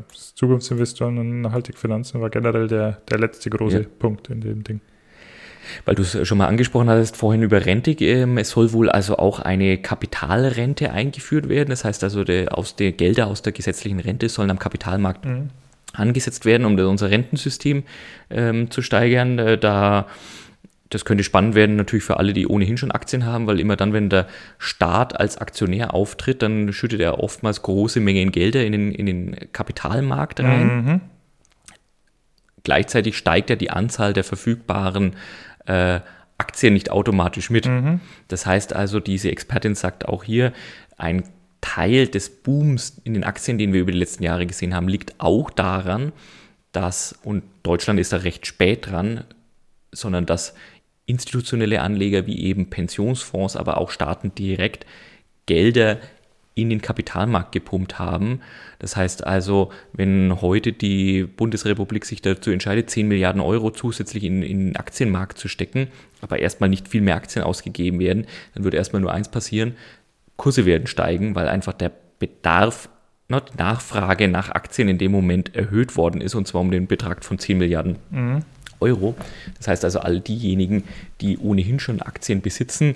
äh, 0.08 0.14
Zukunftsinvestoren 0.36 1.18
und 1.18 1.42
nachhaltige 1.42 1.78
Finanzen 1.78 2.22
war 2.22 2.30
generell 2.30 2.68
der, 2.68 3.02
der 3.10 3.18
letzte 3.18 3.50
große 3.50 3.82
ja. 3.82 3.88
Punkt 3.98 4.30
in 4.30 4.42
dem 4.42 4.64
Ding. 4.64 4.80
Weil 5.86 5.96
du 5.96 6.04
es 6.04 6.28
schon 6.28 6.38
mal 6.38 6.48
angesprochen 6.48 6.88
hattest 6.88 7.18
vorhin 7.18 7.42
über 7.42 7.66
Rente. 7.66 7.92
Ähm, 7.92 8.38
es 8.38 8.52
soll 8.52 8.74
wohl 8.74 8.92
also 8.92 9.18
auch 9.18 9.40
eine 9.40 9.80
Kapitalrente 9.80 10.92
eingeführt 10.92 11.50
werden. 11.50 11.70
Das 11.72 11.84
heißt 11.84 12.04
also, 12.04 12.24
die, 12.24 12.48
aus 12.48 12.76
der 12.76 12.92
Gelder 12.92 13.26
aus 13.26 13.42
der 13.42 13.54
gesetzlichen 13.54 14.00
Rente 14.00 14.30
sollen 14.30 14.52
am 14.52 14.60
Kapitalmarkt 14.60 15.26
mhm. 15.26 15.50
angesetzt 15.94 16.46
werden, 16.46 16.66
um 16.66 16.78
unser 16.78 17.10
Rentensystem 17.10 17.84
ähm, 18.30 18.70
zu 18.70 18.84
steigern. 18.84 19.40
Äh, 19.40 19.58
da 19.58 20.06
das 20.90 21.06
könnte 21.06 21.24
spannend 21.24 21.54
werden 21.54 21.76
natürlich 21.76 22.04
für 22.04 22.18
alle, 22.18 22.34
die 22.34 22.48
ohnehin 22.48 22.78
schon 22.78 22.92
Aktien 22.92 23.26
haben, 23.26 23.46
weil 23.46 23.60
immer 23.60 23.76
dann, 23.76 23.94
wenn 23.94 24.10
der 24.10 24.28
Staat 24.58 25.20
als 25.20 25.38
Aktionär 25.38 25.94
auftritt, 25.94 26.42
dann 26.42 26.74
schüttet 26.74 27.00
er 27.00 27.20
oftmals 27.20 27.62
große 27.62 28.00
Mengen 28.00 28.32
Gelder 28.32 28.66
in 28.66 28.72
den, 28.72 28.92
in 28.92 29.06
den 29.06 29.36
Kapitalmarkt 29.54 30.40
rein. 30.40 30.86
Mhm. 30.86 31.02
Gleichzeitig 32.64 33.18
steigt 33.18 33.50
ja 33.52 33.56
die 33.56 33.70
Anzahl 33.70 34.14
der 34.14 34.24
verfügbaren 34.24 35.16
äh, 35.66 36.00
Aktien 36.40 36.74
nicht 36.74 36.90
automatisch 36.90 37.50
mit. 37.50 37.68
Mhm. 37.68 38.00
Das 38.28 38.46
heißt 38.46 38.74
also, 38.74 39.00
diese 39.00 39.30
Expertin 39.30 39.76
sagt 39.76 40.08
auch 40.08 40.24
hier, 40.24 40.54
ein 40.98 41.24
Teil 41.62 42.08
des 42.08 42.30
Booms 42.30 43.00
in 43.04 43.14
den 43.14 43.24
Aktien, 43.24 43.58
den 43.58 43.74
wir 43.74 43.82
über 43.82 43.92
die 43.92 44.00
letzten 44.00 44.24
Jahre 44.24 44.48
gesehen 44.48 44.74
haben, 44.74 44.88
liegt 44.88 45.16
auch 45.20 45.52
daran, 45.52 46.14
dass, 46.72 47.14
und 47.24 47.44
Deutschland 47.64 48.00
ist 48.00 48.14
da 48.14 48.18
recht 48.18 48.48
spät 48.48 48.90
dran, 48.90 49.24
sondern 49.92 50.26
dass 50.26 50.54
institutionelle 51.10 51.82
Anleger 51.82 52.28
wie 52.28 52.44
eben 52.44 52.70
Pensionsfonds, 52.70 53.56
aber 53.56 53.78
auch 53.78 53.90
Staaten 53.90 54.34
direkt 54.36 54.86
Gelder 55.46 55.98
in 56.56 56.70
den 56.70 56.82
Kapitalmarkt 56.82 57.52
gepumpt 57.52 58.00
haben. 58.00 58.42
Das 58.80 58.96
heißt 58.96 59.26
also, 59.26 59.72
wenn 59.94 60.42
heute 60.42 60.74
die 60.74 61.24
Bundesrepublik 61.24 62.06
sich 62.06 62.22
dazu 62.22 62.52
entscheidet, 62.52 62.90
10 62.90 63.08
Milliarden 63.08 63.42
Euro 63.42 63.72
zusätzlich 63.72 64.24
in, 64.24 64.44
in 64.44 64.68
den 64.68 64.76
Aktienmarkt 64.76 65.38
zu 65.38 65.48
stecken, 65.48 65.88
aber 66.22 66.40
erstmal 66.40 66.70
nicht 66.70 66.88
viel 66.88 67.02
mehr 67.02 67.16
Aktien 67.16 67.44
ausgegeben 67.44 68.00
werden, 68.00 68.28
dann 68.54 68.64
würde 68.64 68.78
erstmal 68.78 69.02
nur 69.02 69.14
eins 69.14 69.30
passieren, 69.30 69.76
Kurse 70.38 70.66
werden 70.66 70.88
steigen, 70.88 71.36
weil 71.36 71.48
einfach 71.48 71.74
der 71.74 71.92
Bedarf, 72.20 72.90
die 73.30 73.58
Nachfrage 73.58 74.28
nach 74.28 74.50
Aktien 74.50 74.90
in 74.90 74.98
dem 74.98 75.12
Moment 75.12 75.56
erhöht 75.56 75.96
worden 75.96 76.20
ist, 76.20 76.36
und 76.36 76.48
zwar 76.48 76.62
um 76.62 76.72
den 76.72 76.88
Betrag 76.88 77.24
von 77.24 77.38
10 77.38 77.58
Milliarden 77.58 77.98
mhm. 78.10 78.44
Euro. 78.80 79.16
Das 79.58 79.68
heißt 79.68 79.84
also, 79.84 80.00
all 80.00 80.20
diejenigen, 80.20 80.84
die 81.22 81.38
ohnehin 81.38 81.80
schon 81.80 82.02
Aktien 82.02 82.42
besitzen, 82.42 82.96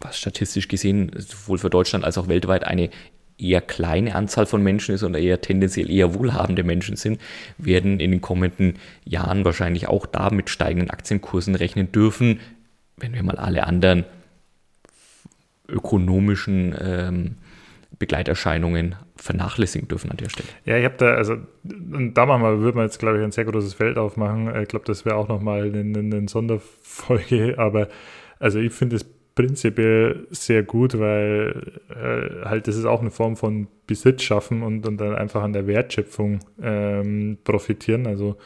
was 0.00 0.18
statistisch 0.18 0.68
gesehen 0.68 1.10
sowohl 1.16 1.58
für 1.58 1.70
Deutschland 1.70 2.04
als 2.04 2.18
auch 2.18 2.28
weltweit 2.28 2.64
eine 2.64 2.90
eher 3.38 3.60
kleine 3.60 4.14
Anzahl 4.14 4.46
von 4.46 4.62
Menschen 4.62 4.94
ist 4.94 5.02
und 5.02 5.14
eher 5.14 5.40
tendenziell 5.40 5.90
eher 5.90 6.14
wohlhabende 6.14 6.64
Menschen 6.64 6.96
sind, 6.96 7.20
werden 7.58 8.00
in 8.00 8.10
den 8.10 8.20
kommenden 8.20 8.74
Jahren 9.04 9.44
wahrscheinlich 9.44 9.88
auch 9.88 10.06
da 10.06 10.30
mit 10.30 10.48
steigenden 10.48 10.90
Aktienkursen 10.90 11.54
rechnen 11.54 11.92
dürfen, 11.92 12.40
wenn 12.96 13.12
wir 13.12 13.22
mal 13.22 13.36
alle 13.36 13.64
anderen 13.66 14.04
ökonomischen 15.68 16.74
ähm, 16.80 17.34
Begleiterscheinungen 17.98 18.94
vernachlässigen 19.26 19.88
dürfen 19.88 20.10
an 20.10 20.16
der 20.16 20.30
Stelle. 20.30 20.48
Ja, 20.64 20.76
ich 20.78 20.84
habe 20.84 20.96
da, 20.96 21.14
also 21.14 21.36
da 21.62 22.26
machen 22.26 22.42
wir, 22.42 22.60
würde 22.60 22.76
man 22.76 22.86
jetzt, 22.86 22.98
glaube 22.98 23.18
ich, 23.18 23.24
ein 23.24 23.32
sehr 23.32 23.44
großes 23.44 23.74
Feld 23.74 23.98
aufmachen. 23.98 24.54
Ich 24.62 24.68
glaube, 24.68 24.86
das 24.86 25.04
wäre 25.04 25.16
auch 25.16 25.28
nochmal 25.28 25.64
eine, 25.64 25.98
eine 25.98 26.28
Sonderfolge, 26.28 27.58
aber 27.58 27.88
also 28.38 28.58
ich 28.58 28.72
finde 28.72 28.96
es 28.96 29.04
prinzipiell 29.34 30.26
sehr 30.30 30.62
gut, 30.62 30.98
weil 30.98 31.80
äh, 31.90 32.46
halt 32.46 32.66
das 32.66 32.76
ist 32.76 32.86
auch 32.86 33.02
eine 33.02 33.10
Form 33.10 33.36
von 33.36 33.68
Besitz 33.86 34.22
schaffen 34.22 34.62
und, 34.62 34.86
und 34.86 34.96
dann 34.96 35.14
einfach 35.14 35.42
an 35.42 35.52
der 35.52 35.66
Wertschöpfung 35.66 36.40
ähm, 36.60 37.36
profitieren. 37.44 38.06
Also 38.06 38.36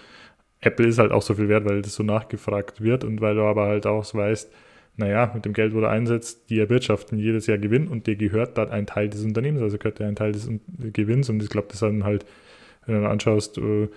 Apple 0.61 0.89
ist 0.89 0.99
halt 0.99 1.12
auch 1.12 1.22
so 1.22 1.35
viel 1.35 1.49
wert, 1.49 1.64
weil 1.64 1.81
das 1.81 1.95
so 1.95 2.03
nachgefragt 2.03 2.83
wird 2.83 3.05
und 3.05 3.20
weil 3.20 3.37
du 3.37 3.43
aber 3.43 3.66
halt 3.66 3.87
auch 3.87 4.12
weißt, 4.12 4.53
naja, 5.01 5.30
mit 5.34 5.44
dem 5.44 5.53
Geld, 5.53 5.74
wo 5.74 5.80
du 5.80 5.88
einsetzt, 5.88 6.48
die 6.51 6.61
erwirtschaften 6.61 7.18
jedes 7.18 7.46
Jahr 7.46 7.59
Gewinn 7.59 7.88
und 7.88 8.07
dir 8.07 8.16
gehört 8.16 8.57
dann 8.57 8.70
ein 8.70 8.86
Teil 8.86 9.09
des 9.09 9.24
Unternehmens, 9.24 9.62
also 9.62 9.78
gehört 9.78 9.98
dir 9.98 10.07
ein 10.07 10.16
Teil 10.16 10.32
des 10.32 10.48
Gewinns 10.92 11.28
und 11.28 11.42
ich 11.42 11.51
glaube, 11.51 11.68
das 11.70 11.80
dann 11.80 12.05
halt, 12.05 12.24
wenn 12.86 13.01
du 13.01 13.09
anschaust, 13.09 13.59
äh, 13.59 13.88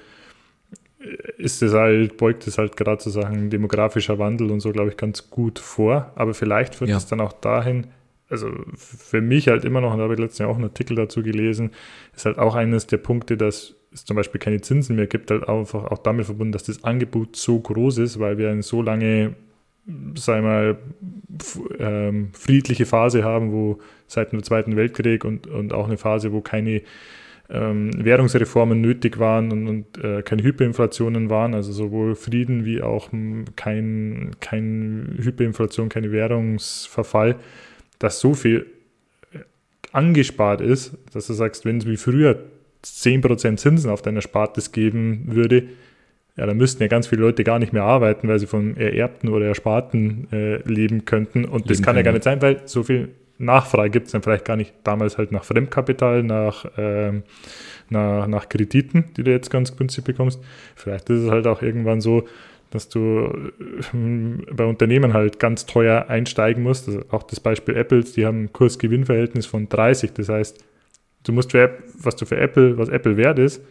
ist 1.37 1.61
es 1.61 1.73
halt, 1.73 2.17
beugt 2.17 2.47
es 2.47 2.57
halt 2.57 2.77
gerade 2.77 2.97
zu 2.97 3.09
Sachen 3.09 3.49
demografischer 3.49 4.19
Wandel 4.19 4.51
und 4.51 4.61
so, 4.61 4.71
glaube 4.71 4.89
ich, 4.89 4.97
ganz 4.97 5.29
gut 5.29 5.59
vor. 5.59 6.11
Aber 6.15 6.33
vielleicht 6.33 6.75
führt 6.75 6.91
es 6.91 7.05
dann 7.05 7.19
auch 7.19 7.33
dahin, 7.33 7.87
also 8.29 8.49
für 8.75 9.21
mich 9.21 9.47
halt 9.49 9.65
immer 9.65 9.81
noch, 9.81 9.91
und 9.91 9.97
da 9.97 10.03
habe 10.05 10.13
ich 10.13 10.19
letztens 10.19 10.39
Jahr 10.39 10.49
auch 10.49 10.55
einen 10.55 10.65
Artikel 10.65 10.95
dazu 10.95 11.21
gelesen, 11.21 11.71
ist 12.15 12.25
halt 12.25 12.37
auch 12.37 12.55
eines 12.55 12.87
der 12.87 12.97
Punkte, 12.97 13.37
dass 13.37 13.75
es 13.91 14.05
zum 14.05 14.15
Beispiel 14.15 14.39
keine 14.39 14.61
Zinsen 14.61 14.95
mehr 14.95 15.07
gibt, 15.07 15.29
halt 15.29 15.47
einfach 15.47 15.85
auch 15.85 15.99
damit 15.99 16.25
verbunden, 16.25 16.51
dass 16.51 16.63
das 16.63 16.83
Angebot 16.83 17.35
so 17.35 17.59
groß 17.59 17.99
ist, 17.99 18.19
weil 18.19 18.37
wir 18.37 18.49
eine 18.49 18.63
so 18.63 18.81
lange, 18.81 19.35
sei 20.15 20.41
mal, 20.41 20.77
ähm, 21.79 22.29
friedliche 22.33 22.85
Phase 22.85 23.23
haben, 23.23 23.51
wo 23.51 23.79
seit 24.07 24.31
dem 24.31 24.43
Zweiten 24.43 24.75
Weltkrieg 24.75 25.25
und, 25.25 25.47
und 25.47 25.73
auch 25.73 25.87
eine 25.87 25.97
Phase, 25.97 26.31
wo 26.31 26.41
keine 26.41 26.81
ähm, 27.49 27.91
Währungsreformen 27.97 28.79
nötig 28.79 29.19
waren 29.19 29.51
und, 29.51 29.67
und 29.67 30.03
äh, 30.03 30.21
keine 30.21 30.43
Hyperinflationen 30.43 31.29
waren, 31.29 31.53
also 31.53 31.73
sowohl 31.73 32.15
Frieden 32.15 32.65
wie 32.65 32.81
auch 32.81 33.09
kein, 33.55 34.31
kein 34.39 35.15
Hyperinflation, 35.21 35.89
kein 35.89 36.11
Währungsverfall, 36.11 37.35
dass 37.99 38.19
so 38.19 38.33
viel 38.33 38.67
äh, 39.33 39.39
angespart 39.91 40.61
ist, 40.61 40.97
dass 41.13 41.27
du 41.27 41.33
sagst, 41.33 41.65
wenn 41.65 41.79
es 41.79 41.85
wie 41.85 41.97
früher 41.97 42.43
10% 42.83 43.57
Zinsen 43.57 43.89
auf 43.89 44.01
deiner 44.01 44.21
Spartes 44.21 44.71
geben 44.71 45.23
würde, 45.27 45.63
ja, 46.35 46.45
dann 46.47 46.57
müssten 46.57 46.81
ja 46.81 46.87
ganz 46.87 47.07
viele 47.07 47.21
Leute 47.21 47.43
gar 47.43 47.59
nicht 47.59 47.73
mehr 47.73 47.83
arbeiten, 47.83 48.27
weil 48.27 48.39
sie 48.39 48.47
von 48.47 48.75
Ererbten 48.75 49.29
oder 49.29 49.45
Ersparten 49.47 50.27
äh, 50.31 50.57
leben 50.67 51.05
könnten. 51.05 51.45
Und 51.45 51.61
leben 51.61 51.67
das 51.67 51.77
kann 51.77 51.85
können. 51.93 51.97
ja 51.97 52.03
gar 52.03 52.13
nicht 52.13 52.23
sein, 52.23 52.41
weil 52.41 52.61
so 52.65 52.83
viel 52.83 53.09
Nachfrage 53.37 53.91
gibt 53.91 54.07
es 54.07 54.13
dann 54.13 54.23
vielleicht 54.23 54.45
gar 54.45 54.55
nicht 54.55 54.73
damals 54.83 55.17
halt 55.17 55.31
nach 55.31 55.43
Fremdkapital, 55.43 56.23
nach, 56.23 56.65
ähm, 56.77 57.23
nach, 57.89 58.27
nach 58.27 58.49
Krediten, 58.49 59.05
die 59.15 59.23
du 59.23 59.31
jetzt 59.31 59.51
ganz 59.51 59.75
günstig 59.75 60.05
bekommst. 60.05 60.39
Vielleicht 60.75 61.09
ist 61.09 61.21
es 61.21 61.29
halt 61.29 61.45
auch 61.45 61.61
irgendwann 61.61 62.01
so, 62.01 62.27
dass 62.71 62.89
du 62.89 63.51
äh, 63.93 64.53
bei 64.53 64.65
Unternehmen 64.65 65.13
halt 65.13 65.39
ganz 65.39 65.67
teuer 65.67 66.05
einsteigen 66.09 66.63
musst. 66.63 66.87
Also 66.87 67.01
auch 67.11 67.23
das 67.23 67.39
Beispiel 67.39 67.75
Apples, 67.75 68.13
die 68.13 68.25
haben 68.25 68.45
ein 68.45 68.53
Kurs-Gewinn-Verhältnis 68.53 69.45
von 69.45 69.69
30. 69.69 70.13
Das 70.13 70.29
heißt, 70.29 70.63
du 71.23 71.31
musst 71.31 71.51
für 71.51 71.77
was 71.99 72.15
du 72.15 72.25
für 72.25 72.37
Apple, 72.37 72.77
was 72.79 72.89
Apple 72.89 73.17
wert 73.17 73.37
ist, 73.37 73.61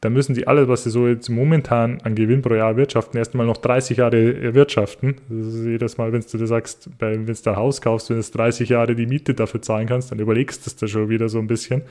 dann 0.00 0.12
müssen 0.12 0.34
die 0.34 0.46
alles, 0.46 0.68
was 0.68 0.84
sie 0.84 0.90
so 0.90 1.06
jetzt 1.08 1.28
momentan 1.30 2.00
an 2.02 2.14
Gewinn 2.14 2.42
pro 2.42 2.54
Jahr 2.54 2.76
wirtschaften, 2.76 3.16
erstmal 3.16 3.46
noch 3.46 3.56
30 3.56 3.96
Jahre 3.96 4.42
erwirtschaften. 4.42 5.16
Das 5.28 5.46
ist 5.54 5.64
jedes 5.64 5.96
Mal, 5.96 6.12
wenn 6.12 6.20
du 6.20 6.38
dir 6.38 6.46
sagst, 6.46 6.90
wenn 6.98 7.24
du 7.24 7.32
ein 7.32 7.56
Haus 7.56 7.80
kaufst, 7.80 8.10
wenn 8.10 8.20
du 8.20 8.22
30 8.22 8.68
Jahre 8.68 8.94
die 8.94 9.06
Miete 9.06 9.32
dafür 9.32 9.62
zahlen 9.62 9.86
kannst, 9.86 10.12
dann 10.12 10.18
überlegst 10.18 10.66
du 10.66 10.68
es 10.68 10.76
da 10.76 10.86
schon 10.86 11.08
wieder 11.08 11.28
so 11.28 11.38
ein 11.38 11.46
bisschen. 11.46 11.82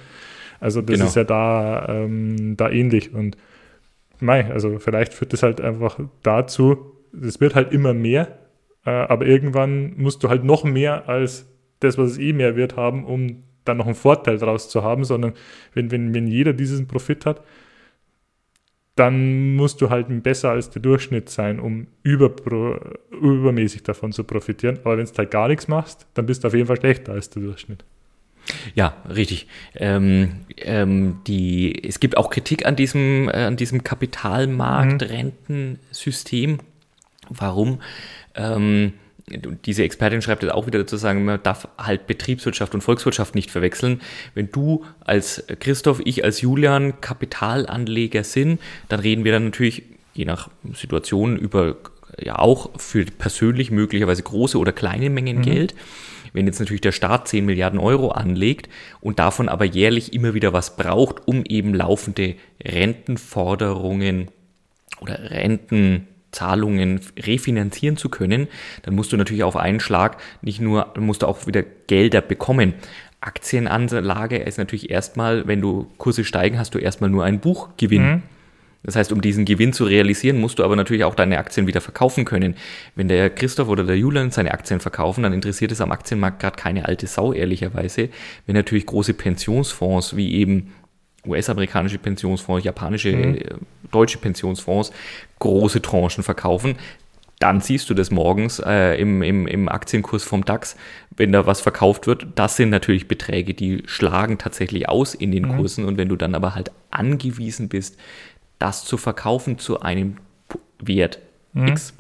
Also 0.60 0.82
das 0.82 0.96
genau. 0.96 1.06
ist 1.08 1.16
ja 1.16 1.24
da, 1.24 1.88
ähm, 1.90 2.56
da 2.58 2.70
ähnlich. 2.70 3.14
Und 3.14 3.38
mei, 4.20 4.52
also 4.52 4.78
vielleicht 4.80 5.14
führt 5.14 5.34
das 5.34 5.42
halt 5.42 5.60
einfach 5.60 6.00
dazu, 6.22 6.92
es 7.20 7.42
wird 7.42 7.56
halt 7.56 7.72
immer 7.72 7.94
mehr, 7.94 8.38
äh, 8.86 8.92
aber 8.92 9.26
irgendwann 9.26 9.96
musst 9.98 10.24
du 10.24 10.30
halt 10.30 10.44
noch 10.44 10.64
mehr 10.64 11.10
als 11.10 11.48
das, 11.80 11.98
was 11.98 12.12
es 12.12 12.18
eh 12.20 12.34
mehr 12.34 12.56
wird, 12.56 12.76
haben, 12.76 13.06
um 13.06 13.44
dann 13.64 13.78
noch 13.78 13.88
einen 13.88 13.96
Vorteil 13.96 14.38
daraus 14.38 14.70
zu 14.70 14.84
haben, 14.84 15.04
sondern 15.04 15.34
wenn, 15.74 15.92
wenn, 15.92 16.14
wenn 16.14 16.28
jeder 16.28 16.54
diesen 16.54 16.88
Profit 16.88 17.26
hat, 17.26 17.42
dann 18.96 19.56
musst 19.56 19.82
du 19.82 19.90
halt 19.90 20.08
besser 20.24 20.52
als 20.52 20.70
der 20.70 20.82
Durchschnitt 20.82 21.28
sein, 21.30 21.60
um 21.60 21.88
über, 22.02 22.32
übermäßig 23.12 23.84
davon 23.84 24.14
zu 24.14 24.24
profitieren. 24.24 24.80
Aber 24.84 24.98
wenn 24.98 25.06
du 25.06 25.12
halt 25.18 25.32
gar 25.32 25.50
nichts 25.50 25.68
machst, 25.68 26.08
dann 26.14 26.26
bist 26.26 26.44
du 26.44 26.48
auf 26.48 26.54
jeden 26.54 26.68
Fall 26.68 26.78
schlechter 26.78 27.12
als 27.14 27.30
der 27.30 27.44
Durchschnitt. 27.44 27.84
Ja, 28.74 28.96
richtig. 29.10 29.48
Ähm, 29.76 30.46
ähm, 30.58 31.20
die, 31.28 31.84
es 31.84 32.00
gibt 32.00 32.16
auch 32.16 32.30
Kritik 32.30 32.66
an 32.66 32.78
diesem, 32.78 33.28
äh, 33.30 33.46
an 33.46 33.58
diesem 33.58 33.84
Kapitalmarkt-Rentensystem. 33.84 36.52
Mhm. 36.52 36.60
Warum? 37.30 37.82
Ähm, 38.36 38.94
diese 39.28 39.84
Expertin 39.84 40.22
schreibt 40.22 40.44
jetzt 40.44 40.54
auch 40.54 40.68
wieder 40.68 40.80
dazu 40.80 40.98
sagen, 40.98 41.26
man 41.26 41.42
darf 41.42 41.68
halt 41.78 42.06
Betriebswirtschaft 42.06 42.76
und 42.76 42.82
Volkswirtschaft 42.82 43.34
nicht 43.34 43.50
verwechseln. 43.50 44.02
Wenn 44.36 44.52
du 44.52 44.86
als 45.00 45.44
Christoph, 45.60 46.02
ich 46.06 46.24
als 46.24 46.42
Julian 46.42 47.02
Kapitalanleger 47.02 48.24
sind, 48.24 48.62
dann 48.88 49.00
reden 49.00 49.24
wir 49.24 49.32
dann 49.32 49.46
natürlich 49.46 49.84
je 50.14 50.26
nach 50.26 50.50
Situation 50.74 51.38
über 51.38 51.78
ja 52.20 52.38
auch 52.38 52.70
für 52.80 53.04
persönlich 53.06 53.72
möglicherweise 53.72 54.24
große 54.24 54.58
oder 54.58 54.72
kleine 54.72 55.10
Mengen 55.10 55.38
mhm. 55.38 55.42
Geld. 55.42 55.76
Wenn 56.34 56.48
jetzt 56.48 56.60
natürlich 56.60 56.82
der 56.82 56.92
Staat 56.92 57.28
10 57.28 57.46
Milliarden 57.46 57.80
Euro 57.80 58.10
anlegt 58.10 58.70
und 59.02 59.20
davon 59.20 59.50
aber 59.50 59.66
jährlich 59.66 60.14
immer 60.14 60.34
wieder 60.34 60.54
was 60.54 60.76
braucht, 60.76 61.28
um 61.28 61.44
eben 61.46 61.74
laufende 61.74 62.36
Rentenforderungen 62.64 64.28
oder 65.00 65.32
Renten 65.32 66.08
Zahlungen 66.36 67.00
refinanzieren 67.18 67.98
zu 67.98 68.10
können, 68.10 68.48
dann 68.84 68.94
musst 68.94 69.14
du 69.14 69.18
natürlich 69.18 69.44
auf 69.44 69.56
einen 69.56 69.80
Schlag 69.80 70.18
nicht 70.42 70.60
nur, 70.60 70.94
musst 71.00 71.22
du 71.22 71.28
auch 71.28 71.48
wieder 71.48 71.64
Gelder 71.88 72.22
bekommen. 72.22 72.74
Aktienanlage 73.22 74.38
ist 74.38 74.58
natürlich 74.58 74.92
erstmal, 74.92 75.48
wenn 75.48 75.62
du 75.62 75.88
Kurse 75.98 76.24
steigen, 76.24 76.60
hast 76.60 76.76
du 76.76 76.80
erstmal 76.80 77.10
nur 77.10 77.24
einen 77.24 77.40
Buchgewinn. 77.40 78.06
Mhm. 78.06 78.24
Das 78.84 78.96
heißt, 78.96 79.12
um 79.12 79.22
diesen 79.22 79.46
Gewinn 79.46 79.74
zu 79.74 79.86
realisieren, 79.86 80.40
musst 80.40 80.60
du 80.60 80.64
aber 80.64 80.76
natürlich 80.76 81.06
auch 81.06 81.16
deine 81.16 81.40
Aktien 81.40 81.66
wieder 81.66 81.82
verkaufen 81.82 82.24
können. 82.24 82.56
Wenn 82.94 83.08
der 83.08 83.32
Christoph 83.32 83.68
oder 83.68 83.84
der 83.84 83.98
Julian 83.98 84.30
seine 84.30 84.52
Aktien 84.52 84.80
verkaufen, 84.80 85.24
dann 85.24 85.34
interessiert 85.34 85.72
es 85.72 85.82
am 85.82 85.92
Aktienmarkt 85.92 86.40
gerade 86.40 86.56
keine 86.56 86.86
alte 86.86 87.08
Sau, 87.08 87.34
ehrlicherweise. 87.34 88.10
Wenn 88.46 88.54
natürlich 88.56 88.86
große 88.86 89.16
Pensionsfonds 89.16 90.16
wie 90.16 90.36
eben 90.36 90.74
US-amerikanische 91.28 91.98
Pensionsfonds, 91.98 92.66
japanische, 92.66 93.16
mhm. 93.16 93.36
Äh, 93.36 93.44
deutsche 93.92 94.18
Pensionsfonds 94.18 94.92
große 95.40 95.82
Tranchen 95.82 96.24
verkaufen, 96.24 96.76
dann 97.40 97.60
siehst 97.60 97.90
du 97.90 97.94
das 97.94 98.12
morgens 98.12 98.60
äh, 98.60 98.96
im, 99.00 99.22
im, 99.22 99.46
im 99.46 99.68
Aktienkurs 99.68 100.24
vom 100.24 100.46
DAX, 100.46 100.78
wenn 101.18 101.32
da 101.32 101.46
was 101.46 101.60
verkauft 101.60 102.08
wird. 102.08 102.28
Das 102.36 102.56
sind 102.56 102.70
natürlich 102.70 103.08
Beträge, 103.08 103.54
die 103.54 103.84
schlagen 103.86 104.38
tatsächlich 104.38 104.88
aus 104.88 105.14
in 105.14 105.32
den 105.32 105.48
mhm. 105.48 105.58
Kursen. 105.58 105.86
Und 105.86 105.98
wenn 105.98 106.08
du 106.08 106.16
dann 106.16 106.34
aber 106.34 106.56
halt 106.56 106.72
angewiesen 106.92 107.68
bist, 107.68 107.98
das 108.58 108.86
zu 108.86 108.98
verkaufen 108.98 109.60
zu 109.60 109.82
einem 109.82 110.18
Wert 110.80 111.20
mhm. 111.54 111.68
X, 111.68 111.94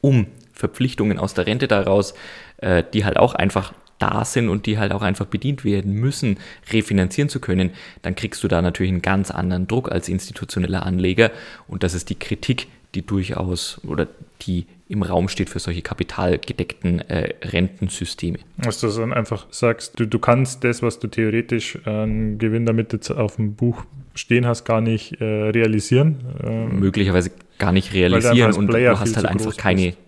um 0.00 0.26
Verpflichtungen 0.52 1.18
aus 1.18 1.34
der 1.34 1.46
Rente 1.46 1.68
daraus, 1.68 2.14
äh, 2.56 2.82
die 2.94 3.04
halt 3.04 3.18
auch 3.18 3.34
einfach 3.34 3.74
da 3.98 4.24
sind 4.24 4.48
und 4.48 4.66
die 4.66 4.78
halt 4.78 4.92
auch 4.92 5.02
einfach 5.02 5.26
bedient 5.26 5.64
werden 5.64 5.92
müssen, 5.92 6.38
refinanzieren 6.72 7.28
zu 7.28 7.40
können, 7.40 7.70
dann 8.02 8.14
kriegst 8.14 8.42
du 8.44 8.48
da 8.48 8.62
natürlich 8.62 8.92
einen 8.92 9.02
ganz 9.02 9.30
anderen 9.30 9.66
Druck 9.66 9.90
als 9.90 10.08
institutioneller 10.08 10.84
Anleger. 10.84 11.30
Und 11.68 11.82
das 11.82 11.94
ist 11.94 12.10
die 12.10 12.14
Kritik, 12.14 12.68
die 12.94 13.02
durchaus 13.02 13.80
oder 13.84 14.06
die 14.42 14.66
im 14.88 15.02
Raum 15.02 15.28
steht 15.28 15.50
für 15.50 15.58
solche 15.58 15.82
kapitalgedeckten 15.82 17.00
äh, 17.08 17.34
Rentensysteme. 17.42 18.38
Dass 18.58 18.80
du 18.80 18.88
dann 18.88 19.12
einfach 19.12 19.46
sagst, 19.50 19.98
du, 19.98 20.06
du 20.06 20.18
kannst 20.18 20.62
das, 20.62 20.82
was 20.82 21.00
du 21.00 21.08
theoretisch 21.08 21.78
an 21.86 22.38
Gewinn 22.38 22.66
damit 22.66 22.92
jetzt 22.92 23.10
auf 23.10 23.36
dem 23.36 23.54
Buch 23.54 23.84
stehen 24.14 24.46
hast, 24.46 24.64
gar 24.64 24.80
nicht 24.80 25.20
äh, 25.20 25.24
realisieren. 25.24 26.16
Ähm, 26.42 26.78
Möglicherweise 26.78 27.32
gar 27.58 27.72
nicht 27.72 27.92
realisieren 27.92 28.52
und 28.52 28.68
du 28.68 28.98
hast 28.98 29.16
halt 29.16 29.26
einfach 29.26 29.56
keine. 29.56 29.86
Bist. 29.86 29.98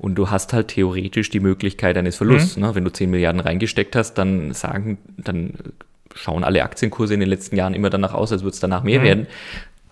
Und 0.00 0.14
du 0.14 0.30
hast 0.30 0.54
halt 0.54 0.68
theoretisch 0.68 1.28
die 1.28 1.40
Möglichkeit 1.40 1.98
eines 1.98 2.16
Verlusts. 2.16 2.56
Mhm. 2.56 2.62
Ne? 2.62 2.74
Wenn 2.74 2.84
du 2.84 2.90
10 2.90 3.10
Milliarden 3.10 3.38
reingesteckt 3.40 3.94
hast, 3.94 4.14
dann 4.14 4.54
sagen, 4.54 4.96
dann 5.18 5.52
schauen 6.14 6.42
alle 6.42 6.62
Aktienkurse 6.62 7.12
in 7.12 7.20
den 7.20 7.28
letzten 7.28 7.54
Jahren 7.54 7.74
immer 7.74 7.90
danach 7.90 8.14
aus, 8.14 8.32
als 8.32 8.42
würde 8.42 8.54
es 8.54 8.60
danach 8.60 8.82
mehr 8.82 9.00
mhm. 9.00 9.04
werden. 9.04 9.26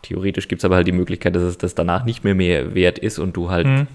Theoretisch 0.00 0.48
gibt 0.48 0.60
es 0.60 0.64
aber 0.64 0.76
halt 0.76 0.86
die 0.86 0.92
Möglichkeit, 0.92 1.36
dass 1.36 1.42
es 1.42 1.58
das 1.58 1.74
danach 1.74 2.06
nicht 2.06 2.24
mehr 2.24 2.34
mehr 2.34 2.74
wert 2.74 2.98
ist 2.98 3.18
und 3.18 3.36
du 3.36 3.50
halt 3.50 3.66
mhm. 3.66 3.86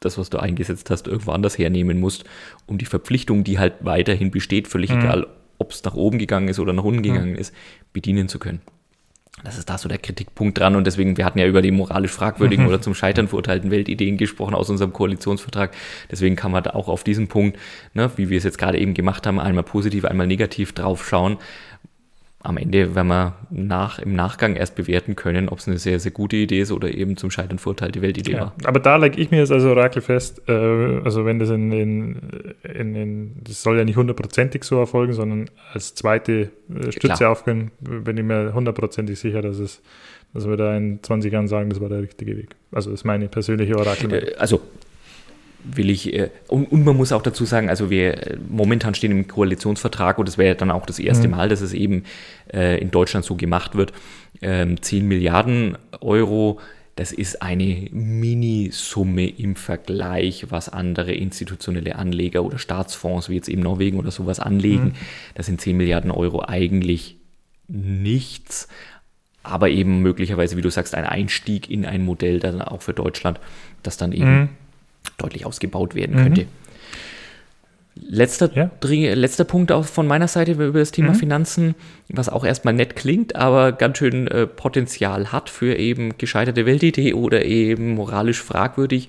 das, 0.00 0.18
was 0.18 0.30
du 0.30 0.38
eingesetzt 0.38 0.90
hast, 0.90 1.06
irgendwo 1.06 1.30
anders 1.30 1.56
hernehmen 1.56 2.00
musst, 2.00 2.24
um 2.66 2.76
die 2.76 2.84
Verpflichtung, 2.84 3.44
die 3.44 3.60
halt 3.60 3.74
weiterhin 3.80 4.32
besteht, 4.32 4.66
völlig 4.66 4.90
mhm. 4.90 4.98
egal, 4.98 5.26
ob 5.58 5.70
es 5.70 5.84
nach 5.84 5.94
oben 5.94 6.18
gegangen 6.18 6.48
ist 6.48 6.58
oder 6.58 6.72
nach 6.72 6.82
unten 6.82 6.98
mhm. 7.00 7.04
gegangen 7.04 7.36
ist, 7.36 7.54
bedienen 7.92 8.28
zu 8.28 8.40
können. 8.40 8.60
Das 9.44 9.58
ist 9.58 9.68
da 9.68 9.76
so 9.76 9.88
der 9.88 9.98
Kritikpunkt 9.98 10.58
dran 10.58 10.76
und 10.76 10.86
deswegen, 10.86 11.16
wir 11.16 11.24
hatten 11.24 11.38
ja 11.38 11.46
über 11.46 11.60
die 11.60 11.70
moralisch 11.70 12.10
fragwürdigen 12.10 12.64
mhm. 12.64 12.68
oder 12.70 12.80
zum 12.80 12.94
Scheitern 12.94 13.28
verurteilten 13.28 13.70
Weltideen 13.70 14.16
gesprochen 14.16 14.54
aus 14.54 14.70
unserem 14.70 14.92
Koalitionsvertrag. 14.92 15.72
Deswegen 16.10 16.36
kann 16.36 16.50
man 16.50 16.62
da 16.64 16.70
auch 16.70 16.88
auf 16.88 17.04
diesen 17.04 17.28
Punkt, 17.28 17.58
ne, 17.92 18.10
wie 18.16 18.30
wir 18.30 18.38
es 18.38 18.44
jetzt 18.44 18.58
gerade 18.58 18.78
eben 18.78 18.94
gemacht 18.94 19.26
haben, 19.26 19.38
einmal 19.38 19.64
positiv, 19.64 20.06
einmal 20.06 20.26
negativ 20.26 20.72
drauf 20.72 21.06
schauen 21.06 21.36
am 22.46 22.56
Ende 22.58 22.94
werden 22.94 23.08
wir 23.08 23.34
nach, 23.50 23.98
im 23.98 24.14
Nachgang 24.14 24.54
erst 24.54 24.76
bewerten 24.76 25.16
können, 25.16 25.48
ob 25.48 25.58
es 25.58 25.66
eine 25.66 25.78
sehr, 25.78 25.98
sehr 25.98 26.12
gute 26.12 26.36
Idee 26.36 26.60
ist 26.60 26.70
oder 26.70 26.92
eben 26.92 27.16
zum 27.16 27.30
Scheitern 27.30 27.58
verurteilte 27.58 28.02
Weltidee 28.02 28.32
ja, 28.32 28.40
war. 28.40 28.54
Aber 28.64 28.78
da 28.78 28.96
lege 28.96 29.20
ich 29.20 29.30
mir 29.30 29.38
jetzt 29.38 29.52
also 29.52 29.70
Orakel 29.70 30.00
fest, 30.00 30.42
äh, 30.48 30.52
also 30.52 31.24
wenn 31.24 31.38
das 31.38 31.50
in, 31.50 31.72
in, 32.62 33.32
das 33.42 33.62
soll 33.62 33.78
ja 33.78 33.84
nicht 33.84 33.96
hundertprozentig 33.96 34.64
so 34.64 34.78
erfolgen, 34.78 35.12
sondern 35.12 35.50
als 35.72 35.94
zweite 35.94 36.50
äh, 36.72 36.92
Stütze 36.92 37.24
ja, 37.24 37.30
aufgehen, 37.30 37.72
bin 37.80 38.16
ich 38.16 38.24
mir 38.24 38.54
hundertprozentig 38.54 39.18
sicher, 39.18 39.42
dass 39.42 39.58
es 39.58 39.82
dass 40.34 40.46
wir 40.46 40.58
da 40.58 40.76
in 40.76 41.02
20 41.02 41.32
Jahren 41.32 41.48
sagen, 41.48 41.70
das 41.70 41.80
war 41.80 41.88
der 41.88 42.02
richtige 42.02 42.36
Weg. 42.36 42.56
Also 42.70 42.90
das 42.90 43.00
ist 43.00 43.04
meine 43.04 43.26
persönliche 43.28 43.78
Orakel. 43.78 44.12
Äh, 44.12 44.34
also 44.36 44.60
will 45.74 45.90
ich, 45.90 46.12
äh, 46.12 46.30
und, 46.48 46.70
und, 46.70 46.84
man 46.84 46.96
muss 46.96 47.12
auch 47.12 47.22
dazu 47.22 47.44
sagen, 47.44 47.68
also 47.68 47.90
wir 47.90 48.14
äh, 48.26 48.36
momentan 48.48 48.94
stehen 48.94 49.10
im 49.10 49.26
Koalitionsvertrag 49.26 50.18
und 50.18 50.28
das 50.28 50.38
wäre 50.38 50.54
dann 50.54 50.70
auch 50.70 50.86
das 50.86 50.98
erste 50.98 51.28
mhm. 51.28 51.34
Mal, 51.34 51.48
dass 51.48 51.60
es 51.60 51.72
eben 51.72 52.04
äh, 52.52 52.80
in 52.80 52.90
Deutschland 52.90 53.24
so 53.24 53.36
gemacht 53.36 53.74
wird, 53.74 53.92
ähm, 54.42 54.80
10 54.80 55.06
Milliarden 55.06 55.76
Euro, 56.00 56.60
das 56.94 57.12
ist 57.12 57.42
eine 57.42 57.88
Minisumme 57.90 59.28
im 59.28 59.56
Vergleich, 59.56 60.46
was 60.50 60.68
andere 60.68 61.12
institutionelle 61.12 61.96
Anleger 61.96 62.42
oder 62.42 62.58
Staatsfonds 62.58 63.28
wie 63.28 63.34
jetzt 63.34 63.48
eben 63.48 63.62
Norwegen 63.62 63.98
oder 63.98 64.10
sowas 64.10 64.40
anlegen. 64.40 64.84
Mhm. 64.84 64.92
Das 65.34 65.46
sind 65.46 65.60
10 65.60 65.76
Milliarden 65.76 66.10
Euro 66.10 66.42
eigentlich 66.46 67.16
nichts, 67.68 68.68
aber 69.42 69.68
eben 69.68 70.00
möglicherweise, 70.00 70.56
wie 70.56 70.62
du 70.62 70.70
sagst, 70.70 70.94
ein 70.94 71.04
Einstieg 71.04 71.70
in 71.70 71.84
ein 71.84 72.04
Modell 72.04 72.40
dann 72.40 72.62
auch 72.62 72.82
für 72.82 72.94
Deutschland, 72.94 73.40
das 73.82 73.96
dann 73.96 74.12
eben 74.12 74.38
mhm 74.38 74.48
deutlich 75.10 75.46
ausgebaut 75.46 75.94
werden 75.94 76.16
könnte. 76.16 76.42
Mhm. 76.42 76.48
Letzter, 77.98 78.50
ja. 78.54 78.70
letzter 78.82 79.44
Punkt 79.44 79.72
auch 79.72 79.86
von 79.86 80.06
meiner 80.06 80.28
Seite 80.28 80.52
über 80.52 80.70
das 80.70 80.92
Thema 80.92 81.10
mhm. 81.12 81.14
Finanzen, 81.14 81.74
was 82.08 82.28
auch 82.28 82.44
erstmal 82.44 82.74
nett 82.74 82.94
klingt, 82.94 83.36
aber 83.36 83.72
ganz 83.72 83.96
schön 83.96 84.28
äh, 84.28 84.46
Potenzial 84.46 85.32
hat 85.32 85.48
für 85.48 85.76
eben 85.76 86.18
gescheiterte 86.18 86.66
Weltidee 86.66 87.14
oder 87.14 87.46
eben 87.46 87.94
moralisch 87.94 88.42
fragwürdig. 88.42 89.08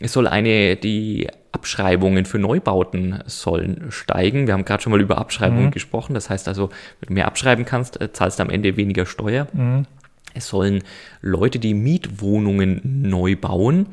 Es 0.00 0.12
soll 0.12 0.28
eine, 0.28 0.76
die 0.76 1.28
Abschreibungen 1.52 2.26
für 2.26 2.38
Neubauten 2.38 3.20
sollen 3.24 3.86
steigen. 3.88 4.46
Wir 4.46 4.52
haben 4.52 4.66
gerade 4.66 4.82
schon 4.82 4.90
mal 4.90 5.00
über 5.00 5.16
Abschreibungen 5.16 5.66
mhm. 5.66 5.70
gesprochen. 5.70 6.12
Das 6.12 6.28
heißt 6.28 6.46
also, 6.48 6.68
wenn 7.00 7.08
du 7.08 7.14
mehr 7.14 7.26
abschreiben 7.26 7.64
kannst, 7.64 7.98
äh, 8.02 8.12
zahlst 8.12 8.38
du 8.38 8.42
am 8.42 8.50
Ende 8.50 8.76
weniger 8.76 9.06
Steuer. 9.06 9.48
Mhm. 9.54 9.86
Es 10.34 10.48
sollen 10.48 10.84
Leute, 11.22 11.58
die 11.58 11.72
Mietwohnungen 11.72 12.82
neu 12.84 13.36
bauen, 13.36 13.86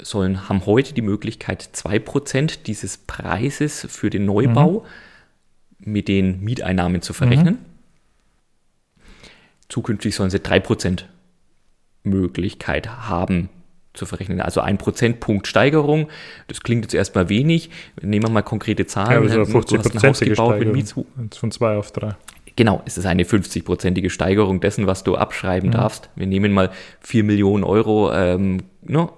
sollen, 0.00 0.48
haben 0.48 0.66
heute 0.66 0.94
die 0.94 1.02
Möglichkeit, 1.02 1.68
2% 1.74 2.64
dieses 2.66 2.98
Preises 2.98 3.86
für 3.88 4.10
den 4.10 4.24
Neubau 4.24 4.84
mhm. 5.78 5.92
mit 5.92 6.08
den 6.08 6.40
Mieteinnahmen 6.42 7.02
zu 7.02 7.12
verrechnen. 7.12 7.54
Mhm. 7.54 9.08
Zukünftig 9.68 10.14
sollen 10.14 10.30
sie 10.30 10.38
3% 10.38 11.04
Möglichkeit 12.02 12.88
haben 13.08 13.48
zu 13.94 14.06
verrechnen. 14.06 14.40
Also 14.40 14.60
ein 14.60 14.76
Prozentpunkt 14.76 15.46
Steigerung. 15.46 16.08
Das 16.48 16.62
klingt 16.62 16.84
jetzt 16.84 16.94
erstmal 16.94 17.28
wenig. 17.28 17.70
Nehmen 18.02 18.26
wir 18.26 18.30
mal 18.30 18.42
konkrete 18.42 18.86
Zahlen. 18.86 19.28
Ja, 19.28 19.38
also 19.38 19.44
50 19.44 19.78
du 19.78 19.84
hast 19.84 20.04
ein 20.04 20.08
Haus 20.08 20.20
gebaut 20.20 20.58
mit 20.58 20.72
Mietzu 20.72 21.06
Von 21.34 21.50
2 21.50 21.76
auf 21.76 21.92
3. 21.92 22.16
Genau, 22.56 22.82
es 22.84 22.98
ist 22.98 23.06
eine 23.06 23.24
50-prozentige 23.24 24.10
Steigerung 24.10 24.60
dessen, 24.60 24.86
was 24.86 25.02
du 25.02 25.16
abschreiben 25.16 25.70
mhm. 25.70 25.74
darfst. 25.74 26.10
Wir 26.14 26.26
nehmen 26.26 26.52
mal 26.52 26.70
4 27.00 27.24
Millionen 27.24 27.64
Euro 27.64 28.12
ähm, 28.12 28.58
ne, 28.82 29.08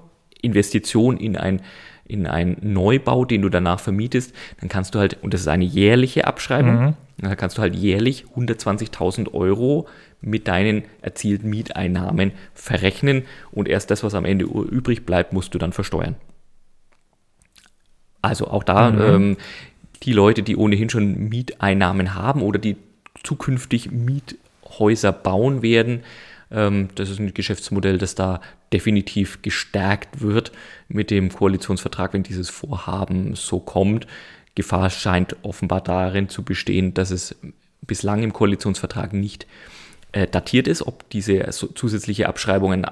Investition 0.46 1.18
in 1.18 1.36
ein 1.36 1.60
in 2.08 2.26
einen 2.26 2.56
Neubau, 2.60 3.24
den 3.24 3.42
du 3.42 3.48
danach 3.48 3.80
vermietest, 3.80 4.32
dann 4.60 4.68
kannst 4.68 4.94
du 4.94 4.98
halt, 4.98 5.18
und 5.22 5.34
das 5.34 5.40
ist 5.42 5.48
eine 5.48 5.64
jährliche 5.64 6.26
Abschreibung, 6.26 6.74
mhm. 6.80 6.94
dann 7.18 7.36
kannst 7.36 7.58
du 7.58 7.62
halt 7.62 7.74
jährlich 7.74 8.26
120.000 8.36 9.34
Euro 9.34 9.88
mit 10.20 10.48
deinen 10.48 10.84
erzielten 11.02 11.50
Mieteinnahmen 11.50 12.32
verrechnen 12.54 13.24
und 13.50 13.68
erst 13.68 13.90
das, 13.90 14.02
was 14.02 14.14
am 14.14 14.24
Ende 14.24 14.44
übrig 14.44 15.04
bleibt, 15.04 15.32
musst 15.32 15.54
du 15.54 15.58
dann 15.58 15.72
versteuern. 15.72 16.16
Also 18.22 18.48
auch 18.48 18.64
da 18.64 18.90
mhm. 18.90 19.00
ähm, 19.00 19.36
die 20.02 20.12
Leute, 20.12 20.42
die 20.42 20.56
ohnehin 20.56 20.90
schon 20.90 21.28
Mieteinnahmen 21.28 22.14
haben 22.14 22.42
oder 22.42 22.58
die 22.58 22.76
zukünftig 23.22 23.90
Miethäuser 23.90 25.12
bauen 25.12 25.62
werden, 25.62 26.02
ähm, 26.50 26.88
das 26.94 27.10
ist 27.10 27.18
ein 27.18 27.34
Geschäftsmodell, 27.34 27.98
das 27.98 28.14
da 28.14 28.40
definitiv 28.72 29.42
gestärkt 29.42 30.20
wird 30.20 30.52
mit 30.88 31.10
dem 31.10 31.30
Koalitionsvertrag, 31.30 32.12
wenn 32.12 32.22
dieses 32.22 32.50
Vorhaben 32.50 33.34
so 33.34 33.60
kommt. 33.60 34.06
Gefahr 34.54 34.90
scheint 34.90 35.36
offenbar 35.42 35.82
darin 35.82 36.28
zu 36.28 36.42
bestehen, 36.42 36.94
dass 36.94 37.10
es 37.10 37.36
bislang 37.82 38.22
im 38.22 38.32
Koalitionsvertrag 38.32 39.12
nicht 39.12 39.46
äh, 40.12 40.26
datiert 40.26 40.66
ist, 40.66 40.82
ob 40.86 41.08
diese 41.10 41.48
zusätzliche 41.50 42.28
Abschreibungen 42.28 42.86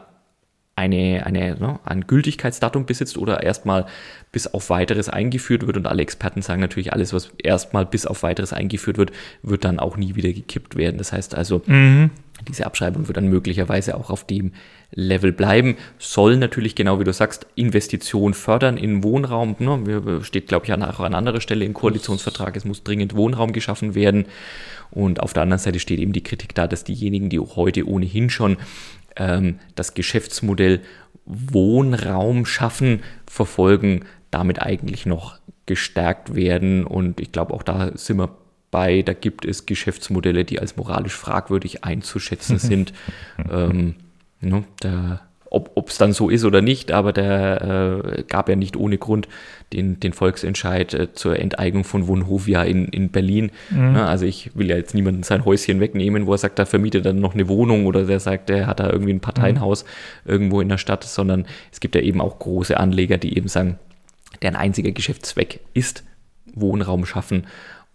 eine, 0.77 1.25
eine, 1.25 1.57
ne, 1.57 1.79
ein 1.85 2.07
Gültigkeitsdatum 2.07 2.85
besitzt 2.85 3.17
oder 3.17 3.43
erstmal 3.43 3.87
bis 4.33 4.49
auf 4.49 4.71
weiteres 4.71 5.09
eingeführt 5.09 5.67
wird. 5.67 5.77
Und 5.77 5.87
alle 5.87 6.03
Experten 6.03 6.43
sagen 6.43 6.61
natürlich, 6.61 6.93
alles, 6.93 7.13
was 7.13 7.31
erstmal 7.43 7.87
bis 7.87 8.07
auf 8.07 8.23
weiteres 8.23 8.53
eingeführt 8.53 8.99
wird, 8.99 9.13
wird 9.43 9.65
dann 9.65 9.79
auch 9.79 9.97
nie 9.97 10.17
wieder 10.17 10.33
gekippt 10.33 10.77
werden. 10.77 10.99
Das 10.99 11.13
heißt 11.13 11.35
also, 11.37 11.63
mhm. 11.67 12.11
diese 12.49 12.67
Abschreibung 12.67 13.07
wird 13.07 13.17
dann 13.17 13.29
möglicherweise 13.29 13.97
auch 13.97 14.11
auf 14.11 14.27
dem 14.27 14.53
Level 14.95 15.33
bleiben. 15.33 15.77
Soll 15.99 16.37
natürlich, 16.37 16.75
genau 16.75 17.01
wie 17.01 17.05
du 17.05 17.13
sagst, 17.13 17.47
Investition 17.55 18.35
fördern 18.35 18.77
in 18.77 19.03
Wohnraum. 19.03 19.57
Ne, 19.59 20.21
steht, 20.23 20.49
glaube 20.49 20.67
ich, 20.67 20.73
an, 20.73 20.83
auch 20.83 21.01
an 21.01 21.15
anderer 21.15 21.41
Stelle 21.41 21.65
im 21.65 21.75
Koalitionsvertrag, 21.75 22.57
es 22.57 22.65
muss 22.65 22.85
dringend 22.85 23.17
Wohnraum 23.17 23.53
geschaffen 23.53 23.95
werden. 23.95 24.27
Und 24.91 25.21
auf 25.21 25.33
der 25.33 25.43
anderen 25.43 25.61
Seite 25.61 25.81
steht 25.81 25.99
eben 25.99 26.13
die 26.13 26.23
Kritik 26.23 26.55
da, 26.55 26.67
dass 26.67 26.85
diejenigen, 26.85 27.29
die 27.29 27.41
heute 27.41 27.87
ohnehin 27.89 28.31
schon 28.31 28.57
ähm, 29.17 29.59
das 29.75 29.95
Geschäftsmodell 29.95 30.81
Wohnraum 31.27 32.47
schaffen, 32.47 33.03
verfolgen, 33.27 34.05
damit 34.31 34.61
eigentlich 34.61 35.07
noch 35.07 35.39
gestärkt 35.67 36.35
werden. 36.35 36.85
Und 36.85 37.21
ich 37.21 37.33
glaube, 37.33 37.55
auch 37.55 37.63
da 37.63 37.93
sind 37.97 38.19
wir 38.19 38.31
bei, 38.71 39.03
da 39.03 39.13
gibt 39.13 39.45
es 39.45 39.67
Geschäftsmodelle, 39.67 40.45
die 40.45 40.61
als 40.61 40.77
moralisch 40.77 41.15
fragwürdig 41.15 41.85
einzuschätzen 41.85 42.59
sind. 42.59 42.93
ähm, 43.51 43.95
ne, 44.45 44.65
da 44.81 45.21
ob 45.55 45.89
es 45.89 45.99
dann 45.99 46.13
so 46.13 46.31
ist 46.31 46.45
oder 46.45 46.61
nicht, 46.63 46.91
aber 46.93 47.13
der 47.13 48.03
äh, 48.19 48.23
gab 48.25 48.49
ja 48.49 48.57
nicht 48.57 48.77
ohne 48.77 48.99
Grund 48.99 49.29
den, 49.73 50.01
den 50.01 50.13
Volksentscheid 50.13 50.95
äh, 50.95 51.13
zur 51.13 51.39
Enteignung 51.39 51.85
von 51.85 52.09
Wohnhovia 52.09 52.65
in, 52.65 52.87
in 52.89 53.11
Berlin. 53.11 53.51
Mhm. 53.71 53.93
Na, 53.93 54.09
also 54.09 54.27
ich 54.27 54.51
will 54.57 54.69
ja 54.69 54.77
jetzt 54.77 54.95
niemanden 54.95 55.23
sein 55.23 55.45
Häuschen 55.45 55.81
wegnehmen, 55.81 56.27
wo 56.27 56.33
er 56.33 56.39
sagt, 56.39 56.59
da 56.59 56.65
vermietet 56.65 57.07
er 57.07 57.13
noch 57.13 57.35
eine 57.35 57.49
Wohnung 57.49 57.87
oder 57.87 58.05
der 58.05 58.21
sagt, 58.21 58.51
er 58.51 58.67
hat 58.67 58.81
da 58.81 58.91
irgendwie 58.91 59.13
ein 59.13 59.21
Parteienhaus 59.21 59.85
mhm. 59.85 60.31
irgendwo 60.33 60.61
in 60.61 60.69
der 60.69 60.79
Stadt, 60.79 61.05
sondern 61.05 61.47
es 61.73 61.81
gibt 61.81 61.95
ja 61.95 62.01
eben 62.01 62.21
auch 62.21 62.39
große 62.39 62.79
Anleger, 62.79 63.19
die 63.19 63.37
eben 63.37 63.49
sagen, 63.49 63.79
deren 64.43 64.57
einziger 64.57 64.91
Geschäftszweck 64.91 65.61
ist 65.73 66.05
Wohnraum 66.55 67.07
schaffen 67.07 67.47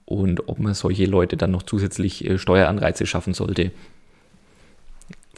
und 0.06 0.48
ob 0.50 0.60
man 0.60 0.74
solche 0.74 1.06
Leute 1.06 1.38
dann 1.38 1.52
noch 1.52 1.64
zusätzlich 1.64 2.26
äh, 2.26 2.38
Steueranreize 2.38 3.06
schaffen 3.06 3.34
sollte, 3.34 3.72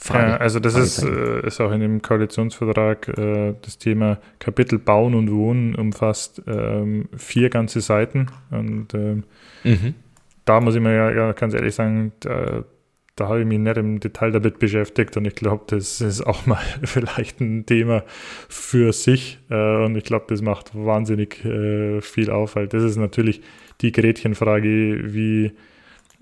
Frage. 0.04 0.32
Ja, 0.32 0.38
also 0.38 0.60
das 0.60 0.74
ist, 0.74 1.04
äh, 1.04 1.46
ist 1.46 1.62
auch 1.62 1.72
in 1.72 1.80
dem 1.80 2.02
Koalitionsvertrag 2.02 3.08
äh, 3.20 3.54
das 3.62 3.78
Thema 3.78 4.18
Kapitel 4.40 4.80
Bauen 4.80 5.14
und 5.14 5.32
Wohnen 5.32 5.76
umfasst 5.76 6.42
ähm, 6.48 7.08
vier 7.16 7.52
ganze 7.52 7.82
Seiten 7.82 8.26
und 8.50 8.96
ähm, 8.96 9.26
mhm. 9.64 9.94
da 10.46 10.60
muss 10.60 10.74
ich 10.74 10.82
mir 10.82 10.96
ja, 10.96 11.12
ja, 11.12 11.32
ganz 11.34 11.54
ehrlich 11.54 11.76
sagen, 11.76 12.14
da, 12.22 12.64
da 13.16 13.28
habe 13.28 13.42
ich 13.42 13.46
mich 13.46 13.60
nicht 13.60 13.78
im 13.78 14.00
Detail 14.00 14.32
damit 14.32 14.58
beschäftigt 14.58 15.16
und 15.18 15.26
ich 15.26 15.36
glaube, 15.36 15.66
das 15.68 16.02
ist 16.02 16.26
auch 16.26 16.48
mal 16.48 16.64
vielleicht 16.84 17.40
ein 17.40 17.68
Thema 17.68 18.04
für 18.50 18.94
sich 18.94 19.38
äh, 19.52 19.86
und 19.86 19.96
ich 19.96 20.04
glaube, 20.04 20.26
das 20.30 20.42
macht 20.42 20.72
wahnsinnig 20.74 21.46
äh, 21.46 22.02
viel 22.02 22.32
auf, 22.32 22.56
weil 22.56 22.68
das 22.68 22.82
ist 22.82 22.98
natürlich 22.98 23.42
die 23.82 23.92
Gretchenfrage, 23.92 25.14
wie, 25.14 25.52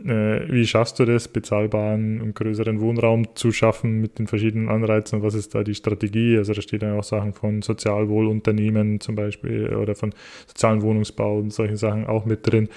wie 0.02 0.66
schaffst 0.66 0.98
du 1.00 1.06
das, 1.06 1.28
bezahlbaren 1.28 2.22
und 2.22 2.34
größeren 2.34 2.80
Wohnraum 2.80 3.36
zu 3.36 3.52
schaffen 3.52 4.00
mit 4.00 4.18
den 4.18 4.28
verschiedenen 4.28 4.70
Anreizen 4.70 5.22
was 5.22 5.34
ist 5.34 5.54
da 5.56 5.64
die 5.64 5.76
Strategie? 5.76 6.38
Also 6.38 6.54
da 6.54 6.62
steht 6.62 6.84
dann 6.84 6.98
auch 6.98 7.04
Sachen 7.04 7.34
von 7.34 7.62
Sozialwohlunternehmen 7.62 9.00
zum 9.00 9.16
Beispiel 9.16 9.76
oder 9.76 9.96
von 9.96 10.14
sozialen 10.48 10.82
Wohnungsbau 10.82 11.40
und 11.40 11.52
solchen 11.52 11.78
Sachen 11.78 12.08
auch 12.08 12.26
mit 12.26 12.50
drin. 12.50 12.70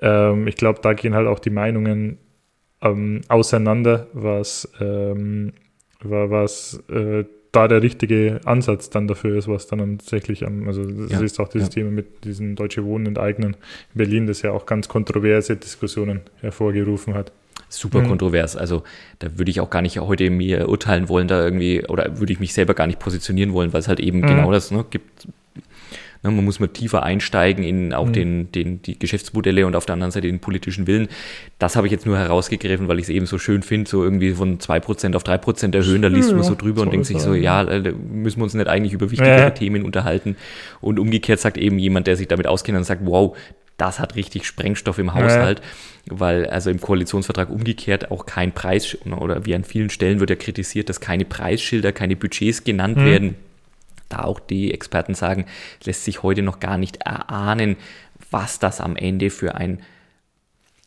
Ähm, 0.00 0.46
ich 0.46 0.56
glaube, 0.56 0.80
da 0.82 0.92
gehen 0.92 1.14
halt 1.14 1.26
auch 1.26 1.38
die 1.38 1.50
Meinungen 1.50 2.18
ähm, 2.82 3.22
auseinander, 3.28 4.08
was, 4.12 4.70
ähm, 4.80 5.52
was 6.02 6.82
äh, 6.90 7.24
da 7.56 7.68
der 7.68 7.82
richtige 7.82 8.40
Ansatz 8.44 8.90
dann 8.90 9.08
dafür 9.08 9.38
ist, 9.38 9.48
was 9.48 9.66
dann 9.66 9.98
tatsächlich 9.98 10.46
am, 10.46 10.68
also 10.68 10.84
das 10.84 11.10
ja, 11.10 11.20
ist 11.20 11.40
auch 11.40 11.48
dieses 11.48 11.68
ja. 11.68 11.72
Thema 11.72 11.90
mit 11.90 12.24
diesem 12.24 12.54
Deutsche 12.54 12.84
Wohnen 12.84 13.06
enteignen 13.06 13.56
in 13.94 13.98
Berlin, 13.98 14.26
das 14.26 14.42
ja 14.42 14.52
auch 14.52 14.66
ganz 14.66 14.88
kontroverse 14.88 15.56
Diskussionen 15.56 16.20
hervorgerufen 16.42 17.14
hat. 17.14 17.32
Super 17.70 18.02
mhm. 18.02 18.08
kontrovers. 18.08 18.56
Also 18.56 18.82
da 19.20 19.38
würde 19.38 19.50
ich 19.50 19.60
auch 19.60 19.70
gar 19.70 19.80
nicht 19.80 19.98
heute 19.98 20.28
mir 20.28 20.68
urteilen 20.68 21.08
wollen, 21.08 21.28
da 21.28 21.42
irgendwie, 21.42 21.82
oder 21.86 22.18
würde 22.18 22.32
ich 22.32 22.40
mich 22.40 22.52
selber 22.52 22.74
gar 22.74 22.86
nicht 22.86 22.98
positionieren 22.98 23.54
wollen, 23.54 23.72
weil 23.72 23.80
es 23.80 23.88
halt 23.88 24.00
eben 24.00 24.18
mhm. 24.18 24.26
genau 24.26 24.52
das 24.52 24.70
ne, 24.70 24.84
gibt, 24.90 25.26
man 26.34 26.44
muss 26.44 26.60
mal 26.60 26.68
tiefer 26.68 27.02
einsteigen 27.02 27.64
in 27.64 27.92
auch 27.92 28.06
mhm. 28.06 28.12
den, 28.12 28.52
den, 28.52 28.82
die 28.82 28.98
Geschäftsmodelle 28.98 29.66
und 29.66 29.76
auf 29.76 29.86
der 29.86 29.94
anderen 29.94 30.10
Seite 30.10 30.26
den 30.26 30.40
politischen 30.40 30.86
Willen. 30.86 31.08
Das 31.58 31.76
habe 31.76 31.86
ich 31.86 31.92
jetzt 31.92 32.06
nur 32.06 32.18
herausgegriffen, 32.18 32.88
weil 32.88 32.98
ich 32.98 33.04
es 33.04 33.08
eben 33.08 33.26
so 33.26 33.38
schön 33.38 33.62
finde, 33.62 33.88
so 33.88 34.02
irgendwie 34.02 34.32
von 34.32 34.58
2% 34.58 35.14
auf 35.14 35.24
3% 35.24 35.74
erhöhen, 35.74 36.02
da 36.02 36.08
liest 36.08 36.30
ja, 36.30 36.36
man 36.36 36.44
so 36.44 36.54
drüber 36.54 36.82
und 36.82 36.92
denkt 36.92 37.06
sich 37.06 37.18
so, 37.18 37.34
ja, 37.34 37.62
äh, 37.62 37.92
müssen 37.92 38.40
wir 38.40 38.44
uns 38.44 38.54
nicht 38.54 38.68
eigentlich 38.68 38.92
über 38.92 39.10
wichtigere 39.10 39.38
ja. 39.38 39.50
Themen 39.50 39.84
unterhalten. 39.84 40.36
Und 40.80 40.98
umgekehrt 40.98 41.40
sagt 41.40 41.58
eben 41.58 41.78
jemand, 41.78 42.06
der 42.06 42.16
sich 42.16 42.28
damit 42.28 42.46
auskennt 42.46 42.78
und 42.78 42.84
sagt, 42.84 43.02
wow, 43.04 43.36
das 43.76 44.00
hat 44.00 44.16
richtig 44.16 44.46
Sprengstoff 44.46 44.98
im 44.98 45.14
Haushalt, 45.14 45.60
ja. 45.60 46.18
weil 46.20 46.46
also 46.46 46.70
im 46.70 46.80
Koalitionsvertrag 46.80 47.50
umgekehrt 47.50 48.10
auch 48.10 48.24
kein 48.24 48.52
Preis 48.52 48.96
oder 49.04 49.44
wie 49.44 49.54
an 49.54 49.64
vielen 49.64 49.90
Stellen 49.90 50.20
wird 50.20 50.30
ja 50.30 50.36
kritisiert, 50.36 50.88
dass 50.88 51.00
keine 51.00 51.24
Preisschilder, 51.24 51.92
keine 51.92 52.16
Budgets 52.16 52.64
genannt 52.64 52.96
mhm. 52.96 53.04
werden 53.04 53.34
da 54.08 54.24
auch 54.24 54.40
die 54.40 54.72
Experten 54.72 55.14
sagen, 55.14 55.46
lässt 55.84 56.04
sich 56.04 56.22
heute 56.22 56.42
noch 56.42 56.60
gar 56.60 56.78
nicht 56.78 56.98
erahnen, 56.98 57.76
was 58.30 58.58
das 58.58 58.80
am 58.80 58.96
Ende 58.96 59.30
für 59.30 59.54
ein 59.54 59.80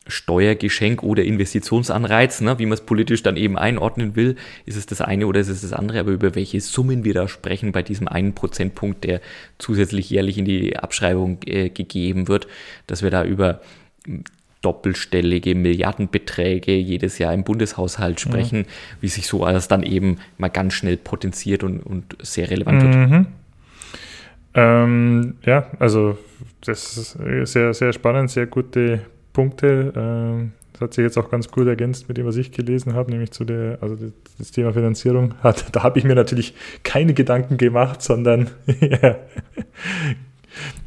Steuergeschenk 0.09 1.03
oder 1.03 1.23
Investitionsanreiz, 1.23 2.41
ne, 2.41 2.57
wie 2.59 2.65
man 2.65 2.73
es 2.73 2.81
politisch 2.81 3.23
dann 3.23 3.37
eben 3.37 3.57
einordnen 3.57 4.15
will, 4.15 4.35
ist 4.65 4.77
es 4.77 4.85
das 4.85 5.01
eine 5.01 5.27
oder 5.27 5.39
ist 5.39 5.49
es 5.49 5.61
das 5.61 5.73
andere, 5.73 5.99
aber 5.99 6.11
über 6.11 6.35
welche 6.35 6.59
Summen 6.61 7.03
wir 7.03 7.13
da 7.13 7.27
sprechen 7.27 7.71
bei 7.71 7.83
diesem 7.83 8.07
einen 8.07 8.33
Prozentpunkt, 8.33 9.03
der 9.03 9.21
zusätzlich 9.59 10.09
jährlich 10.09 10.37
in 10.37 10.45
die 10.45 10.77
Abschreibung 10.77 11.39
äh, 11.45 11.69
gegeben 11.69 12.27
wird, 12.27 12.47
dass 12.87 13.03
wir 13.03 13.11
da 13.11 13.23
über 13.23 13.61
doppelstellige 14.61 15.56
Milliardenbeträge 15.56 16.76
jedes 16.76 17.18
Jahr 17.18 17.34
im 17.34 17.44
Bundeshaushalt 17.44 18.26
mhm. 18.26 18.30
sprechen, 18.30 18.60
mhm. 18.60 18.65
wie 19.02 19.07
sich 19.07 19.27
so 19.27 19.44
alles 19.44 19.68
dann 19.68 19.84
eben 19.84 20.18
mal 20.38 20.49
ganz 20.49 20.73
schnell 20.73 20.98
potenziert 20.98 21.64
und, 21.64 21.80
und 21.80 22.18
sehr 22.22 22.49
relevant 22.49 22.84
mhm. 22.84 23.11
wird. 23.11 23.26
Ähm, 24.56 25.36
ja, 25.45 25.69
also 25.80 26.18
das 26.61 26.98
ist 26.98 27.18
sehr, 27.44 27.73
sehr 27.73 27.94
spannend, 27.94 28.31
sehr 28.31 28.48
gute 28.48 29.02
Punkte. 29.31 29.94
Ähm, 29.95 30.52
das 30.73 30.81
hat 30.81 30.94
sich 30.94 31.03
jetzt 31.03 31.18
auch 31.18 31.30
ganz 31.30 31.49
gut 31.52 31.68
ergänzt 31.68 32.07
mit 32.07 32.18
dem, 32.18 32.26
was 32.26 32.38
ich 32.38 32.52
gelesen 32.52 32.94
habe, 32.94 33.11
nämlich 33.11 33.31
zu 33.31 33.44
der, 33.44 33.77
also 33.81 33.98
das 34.38 34.52
Thema 34.52 34.73
Finanzierung. 34.73 35.36
Hat, 35.44 35.76
da 35.76 35.84
habe 35.84 35.99
ich 35.99 36.06
mir 36.06 36.15
natürlich 36.15 36.53
keine 36.84 37.14
Gedanken 37.14 37.57
gemacht, 37.57 38.02
sondern 38.02 38.49
ja, 38.80 39.18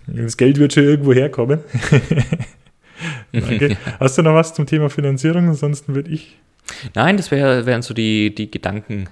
das 0.06 0.36
Geld 0.36 0.58
wird 0.58 0.72
schon 0.72 0.84
irgendwo 0.84 1.12
herkommen. 1.12 1.60
Okay. 3.32 3.76
Hast 3.98 4.18
du 4.18 4.22
noch 4.22 4.34
was 4.34 4.54
zum 4.54 4.66
Thema 4.66 4.90
Finanzierung? 4.90 5.48
Ansonsten 5.48 5.94
würde 5.94 6.10
ich. 6.10 6.38
Nein, 6.94 7.16
das 7.16 7.30
wär, 7.30 7.66
wären 7.66 7.82
so 7.82 7.94
die, 7.94 8.34
die 8.34 8.50
Gedanken. 8.50 9.08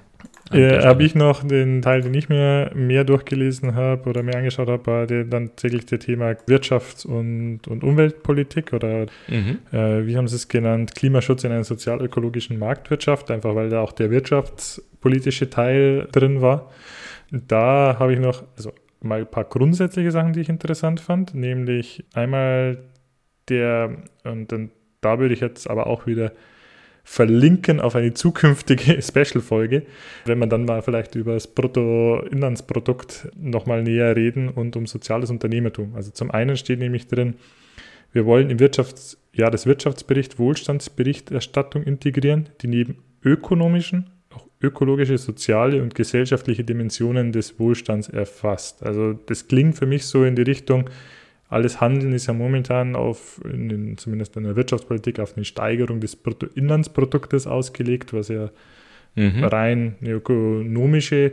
Ja, 0.53 0.85
habe 0.85 1.05
ich 1.05 1.15
noch 1.15 1.45
den 1.45 1.81
Teil, 1.81 2.01
den 2.01 2.13
ich 2.13 2.29
mir 2.29 2.73
mehr 2.75 3.05
durchgelesen 3.05 3.77
habe 3.77 4.11
oder 4.11 4.25
mehr 4.25 4.37
angeschaut 4.37 4.69
habe, 4.69 4.87
war 4.87 5.07
der, 5.07 5.25
dann 5.25 5.55
täglich 5.55 5.87
der 5.87 6.01
Thema 6.01 6.33
Wirtschafts- 6.49 7.07
und, 7.07 7.69
und 7.69 7.85
Umweltpolitik 7.85 8.73
oder 8.73 9.07
mhm. 9.29 9.59
äh, 9.71 10.07
wie 10.07 10.17
haben 10.17 10.27
Sie 10.27 10.35
es 10.35 10.49
genannt, 10.49 10.97
Klimaschutz 10.97 11.45
in 11.45 11.53
einer 11.53 11.63
sozial-ökologischen 11.63 12.59
Marktwirtschaft, 12.59 13.31
einfach 13.31 13.55
weil 13.55 13.69
da 13.69 13.81
auch 13.81 13.93
der 13.93 14.11
wirtschaftspolitische 14.11 15.51
Teil 15.51 16.09
drin 16.11 16.41
war. 16.41 16.71
Da 17.31 17.97
habe 18.01 18.13
ich 18.13 18.19
noch 18.19 18.43
also 18.57 18.73
mal 19.03 19.21
ein 19.21 19.31
paar 19.31 19.45
grundsätzliche 19.45 20.11
Sachen, 20.11 20.33
die 20.33 20.41
ich 20.41 20.49
interessant 20.49 20.99
fand, 20.99 21.33
nämlich 21.33 22.05
einmal 22.13 22.79
der, 23.49 23.97
und 24.25 24.53
dann, 24.53 24.71
da 25.01 25.19
würde 25.19 25.35
ich 25.35 25.41
jetzt 25.41 25.69
aber 25.69 25.87
auch 25.87 26.07
wieder 26.07 26.33
verlinken 27.03 27.81
auf 27.81 27.97
eine 27.97 28.15
zukünftige 28.15 29.01
Special-Folge, 29.03 29.85
wenn 30.27 30.39
man 30.39 30.51
dann 30.51 30.65
mal 30.65 30.83
vielleicht 30.83 31.15
über 31.15 31.35
das 31.35 31.47
Bruttoinlandsprodukt 31.47 33.29
nochmal 33.37 33.83
näher 33.83 34.15
reden 34.15 34.49
und 34.49 34.77
um 34.77 34.87
soziales 34.87 35.31
Unternehmertum. 35.31 35.95
Also 35.95 36.11
zum 36.11 36.31
einen 36.31 36.57
steht 36.57 36.79
nämlich 36.79 37.09
drin, 37.09 37.35
wir 38.13 38.27
wollen 38.27 38.51
im 38.51 38.61
Wirtschafts 38.61 39.19
ja, 39.33 39.51
das 39.51 39.67
Wirtschaftsbericht 39.67 40.39
Wohlstandsberichterstattung 40.39 41.83
integrieren, 41.85 42.49
die 42.61 42.67
neben 42.67 42.99
ökonomischen 43.25 44.11
auch 44.35 44.47
ökologische, 44.61 45.19
soziale 45.19 45.83
und 45.83 45.95
gesellschaftliche 45.95 46.65
Dimensionen 46.65 47.33
des 47.33 47.59
Wohlstands 47.59 48.09
erfasst. 48.09 48.85
Also 48.85 49.13
das 49.13 49.49
klingt 49.49 49.77
für 49.77 49.87
mich 49.87 50.07
so 50.07 50.25
in 50.25 50.37
die 50.37 50.43
Richtung, 50.43 50.89
alles 51.51 51.81
Handeln 51.81 52.13
ist 52.13 52.29
ja 52.29 52.33
momentan 52.33 52.95
auf, 52.95 53.41
in 53.45 53.69
den, 53.69 53.99
zumindest 53.99 54.37
in 54.37 54.45
der 54.45 54.55
Wirtschaftspolitik, 54.55 55.19
auf 55.19 55.37
eine 55.37 55.45
Steigerung 55.45 56.01
des 56.01 56.15
Bruttoinlandsproduktes 56.15 57.49
ausgelegt, 57.49 58.13
was 58.13 58.29
ja 58.29 58.51
mhm. 59.17 59.45
rein 59.45 59.97
eine 60.01 60.13
ökonomische 60.13 61.33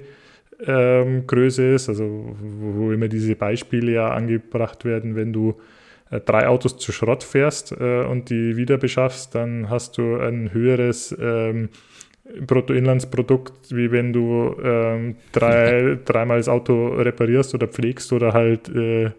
ähm, 0.65 1.27
Größe 1.27 1.75
ist, 1.75 1.87
also 1.87 2.35
wo, 2.41 2.75
wo, 2.79 2.91
immer 2.91 3.07
diese 3.07 3.35
Beispiele 3.35 3.91
ja 3.91 4.09
angebracht 4.09 4.85
werden, 4.85 5.15
wenn 5.15 5.33
du 5.33 5.55
äh, 6.09 6.19
drei 6.19 6.47
Autos 6.47 6.79
zu 6.79 6.91
Schrott 6.91 7.23
fährst 7.23 7.71
äh, 7.73 8.01
und 8.01 8.31
die 8.31 8.57
wieder 8.57 8.79
beschaffst, 8.79 9.35
dann 9.35 9.69
hast 9.69 9.99
du 9.99 10.17
ein 10.17 10.51
höheres 10.51 11.15
ähm, 11.21 11.69
Bruttoinlandsprodukt, 12.41 13.75
wie 13.75 13.91
wenn 13.91 14.13
du 14.13 14.55
ähm, 14.63 15.17
drei, 15.31 15.99
dreimal 16.05 16.37
das 16.37 16.49
Auto 16.49 16.87
reparierst 16.87 17.53
oder 17.53 17.67
pflegst 17.67 18.11
oder 18.11 18.33
halt 18.33 18.67
äh, 18.69 19.11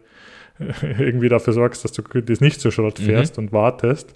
irgendwie 0.99 1.29
dafür 1.29 1.53
sorgst, 1.53 1.85
dass 1.85 1.93
du 1.93 2.03
das 2.03 2.41
nicht 2.41 2.61
zu 2.61 2.71
Schrott 2.71 2.99
fährst 2.99 3.37
mhm. 3.37 3.45
und 3.45 3.53
wartest, 3.53 4.15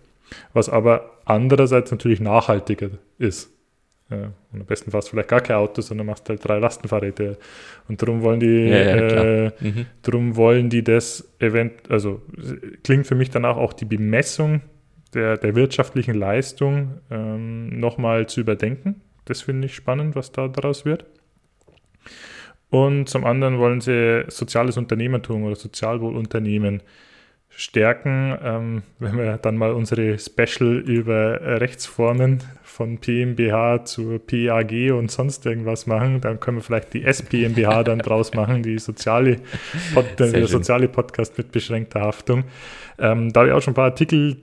was 0.52 0.68
aber 0.68 1.18
andererseits 1.24 1.90
natürlich 1.90 2.20
nachhaltiger 2.20 2.90
ist. 3.18 3.50
Und 4.52 4.60
am 4.60 4.66
besten 4.66 4.90
fährst 4.90 5.08
du 5.08 5.12
vielleicht 5.12 5.28
gar 5.28 5.40
kein 5.40 5.56
Auto, 5.56 5.80
sondern 5.80 6.06
machst 6.06 6.28
halt 6.28 6.46
drei 6.46 6.58
Lastenfahrräder. 6.58 7.36
Und 7.88 8.02
darum 8.02 8.22
wollen 8.22 8.40
die, 8.40 8.68
ja, 8.68 8.96
ja, 8.96 9.46
äh, 9.46 9.52
mhm. 9.60 9.86
darum 10.02 10.36
wollen 10.36 10.68
die 10.68 10.84
das 10.84 11.32
event, 11.38 11.90
also 11.90 12.20
klingt 12.84 13.06
für 13.06 13.14
mich 13.14 13.30
danach 13.30 13.56
auch 13.56 13.72
die 13.72 13.84
Bemessung 13.84 14.60
der, 15.14 15.36
der 15.36 15.54
wirtschaftlichen 15.54 16.14
Leistung 16.14 17.00
ähm, 17.10 17.78
nochmal 17.80 18.26
zu 18.26 18.40
überdenken. 18.40 19.00
Das 19.24 19.42
finde 19.42 19.66
ich 19.66 19.74
spannend, 19.74 20.16
was 20.16 20.32
da 20.32 20.48
daraus 20.48 20.84
wird. 20.84 21.06
Und 22.72 23.06
zum 23.06 23.26
anderen 23.26 23.58
wollen 23.58 23.82
sie 23.82 24.24
soziales 24.28 24.78
Unternehmertum 24.78 25.44
oder 25.44 25.56
Sozialwohlunternehmen 25.56 26.80
stärken. 27.50 28.34
Ähm, 28.42 28.82
wenn 28.98 29.18
wir 29.18 29.36
dann 29.36 29.58
mal 29.58 29.72
unsere 29.72 30.18
Special 30.18 30.78
über 30.78 31.60
Rechtsformen 31.60 32.38
von 32.62 32.96
PMBH 32.96 33.84
zu 33.84 34.18
PAG 34.18 34.90
und 34.92 35.10
sonst 35.10 35.44
irgendwas 35.44 35.86
machen, 35.86 36.22
dann 36.22 36.40
können 36.40 36.56
wir 36.56 36.62
vielleicht 36.62 36.94
die 36.94 37.04
SPMBH 37.04 37.82
dann 37.84 37.98
draus 37.98 38.32
machen, 38.32 38.62
die 38.62 38.78
soziale 38.78 39.36
Pod 39.92 40.06
der 40.18 40.46
soziale 40.46 40.88
Podcast 40.88 41.36
mit 41.36 41.52
beschränkter 41.52 42.00
Haftung. 42.00 42.44
Ähm, 42.98 43.34
da 43.34 43.40
habe 43.40 43.50
ich 43.50 43.54
auch 43.54 43.60
schon 43.60 43.72
ein 43.72 43.76
paar 43.76 43.90
Artikel 43.90 44.38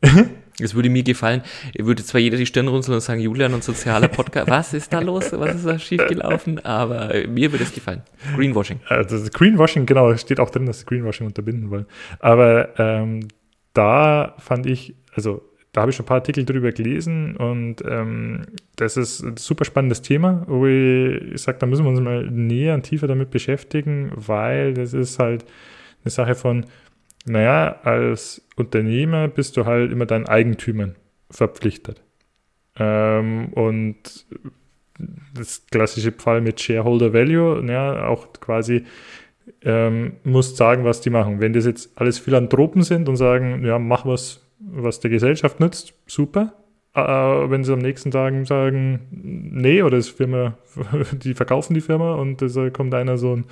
Es 0.60 0.74
würde 0.74 0.88
mir 0.88 1.02
gefallen, 1.02 1.42
würde 1.76 2.04
zwar 2.04 2.20
jeder 2.20 2.36
die 2.36 2.46
Stirn 2.46 2.68
runzeln 2.68 2.94
und 2.94 3.00
sagen, 3.00 3.20
Julian 3.20 3.54
und 3.54 3.64
sozialer 3.64 4.08
Podcast, 4.08 4.48
was 4.48 4.72
ist 4.72 4.92
da 4.92 5.00
los, 5.00 5.32
was 5.32 5.56
ist 5.56 5.66
da 5.66 5.78
schiefgelaufen, 5.78 6.64
aber 6.64 7.12
mir 7.26 7.50
würde 7.50 7.64
es 7.64 7.74
gefallen. 7.74 8.02
Greenwashing. 8.36 8.78
Also 8.88 9.16
Greenwashing, 9.32 9.84
genau, 9.84 10.16
steht 10.16 10.38
auch 10.38 10.50
drin, 10.50 10.66
dass 10.66 10.80
sie 10.80 10.86
Greenwashing 10.86 11.26
unterbinden 11.26 11.70
wollen. 11.70 11.86
Aber 12.20 12.78
ähm, 12.78 13.26
da 13.72 14.36
fand 14.38 14.66
ich, 14.66 14.94
also 15.14 15.42
da 15.72 15.80
habe 15.80 15.90
ich 15.90 15.96
schon 15.96 16.04
ein 16.04 16.08
paar 16.08 16.18
Artikel 16.18 16.44
drüber 16.44 16.70
gelesen 16.70 17.36
und 17.36 17.82
ähm, 17.84 18.42
das 18.76 18.96
ist 18.96 19.22
ein 19.22 19.36
super 19.36 19.64
spannendes 19.64 20.02
Thema, 20.02 20.44
wo 20.46 20.66
ich 20.66 21.42
sage, 21.42 21.58
da 21.58 21.66
müssen 21.66 21.84
wir 21.84 21.90
uns 21.90 22.00
mal 22.00 22.30
näher 22.30 22.74
und 22.74 22.84
tiefer 22.84 23.08
damit 23.08 23.30
beschäftigen, 23.30 24.12
weil 24.14 24.74
das 24.74 24.92
ist 24.92 25.18
halt 25.18 25.44
eine 26.04 26.10
Sache 26.10 26.36
von, 26.36 26.66
naja, 27.24 27.80
als 27.82 28.46
Unternehmer 28.56 29.28
bist 29.28 29.56
du 29.56 29.64
halt 29.64 29.90
immer 29.90 30.06
deinen 30.06 30.26
Eigentümern 30.26 30.96
verpflichtet. 31.30 32.02
Ähm, 32.76 33.48
und 33.54 34.26
das 35.34 35.66
klassische 35.70 36.12
Fall 36.12 36.40
mit 36.40 36.60
Shareholder 36.60 37.12
Value, 37.12 37.64
ja, 37.66 38.06
auch 38.06 38.32
quasi 38.34 38.84
ähm, 39.62 40.14
musst 40.24 40.56
sagen, 40.56 40.84
was 40.84 41.00
die 41.00 41.10
machen. 41.10 41.40
Wenn 41.40 41.52
das 41.52 41.66
jetzt 41.66 41.90
alles 41.96 42.18
Philanthropen 42.18 42.82
sind 42.82 43.08
und 43.08 43.16
sagen, 43.16 43.64
ja, 43.64 43.78
mach 43.78 44.06
was, 44.06 44.46
was 44.58 45.00
der 45.00 45.10
Gesellschaft 45.10 45.60
nützt, 45.60 45.94
super. 46.06 46.54
Äh, 46.94 47.00
wenn 47.02 47.64
sie 47.64 47.72
am 47.72 47.80
nächsten 47.80 48.10
Tag 48.10 48.34
sagen, 48.46 49.00
nee, 49.10 49.82
oder 49.82 49.96
das 49.96 50.08
Firma, 50.08 50.56
die 51.12 51.34
verkaufen 51.34 51.74
die 51.74 51.80
Firma 51.80 52.14
und 52.14 52.40
da 52.40 52.70
kommt 52.70 52.94
einer 52.94 53.18
so 53.18 53.36
ein, 53.36 53.44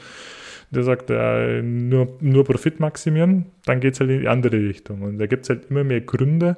der 0.72 0.82
sagt, 0.84 1.10
äh, 1.10 1.62
nur, 1.62 2.16
nur 2.20 2.44
Profit 2.44 2.80
maximieren, 2.80 3.46
dann 3.66 3.80
geht 3.80 3.94
es 3.94 4.00
halt 4.00 4.10
in 4.10 4.20
die 4.20 4.28
andere 4.28 4.56
Richtung. 4.56 5.02
Und 5.02 5.18
da 5.18 5.26
gibt 5.26 5.44
es 5.44 5.50
halt 5.50 5.70
immer 5.70 5.84
mehr 5.84 6.00
Gründe, 6.00 6.56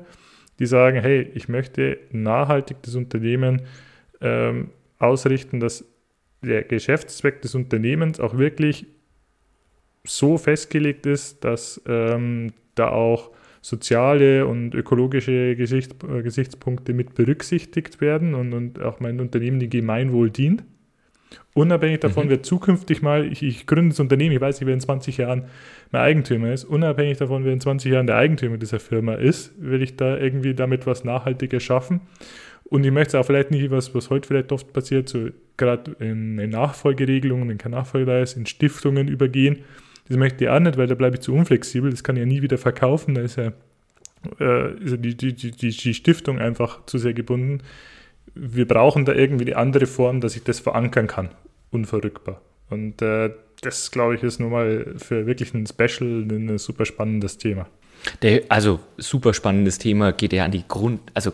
die 0.59 0.67
sagen, 0.67 1.01
hey, 1.01 1.29
ich 1.35 1.49
möchte 1.49 1.99
nachhaltig 2.13 2.77
das 2.83 2.95
Unternehmen 2.95 3.63
ähm, 4.21 4.71
ausrichten, 4.99 5.59
dass 5.59 5.85
der 6.43 6.63
Geschäftszweck 6.63 7.43
des 7.43 7.55
Unternehmens 7.55 8.21
auch 8.21 8.39
wirklich 8.39 8.87
so 10.05 10.39
festgelegt 10.39 11.07
ist, 11.07 11.43
dass 11.43 11.83
ähm, 11.87 12.53
da 12.75 12.91
auch 12.91 13.31
soziale 13.63 14.47
und 14.47 14.75
ökologische 14.75 15.57
Gesicht, 15.57 16.05
äh, 16.05 16.23
Gesichtspunkte 16.23 16.93
mit 16.93 17.15
berücksichtigt 17.15 18.01
werden 18.01 18.35
und, 18.35 18.53
und 18.53 18.81
auch 18.81 19.01
mein 19.01 19.21
Unternehmen 19.21 19.59
dem 19.59 19.71
Gemeinwohl 19.71 20.31
dient. 20.31 20.65
Unabhängig 21.55 22.01
davon, 22.01 22.27
mhm. 22.27 22.31
wer 22.31 22.43
zukünftig 22.43 23.03
mal, 23.03 23.31
ich, 23.31 23.43
ich 23.43 23.67
gründe 23.67 23.91
das 23.91 24.01
Unternehmen, 24.01 24.35
ich 24.35 24.41
weiß 24.41 24.61
nicht, 24.61 24.67
wer 24.67 24.75
in 24.75 24.81
20 24.81 25.19
Jahren 25.19 25.45
mein 25.93 26.03
Eigentümer 26.03 26.53
ist, 26.53 26.65
unabhängig 26.65 27.19
davon, 27.19 27.45
wer 27.45 27.53
in 27.53 27.61
20 27.61 27.93
Jahren 27.93 28.07
der 28.07 28.17
Eigentümer 28.17 28.57
dieser 28.57 28.81
Firma 28.81 29.15
ist, 29.15 29.53
will 29.59 29.83
ich 29.83 29.97
da 29.97 30.17
irgendwie 30.17 30.55
damit 30.55 30.87
was 30.87 31.05
Nachhaltiges 31.05 31.63
schaffen. 31.63 32.01
Und 32.65 32.85
ich 32.85 32.93
möchte 32.93 33.21
auch 33.21 33.25
vielleicht 33.25 33.51
nicht, 33.51 33.71
was, 33.71 33.95
was 33.95 34.11
heute 34.11 34.27
vielleicht 34.27 34.51
oft 34.51 34.73
passiert, 34.73 35.09
so 35.09 35.29
gerade 35.57 35.95
in, 36.01 36.39
in 36.39 36.51
Nachfolgeregelungen, 36.51 37.49
wenn 37.49 37.59
kein 37.59 37.73
Nachfolger 37.73 38.15
da 38.15 38.23
ist, 38.23 38.37
in 38.37 38.47
Stiftungen 38.47 39.09
übergehen. 39.09 39.61
Das 40.09 40.17
möchte 40.17 40.45
ich 40.45 40.51
auch 40.51 40.61
nicht, 40.61 40.77
weil 40.77 40.87
da 40.87 40.95
bleibe 40.95 41.17
ich 41.17 41.23
zu 41.23 41.35
unflexibel, 41.35 41.91
das 41.91 42.03
kann 42.03 42.17
ich 42.17 42.21
ja 42.21 42.27
nie 42.27 42.43
wieder 42.43 42.59
verkaufen, 42.59 43.15
da 43.15 43.21
ist 43.21 43.37
ja, 43.37 43.53
äh, 44.41 44.75
ist 44.83 44.91
ja 44.93 44.97
die, 44.97 45.17
die, 45.17 45.33
die, 45.35 45.71
die 45.71 45.95
Stiftung 45.95 46.39
einfach 46.39 46.85
zu 46.87 46.99
sehr 46.99 47.15
gebunden. 47.15 47.61
Wir 48.35 48.67
brauchen 48.67 49.05
da 49.05 49.13
irgendwie 49.13 49.47
eine 49.47 49.57
andere 49.57 49.87
Form, 49.87 50.21
dass 50.21 50.37
ich 50.37 50.45
das 50.45 50.61
verankern 50.61 51.07
kann, 51.07 51.31
unverrückbar. 51.71 52.41
Und 52.71 53.01
äh, 53.03 53.31
das, 53.61 53.91
glaube 53.91 54.17
ich, 54.17 54.23
ist 54.23 54.41
nun 54.41 54.51
mal 54.51 54.95
für 54.97 55.27
wirklich 55.27 55.55
ein 55.55 55.67
Special 55.67 56.27
ein 56.29 56.59
super 56.59 56.85
spannendes 56.85 57.39
Thema. 57.39 57.67
Der, 58.23 58.43
also 58.49 58.81
super 58.99 59.33
spannendes 59.33 59.79
Thema 59.79 60.13
geht 60.13 60.33
ja 60.33 60.45
an 60.45 60.51
die 60.51 60.65
Grund, 60.67 61.01
also 61.15 61.33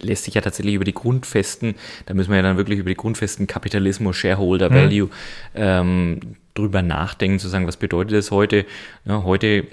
lässt 0.00 0.24
sich 0.24 0.34
ja 0.34 0.40
tatsächlich 0.40 0.74
über 0.74 0.84
die 0.84 0.94
Grundfesten, 0.94 1.74
da 2.06 2.14
müssen 2.14 2.30
wir 2.30 2.36
ja 2.36 2.42
dann 2.42 2.56
wirklich 2.56 2.78
über 2.78 2.88
die 2.88 2.96
Grundfesten 2.96 3.46
Kapitalismus, 3.46 4.16
Shareholder 4.16 4.70
Value 4.72 5.10
ähm, 5.54 6.20
drüber 6.54 6.82
nachdenken, 6.82 7.38
zu 7.38 7.48
sagen, 7.48 7.66
was 7.66 7.76
bedeutet 7.76 8.16
das 8.16 8.30
heute? 8.30 8.66
Ja, 9.04 9.22
heute 9.22 9.64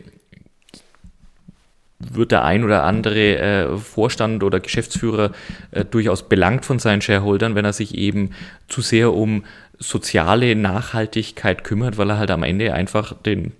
wird 2.11 2.31
der 2.31 2.43
ein 2.43 2.63
oder 2.63 2.83
andere 2.83 3.37
äh, 3.37 3.77
Vorstand 3.77 4.43
oder 4.43 4.59
Geschäftsführer 4.59 5.31
äh, 5.71 5.85
durchaus 5.85 6.27
belangt 6.27 6.65
von 6.65 6.79
seinen 6.79 7.01
Shareholdern, 7.01 7.55
wenn 7.55 7.65
er 7.65 7.73
sich 7.73 7.97
eben 7.97 8.31
zu 8.67 8.81
sehr 8.81 9.13
um 9.13 9.43
soziale 9.79 10.55
Nachhaltigkeit 10.55 11.63
kümmert, 11.63 11.97
weil 11.97 12.09
er 12.09 12.17
halt 12.17 12.31
am 12.31 12.43
Ende 12.43 12.73
einfach 12.73 13.13
den 13.13 13.51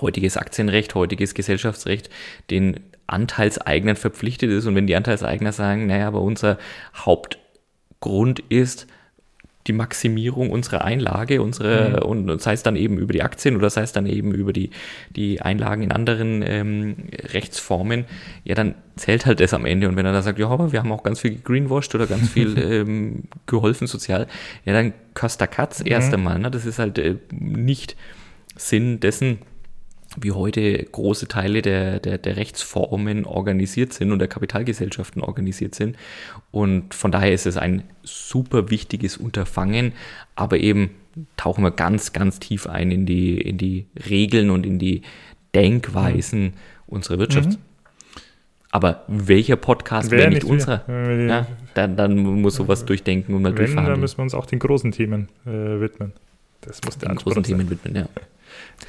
heutiges 0.00 0.36
Aktienrecht, 0.36 0.94
heutiges 0.94 1.34
Gesellschaftsrecht, 1.34 2.10
den 2.50 2.80
Anteilseignern 3.06 3.96
verpflichtet 3.96 4.50
ist. 4.50 4.66
Und 4.66 4.74
wenn 4.74 4.86
die 4.86 4.96
Anteilseigner 4.96 5.52
sagen, 5.52 5.86
naja, 5.86 6.08
aber 6.08 6.20
unser 6.20 6.58
Hauptgrund 6.96 8.40
ist, 8.48 8.86
die 9.66 9.72
Maximierung 9.72 10.50
unserer 10.50 10.84
Einlage, 10.84 11.40
unsere, 11.40 12.02
mhm. 12.02 12.26
und 12.28 12.42
sei 12.42 12.52
es 12.52 12.62
dann 12.62 12.76
eben 12.76 12.98
über 12.98 13.12
die 13.12 13.22
Aktien 13.22 13.56
oder 13.56 13.70
sei 13.70 13.82
es 13.82 13.92
dann 13.92 14.06
eben 14.06 14.32
über 14.34 14.52
die, 14.52 14.70
die 15.16 15.40
Einlagen 15.40 15.82
in 15.82 15.92
anderen 15.92 16.42
ähm, 16.46 16.96
Rechtsformen, 17.32 18.04
ja, 18.44 18.54
dann 18.54 18.74
zählt 18.96 19.24
halt 19.24 19.40
das 19.40 19.54
am 19.54 19.64
Ende. 19.64 19.88
Und 19.88 19.96
wenn 19.96 20.04
er 20.04 20.12
da 20.12 20.22
sagt, 20.22 20.38
ja, 20.38 20.48
aber 20.48 20.72
wir 20.72 20.80
haben 20.80 20.92
auch 20.92 21.02
ganz 21.02 21.20
viel 21.20 21.32
gegreenwashed 21.32 21.94
oder 21.94 22.06
ganz 22.06 22.28
viel 22.28 22.58
ähm, 22.58 23.22
geholfen 23.46 23.86
sozial, 23.86 24.26
ja, 24.64 24.74
dann 24.74 24.92
Costa 25.14 25.46
Katz 25.46 25.80
mhm. 25.80 25.90
erst 25.90 26.12
einmal. 26.12 26.38
Ne? 26.38 26.50
Das 26.50 26.66
ist 26.66 26.78
halt 26.78 26.98
äh, 26.98 27.16
nicht 27.30 27.96
Sinn 28.56 29.00
dessen, 29.00 29.38
wie 30.16 30.32
heute 30.32 30.84
große 30.84 31.28
Teile 31.28 31.62
der, 31.62 32.00
der, 32.00 32.18
der 32.18 32.36
Rechtsformen 32.36 33.24
organisiert 33.24 33.92
sind 33.92 34.12
und 34.12 34.18
der 34.18 34.28
Kapitalgesellschaften 34.28 35.22
organisiert 35.22 35.74
sind. 35.74 35.96
Und 36.50 36.94
von 36.94 37.10
daher 37.10 37.32
ist 37.32 37.46
es 37.46 37.56
ein 37.56 37.82
super 38.02 38.70
wichtiges 38.70 39.16
Unterfangen, 39.16 39.92
aber 40.36 40.58
eben 40.58 40.90
tauchen 41.36 41.64
wir 41.64 41.70
ganz, 41.70 42.12
ganz 42.12 42.38
tief 42.38 42.66
ein 42.66 42.90
in 42.90 43.06
die, 43.06 43.40
in 43.40 43.58
die 43.58 43.86
Regeln 44.08 44.50
und 44.50 44.66
in 44.66 44.78
die 44.78 45.02
Denkweisen 45.54 46.42
mhm. 46.42 46.52
unserer 46.86 47.18
Wirtschaft. 47.18 47.50
Mhm. 47.50 47.58
Aber 48.70 49.04
welcher 49.06 49.54
Podcast 49.54 50.10
wäre 50.10 50.28
nicht, 50.28 50.42
nicht 50.42 50.50
unserer? 50.50 50.82
Ja, 50.88 51.46
dann, 51.74 51.96
dann 51.96 52.16
muss 52.16 52.56
sowas 52.56 52.84
durchdenken 52.84 53.32
und 53.34 53.42
mal 53.42 53.56
Wenn, 53.56 53.76
Dann 53.76 54.00
müssen 54.00 54.18
wir 54.18 54.22
uns 54.24 54.34
auch 54.34 54.46
den 54.46 54.58
großen 54.58 54.90
Themen 54.90 55.28
äh, 55.46 55.50
widmen. 55.80 56.12
Das 56.60 56.80
muss 56.84 56.98
der 56.98 57.10
den 57.10 57.18
großen 57.18 57.44
Themen 57.44 57.70
widmen, 57.70 57.94
ja. 57.94 58.08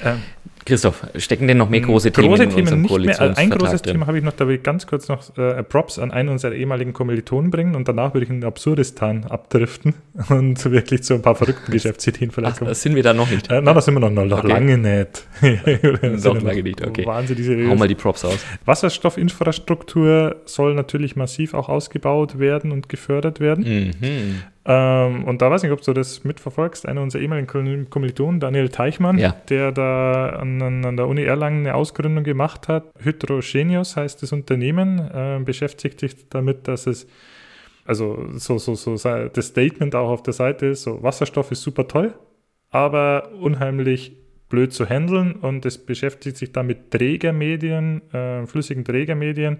Ähm, 0.02 0.22
Christoph, 0.66 1.06
stecken 1.16 1.46
denn 1.46 1.58
noch 1.58 1.68
mehr 1.68 1.80
große 1.80 2.10
Themen 2.10 2.28
große 2.28 2.42
in 2.42 2.50
Themen 2.50 2.82
nicht 2.82 2.98
mehr. 2.98 3.38
Ein 3.38 3.50
großes 3.50 3.82
drin? 3.82 3.94
Thema 3.94 4.08
habe 4.08 4.18
ich 4.18 4.24
noch, 4.24 4.32
da 4.32 4.48
will 4.48 4.56
ich 4.56 4.64
ganz 4.64 4.84
kurz 4.88 5.06
noch 5.08 5.36
äh, 5.38 5.62
Props 5.62 6.00
an 6.00 6.10
einen 6.10 6.28
unserer 6.28 6.54
ehemaligen 6.54 6.92
Kommilitonen 6.92 7.52
bringen 7.52 7.76
und 7.76 7.86
danach 7.86 8.14
würde 8.14 8.24
ich 8.24 8.30
in 8.30 8.42
Absurdistan 8.42 9.24
abdriften 9.26 9.94
und 10.28 10.62
wirklich 10.70 11.04
zu 11.04 11.14
ein 11.14 11.22
paar 11.22 11.36
verrückten 11.36 11.70
Geschäftsideen 11.72 12.32
vielleicht 12.32 12.54
Ach, 12.54 12.58
kommen. 12.58 12.68
Das 12.68 12.82
sind 12.82 12.96
wir 12.96 13.04
da 13.04 13.14
noch 13.14 13.30
nicht. 13.30 13.48
Äh, 13.48 13.60
nein, 13.60 13.76
das 13.76 13.84
sind 13.84 13.94
wir 13.94 14.00
noch, 14.00 14.10
noch, 14.10 14.24
noch 14.24 14.38
okay. 14.38 14.48
lange 14.48 14.76
nicht. 14.76 15.24
noch 16.24 16.42
lange 16.42 16.62
nicht, 16.64 16.84
okay. 16.84 17.06
Wahnsinn, 17.06 17.36
diese 17.36 17.68
Hau 17.68 17.76
mal 17.76 17.86
die 17.86 17.94
Props 17.94 18.24
aus. 18.24 18.44
Wasserstoffinfrastruktur 18.64 20.36
soll 20.46 20.74
natürlich 20.74 21.14
massiv 21.14 21.54
auch 21.54 21.68
ausgebaut 21.68 22.40
werden 22.40 22.72
und 22.72 22.88
gefördert 22.88 23.38
werden. 23.38 23.92
Mhm. 24.00 24.42
Ähm, 24.68 25.24
und 25.24 25.42
da 25.42 25.50
weiß 25.50 25.62
ich 25.62 25.70
nicht, 25.70 25.78
ob 25.78 25.84
du 25.84 25.92
das 25.92 26.24
mitverfolgst. 26.24 26.88
Einer 26.88 27.00
unserer 27.00 27.22
ehemaligen 27.22 27.88
Kommilitonen, 27.88 28.40
Daniel 28.40 28.68
Teichmann, 28.68 29.16
ja. 29.16 29.36
der 29.48 29.70
da 29.70 30.30
an, 30.30 30.60
an, 30.60 30.96
der 30.96 31.06
Uni 31.06 31.22
Erlangen 31.22 31.60
eine 31.60 31.76
Ausgründung 31.76 32.24
gemacht 32.24 32.66
hat. 32.66 32.92
Hydrogenius 32.98 33.96
heißt 33.96 34.22
das 34.22 34.32
Unternehmen, 34.32 34.98
äh, 34.98 35.40
beschäftigt 35.44 36.00
sich 36.00 36.28
damit, 36.30 36.66
dass 36.66 36.88
es, 36.88 37.06
also 37.84 38.26
so, 38.32 38.58
so, 38.58 38.74
so 38.74 38.96
das 38.96 39.46
Statement 39.46 39.94
auch 39.94 40.10
auf 40.10 40.24
der 40.24 40.34
Seite 40.34 40.66
ist, 40.66 40.82
so 40.82 41.00
Wasserstoff 41.00 41.52
ist 41.52 41.62
super 41.62 41.86
toll, 41.86 42.14
aber 42.70 43.30
unheimlich 43.40 44.16
blöd 44.48 44.72
zu 44.72 44.88
handeln 44.88 45.32
und 45.34 45.64
es 45.64 45.78
beschäftigt 45.78 46.36
sich 46.36 46.52
dann 46.52 46.66
mit 46.66 46.90
Trägermedien, 46.90 48.02
äh, 48.12 48.46
flüssigen 48.46 48.84
Trägermedien, 48.84 49.58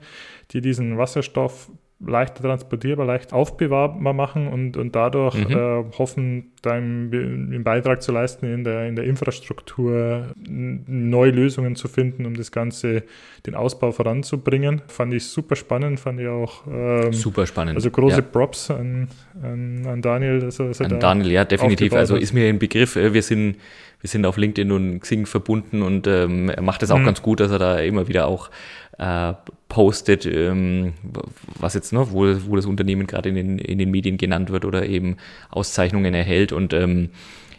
die 0.50 0.60
diesen 0.60 0.98
Wasserstoff 0.98 1.70
leichter 1.98 2.42
transportierbar, 2.42 3.06
leicht 3.06 3.32
aufbewahrbar 3.32 4.12
machen 4.12 4.48
und, 4.48 4.76
und 4.76 4.94
dadurch 4.94 5.48
mhm. 5.48 5.56
äh, 5.56 5.84
hoffen, 5.98 6.52
da 6.60 6.72
einen 6.72 7.64
Beitrag 7.64 8.02
zu 8.02 8.12
leisten, 8.12 8.46
in 8.52 8.64
der, 8.64 8.86
in 8.86 8.96
der 8.96 9.06
Infrastruktur 9.06 10.26
neue 10.36 11.30
Lösungen 11.30 11.74
zu 11.74 11.88
finden, 11.88 12.26
um 12.26 12.34
das 12.34 12.52
Ganze, 12.52 13.04
den 13.46 13.54
Ausbau 13.54 13.92
voranzubringen. 13.92 14.82
Fand 14.88 15.14
ich 15.14 15.24
super 15.24 15.56
spannend, 15.56 15.98
fand 15.98 16.20
ich 16.20 16.28
auch. 16.28 16.66
Ähm, 16.66 17.12
super 17.14 17.46
spannend. 17.46 17.76
Also 17.76 17.90
große 17.90 18.16
ja. 18.16 18.22
Props 18.22 18.70
an, 18.70 19.08
an, 19.42 19.86
an 19.86 20.02
Daniel. 20.02 20.40
Dass 20.40 20.58
er, 20.60 20.68
dass 20.68 20.80
er 20.80 20.92
an 20.92 21.00
Daniel, 21.00 21.30
ja, 21.30 21.44
definitiv. 21.44 21.94
Also 21.94 22.16
ist 22.16 22.34
mir 22.34 22.48
ein 22.48 22.58
Begriff, 22.58 22.96
äh, 22.96 23.14
wir 23.14 23.22
sind, 23.22 23.56
wir 24.06 24.08
sind 24.08 24.24
auf 24.24 24.36
LinkedIn 24.36 24.70
und 24.70 25.00
Xing 25.00 25.26
verbunden 25.26 25.82
und 25.82 26.06
ähm, 26.06 26.48
er 26.48 26.62
macht 26.62 26.80
es 26.84 26.92
auch 26.92 26.98
mhm. 27.00 27.06
ganz 27.06 27.22
gut, 27.22 27.40
dass 27.40 27.50
er 27.50 27.58
da 27.58 27.80
immer 27.80 28.06
wieder 28.06 28.28
auch 28.28 28.50
äh, 28.98 29.32
postet, 29.68 30.26
ähm, 30.26 30.92
was 31.58 31.74
jetzt, 31.74 31.92
ne, 31.92 32.06
wo, 32.12 32.24
wo 32.46 32.54
das 32.54 32.66
Unternehmen 32.66 33.08
gerade 33.08 33.30
in 33.30 33.34
den, 33.34 33.58
in 33.58 33.78
den 33.78 33.90
Medien 33.90 34.16
genannt 34.16 34.50
wird 34.50 34.64
oder 34.64 34.86
eben 34.86 35.16
Auszeichnungen 35.50 36.14
erhält. 36.14 36.52
Und 36.52 36.72
ähm, 36.72 37.10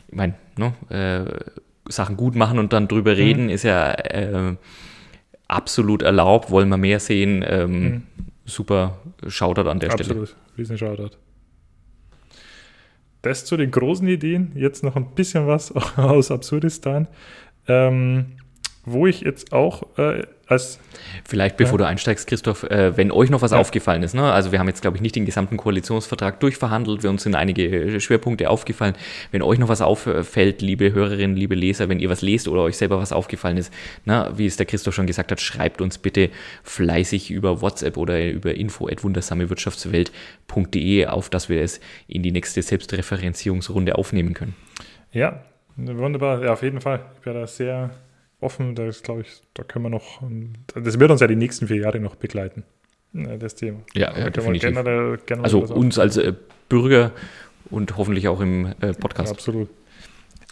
ich 0.08 0.16
meine, 0.16 0.36
ne, 0.58 0.74
äh, 0.88 1.92
Sachen 1.92 2.16
gut 2.16 2.36
machen 2.36 2.60
und 2.60 2.72
dann 2.72 2.88
drüber 2.88 3.12
mhm. 3.12 3.18
reden 3.18 3.50
ist 3.50 3.64
ja 3.64 3.92
äh, 3.92 4.56
absolut 5.50 6.02
erlaubt. 6.02 6.50
Wollen 6.50 6.70
wir 6.70 6.78
mehr 6.78 7.02
sehen? 7.02 7.44
Ähm, 7.46 7.82
mhm. 7.82 8.04
Super 8.46 9.00
Shoutout 9.28 9.70
an 9.70 9.82
der 9.82 9.92
absolut. 9.92 10.06
Stelle. 10.06 10.22
Absolut, 10.22 10.58
riesen 10.58 10.78
Shoutout. 10.78 11.18
Das 13.22 13.46
zu 13.46 13.58
den 13.58 13.72
großen 13.72 14.08
Ideen. 14.08 14.52
Jetzt 14.56 14.84
noch 14.84 14.96
ein 14.96 15.14
bisschen 15.16 15.48
was 15.48 15.72
aus 15.98 16.32
Absurdistan. 16.32 17.08
Ähm, 17.68 18.38
wo 18.86 19.06
ich 19.06 19.22
jetzt 19.22 19.52
auch 19.52 19.98
äh, 19.98 20.24
als 20.48 20.80
Vielleicht 21.26 21.58
bevor 21.58 21.80
ja. 21.80 21.86
du 21.86 21.90
einsteigst, 21.90 22.28
Christoph, 22.28 22.64
äh, 22.64 22.96
wenn 22.98 23.12
euch 23.12 23.30
noch 23.30 23.42
was 23.42 23.52
ja. 23.52 23.60
aufgefallen 23.60 24.02
ist, 24.04 24.14
ne? 24.14 24.32
also 24.32 24.52
wir 24.52 24.60
haben 24.60 24.68
jetzt, 24.68 24.82
glaube 24.82 24.98
ich, 24.98 25.02
nicht 25.02 25.16
den 25.16 25.26
gesamten 25.26 25.56
Koalitionsvertrag 25.58 26.40
durchverhandelt, 26.40 27.02
wir 27.04 27.10
uns 27.10 27.24
sind 27.24 27.36
einige 27.36 28.00
Schwerpunkte 28.00 28.50
aufgefallen. 28.50 28.94
Wenn 29.32 29.42
euch 29.42 29.60
noch 29.60 29.68
was 29.68 29.82
auffällt, 29.82 30.62
liebe 30.62 30.94
Hörerinnen, 30.94 31.36
liebe 31.36 31.56
Leser, 31.56 31.90
wenn 31.90 32.00
ihr 32.00 32.10
was 32.10 32.22
lest 32.22 32.48
oder 32.48 32.62
euch 32.62 32.78
selber 32.78 33.00
was 33.00 33.12
aufgefallen 33.12 33.58
ist, 33.58 33.74
na, 34.06 34.38
wie 34.38 34.46
es 34.46 34.56
der 34.58 34.66
Christoph 34.66 34.96
schon 34.96 35.08
gesagt 35.08 35.32
hat, 35.32 35.42
schreibt 35.42 35.82
uns 35.82 35.98
bitte 35.98 36.30
fleißig 36.64 37.32
über 37.32 37.62
WhatsApp 37.62 37.98
oder 37.98 38.30
über 38.30 38.56
info.wundersamewirtschaftswelt.de 38.56 41.08
auf, 41.08 41.30
dass 41.30 41.50
wir 41.50 41.62
es 41.62 41.82
in 42.08 42.24
die 42.24 42.32
nächste 42.32 42.62
Selbstreferenzierungsrunde 42.62 43.96
aufnehmen 43.96 44.34
können. 44.34 44.56
Ja, 45.12 45.44
wunderbar, 45.76 46.42
ja, 46.44 46.54
auf 46.54 46.64
jeden 46.64 46.80
Fall. 46.82 47.02
Ich 47.20 47.26
wäre 47.26 47.42
da 47.42 47.48
sehr 47.48 47.92
offen. 48.40 48.76
Da 48.76 48.88
ist, 48.88 49.04
glaube 49.04 49.22
ich, 49.22 49.42
da 49.54 49.64
können 49.64 49.86
wir 49.86 49.90
noch, 49.90 50.22
das 50.76 51.00
wird 51.00 51.12
uns 51.12 51.22
ja 51.22 51.28
die 51.28 51.36
nächsten 51.36 51.68
vier 51.68 51.78
Jahre 51.78 52.00
noch 52.00 52.16
begleiten, 52.16 52.64
äh, 53.14 53.38
das 53.38 53.56
Thema. 53.56 53.80
Ja, 53.94 54.18
ja 54.18 54.30
definitiv. 54.30 54.70
Generell, 54.70 55.20
generell 55.26 55.44
also 55.44 55.60
uns 55.74 55.98
als 56.00 56.18
äh, 56.18 56.34
Bürger 56.70 57.12
und 57.70 57.98
hoffentlich 57.98 58.28
auch 58.28 58.40
im 58.42 58.74
äh, 58.82 58.94
Podcast. 58.94 59.30
Ja, 59.30 59.34
absolut. 59.34 59.70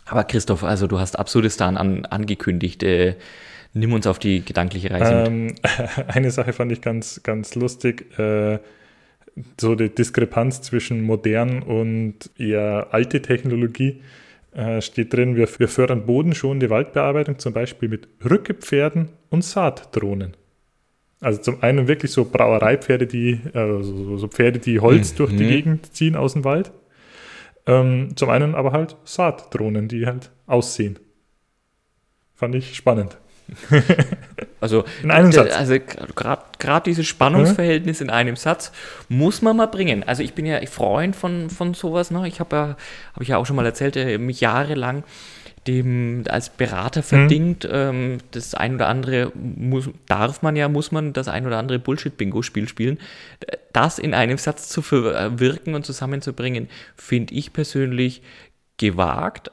Aber 0.05 0.23
Christoph, 0.23 0.63
also 0.63 0.87
du 0.87 0.99
hast 0.99 1.17
Absurdistan 1.17 1.77
an, 1.77 2.05
angekündigt. 2.05 2.83
Äh, 2.83 3.15
nimm 3.73 3.93
uns 3.93 4.07
auf 4.07 4.19
die 4.19 4.43
gedankliche 4.43 4.91
Reise 4.91 5.25
ähm, 5.27 5.55
Eine 6.07 6.31
Sache 6.31 6.53
fand 6.53 6.71
ich 6.71 6.81
ganz, 6.81 7.21
ganz 7.23 7.55
lustig. 7.55 8.17
Äh, 8.19 8.59
so 9.59 9.75
die 9.75 9.89
Diskrepanz 9.89 10.61
zwischen 10.61 11.01
modern 11.01 11.61
und 11.61 12.29
eher 12.37 12.87
alte 12.91 13.21
Technologie 13.21 14.01
äh, 14.55 14.81
steht 14.81 15.13
drin, 15.13 15.35
wir, 15.35 15.47
wir 15.57 15.67
fördern 15.67 16.05
bodenschonende 16.05 16.69
Waldbearbeitung, 16.69 17.39
zum 17.39 17.53
Beispiel 17.53 17.89
mit 17.89 18.07
Rückepferden 18.23 19.09
und 19.29 19.43
Saatdrohnen. 19.43 20.35
Also 21.19 21.41
zum 21.41 21.63
einen 21.63 21.87
wirklich 21.87 22.11
so 22.11 22.25
Brauereipferde, 22.25 23.07
die, 23.07 23.39
also 23.53 24.17
so 24.17 24.27
Pferde, 24.27 24.59
die 24.59 24.79
Holz 24.79 25.13
mhm. 25.13 25.17
durch 25.17 25.35
die 25.35 25.47
Gegend 25.47 25.93
ziehen 25.93 26.15
aus 26.15 26.33
dem 26.33 26.43
Wald. 26.43 26.71
Ähm, 27.67 28.15
zum 28.15 28.29
einen 28.29 28.55
aber 28.55 28.71
halt 28.71 28.95
Saatdrohnen, 29.03 29.87
die 29.87 30.05
halt 30.05 30.31
aussehen. 30.45 30.99
Fand 32.33 32.55
ich 32.55 32.75
spannend. 32.75 33.17
Also, 34.61 34.83
in 35.03 35.11
einem 35.11 35.31
Satz. 35.31 35.55
Also 35.55 35.75
gerade 36.17 36.83
dieses 36.85 37.05
Spannungsverhältnis 37.05 38.01
in 38.01 38.09
einem 38.09 38.35
Satz 38.35 38.71
muss 39.09 39.43
man 39.43 39.55
mal 39.57 39.67
bringen. 39.67 40.03
Also 40.03 40.23
ich 40.23 40.33
bin 40.33 40.47
ja 40.47 40.59
Freund 40.65 41.15
von, 41.15 41.51
von 41.51 41.75
sowas. 41.75 42.09
Ne? 42.09 42.27
Ich 42.27 42.39
habe 42.39 42.55
ja, 42.55 42.61
habe 43.13 43.23
ich 43.23 43.27
ja 43.27 43.37
auch 43.37 43.45
schon 43.45 43.57
mal 43.57 43.65
erzählt, 43.65 43.95
äh, 43.95 44.17
mich 44.17 44.41
jahrelang 44.41 45.03
dem 45.67 46.23
als 46.29 46.49
Berater 46.49 47.01
mhm. 47.01 47.03
verdingt. 47.03 47.63
Mhm. 47.63 47.69
Ähm, 47.71 48.17
das 48.31 48.55
ein 48.55 48.75
oder 48.75 48.87
andere 48.87 49.31
muss, 49.35 49.89
darf 50.07 50.41
man 50.41 50.55
ja, 50.55 50.67
muss 50.67 50.91
man 50.91 51.13
das 51.13 51.27
ein 51.27 51.45
oder 51.45 51.57
andere 51.57 51.79
Bullshit-Bingo-Spiel 51.79 52.67
spielen. 52.67 52.99
Das 53.73 53.99
in 53.99 54.13
einem 54.13 54.37
Satz 54.37 54.69
zu 54.69 54.81
verwirken 54.81 55.75
und 55.75 55.85
zusammenzubringen, 55.85 56.69
finde 56.95 57.33
ich 57.33 57.53
persönlich 57.53 58.21
gewagt, 58.77 59.51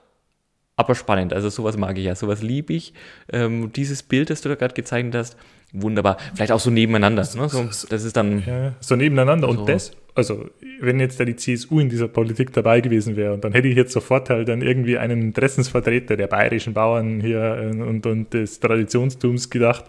aber 0.87 0.95
spannend. 0.95 1.33
Also 1.33 1.49
sowas 1.49 1.77
mag 1.77 1.97
ich 1.99 2.05
ja, 2.05 2.15
sowas 2.15 2.43
liebe 2.43 2.73
ich. 2.73 2.93
Ähm, 3.33 3.73
dieses 3.73 4.03
Bild, 4.03 4.31
das 4.31 4.43
du 4.43 4.49
da 4.49 4.55
gerade 4.55 4.75
gezeichnet 4.75 5.15
hast, 5.15 5.37
wunderbar. 5.73 6.19
Vielleicht 6.35 6.53
auch 6.53 6.61
so 6.61 6.71
nebeneinander. 6.71 7.23
Ne? 7.35 7.49
So, 7.49 7.65
das 7.89 8.05
ist 8.05 8.17
dann 8.17 8.43
ja, 8.47 8.75
so 8.81 8.97
nebeneinander. 8.97 9.51
So. 9.51 9.61
Und 9.61 9.69
das, 9.69 9.93
also 10.15 10.47
wenn 10.81 11.01
jetzt 11.01 11.19
da 11.19 11.25
die 11.25 11.37
CSU 11.37 11.81
in 11.81 11.89
dieser 11.89 12.09
Politik 12.09 12.53
dabei 12.53 12.81
gewesen 12.81 13.17
wäre, 13.17 13.39
dann 13.39 13.53
hätte 13.53 13.69
ich 13.69 13.77
jetzt 13.77 13.93
sofort 13.93 14.31
halt 14.31 14.49
dann 14.49 14.63
irgendwie 14.63 14.99
einen 14.99 15.23
Interessensvertreter 15.23 16.17
der 16.17 16.27
bayerischen 16.27 16.75
Bauern 16.75 17.21
hier 17.21 17.73
äh, 17.73 17.83
und, 17.83 18.07
und 18.07 18.35
des 18.35 18.61
Traditionstums 18.61 19.51
gedacht. 19.51 19.85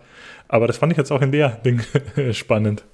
Aber 0.48 0.68
das 0.68 0.78
fand 0.78 0.92
ich 0.92 0.98
jetzt 0.98 1.12
auch 1.12 1.22
in 1.22 1.32
der 1.32 1.50
Ding 1.50 1.82
spannend. 2.32 2.86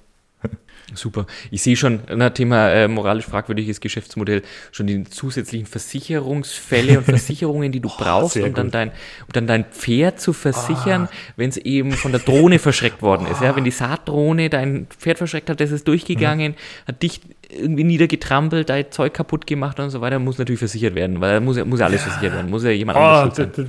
Super. 0.94 1.26
Ich 1.50 1.62
sehe 1.62 1.76
schon, 1.76 2.00
na, 2.14 2.30
Thema 2.30 2.70
äh, 2.70 2.88
moralisch 2.88 3.26
fragwürdiges 3.26 3.80
Geschäftsmodell, 3.80 4.42
schon 4.72 4.86
die 4.86 5.04
zusätzlichen 5.04 5.66
Versicherungsfälle 5.66 6.98
und 6.98 7.04
Versicherungen, 7.06 7.70
die 7.70 7.80
du 7.80 7.88
oh, 7.88 7.96
brauchst, 7.96 8.36
um 8.36 8.54
dann, 8.54 8.70
dein, 8.70 8.88
um 8.88 9.32
dann 9.32 9.46
dein 9.46 9.64
Pferd 9.66 10.20
zu 10.20 10.32
versichern, 10.32 11.08
ah. 11.10 11.14
wenn 11.36 11.50
es 11.50 11.56
eben 11.58 11.92
von 11.92 12.12
der 12.12 12.20
Drohne 12.20 12.58
verschreckt 12.58 13.02
worden 13.02 13.26
ist. 13.26 13.40
Ja, 13.40 13.54
wenn 13.54 13.64
die 13.64 13.70
Saatdrohne 13.70 14.50
dein 14.50 14.86
Pferd 14.86 15.18
verschreckt 15.18 15.48
hat, 15.48 15.60
das 15.60 15.70
ist 15.70 15.86
durchgegangen, 15.86 16.52
mhm. 16.52 16.88
hat 16.88 17.02
dich 17.02 17.20
irgendwie 17.52 17.84
niedergetrampelt, 17.84 18.68
dein 18.68 18.90
Zeug 18.90 19.14
kaputt 19.14 19.46
gemacht 19.46 19.78
und 19.80 19.90
so 19.90 20.00
weiter, 20.00 20.18
muss 20.18 20.38
natürlich 20.38 20.58
versichert 20.58 20.94
werden, 20.94 21.20
weil 21.20 21.34
da 21.34 21.40
muss, 21.40 21.62
muss 21.64 21.80
ja 21.80 21.86
alles 21.86 22.04
ja. 22.04 22.10
versichert 22.10 22.34
werden, 22.34 22.50
muss 22.50 22.64
ja 22.64 22.70
jemand 22.70 22.98
oh, 22.98 23.02
anderes 23.02 23.34
da, 23.34 23.64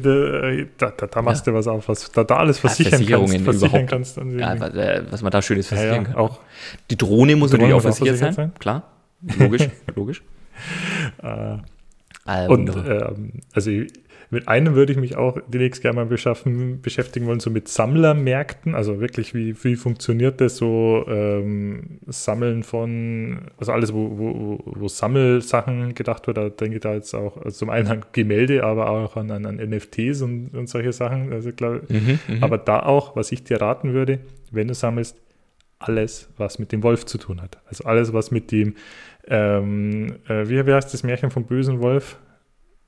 da, 0.78 0.92
da, 0.98 1.08
da, 1.08 1.22
machst 1.22 1.46
ja. 1.46 1.52
du 1.52 1.58
was 1.58 1.68
auf, 1.68 1.88
was 1.88 2.12
da, 2.12 2.24
da 2.24 2.38
alles 2.38 2.60
versichern 2.60 3.06
kannst, 3.06 3.38
versichern 3.44 3.86
kannst. 3.86 4.18
Ja, 4.18 4.60
was, 4.60 4.74
äh, 4.74 5.04
was, 5.10 5.22
man 5.22 5.32
da 5.32 5.42
schönes 5.42 5.68
versichern 5.68 6.06
kann. 6.06 6.16
Auch. 6.16 6.40
Die 6.90 6.98
Drohne 6.98 7.36
muss 7.36 7.52
natürlich 7.52 7.74
auch 7.74 7.82
versichert, 7.82 8.34
sein. 8.34 8.54
klar, 8.60 8.84
logisch, 9.38 9.68
logisch. 9.96 10.24
Äh, 11.24 11.58
ah, 12.26 12.46
und 12.50 12.70
ähm, 12.70 13.32
also 13.52 13.72
mit 14.32 14.48
einem 14.48 14.76
würde 14.76 14.94
ich 14.94 14.98
mich 14.98 15.18
auch 15.18 15.38
demnächst 15.48 15.82
gerne 15.82 15.98
mal 15.98 16.06
beschaffen, 16.06 16.82
beschäftigen 16.82 17.26
wollen, 17.26 17.42
so 17.42 17.50
mit 17.50 17.68
Sammlermärkten. 17.68 18.76
Also 18.76 19.02
wirklich, 19.02 19.34
wie, 19.34 19.62
wie 19.64 19.76
funktioniert 19.76 20.40
das 20.40 20.56
so? 20.56 21.06
Ähm, 21.10 22.00
Sammeln 22.08 22.64
von, 22.64 23.42
also 23.58 23.74
alles, 23.74 23.94
wo, 23.94 24.18
wo, 24.18 24.60
wo 24.66 24.88
Sammelsachen 24.88 25.96
gedacht 25.96 26.28
wird. 26.28 26.38
Da 26.38 26.48
denke 26.48 26.78
ich 26.78 26.82
da 26.82 26.94
jetzt 26.94 27.14
auch 27.14 27.36
also 27.44 27.52
zum 27.52 27.70
einen 27.70 27.88
an 27.90 28.06
Gemälde, 28.14 28.64
aber 28.64 28.90
auch 28.90 29.18
an, 29.18 29.30
an, 29.32 29.46
an 29.46 29.58
NFTs 29.58 30.22
und, 30.22 30.56
und 30.56 30.70
solche 30.70 30.94
Sachen. 30.94 31.34
Also 31.34 31.52
glaub, 31.52 31.90
mhm, 31.90 32.20
mhm, 32.26 32.42
aber 32.42 32.58
da 32.58 32.84
auch, 32.84 33.18
was 33.18 33.34
ich 33.34 33.44
dir 33.44 33.60
raten 33.60 33.92
würde, 33.92 34.20
wenn 34.50 34.70
du 34.70 34.74
sammelst, 34.74 35.18
alles, 35.78 36.30
was 36.38 36.58
mit 36.58 36.72
dem 36.72 36.84
Wolf 36.84 37.06
zu 37.06 37.18
tun 37.18 37.42
hat. 37.42 37.58
Also 37.66 37.84
alles, 37.84 38.14
was 38.14 38.32
mit 38.32 38.52
dem, 38.52 38.76
ähm, 39.28 40.16
äh, 40.30 40.48
wie, 40.48 40.66
wie 40.66 40.74
heißt 40.74 40.94
das 40.94 41.04
Märchen 41.04 41.32
vom 41.32 41.44
bösen 41.44 41.82
Wolf? 41.82 42.18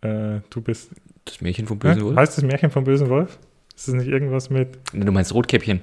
Äh, 0.02 0.40
du 0.50 0.62
bist 0.62 0.92
das 1.26 1.42
Märchen 1.42 1.68
vom 1.68 1.80
bösen 1.80 2.04
Wolf? 2.04 2.18
Heißt 2.18 2.38
das 2.38 2.44
Märchen 2.44 2.72
vom 2.72 2.84
bösen 2.84 3.10
Wolf? 3.10 3.40
Ist 3.76 3.88
das 3.88 3.96
nicht 3.96 4.08
irgendwas 4.08 4.50
mit. 4.50 4.80
Du 4.94 5.12
meinst 5.12 5.34
Rotkäppchen? 5.34 5.82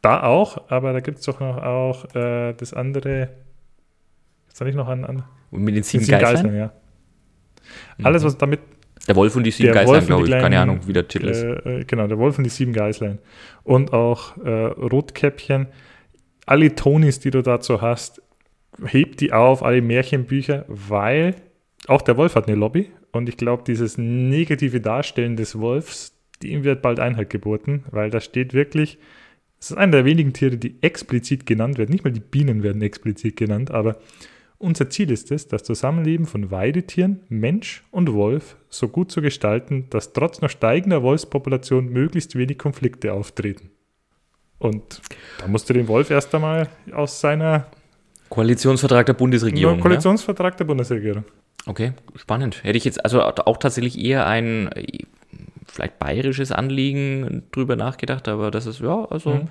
Da 0.00 0.22
auch, 0.22 0.70
aber 0.70 0.92
da 0.92 1.00
gibt 1.00 1.18
es 1.18 1.24
doch 1.24 1.40
noch 1.40 1.58
auch 1.58 2.14
äh, 2.14 2.54
das 2.54 2.74
andere. 2.74 3.30
Jetzt 4.48 4.60
habe 4.60 4.70
ich 4.70 4.76
noch 4.76 4.88
an. 4.88 5.04
an 5.04 5.24
und 5.50 5.62
mit 5.62 5.76
den 5.76 5.82
sieben, 5.82 6.02
sieben 6.04 6.18
Geißlern? 6.18 6.34
Geißlern? 6.34 6.56
ja. 6.56 6.72
Mhm. 7.98 8.06
Alles, 8.06 8.24
was 8.24 8.36
damit. 8.36 8.60
Der 9.06 9.16
Wolf 9.16 9.34
und 9.36 9.44
die 9.44 9.50
sieben 9.50 9.72
Geißlein, 9.72 10.06
glaube 10.06 10.22
ich. 10.22 10.28
Kleinen, 10.28 10.42
Keine 10.42 10.60
Ahnung, 10.60 10.80
wie 10.86 10.92
der 10.92 11.08
Titel 11.08 11.28
ist. 11.28 11.42
Äh, 11.42 11.84
genau, 11.86 12.06
der 12.06 12.18
Wolf 12.18 12.38
und 12.38 12.44
die 12.44 12.50
sieben 12.50 12.72
Geißlein. 12.72 13.18
Und 13.64 13.92
auch 13.92 14.36
äh, 14.38 14.50
Rotkäppchen. 14.50 15.68
Alle 16.46 16.74
Tonis, 16.74 17.20
die 17.20 17.30
du 17.30 17.42
dazu 17.42 17.80
hast, 17.80 18.22
heb 18.84 19.16
die 19.16 19.32
auf, 19.32 19.62
alle 19.62 19.82
Märchenbücher, 19.82 20.64
weil 20.68 21.34
auch 21.88 22.02
der 22.02 22.16
Wolf 22.16 22.34
hat 22.34 22.48
eine 22.48 22.56
Lobby 22.56 22.90
und 23.10 23.28
ich 23.28 23.36
glaube, 23.36 23.64
dieses 23.66 23.98
negative 23.98 24.80
Darstellen 24.80 25.36
des 25.36 25.58
Wolfs, 25.58 26.16
dem 26.42 26.64
wird 26.64 26.82
bald 26.82 27.00
Einhalt 27.00 27.30
geboten, 27.30 27.84
weil 27.90 28.10
da 28.10 28.20
steht 28.20 28.54
wirklich, 28.54 28.98
es 29.60 29.70
ist 29.70 29.76
einer 29.76 29.92
der 29.92 30.04
wenigen 30.04 30.32
Tiere, 30.32 30.56
die 30.56 30.82
explizit 30.82 31.46
genannt 31.46 31.78
werden. 31.78 31.92
Nicht 31.92 32.04
mal 32.04 32.12
die 32.12 32.20
Bienen 32.20 32.62
werden 32.62 32.82
explizit 32.82 33.36
genannt, 33.36 33.70
aber 33.70 33.98
unser 34.58 34.90
Ziel 34.90 35.10
ist 35.10 35.32
es, 35.32 35.48
das 35.48 35.64
Zusammenleben 35.64 36.26
von 36.26 36.52
Weidetieren, 36.52 37.20
Mensch 37.28 37.82
und 37.90 38.12
Wolf 38.12 38.56
so 38.68 38.88
gut 38.88 39.10
zu 39.10 39.20
gestalten, 39.20 39.86
dass 39.90 40.12
trotz 40.12 40.40
noch 40.40 40.50
steigender 40.50 41.02
Wolfspopulation 41.02 41.88
möglichst 41.88 42.36
wenig 42.36 42.58
Konflikte 42.58 43.12
auftreten. 43.12 43.70
Und 44.58 45.02
da 45.40 45.48
musste 45.48 45.72
den 45.72 45.88
Wolf 45.88 46.10
erst 46.10 46.32
einmal 46.34 46.68
aus 46.92 47.20
seiner 47.20 47.66
Koalitionsvertrag 48.32 49.04
der 49.04 49.12
Bundesregierung. 49.12 49.78
Koalitionsvertrag 49.78 50.54
ja? 50.54 50.56
der 50.56 50.64
Bundesregierung. 50.64 51.24
Okay, 51.66 51.92
spannend. 52.16 52.64
Hätte 52.64 52.78
ich 52.78 52.84
jetzt 52.86 53.04
also 53.04 53.20
auch 53.20 53.58
tatsächlich 53.58 53.98
eher 53.98 54.26
ein 54.26 54.70
vielleicht 55.66 55.98
bayerisches 55.98 56.50
Anliegen 56.50 57.42
drüber 57.52 57.76
nachgedacht, 57.76 58.28
aber 58.28 58.50
das 58.50 58.64
ist, 58.64 58.80
ja, 58.80 59.04
also. 59.10 59.34
Mhm. 59.34 59.48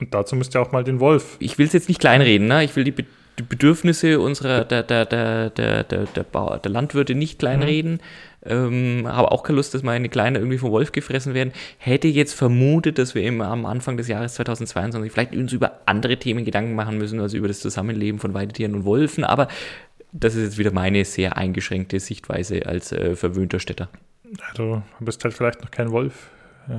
Und 0.00 0.12
dazu 0.12 0.36
müsst 0.36 0.54
ihr 0.54 0.60
auch 0.60 0.70
mal 0.72 0.84
den 0.84 1.00
Wolf. 1.00 1.38
Ich 1.38 1.56
will 1.56 1.66
es 1.66 1.72
jetzt 1.72 1.88
nicht 1.88 1.98
kleinreden, 1.98 2.46
ne? 2.46 2.62
Ich 2.62 2.76
will 2.76 2.84
die, 2.84 2.90
Be 2.90 3.06
die 3.38 3.42
Bedürfnisse 3.42 4.20
unserer, 4.20 4.66
der, 4.66 4.82
der, 4.82 5.06
der, 5.06 5.48
der, 5.48 5.84
der, 5.84 6.04
der, 6.04 6.22
Bauer, 6.24 6.58
der 6.58 6.70
Landwirte 6.70 7.14
nicht 7.14 7.38
kleinreden. 7.38 7.92
Mhm. 7.92 8.00
Ähm, 8.44 9.06
habe 9.06 9.32
auch 9.32 9.42
keine 9.42 9.56
Lust, 9.56 9.74
dass 9.74 9.82
meine 9.82 10.08
Kleine 10.08 10.38
irgendwie 10.38 10.58
vom 10.58 10.70
Wolf 10.70 10.92
gefressen 10.92 11.34
werden. 11.34 11.52
Hätte 11.78 12.08
jetzt 12.08 12.32
vermutet, 12.32 12.98
dass 12.98 13.14
wir 13.14 13.22
eben 13.22 13.42
am 13.42 13.66
Anfang 13.66 13.96
des 13.96 14.08
Jahres 14.08 14.34
2022 14.34 15.12
vielleicht 15.12 15.34
uns 15.34 15.52
über 15.52 15.80
andere 15.86 16.16
Themen 16.16 16.44
Gedanken 16.44 16.74
machen 16.74 16.96
müssen, 16.96 17.20
also 17.20 17.36
über 17.36 17.48
das 17.48 17.60
Zusammenleben 17.60 18.18
von 18.18 18.32
Weidetieren 18.32 18.74
und 18.74 18.84
Wolfen. 18.84 19.24
Aber 19.24 19.48
das 20.12 20.34
ist 20.34 20.42
jetzt 20.42 20.58
wieder 20.58 20.72
meine 20.72 21.04
sehr 21.04 21.36
eingeschränkte 21.36 22.00
Sichtweise 22.00 22.66
als 22.66 22.92
äh, 22.92 23.14
verwöhnter 23.14 23.60
Städter. 23.60 23.88
du 24.54 24.82
bist 25.00 25.22
halt 25.24 25.34
vielleicht 25.34 25.62
noch 25.62 25.70
kein 25.70 25.90
Wolf. 25.90 26.30
Äh, 26.68 26.72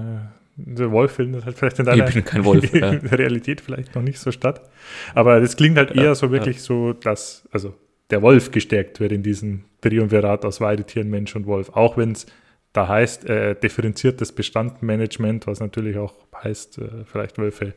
der 0.55 0.91
Wolf 0.91 1.13
findet 1.13 1.45
halt 1.45 1.57
vielleicht 1.57 1.79
in 1.79 1.85
deiner 1.85 2.07
ich 2.07 2.13
bin 2.13 2.25
kein 2.25 2.43
Wolf, 2.43 2.73
ja. 2.73 2.89
Realität 2.89 3.61
vielleicht 3.61 3.95
noch 3.95 4.01
nicht 4.01 4.19
so 4.19 4.31
statt. 4.31 4.69
Aber 5.15 5.39
das 5.39 5.55
klingt 5.55 5.77
halt 5.77 5.91
eher 5.91 6.13
so 6.15 6.31
wirklich 6.31 6.57
ja. 6.57 6.63
so, 6.63 6.93
dass 6.93 7.47
also 7.51 7.75
der 8.09 8.21
Wolf 8.21 8.51
gestärkt 8.51 8.99
wird 8.99 9.11
in 9.11 9.23
diesem 9.23 9.63
Triumvirat 9.81 10.45
aus 10.45 10.61
Weidetieren, 10.61 11.09
Mensch 11.09 11.35
und 11.35 11.45
Wolf. 11.45 11.69
Auch 11.69 11.97
wenn 11.97 12.13
es 12.13 12.25
da 12.73 12.87
heißt 12.87 13.29
äh, 13.29 13.55
differenziertes 13.55 14.31
Bestandmanagement, 14.31 15.45
was 15.47 15.59
natürlich 15.59 15.97
auch 15.97 16.13
heißt, 16.43 16.77
äh, 16.77 17.03
vielleicht 17.05 17.37
Wölfe 17.37 17.73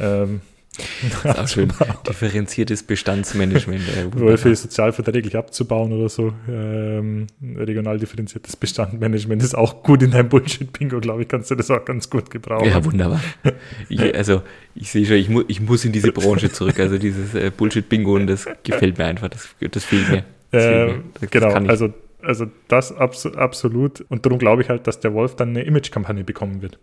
ähm, 0.00 0.40
das 0.76 1.24
ist 1.24 1.38
auch 1.38 1.48
schön. 1.48 1.72
Differenziertes 2.08 2.82
Bestandsmanagement. 2.82 3.82
Äh, 3.88 4.18
Wölfe 4.18 4.54
sozialverträglich 4.56 5.36
abzubauen 5.36 5.92
oder 5.92 6.08
so. 6.08 6.32
Ähm, 6.48 7.28
regional 7.56 7.98
differenziertes 7.98 8.56
Bestandmanagement 8.56 9.42
ist 9.42 9.54
auch 9.54 9.84
gut 9.84 10.02
in 10.02 10.10
deinem 10.10 10.28
Bullshit-Bingo, 10.28 11.00
glaube 11.00 11.22
ich, 11.22 11.28
kannst 11.28 11.50
du 11.50 11.54
das 11.54 11.70
auch 11.70 11.84
ganz 11.84 12.10
gut 12.10 12.28
gebrauchen. 12.30 12.68
Ja, 12.68 12.84
wunderbar. 12.84 13.20
Ich, 13.88 14.00
also, 14.16 14.42
ich 14.74 14.90
sehe 14.90 15.06
schon, 15.06 15.16
ich, 15.16 15.28
mu 15.28 15.42
ich 15.46 15.60
muss 15.60 15.84
in 15.84 15.92
diese 15.92 16.10
Branche 16.10 16.50
zurück. 16.50 16.80
Also, 16.80 16.98
dieses 16.98 17.34
äh, 17.34 17.52
Bullshit-Bingo 17.56 18.16
und 18.16 18.26
das 18.26 18.46
gefällt 18.64 18.98
mir 18.98 19.04
einfach. 19.04 19.28
Das, 19.28 19.48
das 19.70 19.84
fehlt 19.84 20.08
mir. 20.08 20.24
Das 21.20 21.30
genau, 21.30 21.52
also, 21.52 21.92
also 22.22 22.46
das 22.68 22.92
abs 22.92 23.26
absolut. 23.26 24.00
Und 24.08 24.24
darum 24.24 24.38
glaube 24.38 24.62
ich 24.62 24.68
halt, 24.68 24.86
dass 24.86 25.00
der 25.00 25.14
Wolf 25.14 25.36
dann 25.36 25.50
eine 25.50 25.62
Image-Kampagne 25.62 26.24
bekommen 26.24 26.62
wird. 26.62 26.78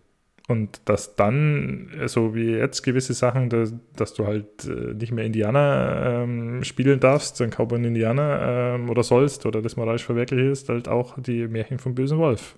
Und 0.48 0.80
dass 0.86 1.14
dann, 1.14 1.90
so 2.06 2.34
wie 2.34 2.50
jetzt 2.50 2.82
gewisse 2.82 3.14
Sachen, 3.14 3.48
dass, 3.48 3.72
dass 3.94 4.12
du 4.14 4.26
halt 4.26 4.64
äh, 4.64 4.92
nicht 4.94 5.12
mehr 5.12 5.24
Indianer 5.24 6.24
ähm, 6.24 6.64
spielen 6.64 6.98
darfst, 6.98 7.40
ein 7.40 7.50
Cowboy 7.50 7.78
und 7.78 7.84
Indianer 7.84 8.74
ähm, 8.74 8.90
oder 8.90 9.04
sollst 9.04 9.46
oder 9.46 9.62
das 9.62 9.76
moralisch 9.76 10.04
verwirklicht 10.04 10.50
ist, 10.50 10.68
halt 10.68 10.88
auch 10.88 11.16
die 11.18 11.46
Märchen 11.46 11.78
vom 11.78 11.94
bösen 11.94 12.18
Wolf 12.18 12.56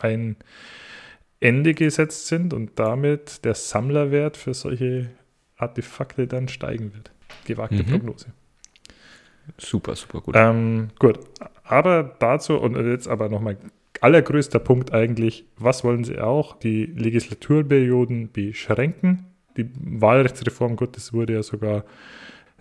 ein 0.00 0.36
Ende 1.40 1.74
gesetzt 1.74 2.26
sind 2.28 2.54
und 2.54 2.78
damit 2.78 3.44
der 3.44 3.54
Sammlerwert 3.54 4.36
für 4.36 4.54
solche 4.54 5.10
Artefakte 5.56 6.26
dann 6.26 6.48
steigen 6.48 6.94
wird. 6.94 7.10
Gewagte 7.44 7.82
mhm. 7.82 7.86
Prognose. 7.86 8.32
Super, 9.58 9.96
super 9.96 10.20
gut. 10.20 10.34
Ähm, 10.36 10.88
gut, 10.98 11.18
aber 11.64 12.14
dazu 12.18 12.56
und 12.56 12.76
jetzt 12.76 13.08
aber 13.08 13.28
nochmal 13.28 13.56
allergrößter 14.00 14.58
Punkt 14.58 14.92
eigentlich, 14.92 15.44
was 15.58 15.84
wollen 15.84 16.04
sie 16.04 16.18
auch? 16.18 16.58
Die 16.58 16.86
Legislaturperioden 16.86 18.30
beschränken. 18.32 19.26
Die 19.56 19.70
Wahlrechtsreform, 19.80 20.76
gut, 20.76 20.96
das 20.96 21.12
wurde 21.12 21.34
ja 21.34 21.42
sogar 21.42 21.84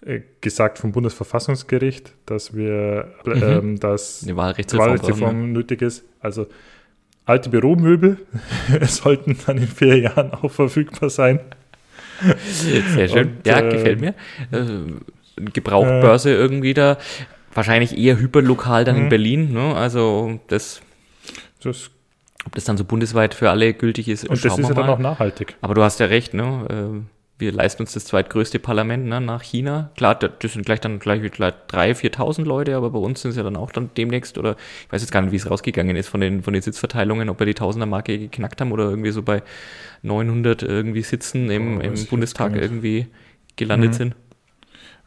äh, 0.05 0.21
gesagt 0.39 0.79
vom 0.79 0.91
Bundesverfassungsgericht, 0.91 2.13
dass 2.25 2.55
wir, 2.55 3.09
mhm. 3.25 3.43
ähm, 3.43 3.79
dass 3.79 4.21
die 4.21 4.35
Wahlrechtsreform, 4.35 4.87
Wahlrechtsreform 4.87 5.41
ne? 5.41 5.47
nötig 5.47 5.81
ist. 5.81 6.05
Also 6.19 6.47
alte 7.25 7.49
Büromöbel 7.49 8.17
sollten 8.83 9.37
dann 9.45 9.57
in 9.57 9.67
vier 9.67 9.97
Jahren 9.99 10.31
auch 10.31 10.51
verfügbar 10.51 11.09
sein. 11.09 11.39
Sehr 12.45 13.09
schön. 13.09 13.27
Und, 13.27 13.47
ja, 13.47 13.59
äh, 13.59 13.69
gefällt 13.71 13.99
mir. 13.99 14.13
Gebrauchbörse 15.37 16.31
äh, 16.31 16.35
irgendwie 16.35 16.73
da. 16.73 16.97
Wahrscheinlich 17.53 17.97
eher 17.97 18.17
hyperlokal 18.19 18.83
dann 18.83 18.97
in 18.97 19.05
mhm. 19.05 19.09
Berlin. 19.09 19.53
Ne? 19.53 19.75
Also 19.75 20.39
das 20.47 20.81
das 21.63 21.89
ob 22.45 22.53
das 22.53 22.63
dann 22.65 22.77
so 22.77 22.85
bundesweit 22.85 23.33
für 23.33 23.49
alle 23.49 23.73
gültig 23.73 24.07
ist. 24.07 24.27
Und 24.27 24.43
das 24.43 24.57
ist 24.57 24.67
ja 24.69 24.75
dann 24.75 24.89
auch 24.89 24.99
nachhaltig. 24.99 25.55
Aber 25.61 25.73
du 25.73 25.81
hast 25.81 25.99
ja 25.99 26.05
recht, 26.05 26.33
ne? 26.33 26.67
Äh, 26.69 27.01
wir 27.37 27.51
leisten 27.51 27.83
uns 27.83 27.93
das 27.93 28.05
zweitgrößte 28.05 28.59
Parlament 28.59 29.07
ne, 29.07 29.19
nach 29.19 29.41
China. 29.41 29.91
Klar, 29.97 30.15
das 30.15 30.53
sind 30.53 30.65
gleich 30.65 30.79
dann 30.79 30.99
gleich 30.99 31.21
3.000, 31.21 32.15
4.000 32.15 32.45
Leute, 32.45 32.77
aber 32.77 32.91
bei 32.91 32.99
uns 32.99 33.21
sind 33.21 33.31
es 33.31 33.37
ja 33.37 33.43
dann 33.43 33.57
auch 33.57 33.71
dann 33.71 33.89
demnächst, 33.97 34.37
oder 34.37 34.55
ich 34.85 34.93
weiß 34.93 35.01
jetzt 35.01 35.11
gar 35.11 35.21
nicht, 35.21 35.33
wie 35.33 35.35
es 35.35 35.49
rausgegangen 35.49 35.97
ist 35.97 36.07
von 36.07 36.21
den, 36.21 36.43
von 36.43 36.53
den 36.53 36.61
Sitzverteilungen, 36.61 37.27
ob 37.27 37.39
wir 37.39 37.45
die 37.45 37.53
Tausender-Marke 37.53 38.17
geknackt 38.17 38.61
haben 38.61 38.71
oder 38.71 38.85
irgendwie 38.85 39.11
so 39.11 39.21
bei 39.21 39.43
900 40.03 40.63
irgendwie 40.63 41.01
Sitzen 41.01 41.49
im, 41.49 41.79
oh, 41.79 41.81
im 41.81 42.05
Bundestag 42.05 42.55
irgendwie 42.55 43.07
gelandet 43.57 43.91
mhm. 43.91 43.95
sind. 43.95 44.15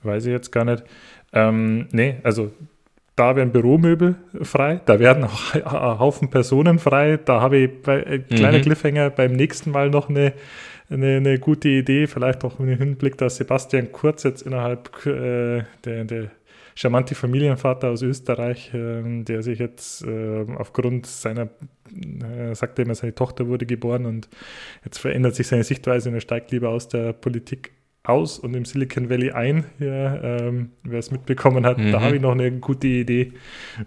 Weiß 0.02 0.26
ich 0.26 0.32
jetzt 0.32 0.52
gar 0.52 0.64
nicht. 0.64 0.84
Ähm, 1.32 1.88
nee, 1.92 2.16
also 2.22 2.52
da 3.18 3.34
werden 3.34 3.50
Büromöbel 3.50 4.14
frei, 4.42 4.80
da 4.84 5.00
werden 5.00 5.24
auch 5.24 5.54
ein 5.54 5.98
Haufen 5.98 6.30
Personen 6.30 6.78
frei. 6.78 7.18
Da 7.22 7.40
habe 7.40 7.58
ich 7.58 7.82
bei 7.82 8.02
äh, 8.02 8.18
kleiner 8.20 8.58
mhm. 8.58 8.62
Cliffhanger 8.62 9.10
beim 9.10 9.32
nächsten 9.32 9.72
Mal 9.72 9.90
noch 9.90 10.08
eine, 10.08 10.32
eine, 10.88 11.16
eine, 11.16 11.38
gute 11.38 11.68
Idee, 11.68 12.06
vielleicht 12.06 12.44
auch 12.44 12.58
mit 12.58 12.70
dem 12.70 12.78
Hinblick, 12.78 13.18
dass 13.18 13.36
Sebastian 13.36 13.90
Kurz 13.92 14.22
jetzt 14.22 14.42
innerhalb 14.42 15.04
äh, 15.04 15.64
der, 15.84 16.04
der 16.04 16.30
charmante 16.76 17.16
Familienvater 17.16 17.90
aus 17.90 18.02
Österreich, 18.02 18.72
äh, 18.72 19.24
der 19.24 19.42
sich 19.42 19.58
jetzt 19.58 20.04
äh, 20.06 20.46
aufgrund 20.56 21.06
seiner, 21.06 21.48
äh, 21.92 22.54
sagte 22.54 22.82
immer, 22.82 22.94
seine 22.94 23.16
Tochter 23.16 23.48
wurde 23.48 23.66
geboren 23.66 24.06
und 24.06 24.28
jetzt 24.84 24.98
verändert 24.98 25.34
sich 25.34 25.48
seine 25.48 25.64
Sichtweise 25.64 26.08
und 26.08 26.14
er 26.14 26.20
steigt 26.20 26.52
lieber 26.52 26.68
aus 26.68 26.86
der 26.86 27.12
Politik 27.14 27.72
aus 28.08 28.38
und 28.38 28.54
im 28.54 28.64
Silicon 28.64 29.10
Valley 29.10 29.30
ein. 29.32 29.64
Hier, 29.78 30.20
ähm, 30.22 30.70
wer 30.82 30.98
es 30.98 31.10
mitbekommen 31.10 31.66
hat, 31.66 31.78
mhm. 31.78 31.92
da 31.92 32.00
habe 32.00 32.16
ich 32.16 32.22
noch 32.22 32.32
eine 32.32 32.50
gute 32.52 32.86
Idee. 32.86 33.32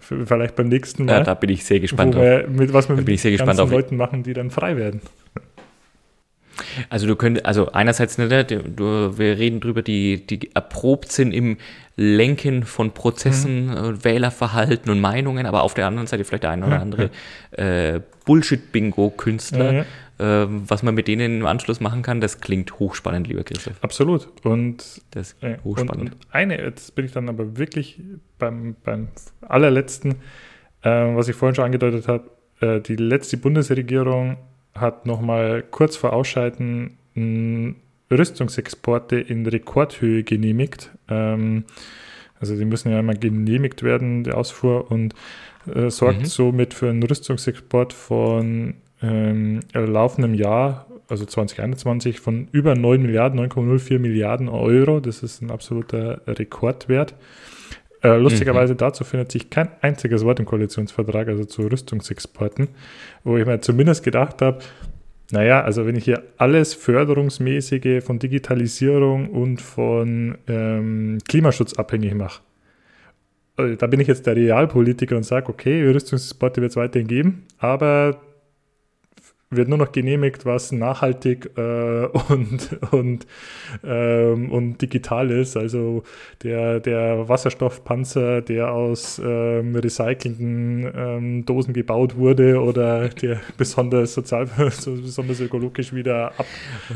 Für, 0.00 0.26
vielleicht 0.26 0.56
beim 0.56 0.68
nächsten 0.68 1.04
Mal. 1.04 1.18
Ja, 1.18 1.24
da 1.24 1.34
bin 1.34 1.50
ich 1.50 1.64
sehr 1.64 1.80
gespannt 1.80 2.14
wir, 2.14 2.46
Mit 2.48 2.72
was 2.72 2.88
wir 2.88 2.96
mit 2.96 3.06
den 3.06 3.36
ganzen 3.36 3.70
Leuten 3.70 3.96
machen, 3.96 4.22
die 4.22 4.32
dann 4.32 4.50
frei 4.50 4.76
werden. 4.76 5.00
Also 6.88 7.06
du 7.06 7.16
könntest, 7.16 7.46
also 7.46 7.72
einerseits, 7.72 8.18
ne, 8.18 8.44
du, 8.44 9.18
wir 9.18 9.38
reden 9.38 9.60
drüber, 9.60 9.82
die, 9.82 10.26
die 10.26 10.54
erprobt 10.54 11.10
sind 11.10 11.32
im 11.32 11.56
Lenken 11.96 12.64
von 12.64 12.92
Prozessen, 12.92 13.66
mhm. 13.66 14.04
Wählerverhalten 14.04 14.90
und 14.90 15.00
Meinungen, 15.00 15.46
aber 15.46 15.62
auf 15.62 15.74
der 15.74 15.86
anderen 15.86 16.06
Seite 16.06 16.24
vielleicht 16.24 16.44
der 16.44 16.50
ein 16.50 16.64
oder 16.64 16.80
andere 16.80 17.10
äh, 17.52 18.00
Bullshit-Bingo-Künstler, 18.24 19.64
ja, 19.64 19.72
ja. 19.72 19.84
Äh, 20.22 20.46
was 20.48 20.82
man 20.82 20.94
mit 20.94 21.08
denen 21.08 21.40
im 21.40 21.46
Anschluss 21.46 21.80
machen 21.80 22.02
kann, 22.02 22.20
das 22.20 22.40
klingt 22.40 22.78
hochspannend, 22.78 23.26
lieber 23.26 23.42
Christoph. 23.42 23.82
Absolut. 23.82 24.28
Und, 24.44 25.02
das 25.10 25.34
äh, 25.40 25.58
hochspannend. 25.64 26.12
Und, 26.12 26.12
und, 26.12 26.26
eine, 26.30 26.62
jetzt 26.62 26.94
bin 26.94 27.04
ich 27.04 27.12
dann 27.12 27.28
aber 27.28 27.58
wirklich 27.58 28.00
beim, 28.38 28.76
beim 28.84 29.08
allerletzten, 29.40 30.12
äh, 30.82 30.90
was 30.90 31.28
ich 31.28 31.34
vorhin 31.34 31.56
schon 31.56 31.64
angedeutet 31.64 32.06
habe, 32.06 32.30
äh, 32.60 32.80
die 32.80 32.96
letzte 32.96 33.36
Bundesregierung 33.36 34.36
hat 34.74 35.06
nochmal 35.06 35.64
kurz 35.70 35.96
vor 35.96 36.12
Ausscheiden 36.12 36.96
Rüstungsexporte 38.10 39.16
in 39.16 39.44
Rekordhöhe 39.46 40.22
genehmigt. 40.22 40.90
Ähm, 41.08 41.64
also 42.40 42.56
die 42.56 42.64
müssen 42.64 42.90
ja 42.90 42.98
einmal 42.98 43.16
genehmigt 43.18 43.82
werden, 43.82 44.24
die 44.24 44.32
Ausfuhr, 44.32 44.90
und 44.90 45.14
äh, 45.72 45.90
sorgt 45.90 46.20
mhm. 46.20 46.26
somit 46.26 46.74
für 46.74 46.88
einen 46.88 47.02
Rüstungsexport 47.02 47.92
von 47.92 48.74
ähm, 49.02 49.60
laufendem 49.74 50.34
Jahr, 50.34 50.86
also 51.08 51.24
2021, 51.24 52.20
von 52.20 52.48
über 52.52 52.74
9 52.74 53.02
Milliarden, 53.02 53.40
9,04 53.40 53.98
Milliarden 53.98 54.48
Euro. 54.48 55.00
Das 55.00 55.22
ist 55.22 55.42
ein 55.42 55.50
absoluter 55.50 56.22
Rekordwert. 56.26 57.14
Äh, 58.02 58.16
lustigerweise 58.16 58.74
mhm. 58.74 58.78
dazu 58.78 59.04
findet 59.04 59.30
sich 59.30 59.50
kein 59.50 59.68
einziges 59.80 60.24
Wort 60.24 60.40
im 60.40 60.46
Koalitionsvertrag, 60.46 61.28
also 61.28 61.44
zu 61.44 61.62
Rüstungsexporten, 61.62 62.68
wo 63.22 63.36
ich 63.36 63.46
mir 63.46 63.60
zumindest 63.60 64.02
gedacht 64.02 64.42
habe, 64.42 64.58
naja, 65.30 65.62
also 65.62 65.86
wenn 65.86 65.96
ich 65.96 66.04
hier 66.04 66.22
alles 66.36 66.74
Förderungsmäßige 66.74 68.02
von 68.04 68.18
Digitalisierung 68.18 69.30
und 69.30 69.62
von 69.62 70.36
ähm, 70.46 71.18
Klimaschutz 71.26 71.74
abhängig 71.74 72.14
mache, 72.14 72.42
äh, 73.56 73.76
da 73.76 73.86
bin 73.86 74.00
ich 74.00 74.08
jetzt 74.08 74.26
der 74.26 74.36
Realpolitiker 74.36 75.16
und 75.16 75.22
sage, 75.22 75.48
okay, 75.48 75.88
Rüstungsexporte 75.88 76.60
wird 76.60 76.72
es 76.72 76.76
weiterhin 76.76 77.06
geben, 77.06 77.46
aber 77.58 78.20
wird 79.52 79.68
nur 79.68 79.78
noch 79.78 79.92
genehmigt, 79.92 80.44
was 80.44 80.72
nachhaltig 80.72 81.50
äh, 81.56 82.06
und, 82.28 82.78
und, 82.90 83.26
ähm, 83.84 84.50
und 84.50 84.78
digital 84.82 85.30
ist. 85.30 85.56
Also 85.56 86.02
der, 86.42 86.80
der 86.80 87.28
Wasserstoffpanzer, 87.28 88.42
der 88.42 88.72
aus 88.72 89.20
ähm, 89.24 89.76
recycelten 89.76 90.90
ähm, 90.94 91.46
Dosen 91.46 91.74
gebaut 91.74 92.16
wurde 92.16 92.60
oder 92.60 93.08
der 93.08 93.40
besonders 93.56 94.14
sozial, 94.14 94.48
besonders 94.56 95.40
ökologisch 95.40 95.92
wieder 95.92 96.32
ab. 96.38 96.46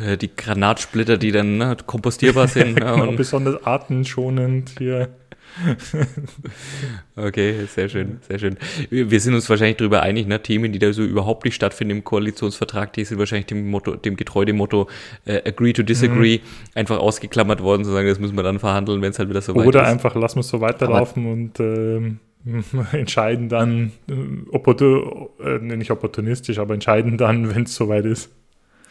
Äh, 0.05 0.16
die 0.16 0.35
Granatsplitter, 0.35 1.16
die 1.19 1.33
dann 1.33 1.59
ne, 1.59 1.77
kompostierbar 1.87 2.49
sind. 2.49 2.78
Ne, 2.78 2.87
genau, 2.87 3.12
besonders 3.12 3.65
artenschonend 3.65 4.74
hier. 4.78 5.09
okay, 7.16 7.66
sehr 7.66 7.89
schön, 7.89 8.19
sehr 8.28 8.39
schön. 8.39 8.57
Wir 8.91 9.20
sind 9.20 9.35
uns 9.35 9.49
wahrscheinlich 9.49 9.78
darüber 9.78 10.03
einig, 10.03 10.27
ne? 10.27 10.43
Themen, 10.43 10.73
die 10.73 10.78
da 10.78 10.93
so 10.93 11.03
überhaupt 11.03 11.45
nicht 11.45 11.55
stattfinden 11.55 11.97
im 11.97 12.05
Koalitionsvertrag, 12.05 12.93
die 12.93 13.05
sind 13.05 13.19
wahrscheinlich 13.19 13.47
dem 13.47 13.70
Motto, 13.70 13.97
dem 13.97 14.16
getreu 14.16 14.45
dem 14.45 14.57
Motto 14.57 14.89
äh, 15.24 15.43
agree 15.49 15.73
to 15.73 15.83
disagree 15.83 16.39
mhm. 16.39 16.43
einfach 16.74 16.99
ausgeklammert 16.99 17.62
worden, 17.62 17.85
zu 17.85 17.91
sagen, 17.91 18.07
das 18.07 18.19
müssen 18.19 18.37
wir 18.37 18.43
dann 18.43 18.59
verhandeln, 18.59 19.01
wenn 19.03 19.11
es 19.11 19.19
halt 19.19 19.28
wieder 19.28 19.41
so 19.41 19.55
weit 19.55 19.62
ist. 19.62 19.69
Oder 19.69 19.87
einfach 19.87 20.15
lassen 20.15 20.37
wir 20.37 20.41
es 20.41 20.49
so 20.49 20.61
weiterlaufen 20.61 21.27
und 21.33 21.61
ähm, 21.61 22.20
entscheiden 22.93 23.49
dann, 23.49 23.93
äh, 24.09 24.15
opportun, 24.53 25.28
äh, 25.41 25.59
nicht 25.59 25.91
opportunistisch, 25.91 26.59
aber 26.59 26.74
entscheiden 26.74 27.16
dann, 27.16 27.55
wenn 27.55 27.62
es 27.65 27.74
soweit 27.74 28.05
ist. 28.05 28.31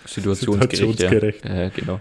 Situationsgerecht. 0.05 0.77
Situationsgerecht. 0.77 1.45
Ja. 1.45 1.55
ja, 1.55 1.69
genau. 1.69 1.99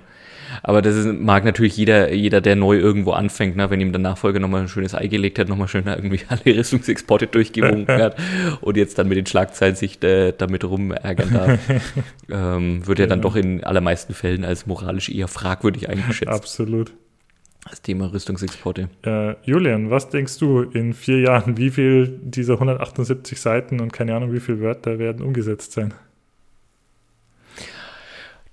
Aber 0.63 0.83
das 0.83 0.95
ist, 0.97 1.07
mag 1.07 1.45
natürlich 1.45 1.77
jeder, 1.77 2.13
jeder, 2.13 2.41
der 2.41 2.57
neu 2.57 2.79
irgendwo 2.79 3.13
anfängt, 3.13 3.57
ne, 3.57 3.71
wenn 3.71 3.81
ihm 3.81 3.93
der 3.93 4.01
Nachfolger 4.01 4.41
nochmal 4.41 4.63
ein 4.63 4.69
schönes 4.69 4.95
Ei 4.95 5.07
gelegt 5.07 5.39
hat, 5.39 5.49
nochmal 5.49 5.69
schön 5.69 5.87
irgendwie 5.87 6.21
alle 6.29 6.57
Rüstungsexporte 6.57 7.27
durchgewunken 7.27 7.87
hat 8.03 8.17
und 8.61 8.77
jetzt 8.77 8.99
dann 8.99 9.09
mit 9.09 9.19
den 9.19 9.27
Schlagzeilen 9.27 9.77
sich 9.77 10.03
äh, 10.03 10.33
damit 10.33 10.65
rumärgern 10.65 11.33
darf, 11.33 11.59
ähm, 12.31 12.87
wird 12.87 12.99
ja 12.99 13.07
dann 13.07 13.21
doch 13.21 13.37
in 13.37 13.65
allermeisten 13.65 14.15
Fällen 14.15 14.45
als 14.45 14.67
moralisch 14.67 15.09
eher 15.09 15.29
fragwürdig 15.29 15.89
eingeschätzt. 15.89 16.33
Absolut. 16.33 16.93
Das 17.71 17.81
Thema 17.81 18.13
Rüstungsexporte. 18.13 18.91
Äh, 19.07 19.37
Julian, 19.43 19.91
was 19.91 20.11
denkst 20.11 20.39
du 20.39 20.63
in 20.63 20.93
vier 20.93 21.21
Jahren, 21.21 21.57
wie 21.57 21.71
viel 21.71 22.21
dieser 22.23 22.55
178 22.55 23.41
Seiten 23.41 23.81
und 23.81 23.93
keine 23.93 24.15
Ahnung, 24.15 24.33
wie 24.35 24.41
viele 24.41 24.61
Wörter 24.61 24.99
werden 24.99 25.25
umgesetzt 25.25 25.73
sein? 25.73 25.95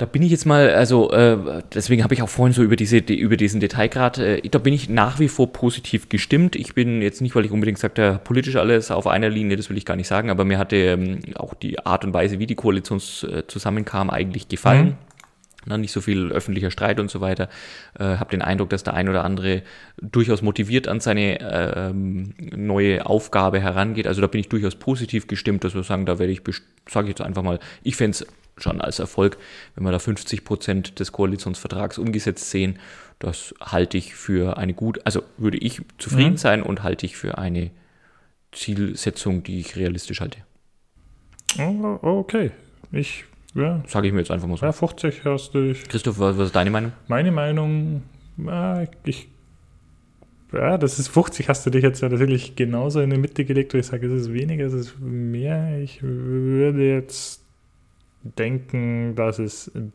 Da 0.02 0.07
bin 0.07 0.23
ich 0.23 0.32
jetzt 0.32 0.48
mal, 0.48 0.72
also 0.72 1.11
äh, 1.11 1.61
deswegen 1.76 2.03
habe 2.03 2.15
ich 2.15 2.23
auch 2.23 2.28
vorhin 2.28 2.53
so 2.53 2.64
über, 2.64 2.76
diese, 2.76 3.03
die, 3.03 3.19
über 3.19 3.38
diesen 3.38 3.60
Detailgrad, 3.60 4.18
äh, 4.18 4.41
da 4.49 4.57
bin 4.57 4.73
ich 4.73 4.90
nach 4.90 5.19
wie 5.19 5.28
vor 5.28 5.53
positiv 5.53 6.10
gestimmt. 6.10 6.56
Ich 6.56 6.73
bin 6.73 7.03
jetzt 7.03 7.22
nicht, 7.22 7.36
weil 7.36 7.45
ich 7.45 7.52
unbedingt 7.52 7.78
sagte, 7.78 8.19
politisch 8.23 8.56
alles 8.56 8.90
auf 8.90 9.06
einer 9.06 9.30
Linie, 9.30 9.57
das 9.57 9.69
will 9.69 9.78
ich 9.78 9.86
gar 9.86 9.95
nicht 9.95 10.07
sagen, 10.07 10.32
aber 10.32 10.44
mir 10.44 10.57
hatte 10.57 10.76
ähm, 10.76 11.19
auch 11.36 11.53
die 11.53 11.86
Art 11.86 12.03
und 12.03 12.15
Weise, 12.15 12.40
wie 12.40 12.48
die 12.48 12.56
Koalition 12.56 12.98
äh, 12.98 13.44
zusammenkam, 13.45 14.10
eigentlich 14.10 14.48
gefallen. 14.48 14.86
Mhm. 14.88 14.94
Na, 15.68 15.78
nicht 15.78 15.91
so 15.91 16.02
viel 16.02 16.32
öffentlicher 16.32 16.72
Streit 16.72 16.99
und 16.99 17.11
so 17.11 17.22
weiter. 17.22 17.48
Äh, 17.99 18.15
habe 18.15 18.32
den 18.32 18.41
Eindruck, 18.41 18.72
dass 18.72 18.82
der 18.82 18.95
ein 18.95 19.07
oder 19.07 19.23
andere 19.23 19.61
durchaus 20.02 20.41
motiviert 20.41 20.88
an 20.88 20.99
seine 20.99 21.40
äh, 21.40 21.94
neue 21.94 23.06
Aufgabe 23.06 23.60
herangeht. 23.60 24.07
Also 24.07 24.22
da 24.22 24.26
bin 24.26 24.41
ich 24.41 24.49
durchaus 24.49 24.73
positiv 24.73 25.28
gestimmt, 25.28 25.64
dass 25.64 25.76
wir 25.76 25.84
sagen, 25.84 26.07
da 26.07 26.18
werde 26.18 26.34
ich, 26.34 26.41
sage 26.90 27.06
ich 27.06 27.10
jetzt 27.10 27.22
einfach 27.22 27.44
mal, 27.44 27.60
ich 27.84 27.95
fände 27.95 28.18
es 28.18 28.26
schon 28.57 28.82
als 28.82 28.99
Erfolg, 28.99 29.38
wenn 29.76 29.84
wir 29.84 29.91
da 29.91 29.99
50 29.99 30.44
Prozent 30.44 30.99
des 30.99 31.11
Koalitionsvertrags 31.11 31.98
umgesetzt 31.98 32.49
sehen. 32.49 32.80
Das 33.19 33.53
halte 33.61 33.98
ich 33.98 34.15
für 34.15 34.57
eine 34.57 34.73
gut, 34.73 34.99
also 35.06 35.23
würde 35.38 35.57
ich 35.57 35.82
zufrieden 35.98 36.34
mhm. 36.34 36.38
sein 36.38 36.64
und 36.64 36.84
halte 36.84 37.06
ich 37.06 37.18
für 37.18 37.38
eine 37.38 37.72
Zielsetzung, 38.52 39.44
die 39.44 39.60
ich 39.60 39.76
realistisch 39.76 40.22
halte. 40.22 40.40
Oh, 41.57 41.99
okay, 42.02 42.52
ich 42.91 43.26
ja. 43.53 43.84
Sage 43.86 44.07
ich 44.07 44.14
mir 44.14 44.19
jetzt 44.19 44.32
einfach 44.32 44.48
mal 44.48 44.57
so. 44.57 44.65
Ja, 44.65 44.72
50 44.72 45.26
hast 45.26 45.53
du. 45.53 45.73
Christoph, 45.90 46.19
was, 46.19 46.38
was 46.38 46.48
ist 46.48 46.56
deine 46.56 46.69
Meinung? 46.69 46.94
Meine 47.07 47.32
Meinung, 47.32 48.03
ich 49.03 49.28
ja, 50.53 50.78
das 50.78 50.99
ist 50.99 51.07
50, 51.07 51.48
hast 51.48 51.65
du 51.65 51.69
dich 51.69 51.82
jetzt 51.82 52.02
ja 52.02 52.10
natürlich 52.10 52.56
genauso 52.57 52.99
in 52.99 53.10
die 53.10 53.18
Mitte 53.18 53.45
gelegt, 53.45 53.73
wo 53.73 53.78
ich 53.78 53.86
sage, 53.86 54.07
es 54.07 54.23
ist 54.23 54.34
weniger, 54.34 54.65
es 54.65 54.73
ist 54.73 54.99
mehr. 54.99 55.80
Ich 55.80 56.03
würde 56.03 56.86
jetzt 56.86 57.41
denken, 58.23 59.15
dass 59.15 59.39
es 59.39 59.72
ein 59.73 59.93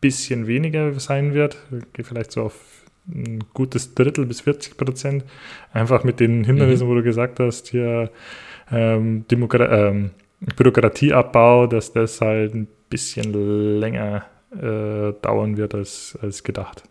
bisschen 0.00 0.46
weniger 0.46 0.98
sein 1.00 1.34
wird. 1.34 1.56
Vielleicht 2.02 2.32
so 2.32 2.42
auf 2.42 2.54
ein 3.08 3.44
gutes 3.54 3.94
Drittel 3.94 4.26
bis 4.26 4.40
40 4.42 4.76
Prozent. 4.76 5.24
Einfach 5.72 6.04
mit 6.04 6.20
den 6.20 6.44
Hindernissen, 6.44 6.86
mhm. 6.86 6.90
wo 6.90 6.94
du 6.96 7.02
gesagt 7.02 7.40
hast, 7.40 7.68
hier 7.68 8.10
ähm, 8.70 9.24
ähm, 9.30 10.10
Bürokratieabbau, 10.56 11.66
dass 11.66 11.92
das 11.92 12.20
halt 12.20 12.54
ein 12.54 12.68
bisschen 12.90 13.80
länger 13.80 14.26
äh, 14.52 15.12
dauern 15.22 15.56
wird 15.56 15.74
als, 15.74 16.18
als 16.20 16.42
gedacht. 16.42 16.82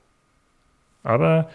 Aber 1.04 1.50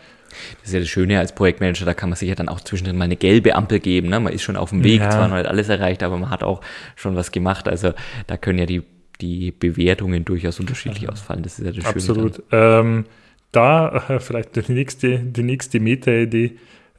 das 0.61 0.69
ist 0.69 0.75
ja 0.75 0.81
das 0.81 0.89
Schöne 0.89 1.19
als 1.19 1.35
Projektmanager, 1.35 1.85
da 1.85 1.95
kann 1.95 2.09
man 2.09 2.17
sich 2.17 2.29
ja 2.29 2.37
dann 2.37 2.49
auch 2.49 2.61
zwischendrin 2.61 2.97
mal 2.97 3.05
eine 3.05 3.17
gelbe 3.17 3.57
Ampel 3.57 3.81
geben. 3.81 4.09
Ne? 4.09 4.21
Man 4.21 4.33
ist 4.33 4.43
schon 4.43 4.57
auf 4.57 4.71
dem 4.71 4.85
Weg, 4.85 5.01
ja. 5.01 5.11
zwar 5.11 5.29
noch 5.29 5.37
nicht 5.37 5.49
alles 5.49 5.69
erreicht, 5.69 6.03
aber 6.03 6.19
man 6.19 6.31
hat 6.31 6.45
auch 6.45 6.61
schon 6.95 7.17
was 7.17 7.33
gemacht. 7.33 7.67
Also 7.69 7.93
da 8.29 8.37
können 8.37 8.59
ja 8.59 8.67
die 8.67 8.83
die 9.21 9.53
Bewertungen 9.53 10.25
durchaus 10.25 10.61
unterschiedlich 10.61 11.03
ja. 11.03 11.11
ausfallen. 11.11 11.43
Das 11.43 11.59
ist 11.59 11.65
ja 11.65 11.73
das 11.73 11.85
Absolut. 11.85 12.37
Schöne. 12.37 12.45
Absolut. 12.47 12.87
Ähm, 12.87 13.05
da 13.53 14.05
äh, 14.09 14.21
vielleicht 14.21 14.57
die 14.57 14.73
nächste, 14.73 15.19
die 15.19 15.43
nächste 15.43 15.81
Meta-Idee. 15.81 16.57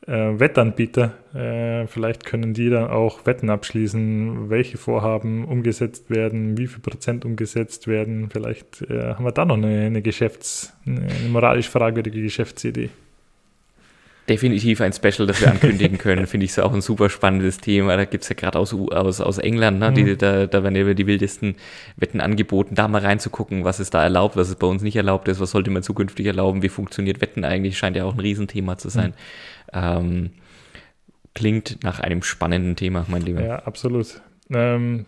Äh, 0.08 0.40
Wettanbieter, 0.40 1.14
äh, 1.36 1.86
vielleicht 1.86 2.26
können 2.26 2.56
die 2.56 2.72
dann 2.72 2.90
auch 2.90 3.28
Wetten 3.28 3.52
abschließen, 3.52 4.50
welche 4.50 4.80
Vorhaben 4.80 5.46
umgesetzt 5.46 6.10
werden, 6.10 6.58
wie 6.58 6.66
viel 6.66 6.80
Prozent 6.80 7.24
umgesetzt 7.24 7.88
werden. 7.88 8.32
Vielleicht 8.32 8.82
äh, 8.82 9.14
haben 9.14 9.24
wir 9.24 9.32
da 9.32 9.46
noch 9.46 9.58
eine, 9.58 9.86
eine 9.86 10.02
Geschäfts-, 10.02 10.74
eine 10.88 11.08
moralisch 11.30 11.70
fragwürdige 11.70 12.20
Geschäftsidee 12.20 12.90
definitiv 14.32 14.80
ein 14.82 14.94
Special, 14.94 15.28
das 15.28 15.42
wir 15.42 15.52
ankündigen 15.52 15.98
können. 16.00 16.26
Finde 16.26 16.46
ich 16.46 16.54
so 16.54 16.64
auch 16.64 16.74
ein 16.74 16.82
super 16.82 17.10
spannendes 17.10 17.58
Thema. 17.58 17.98
Da 17.98 18.06
gibt 18.06 18.24
es 18.24 18.30
ja 18.30 18.36
gerade 18.36 18.58
aus, 18.58 18.74
aus, 18.74 19.20
aus 19.20 19.38
England, 19.38 19.80
ne? 19.80 19.92
Mhm. 19.92 19.96
Die, 19.96 20.18
da, 20.18 20.48
da 20.48 20.64
werden 20.64 20.76
ja 20.76 20.94
die 20.94 21.08
wildesten 21.08 21.56
Wetten 21.98 22.22
angeboten, 22.22 22.76
da 22.76 22.88
mal 22.88 23.02
reinzugucken, 23.02 23.66
was 23.66 23.80
ist 23.80 23.94
da 23.94 24.04
erlaubt, 24.04 24.38
was 24.38 24.50
ist 24.50 24.60
bei 24.60 24.68
uns 24.68 24.82
nicht 24.82 24.96
erlaubt 24.96 25.28
ist, 25.28 25.40
was 25.40 25.52
sollte 25.52 25.70
man 25.70 25.84
zukünftig 25.84 26.26
erlauben, 26.26 26.64
wie 26.64 26.70
funktioniert 26.70 27.22
Wetten 27.22 27.44
eigentlich, 27.44 27.78
scheint 27.78 27.98
ja 27.98 28.06
auch 28.06 28.14
ein 28.14 28.20
Riesenthema 28.20 28.78
zu 28.78 28.90
sein. 28.90 29.14
Mhm. 29.74 29.80
Ähm, 29.82 30.30
klingt 31.34 31.84
nach 31.84 32.00
einem 32.00 32.24
spannenden 32.24 32.76
Thema, 32.76 33.06
mein 33.10 33.22
Lieber. 33.22 33.44
Ja, 33.44 33.58
absolut. 33.60 34.22
Ähm, 34.50 35.06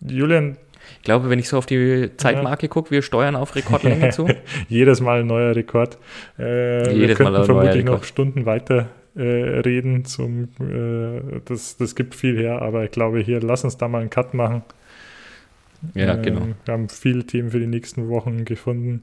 Julian, 0.00 0.58
ich 0.98 1.02
glaube, 1.02 1.30
wenn 1.30 1.38
ich 1.38 1.48
so 1.48 1.58
auf 1.58 1.66
die 1.66 2.10
Zeitmarke 2.16 2.66
ja. 2.66 2.72
gucke, 2.72 2.90
wir 2.90 3.02
steuern 3.02 3.36
auf 3.36 3.54
Rekordlänge 3.54 4.08
zu. 4.12 4.28
Jedes 4.68 5.00
Mal 5.00 5.20
ein 5.20 5.26
neuer 5.26 5.54
Rekord. 5.54 5.98
Äh, 6.38 6.92
Jedes 6.92 7.18
wir 7.18 7.26
könnten 7.26 7.44
vermutlich 7.44 7.84
noch 7.84 8.04
Stunden 8.04 8.46
weiter 8.46 8.88
äh, 9.14 9.22
reden. 9.22 10.04
Zum, 10.04 10.48
äh, 10.60 11.40
das, 11.44 11.76
das 11.76 11.94
gibt 11.94 12.14
viel 12.14 12.38
her, 12.38 12.62
aber 12.62 12.84
ich 12.84 12.90
glaube, 12.90 13.20
hier 13.20 13.40
lass 13.40 13.64
uns 13.64 13.76
da 13.76 13.88
mal 13.88 14.00
einen 14.00 14.10
Cut 14.10 14.34
machen. 14.34 14.62
Ja, 15.94 16.14
genau. 16.14 16.42
Ähm, 16.42 16.54
wir 16.64 16.74
haben 16.74 16.88
viele 16.88 17.24
Themen 17.24 17.50
für 17.50 17.58
die 17.58 17.66
nächsten 17.66 18.08
Wochen 18.08 18.44
gefunden. 18.44 19.02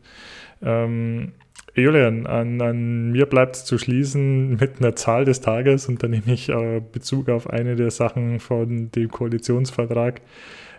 Ähm, 0.62 1.34
Julian, 1.76 2.26
an, 2.26 2.62
an 2.62 3.12
mir 3.12 3.26
bleibt 3.26 3.58
es 3.58 3.66
zu 3.66 3.78
schließen 3.78 4.58
mit 4.58 4.80
einer 4.80 4.96
Zahl 4.96 5.26
des 5.26 5.42
Tages 5.42 5.88
und 5.88 6.02
dann 6.04 6.12
nehme 6.12 6.34
ich 6.34 6.50
äh, 6.50 6.82
Bezug 6.92 7.30
auf 7.30 7.50
eine 7.50 7.76
der 7.76 7.92
Sachen 7.92 8.40
von 8.40 8.92
dem 8.92 9.10
Koalitionsvertrag. 9.10 10.22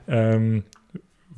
Ähm, 0.08 0.64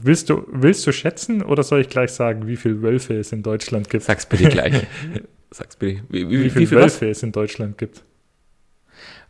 Willst 0.04 0.30
du, 0.30 0.46
willst 0.50 0.86
du 0.86 0.92
schätzen 0.92 1.42
oder 1.42 1.62
soll 1.62 1.80
ich 1.80 1.88
gleich 1.88 2.10
sagen, 2.10 2.46
wie 2.48 2.56
viele 2.56 2.82
Wölfe 2.82 3.14
es 3.14 3.32
in 3.32 3.42
Deutschland 3.42 3.88
gibt? 3.88 4.02
Sag's 4.02 4.26
bitte 4.26 4.48
gleich. 4.48 4.86
Sag's 5.50 5.76
bitte. 5.76 6.02
Wie, 6.08 6.28
wie, 6.28 6.44
wie, 6.44 6.50
viele 6.50 6.66
viel 6.66 6.78
Wölfe 6.78 7.08
was? 7.08 7.18
es 7.18 7.22
in 7.22 7.30
Deutschland 7.30 7.78
gibt? 7.78 8.02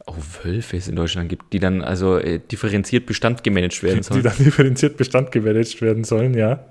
Oh, 0.07 0.15
Wölfe 0.43 0.77
es 0.77 0.89
in 0.89 0.97
Deutschland 0.97 1.29
gibt, 1.29 1.53
die 1.53 1.59
dann 1.59 1.83
also 1.83 2.17
äh, 2.17 2.41
differenziert 2.41 3.07
Bestand 3.07 3.45
gemanagt 3.45 3.83
werden 3.83 4.03
sollen. 4.03 4.23
Die 4.23 4.29
dann 4.29 4.39
differenziert 4.39 4.97
Bestand 4.97 5.31
gemanagt 5.31 5.81
werden 5.83 6.05
sollen, 6.05 6.35
ja. 6.35 6.65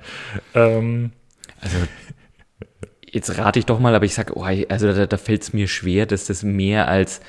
Ähm. 0.55 1.11
Also, 1.59 1.77
jetzt 3.05 3.37
rate 3.37 3.59
ich 3.59 3.67
doch 3.67 3.79
mal, 3.79 3.93
aber 3.93 4.05
ich 4.05 4.15
sage, 4.15 4.35
oh, 4.35 4.43
also 4.43 4.93
da, 4.93 5.05
da 5.05 5.17
fällt 5.17 5.43
es 5.43 5.53
mir 5.53 5.67
schwer, 5.67 6.07
dass 6.07 6.25
das 6.25 6.43
mehr 6.43 6.87
als 6.87 7.21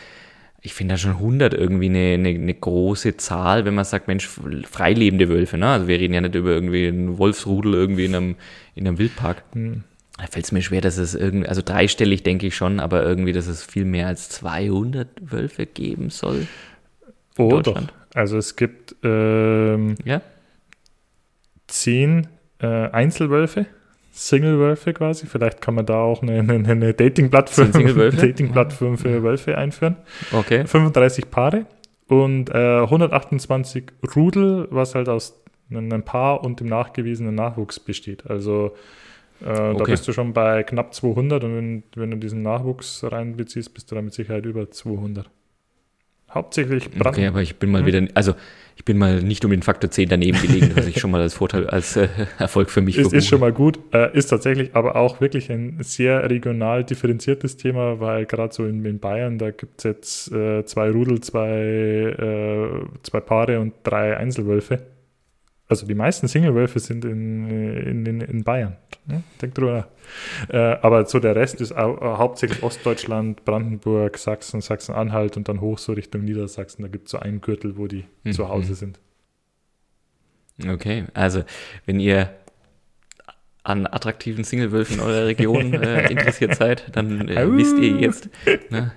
ich 0.65 0.75
finde 0.75 0.95
da 0.95 0.99
schon 0.99 1.13
100 1.13 1.55
irgendwie 1.55 1.87
eine, 1.87 2.15
eine, 2.15 2.29
eine, 2.29 2.55
große 2.55 3.17
Zahl, 3.17 3.65
wenn 3.65 3.75
man 3.75 3.85
sagt, 3.85 4.07
Mensch, 4.07 4.29
freilebende 4.29 5.29
Wölfe. 5.29 5.59
Ne? 5.59 5.69
Also 5.69 5.89
wir 5.89 5.99
reden 5.99 6.15
ja 6.15 6.21
nicht 6.21 6.37
über 6.37 6.51
irgendwie 6.51 6.87
einen 6.87 7.19
Wolfsrudel 7.19 7.75
irgendwie 7.75 8.05
in 8.05 8.15
einem, 8.15 8.37
in 8.77 8.87
einem 8.87 8.99
Wildpark. 8.99 9.43
Hm. 9.55 9.83
Da 10.19 10.27
fällt 10.27 10.45
es 10.45 10.53
mir 10.53 10.63
schwer, 10.63 10.81
dass 10.81 10.99
es 10.99 11.17
irgendwie, 11.17 11.49
also 11.49 11.63
dreistellig 11.63 12.23
denke 12.23 12.47
ich 12.47 12.55
schon, 12.55 12.79
aber 12.79 13.03
irgendwie, 13.03 13.33
dass 13.33 13.49
es 13.49 13.65
viel 13.65 13.85
mehr 13.85 14.07
als 14.07 14.29
200 14.29 15.33
Wölfe 15.33 15.67
geben 15.67 16.11
soll. 16.11 16.47
Oh, 17.39 17.61
doch. 17.61 17.83
Also 18.15 18.37
es 18.37 18.55
gibt 18.55 18.95
ähm, 19.03 19.97
ja? 20.05 20.23
zehn 21.67 22.29
äh, 22.61 22.67
Einzelwölfe 22.67 23.67
Single-Wölfe 24.13 24.93
quasi. 24.93 25.27
Vielleicht 25.27 25.61
kann 25.61 25.75
man 25.75 25.87
da 25.87 26.01
auch 26.01 26.23
eine, 26.23 26.39
eine, 26.39 26.69
eine 26.69 26.95
Dating-Plattform 26.95 27.73
Dating 28.17 28.53
für 28.97 29.23
Wölfe 29.23 29.57
einführen. 29.57 29.97
Okay. 30.33 30.67
35 30.67 31.31
Paare 31.31 31.67
und 32.09 32.51
äh, 32.51 32.81
128 32.81 33.85
Rudel, 34.15 34.69
was 34.71 34.95
halt 34.95 35.09
aus 35.09 35.43
einem 35.71 36.03
Paar 36.03 36.45
und 36.45 36.61
dem 36.61 36.67
nachgewiesenen 36.67 37.35
Nachwuchs 37.35 37.81
besteht. 37.81 38.29
Also 38.29 38.75
äh, 39.41 39.49
okay. 39.49 39.77
da 39.79 39.85
bist 39.85 40.07
du 40.07 40.13
schon 40.13 40.35
bei 40.35 40.63
knapp 40.63 40.93
200 40.93 41.43
und 41.45 41.57
wenn, 41.57 41.83
wenn 41.95 42.11
du 42.11 42.17
diesen 42.19 42.43
Nachwuchs 42.43 43.03
reinbeziehst, 43.05 43.73
bist 43.73 43.91
du 43.91 43.95
da 43.95 44.03
mit 44.03 44.13
Sicherheit 44.13 44.45
über 44.45 44.71
200. 44.71 45.31
Hauptsächlich 46.35 46.91
Brand. 46.91 47.17
Okay, 47.17 47.27
aber 47.27 47.43
ich 47.43 47.57
bin 47.57 47.71
mal 47.71 47.81
hm. 47.81 47.87
wieder, 47.87 48.09
also 48.15 48.35
ich 48.77 48.85
bin 48.85 48.99
mal 48.99 49.23
nicht 49.23 49.45
um 49.45 49.51
den 49.51 49.63
Faktor 49.63 49.91
10 49.91 50.09
daneben 50.09 50.41
gelegen, 50.41 50.73
was 50.75 50.87
ich 50.87 50.99
schon 50.99 51.11
mal 51.11 51.21
als 51.21 51.35
Vorteil, 51.35 51.69
als 51.69 51.97
äh, 51.97 52.09
Erfolg 52.39 52.71
für 52.71 52.81
mich 52.81 52.97
Ist, 52.97 53.13
ist 53.13 53.29
schon 53.29 53.41
mal 53.41 53.53
gut, 53.53 53.79
äh, 53.93 54.17
ist 54.17 54.27
tatsächlich 54.29 54.75
aber 54.75 54.97
auch 54.97 55.21
wirklich 55.21 55.51
ein 55.51 55.77
sehr 55.81 56.29
regional 56.31 56.85
differenziertes 56.85 57.59
Thema, 57.59 58.01
weil 58.01 58.25
gerade 58.27 58.55
so 58.55 58.65
in, 58.65 58.85
in, 58.85 58.99
Bayern, 58.99 59.39
da 59.39 59.51
gibt 59.51 59.79
es 59.79 59.85
jetzt 59.85 60.33
äh, 60.33 60.65
zwei 60.65 60.91
Rudel, 60.91 61.21
zwei, 61.21 61.51
äh, 61.51 62.87
zwei 63.03 63.21
Paare 63.21 63.61
und 63.61 63.75
drei 63.83 64.17
Einzelwölfe. 64.17 64.81
Also 65.73 65.87
die 65.87 65.95
meisten 65.95 66.29
Single-Wölfe 66.29 66.81
sind 66.81 67.03
in, 67.07 67.49
in, 67.49 68.05
in, 68.05 68.21
in 68.21 68.45
Bayern. 68.45 68.77
Hm? 69.09 69.23
Denk 69.41 69.55
drüber 69.55 69.73
nach. 69.73 70.55
Äh, 70.55 70.59
aber 70.83 71.07
so 71.07 71.19
der 71.19 71.35
Rest 71.35 71.63
ist 71.63 71.73
au 71.73 72.19
hauptsächlich 72.19 72.63
Ostdeutschland, 72.63 73.47
Brandenburg, 73.47 74.19
Sachsen, 74.19 74.61
Sachsen-Anhalt 74.61 75.39
und 75.39 75.49
dann 75.49 75.63
hoch 75.63 75.79
so 75.79 75.95
Richtung 75.95 76.25
Niedersachsen. 76.25 76.83
Da 76.83 76.89
gibt 76.89 77.07
es 77.07 77.13
so 77.13 77.21
einen 77.21 77.41
Gürtel, 77.41 77.79
wo 77.79 77.87
die 77.87 78.05
mhm. 78.23 78.33
zu 78.33 78.51
Hause 78.51 78.75
sind. 78.75 79.01
Okay, 80.69 81.05
also 81.15 81.43
wenn 81.87 82.01
ihr 82.01 82.29
an 83.65 83.87
attraktiven 83.87 84.45
Singlewölfen 84.45 84.97
in 84.97 85.03
eurer 85.03 85.27
Region 85.27 85.73
äh, 85.83 86.11
interessiert 86.11 86.57
seid, 86.57 86.85
dann 86.97 87.29
äh, 87.29 87.47
wisst 87.57 87.79
ihr 87.79 87.97
jetzt. 87.97 88.29
Ne? 88.71 88.93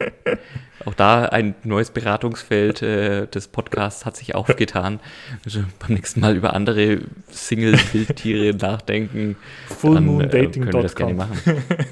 Auch 0.85 0.93
da 0.93 1.25
ein 1.25 1.55
neues 1.63 1.89
Beratungsfeld 1.89 2.81
äh, 2.81 3.27
des 3.27 3.47
Podcasts 3.47 4.05
hat 4.05 4.17
sich 4.17 4.35
aufgetan. 4.35 4.99
Also 5.43 5.61
beim 5.79 5.95
nächsten 5.95 6.19
Mal 6.19 6.35
über 6.35 6.53
andere 6.53 6.99
Single-Wildtiere 7.29 8.55
nachdenken. 8.61 9.35
Fullmoondating.com. 9.67 10.61
Äh, 10.61 10.65
können 10.65 10.73
wir 10.73 10.81
das 10.81 10.95
gerne 10.95 11.13
machen. 11.13 11.39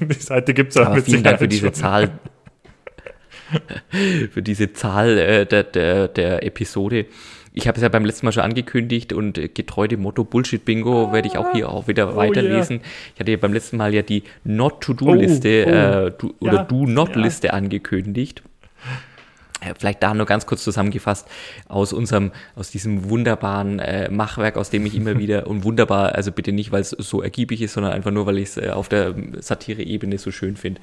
Die 0.00 0.14
Seite 0.14 0.54
gibt 0.54 0.70
es 0.72 0.76
auch 0.76 0.86
Aber 0.86 0.96
mit 0.96 1.04
vielen 1.06 1.24
Dank 1.24 1.38
für 1.38 1.48
diese. 1.48 1.72
Zahl. 1.72 2.12
für 4.30 4.42
diese 4.42 4.72
Zahl 4.72 5.18
äh, 5.18 5.46
der, 5.46 5.64
der, 5.64 6.08
der 6.08 6.44
Episode. 6.44 7.06
Ich 7.56 7.68
habe 7.68 7.76
es 7.76 7.82
ja 7.82 7.88
beim 7.88 8.04
letzten 8.04 8.26
Mal 8.26 8.32
schon 8.32 8.42
angekündigt 8.42 9.12
und 9.12 9.38
äh, 9.38 9.48
getreu 9.48 9.86
dem 9.86 10.02
Motto 10.02 10.24
Bullshit-Bingo 10.24 11.12
werde 11.12 11.28
ich 11.28 11.38
auch 11.38 11.52
hier 11.52 11.68
auch 11.68 11.86
wieder 11.86 12.12
Oh, 12.12 12.16
weiterlesen. 12.16 12.80
Ich 13.14 13.20
hatte 13.20 13.30
ja 13.30 13.36
beim 13.36 13.52
letzten 13.52 13.76
Mal 13.76 13.94
ja 13.94 14.02
die 14.02 14.24
Not-to-Do-Liste 14.42 15.64
Oh, 15.66 15.70
oh. 15.70 15.72
äh, 15.72 16.12
do, 16.18 16.34
oder 16.40 16.54
Ja, 16.54 16.64
Do-Not-Liste 16.64 17.52
angekündigt. 17.54 18.42
Äh, 19.60 19.74
Vielleicht 19.78 20.02
da 20.02 20.14
nur 20.14 20.26
ganz 20.26 20.46
kurz 20.46 20.64
zusammengefasst 20.64 21.28
aus 21.68 21.92
unserem, 21.92 22.32
aus 22.56 22.72
diesem 22.72 23.08
wunderbaren 23.08 23.78
äh, 23.78 24.10
Machwerk, 24.10 24.56
aus 24.56 24.70
dem 24.70 24.84
ich 24.84 24.96
immer 24.96 25.16
wieder, 25.20 25.46
und 25.46 25.62
wunderbar, 25.62 26.16
also 26.16 26.32
bitte 26.32 26.50
nicht, 26.50 26.72
weil 26.72 26.80
es 26.80 26.90
so 26.90 27.22
ergiebig 27.22 27.62
ist, 27.62 27.74
sondern 27.74 27.92
einfach 27.92 28.10
nur, 28.10 28.26
weil 28.26 28.38
ich 28.38 28.48
es 28.48 28.56
äh, 28.56 28.70
auf 28.70 28.88
der 28.88 29.14
Satire-Ebene 29.38 30.18
so 30.18 30.32
schön 30.32 30.56
finde. 30.56 30.80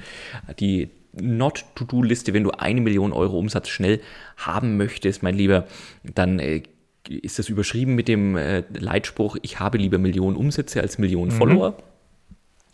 Die 0.60 0.90
Not-to-Do-Liste, 1.14 2.34
wenn 2.34 2.44
du 2.44 2.52
eine 2.52 2.82
Million 2.82 3.14
Euro 3.14 3.38
Umsatz 3.38 3.70
schnell 3.70 4.02
haben 4.38 4.78
möchtest, 4.78 5.24
mein 5.24 5.36
Lieber, 5.36 5.68
dann 6.04 6.40
äh, 6.40 6.64
ist 7.08 7.40
das 7.40 7.50
überschrieben 7.50 7.96
mit 7.96 8.08
dem 8.08 8.38
äh, 8.38 8.64
Leitspruch, 8.74 9.38
ich 9.42 9.60
habe 9.60 9.78
lieber 9.78 9.98
Millionen 9.98 10.38
Umsätze 10.38 10.82
als 10.82 10.98
Millionen 10.98 11.32
Follower. 11.32 11.76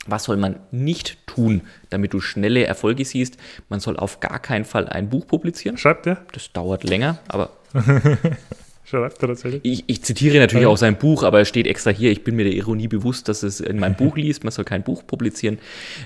Was 0.05 0.23
soll 0.23 0.38
man 0.38 0.59
nicht 0.72 1.26
tun, 1.27 1.61
damit 1.89 2.14
du 2.14 2.22
schnelle 2.22 2.65
Erfolge 2.65 3.03
siehst? 3.03 3.38
Man 3.68 3.81
soll 3.81 3.97
auf 3.97 4.22
gar 4.22 4.39
keinen 4.39 4.64
Fall 4.64 4.88
ein 4.88 5.09
Buch 5.09 5.27
publizieren. 5.27 5.77
Schreibt 5.77 6.07
er? 6.07 6.26
Das 6.31 6.53
dauert 6.53 6.84
länger, 6.85 7.19
aber 7.27 7.49
er? 7.73 8.18
ich, 9.64 9.84
ich 9.88 10.03
zitiere 10.03 10.39
natürlich 10.39 10.65
auch 10.65 10.77
sein 10.77 10.97
Buch, 10.97 11.23
aber 11.23 11.41
es 11.41 11.49
steht 11.49 11.68
extra 11.68 11.91
hier. 11.91 12.11
Ich 12.11 12.23
bin 12.23 12.35
mir 12.35 12.43
der 12.43 12.53
Ironie 12.53 12.88
bewusst, 12.88 13.27
dass 13.27 13.43
es 13.43 13.59
in 13.59 13.80
meinem 13.80 13.95
Buch 13.95 14.15
liest. 14.18 14.43
Man 14.43 14.51
soll 14.51 14.65
kein 14.65 14.84
Buch 14.84 15.05
publizieren. 15.05 15.59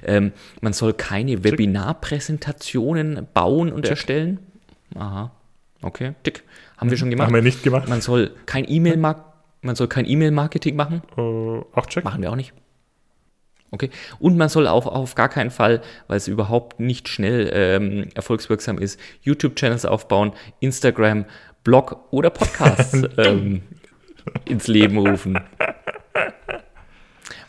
Ähm, 0.04 0.32
man 0.62 0.74
soll 0.74 0.94
keine 0.94 1.44
Webinarpräsentationen 1.44 3.28
bauen 3.34 3.72
und 3.72 3.88
erstellen. 3.88 4.40
Aha. 4.96 5.32
Okay, 5.84 6.14
tick. 6.24 6.44
Haben 6.78 6.90
wir 6.90 6.98
schon 6.98 7.10
gemacht. 7.10 7.28
Haben 7.28 7.36
wir 7.36 7.42
nicht 7.42 7.64
gemacht. 7.64 7.88
Man 7.88 8.02
soll 8.02 8.32
kein 8.46 8.70
E-Mail 8.70 8.98
man 9.64 9.76
soll 9.76 9.88
kein 9.88 10.08
E-Mail-Marketing 10.08 10.76
machen. 10.76 11.04
Äh, 11.18 11.22
auch 11.22 11.86
check. 11.86 12.04
Machen 12.04 12.22
wir 12.22 12.32
auch 12.32 12.36
nicht. 12.36 12.54
Okay. 13.70 13.90
Und 14.20 14.38
man 14.38 14.50
soll 14.50 14.68
auch 14.68 14.86
auf 14.86 15.16
gar 15.16 15.30
keinen 15.30 15.50
Fall, 15.50 15.82
weil 16.08 16.18
es 16.18 16.28
überhaupt 16.28 16.80
nicht 16.80 17.08
schnell 17.08 17.50
ähm, 17.54 18.10
erfolgswirksam 18.16 18.78
ist, 18.78 19.00
YouTube-Channels 19.22 19.86
aufbauen, 19.86 20.34
Instagram, 20.60 21.26
Blog 21.64 22.08
oder 22.12 22.30
Podcasts 22.30 23.02
ähm, 23.18 23.62
ins 24.46 24.68
Leben 24.68 24.98
rufen. 24.98 25.40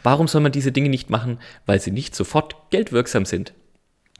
Warum 0.02 0.26
soll 0.28 0.40
man 0.40 0.52
diese 0.52 0.72
Dinge 0.72 0.88
nicht 0.88 1.10
machen? 1.10 1.38
Weil 1.66 1.80
sie 1.80 1.90
nicht 1.92 2.14
sofort 2.14 2.70
geldwirksam 2.70 3.24
sind. 3.24 3.54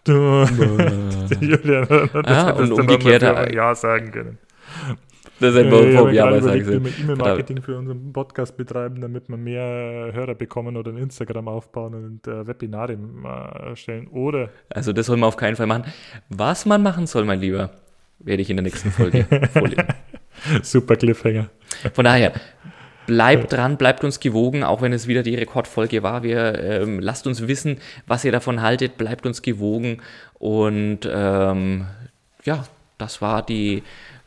Julian, 0.06 1.86
das 2.12 2.26
Ah, 2.26 2.50
und 2.50 2.72
umgekehrt, 2.72 3.22
äh, 3.22 3.54
Ja 3.54 3.74
sagen 3.74 4.10
können. 4.10 4.38
Das 5.38 5.54
Ja, 5.54 5.60
hätten 5.60 5.70
wir 5.70 5.78
habe 5.78 5.92
vom 5.92 6.12
Jahr 6.12 6.40
sagen 6.40 6.64
sollen. 6.64 6.94
E-Mail-Marketing 7.00 7.62
für 7.62 7.76
unseren 7.76 8.12
Podcast 8.12 8.56
betreiben, 8.56 9.00
damit 9.00 9.28
wir 9.28 9.36
mehr 9.36 10.10
Hörer 10.12 10.34
bekommen 10.34 10.76
oder 10.76 10.92
ein 10.92 10.98
Instagram 10.98 11.48
aufbauen 11.48 11.94
und 11.94 12.26
äh, 12.26 12.46
Webinare 12.46 12.92
äh, 12.92 13.68
erstellen. 13.70 14.06
Oder 14.08 14.50
Also 14.70 14.92
das 14.92 15.06
soll 15.06 15.16
man 15.16 15.28
auf 15.28 15.36
keinen 15.36 15.56
Fall 15.56 15.66
machen. 15.66 15.84
Was 16.28 16.64
man 16.64 16.82
machen 16.82 17.06
soll, 17.06 17.24
mein 17.24 17.40
Lieber, 17.40 17.70
werde 18.24 18.42
ich 18.42 18.50
in 18.50 18.56
der 18.56 18.64
nächsten 18.64 18.90
Folge 18.90 19.26
vorlesen. 19.52 19.84
super 20.62 20.96
Cliffhanger. 20.96 21.48
Von 21.92 22.04
daher, 22.04 22.32
bleibt 23.06 23.52
dran, 23.52 23.76
bleibt 23.76 24.04
uns 24.04 24.20
gewogen, 24.20 24.64
auch 24.64 24.82
wenn 24.82 24.92
es 24.92 25.06
wieder 25.06 25.22
die 25.22 25.34
Rekordfolge 25.34 26.02
war. 26.02 26.22
Wir 26.22 26.58
ähm, 26.58 27.00
lasst 27.00 27.26
uns 27.26 27.46
wissen, 27.46 27.78
was 28.06 28.24
ihr 28.24 28.32
davon 28.32 28.62
haltet, 28.62 28.96
bleibt 28.96 29.26
uns 29.26 29.42
gewogen. 29.42 30.02
Und 30.34 31.00
ähm, 31.10 31.86
ja, 32.44 32.64
das 32.98 33.20
war 33.20 33.44
die 33.44 33.82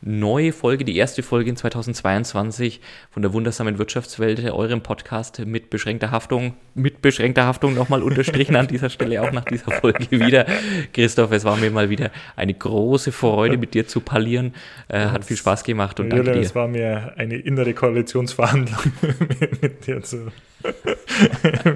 neue 0.06 0.52
Folge, 0.52 0.84
die 0.84 0.96
erste 0.96 1.22
Folge 1.22 1.50
in 1.50 1.56
2022 1.56 2.80
von 3.10 3.22
der 3.22 3.32
wundersamen 3.32 3.78
Wirtschaftswelt, 3.78 4.42
eurem 4.50 4.80
Podcast 4.80 5.44
mit 5.44 5.68
beschränkter 5.68 6.10
Haftung, 6.10 6.54
mit 6.74 7.02
beschränkter 7.02 7.44
Haftung 7.44 7.74
nochmal 7.74 8.02
unterstrichen 8.02 8.56
an 8.56 8.68
dieser 8.68 8.88
Stelle 8.88 9.20
auch 9.20 9.32
nach 9.32 9.44
dieser 9.44 9.72
Folge 9.72 10.10
wieder. 10.10 10.46
Christoph, 10.92 11.32
es 11.32 11.44
war 11.44 11.56
mir 11.56 11.70
mal 11.70 11.90
wieder 11.90 12.10
eine 12.36 12.54
große 12.54 13.12
Freude, 13.12 13.58
mit 13.58 13.74
dir 13.74 13.88
zu 13.88 14.00
parlieren. 14.00 14.54
Äh, 14.88 15.06
hat 15.06 15.24
viel 15.24 15.36
Spaß 15.36 15.64
gemacht 15.64 15.98
und 15.98 16.10
danke 16.10 16.26
Julian, 16.26 16.40
dir. 16.40 16.46
es 16.46 16.54
war 16.54 16.68
mir 16.68 17.12
eine 17.16 17.36
innere 17.36 17.74
Koalitionsverhandlung 17.74 18.92
mit 19.60 19.86
dir 19.86 20.02
zu 20.02 20.30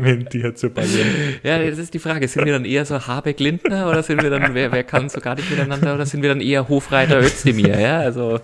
mit 0.00 0.32
dir 0.32 0.54
zu 0.54 0.70
parlieren. 0.70 1.08
Ja, 1.42 1.58
das 1.58 1.78
ist 1.78 1.94
die 1.94 1.98
Frage. 1.98 2.26
Sind 2.28 2.44
wir 2.44 2.52
dann 2.52 2.64
eher 2.64 2.84
so 2.84 3.06
Habeck-Lindner 3.06 3.88
oder 3.88 4.02
sind 4.02 4.22
wir 4.22 4.30
dann, 4.30 4.54
wer, 4.54 4.72
wer 4.72 4.84
kann 4.84 5.08
so 5.08 5.20
gar 5.20 5.34
nicht 5.36 5.50
miteinander 5.50 5.94
oder 5.94 6.06
sind 6.06 6.22
wir 6.22 6.28
dann 6.30 6.40
eher 6.40 6.68
Hofreiter 6.68 7.20
Özdemir? 7.20 7.78
Ja, 7.78 8.00
also 8.00 8.40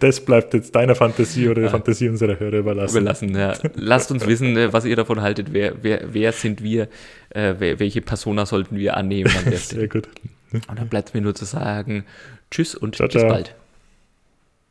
Das 0.00 0.20
bleibt 0.24 0.52
jetzt 0.54 0.74
deiner 0.74 0.94
Fantasie 0.94 1.48
oder 1.48 1.62
der 1.62 1.70
Fantasie 1.70 2.08
unserer 2.08 2.38
Hörer 2.38 2.58
überlassen. 2.58 2.96
überlassen. 2.98 3.34
Ja. 3.36 3.54
Lasst 3.74 4.10
uns 4.10 4.26
wissen, 4.26 4.56
äh, 4.56 4.72
was 4.72 4.84
ihr 4.84 4.96
davon 4.96 5.22
haltet. 5.22 5.52
Wer, 5.52 5.74
wer, 5.82 6.02
wer 6.12 6.32
sind 6.32 6.62
wir? 6.62 6.88
Äh, 7.30 7.54
welche 7.58 8.02
Persona 8.02 8.44
sollten 8.44 8.76
wir 8.76 8.96
annehmen 8.96 9.30
an? 9.34 9.52
Sehr 9.56 9.88
gut. 9.88 10.08
Und 10.52 10.78
dann 10.78 10.88
bleibt 10.88 11.14
mir 11.14 11.22
nur 11.22 11.34
zu 11.34 11.46
sagen, 11.46 12.04
tschüss 12.50 12.74
und 12.74 12.96
Ciao, 12.96 13.08
bis 13.08 13.20
ciao. 13.22 13.28
bald. 13.32 13.54